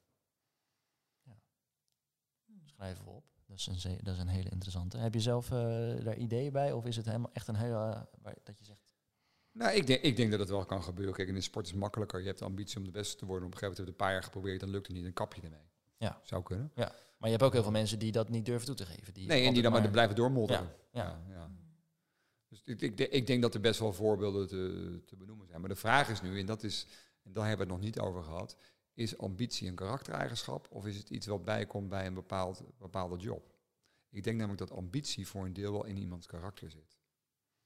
Schrijven 2.65 3.05
we 3.05 3.11
op. 3.11 3.25
Dat 3.47 3.57
is 3.57 3.65
een, 3.67 3.97
dat 4.01 4.13
is 4.13 4.19
een 4.19 4.27
hele 4.27 4.49
interessante. 4.49 4.97
Heb 4.97 5.13
je 5.13 5.19
zelf 5.19 5.51
eh, 5.51 5.57
daar 6.03 6.15
ideeën 6.15 6.51
bij? 6.51 6.71
Of 6.71 6.85
is 6.85 6.95
het 6.95 7.05
helemaal 7.05 7.29
echt 7.33 7.47
een 7.47 7.55
hele... 7.55 7.75
eh, 7.75 8.01
waar, 8.21 8.35
dat 8.43 8.57
je 8.57 8.65
zegt, 8.65 8.95
Nou, 9.51 9.75
ik 9.75 9.87
denk, 9.87 10.01
ik 10.01 10.15
denk 10.15 10.31
dat 10.31 10.39
het 10.39 10.49
wel 10.49 10.65
kan 10.65 10.83
gebeuren. 10.83 11.15
Kijk, 11.15 11.27
in 11.27 11.33
de 11.33 11.41
sport 11.41 11.65
is 11.65 11.71
het 11.71 11.79
makkelijker. 11.79 12.19
Je 12.19 12.25
hebt 12.25 12.39
de 12.39 12.45
ambitie 12.45 12.77
om 12.77 12.83
de 12.83 12.91
beste 12.91 13.15
te 13.15 13.25
worden. 13.25 13.47
Op 13.47 13.53
een 13.53 13.59
gegeven 13.59 13.75
moment 13.75 13.77
heb 13.77 13.85
je 13.85 13.91
het 13.91 14.01
een 14.01 14.05
paar 14.05 14.11
jaar 14.11 14.23
geprobeerd, 14.23 14.59
dan 14.59 14.69
lukt 14.69 14.87
het 14.87 14.95
niet. 14.95 15.05
Dan 15.05 15.13
kap 15.13 15.33
je 15.33 15.41
ermee. 15.41 15.69
Ja. 15.97 16.19
Zou 16.23 16.43
kunnen. 16.43 16.71
maar 16.75 16.89
je 17.19 17.29
hebt 17.29 17.43
ook 17.43 17.53
heel 17.53 17.63
veel 17.63 17.71
mensen 17.71 17.99
die 17.99 18.11
dat 18.11 18.29
niet 18.29 18.45
durven 18.45 18.65
toe 18.65 18.75
te 18.75 18.85
geven. 18.85 19.13
Die 19.13 19.27
Nee, 19.27 19.47
en 19.47 19.53
die 19.53 19.61
dan 19.61 19.71
maar 19.71 19.89
blijven 19.89 20.15
doormodderen. 20.15 20.73
Ja, 20.91 21.03
Ja, 21.03 21.33
ja. 21.33 21.49
Dus 22.63 22.75
ik, 22.75 22.81
ik, 22.81 22.97
de- 22.97 23.09
ik 23.09 23.27
denk 23.27 23.41
dat 23.41 23.53
er 23.53 23.59
best 23.61 23.79
wel 23.79 23.93
voorbeelden 23.93 24.47
te, 24.47 25.01
te 25.05 25.15
benoemen 25.15 25.47
zijn. 25.47 25.59
Maar 25.59 25.69
de 25.69 25.75
vraag 25.75 26.09
is 26.09 26.21
nu, 26.21 26.39
en, 26.39 26.45
dat 26.45 26.63
is, 26.63 26.87
en 27.23 27.33
daar 27.33 27.47
hebben 27.47 27.67
we 27.67 27.73
het 27.73 27.81
nog 27.81 27.91
niet 27.91 27.99
over 27.99 28.23
gehad, 28.23 28.57
is 28.93 29.17
ambitie 29.17 29.67
een 29.67 29.75
karaktereigenschap 29.75 30.67
of 30.71 30.85
is 30.85 30.97
het 30.97 31.09
iets 31.09 31.27
wat 31.27 31.43
bijkomt 31.45 31.89
bij 31.89 32.05
een 32.05 32.13
bepaald, 32.13 32.63
bepaalde 32.77 33.17
job? 33.17 33.53
Ik 34.09 34.23
denk 34.23 34.37
namelijk 34.37 34.67
dat 34.67 34.77
ambitie 34.77 35.27
voor 35.27 35.45
een 35.45 35.53
deel 35.53 35.71
wel 35.71 35.85
in 35.85 35.97
iemands 35.97 36.27
karakter 36.27 36.69
zit. 36.69 36.97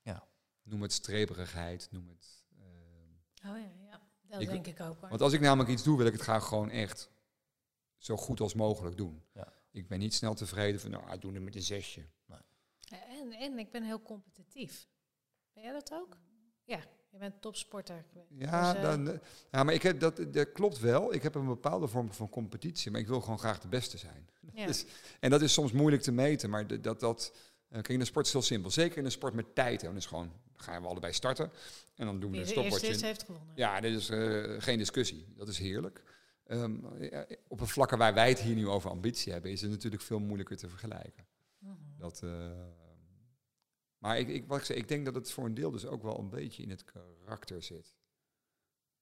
Ja. 0.01 0.27
Noem 0.63 0.81
het 0.81 0.93
streberigheid, 0.93 1.87
noem 1.91 2.07
het... 2.09 2.45
ehm, 2.59 3.51
Oh 3.51 3.57
ja, 3.59 3.71
ja. 3.89 4.01
dat 4.21 4.41
Ik- 4.41 4.49
denk 4.49 4.67
ik 4.67 4.79
ook. 4.79 4.99
hoor. 4.99 5.09
want 5.09 5.21
als 5.21 5.33
ik 5.33 5.39
namelijk 5.39 5.69
iets 5.69 5.83
doe, 5.83 5.97
wil 5.97 6.05
ik 6.05 6.13
het 6.13 6.21
graag 6.21 6.45
gewoon 6.47 6.69
echt 6.69 7.09
zo 7.97 8.17
goed 8.17 8.39
als 8.39 8.53
mogelijk 8.53 8.97
doen. 8.97 9.23
Ja. 9.33 9.53
Ik 9.71 9.87
ben 9.87 9.99
niet 9.99 10.13
snel 10.13 10.33
tevreden 10.33 10.81
van, 10.81 10.91
nou, 10.91 11.13
ik 11.13 11.21
doe 11.21 11.33
het 11.33 11.43
met 11.43 11.55
een 11.55 11.61
zesje. 11.61 12.05
En, 12.89 13.31
en 13.31 13.59
ik 13.59 13.71
ben 13.71 13.83
heel 13.83 14.01
competitief. 14.01 14.87
Ben 15.53 15.63
jij 15.63 15.71
dat 15.73 15.91
ook? 15.93 16.17
Ja, 16.63 16.79
je 17.11 17.17
bent 17.17 17.41
topsporter. 17.41 18.05
Ja, 18.29 18.73
Dus, 18.73 18.81
eh, 18.81 18.89
dan, 18.89 19.09
eh, 19.11 19.19
ja 19.51 19.63
maar 19.63 19.73
ik 19.73 19.81
heb, 19.81 19.99
dat, 19.99 20.33
dat 20.33 20.51
klopt 20.51 20.79
wel. 20.79 21.13
Ik 21.13 21.23
heb 21.23 21.35
een 21.35 21.45
bepaalde 21.45 21.87
vorm 21.87 22.13
van 22.13 22.29
competitie, 22.29 22.91
maar 22.91 23.01
ik 23.01 23.07
wil 23.07 23.21
gewoon 23.21 23.39
graag 23.39 23.59
de 23.59 23.67
beste 23.67 23.97
zijn. 23.97 24.29
ja. 24.53 24.65
Dus, 24.71 24.85
en 25.19 25.29
dat 25.29 25.41
is 25.41 25.53
soms 25.53 25.71
moeilijk 25.71 26.01
te 26.01 26.11
meten, 26.11 26.49
maar 26.49 26.67
de- 26.67 26.79
dat... 26.79 26.99
dat 26.99 27.33
eh, 27.67 27.75
kijk, 27.75 27.89
in 27.89 27.99
de 27.99 28.05
sport 28.05 28.25
is 28.27 28.33
het 28.33 28.41
heel 28.41 28.51
simpel. 28.51 28.71
Zeker 28.71 28.97
in 28.97 29.03
de 29.03 29.09
sport 29.09 29.33
met 29.33 29.55
tijd. 29.55 29.81
hè. 29.81 29.87
Dan 29.87 29.95
is 29.97 30.05
gewoon, 30.05 30.31
gaan 30.55 30.81
we 30.81 30.87
allebei 30.87 31.13
starten. 31.13 31.51
En 31.95 32.05
dan 32.05 32.19
doen 32.19 32.31
we 32.31 32.37
Wie 32.37 32.47
een 32.47 32.53
de 32.53 32.61
eerste 32.61 32.75
is, 32.75 32.79
stopwatch. 32.79 33.01
heeft 33.05 33.23
gewonnen. 33.23 33.53
Ja, 33.55 33.79
dit 33.79 33.95
is 33.97 34.09
geen 34.63 34.77
discussie. 34.77 35.25
Dat 35.37 35.47
is 35.47 35.57
heerlijk. 35.57 36.03
Ehm, 36.45 37.03
ja, 37.03 37.25
op 37.47 37.59
een 37.59 37.67
vlakke 37.67 37.97
waar 37.97 38.13
wij 38.13 38.29
het 38.29 38.39
hier 38.39 38.55
nu 38.55 38.67
over 38.67 38.89
ambitie 38.89 39.31
hebben, 39.31 39.51
is 39.51 39.61
het 39.61 39.69
natuurlijk 39.69 40.01
veel 40.03 40.19
moeilijker 40.19 40.57
te 40.57 40.69
vergelijken. 40.69 41.25
Dat, 41.99 42.23
eh, 42.23 42.67
maar 43.97 44.19
ik, 44.19 44.27
ik, 44.27 44.47
wat 44.47 44.59
ik, 44.59 44.65
zei, 44.65 44.79
ik 44.79 44.87
denk 44.87 45.05
dat 45.05 45.15
het 45.15 45.31
voor 45.31 45.45
een 45.45 45.53
deel 45.53 45.71
dus 45.71 45.85
ook 45.85 46.01
wel 46.01 46.19
een 46.19 46.29
beetje 46.29 46.63
in 46.63 46.69
het 46.69 46.83
karakter 46.83 47.63
zit. 47.63 47.97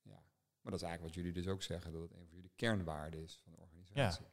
Ja. 0.02 0.24
Maar 0.62 0.72
dat 0.72 0.82
is 0.82 0.88
eigenlijk 0.88 1.02
wat 1.02 1.14
jullie 1.14 1.42
dus 1.42 1.48
ook 1.48 1.64
zeggen, 1.64 1.92
dat 1.92 2.02
het 2.02 2.12
een 2.12 2.28
van 2.28 2.36
jullie 2.36 2.52
kernwaarden 2.56 3.24
is 3.24 3.40
van 3.44 3.52
de 3.52 3.58
organisatie. 3.58 4.26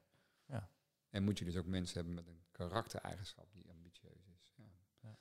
Ja. 0.47 0.71
En 1.11 1.23
moet 1.23 1.39
je 1.39 1.45
dus 1.45 1.57
ook 1.57 1.67
mensen 1.67 1.97
hebben 1.97 2.15
met 2.15 2.27
een 2.27 2.45
karaktereigenschap 2.51 3.53
die 3.53 3.71
ambitieus 3.71 4.27
is. 4.41 4.55
Ja. 4.57 4.65
Ja. 5.01 5.19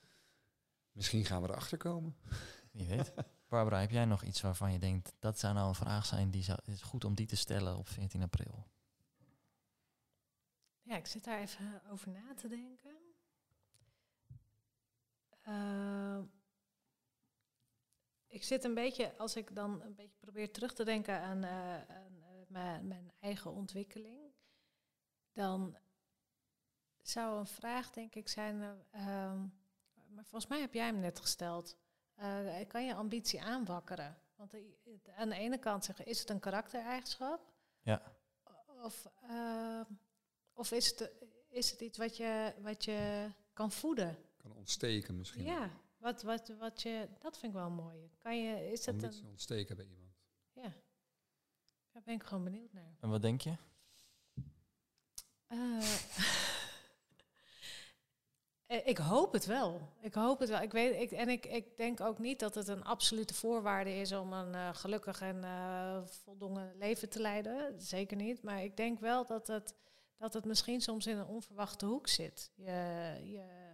Misschien 0.91 1.25
gaan 1.25 1.41
we 1.41 1.47
erachter 1.47 1.77
komen. 1.77 2.15
Wie 2.71 2.87
weet. 2.87 3.13
Barbara, 3.47 3.79
heb 3.79 3.91
jij 3.91 4.05
nog 4.05 4.23
iets 4.23 4.41
waarvan 4.41 4.71
je 4.71 4.79
denkt, 4.79 5.13
dat 5.19 5.39
zou 5.39 5.53
nou 5.53 5.67
een 5.67 5.75
vraag 5.75 6.05
zijn, 6.05 6.31
die 6.31 6.43
zou, 6.43 6.59
het 6.65 6.75
is 6.75 6.81
goed 6.81 7.05
om 7.05 7.15
die 7.15 7.27
te 7.27 7.35
stellen 7.35 7.77
op 7.77 7.87
14 7.87 8.21
april? 8.21 8.67
Ja, 10.81 10.95
ik 10.95 11.07
zit 11.07 11.23
daar 11.23 11.39
even 11.39 11.81
over 11.89 12.09
na 12.09 12.33
te 12.33 12.47
denken. 12.47 13.02
Eh, 15.43 16.19
ik 18.33 18.43
zit 18.43 18.63
een 18.63 18.73
beetje, 18.73 19.17
als 19.17 19.35
ik 19.35 19.55
dan 19.55 19.81
een 19.81 19.95
beetje 19.95 20.17
probeer 20.19 20.51
terug 20.51 20.73
te 20.73 20.83
denken 20.83 21.19
aan, 21.19 21.43
eh, 21.43 21.73
aan 21.75 22.21
eh, 22.21 22.29
mijn, 22.47 22.87
mijn 22.87 23.11
eigen 23.19 23.51
ontwikkeling, 23.51 24.33
dan 25.33 25.77
zou 27.01 27.39
een 27.39 27.47
vraag 27.47 27.91
denk 27.91 28.15
ik 28.15 28.27
zijn, 28.27 28.61
eh, 28.61 28.71
ehm, 28.91 29.39
maar 30.07 30.25
volgens 30.25 30.47
mij 30.47 30.59
heb 30.59 30.73
jij 30.73 30.85
hem 30.85 30.99
net 30.99 31.19
gesteld. 31.19 31.77
Kan 32.67 32.85
je 32.85 32.93
ambitie 32.95 33.41
aanwakkeren? 33.41 34.17
Want 34.35 34.53
aan 35.15 35.29
de 35.29 35.35
ene 35.35 35.57
kant 35.57 35.85
zeggen, 35.85 36.05
is 36.05 36.19
het 36.19 36.29
een 36.29 36.39
karaktereigenschap? 36.39 37.51
Ja. 37.81 38.01
Of, 38.65 39.07
of 40.53 40.71
is, 40.71 40.87
het, 40.87 41.11
is 41.49 41.71
het 41.71 41.81
iets 41.81 41.97
wat 41.97 42.17
je, 42.17 42.53
wat 42.61 42.83
je 42.83 43.29
kan 43.53 43.71
voeden? 43.71 44.17
Kan 44.43 44.55
ontsteken 44.55 45.17
misschien. 45.17 45.43
Ja, 45.43 45.69
wat, 45.97 46.21
wat, 46.21 46.53
wat 46.59 46.81
je, 46.81 47.07
dat 47.19 47.37
vind 47.37 47.53
ik 47.53 47.59
wel 47.59 47.69
mooi. 47.69 48.11
Kan 48.21 48.43
je, 48.43 48.71
is 48.71 48.87
Ambitie 48.87 49.21
een, 49.21 49.29
ontsteken 49.29 49.75
bij 49.75 49.85
iemand. 49.85 50.15
ja, 50.51 50.73
daar 51.91 52.01
ben 52.03 52.13
ik 52.13 52.23
gewoon 52.23 52.43
benieuwd 52.43 52.73
naar. 52.73 52.97
En 52.99 53.09
wat 53.09 53.21
denk 53.21 53.41
je? 53.41 53.55
Eh, 55.47 55.77
eh, 58.77 58.87
ik 58.87 58.97
hoop 58.97 59.33
het 59.33 59.45
wel. 59.45 59.89
Ik 59.99 60.13
hoop 60.13 60.39
het 60.39 60.49
wel. 60.49 60.61
Ik 60.61 60.71
weet, 60.71 61.01
ik, 61.01 61.11
en 61.11 61.29
ik, 61.29 61.45
ik 61.45 61.77
denk 61.77 62.01
ook 62.01 62.19
niet 62.19 62.39
dat 62.39 62.55
het 62.55 62.67
een 62.67 62.83
absolute 62.83 63.33
voorwaarde 63.33 63.95
is 63.95 64.11
om 64.11 64.33
een 64.33 64.53
eh, 64.53 64.75
gelukkig 64.75 65.21
en 65.21 65.43
eh 65.43 66.01
voldongen 66.05 66.77
leven 66.77 67.09
te 67.09 67.19
leiden. 67.19 67.81
Zeker 67.81 68.17
niet. 68.17 68.41
Maar 68.41 68.63
ik 68.63 68.77
denk 68.77 68.99
wel 68.99 69.25
dat 69.25 69.47
het, 69.47 69.75
dat 70.17 70.33
het 70.33 70.45
misschien 70.45 70.81
soms 70.81 71.07
in 71.07 71.17
een 71.17 71.27
onverwachte 71.27 71.85
hoek 71.85 72.07
zit. 72.07 72.51
Je, 72.55 73.19
je 73.23 73.72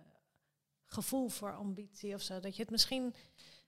gevoel 0.90 1.28
voor 1.30 1.56
ambitie 1.56 2.14
of 2.14 2.22
zo. 2.22 2.40
Dat 2.40 2.56
je 2.56 2.62
het 2.62 2.72
misschien. 2.72 3.16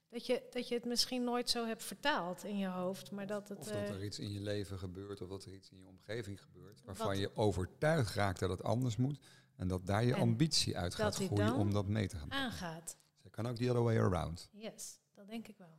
Dat 0.08 0.26
je, 0.26 0.46
dat 0.50 0.68
je 0.68 0.74
het 0.74 0.84
misschien 0.84 1.24
nooit 1.24 1.50
zo 1.50 1.66
hebt 1.66 1.82
vertaald 1.82 2.44
in 2.44 2.58
je 2.58 2.66
hoofd, 2.68 3.10
maar 3.10 3.26
dat 3.26 3.48
het... 3.48 3.58
Of 3.58 3.64
dat 3.66 3.74
eh, 3.74 3.88
er 3.90 4.04
iets 4.04 4.18
in 4.18 4.32
je 4.32 4.40
leven 4.40 4.78
gebeurt 4.78 5.20
of 5.20 5.28
dat 5.28 5.44
er 5.44 5.52
iets 5.54 5.70
in 5.70 5.78
je 5.78 5.86
omgeving 5.86 6.42
gebeurt. 6.42 6.82
Waarvan 6.84 7.06
Wat- 7.06 7.18
je 7.18 7.36
overtuigd 7.36 8.14
raakt 8.14 8.38
dat 8.40 8.50
het 8.50 8.62
anders 8.62 8.96
moet. 8.96 9.18
En 9.56 9.68
dat 9.68 9.86
daar 9.86 10.04
je 10.04 10.16
ambitie 10.16 10.78
uit 10.78 10.94
gaat 10.94 11.14
groeien 11.14 11.54
om 11.54 11.72
dat 11.72 11.86
mee 11.86 12.08
te 12.08 12.16
gaan 12.16 12.28
doen. 12.28 12.38
aangaat. 12.38 12.86
Dus 13.14 13.22
het 13.22 13.32
kan 13.32 13.46
ook 13.46 13.56
the 13.56 13.68
other 13.70 13.82
way 13.82 13.98
around. 13.98 14.48
Yes, 14.52 14.98
dat 15.14 15.26
denk 15.28 15.48
ik 15.48 15.58
wel. 15.58 15.78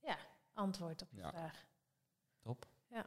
Ja, 0.00 0.18
antwoord 0.52 1.02
op 1.02 1.08
Ja. 1.12 1.28
vraag. 1.30 1.66
Top. 2.40 2.66
Ja. 2.88 3.06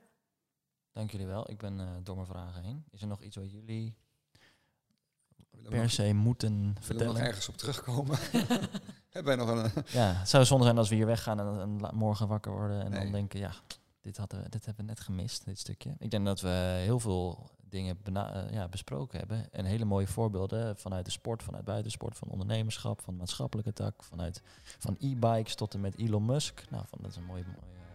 Dank 0.91 1.11
jullie 1.11 1.27
wel. 1.27 1.49
Ik 1.49 1.57
ben 1.57 1.79
eh, 1.79 1.95
door 2.03 2.15
mijn 2.15 2.27
vragen 2.27 2.63
heen. 2.63 2.85
Is 2.91 3.01
er 3.01 3.07
nog 3.07 3.21
iets 3.21 3.35
wat 3.35 3.51
jullie 3.51 3.97
per 5.69 5.81
nog- 5.81 5.91
se 5.91 6.13
moeten 6.13 6.51
we 6.59 6.65
nog 6.73 6.85
vertellen? 6.85 7.21
ergens 7.21 7.49
op 7.49 7.57
terugkomen? 7.57 8.17
Hebben 9.09 9.37
wij 9.37 9.45
nog 9.45 9.63
een... 9.73 9.83
Ja, 9.87 10.13
het 10.13 10.29
zou 10.29 10.45
zonde 10.45 10.63
zijn 10.65 10.77
als 10.77 10.89
we 10.89 10.95
hier 10.95 11.05
weggaan 11.05 11.39
en, 11.39 11.95
morgen 11.95 12.27
wakker 12.27 12.51
worden 12.51 12.83
en 12.83 12.91
Nee. 12.91 13.01
dan 13.03 13.11
denken, 13.11 13.39
ja, 13.39 13.51
dit, 14.01 14.17
hadden 14.17 14.43
we, 14.43 14.49
dit 14.49 14.65
hebben 14.65 14.85
we 14.85 14.91
net 14.91 14.99
gemist, 14.99 15.45
dit 15.45 15.59
stukje. 15.59 15.95
Ik 15.99 16.11
denk 16.11 16.25
dat 16.25 16.41
we 16.41 16.79
heel 16.83 16.99
veel 16.99 17.49
dingen 17.69 17.97
bena- 18.03 18.33
eh, 18.33 18.53
ja, 18.53 18.67
besproken 18.67 19.19
hebben. 19.19 19.51
En 19.51 19.65
hele 19.65 19.85
mooie 19.85 20.07
voorbeelden 20.07 20.77
vanuit 20.77 21.05
de 21.05 21.11
sport, 21.11 21.43
vanuit 21.43 21.65
buitensport, 21.65 22.17
van 22.17 22.27
ondernemerschap, 22.27 23.01
van 23.01 23.15
maatschappelijke 23.15 23.73
tak, 23.73 24.03
vanuit 24.03 24.41
van 24.77 24.95
e-bikes 24.99 25.55
tot 25.55 25.73
en 25.73 25.81
met 25.81 25.97
Elon 25.97 26.25
Musk. 26.25 26.63
Nou, 26.69 26.83
van, 26.87 26.99
dat 27.01 27.11
is 27.11 27.17
een 27.17 27.25
mooie, 27.25 27.43
mooie 27.43 27.57
eh, 27.57 27.86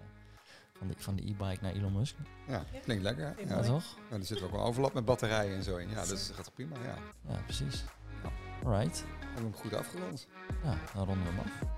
van, 0.82 0.88
de, 0.88 0.94
van 0.98 1.16
de 1.16 1.22
e-bike 1.22 1.58
naar 1.60 1.72
Elon 1.72 1.92
Musk. 1.92 2.16
Ja, 2.46 2.64
klinkt 2.82 3.02
lekker. 3.02 3.24
Ja, 3.24 3.56
Ja, 3.56 3.62
toch? 3.62 3.84
Nou, 4.08 4.20
er 4.20 4.26
zit 4.26 4.42
ook 4.42 4.50
wel 4.50 4.60
overlap 4.64 4.92
met 4.94 5.04
batterijen 5.04 5.56
en 5.56 5.62
zo 5.62 5.76
in. 5.76 5.88
Ja, 5.88 5.94
dat 6.06 6.32
gaat 6.34 6.50
prima. 6.54 6.76
Ja, 6.84 6.96
Ja, 7.32 7.38
precies. 7.44 7.84
Ja. 8.22 8.30
Alright. 8.68 9.00
we 9.00 9.24
hebben 9.24 9.42
hem 9.42 9.54
goed 9.54 9.74
afgerond. 9.74 10.26
Ja, 10.64 10.78
dan 10.94 11.04
ronden 11.06 11.24
we 11.24 11.30
hem 11.30 11.38
af. 11.38 11.68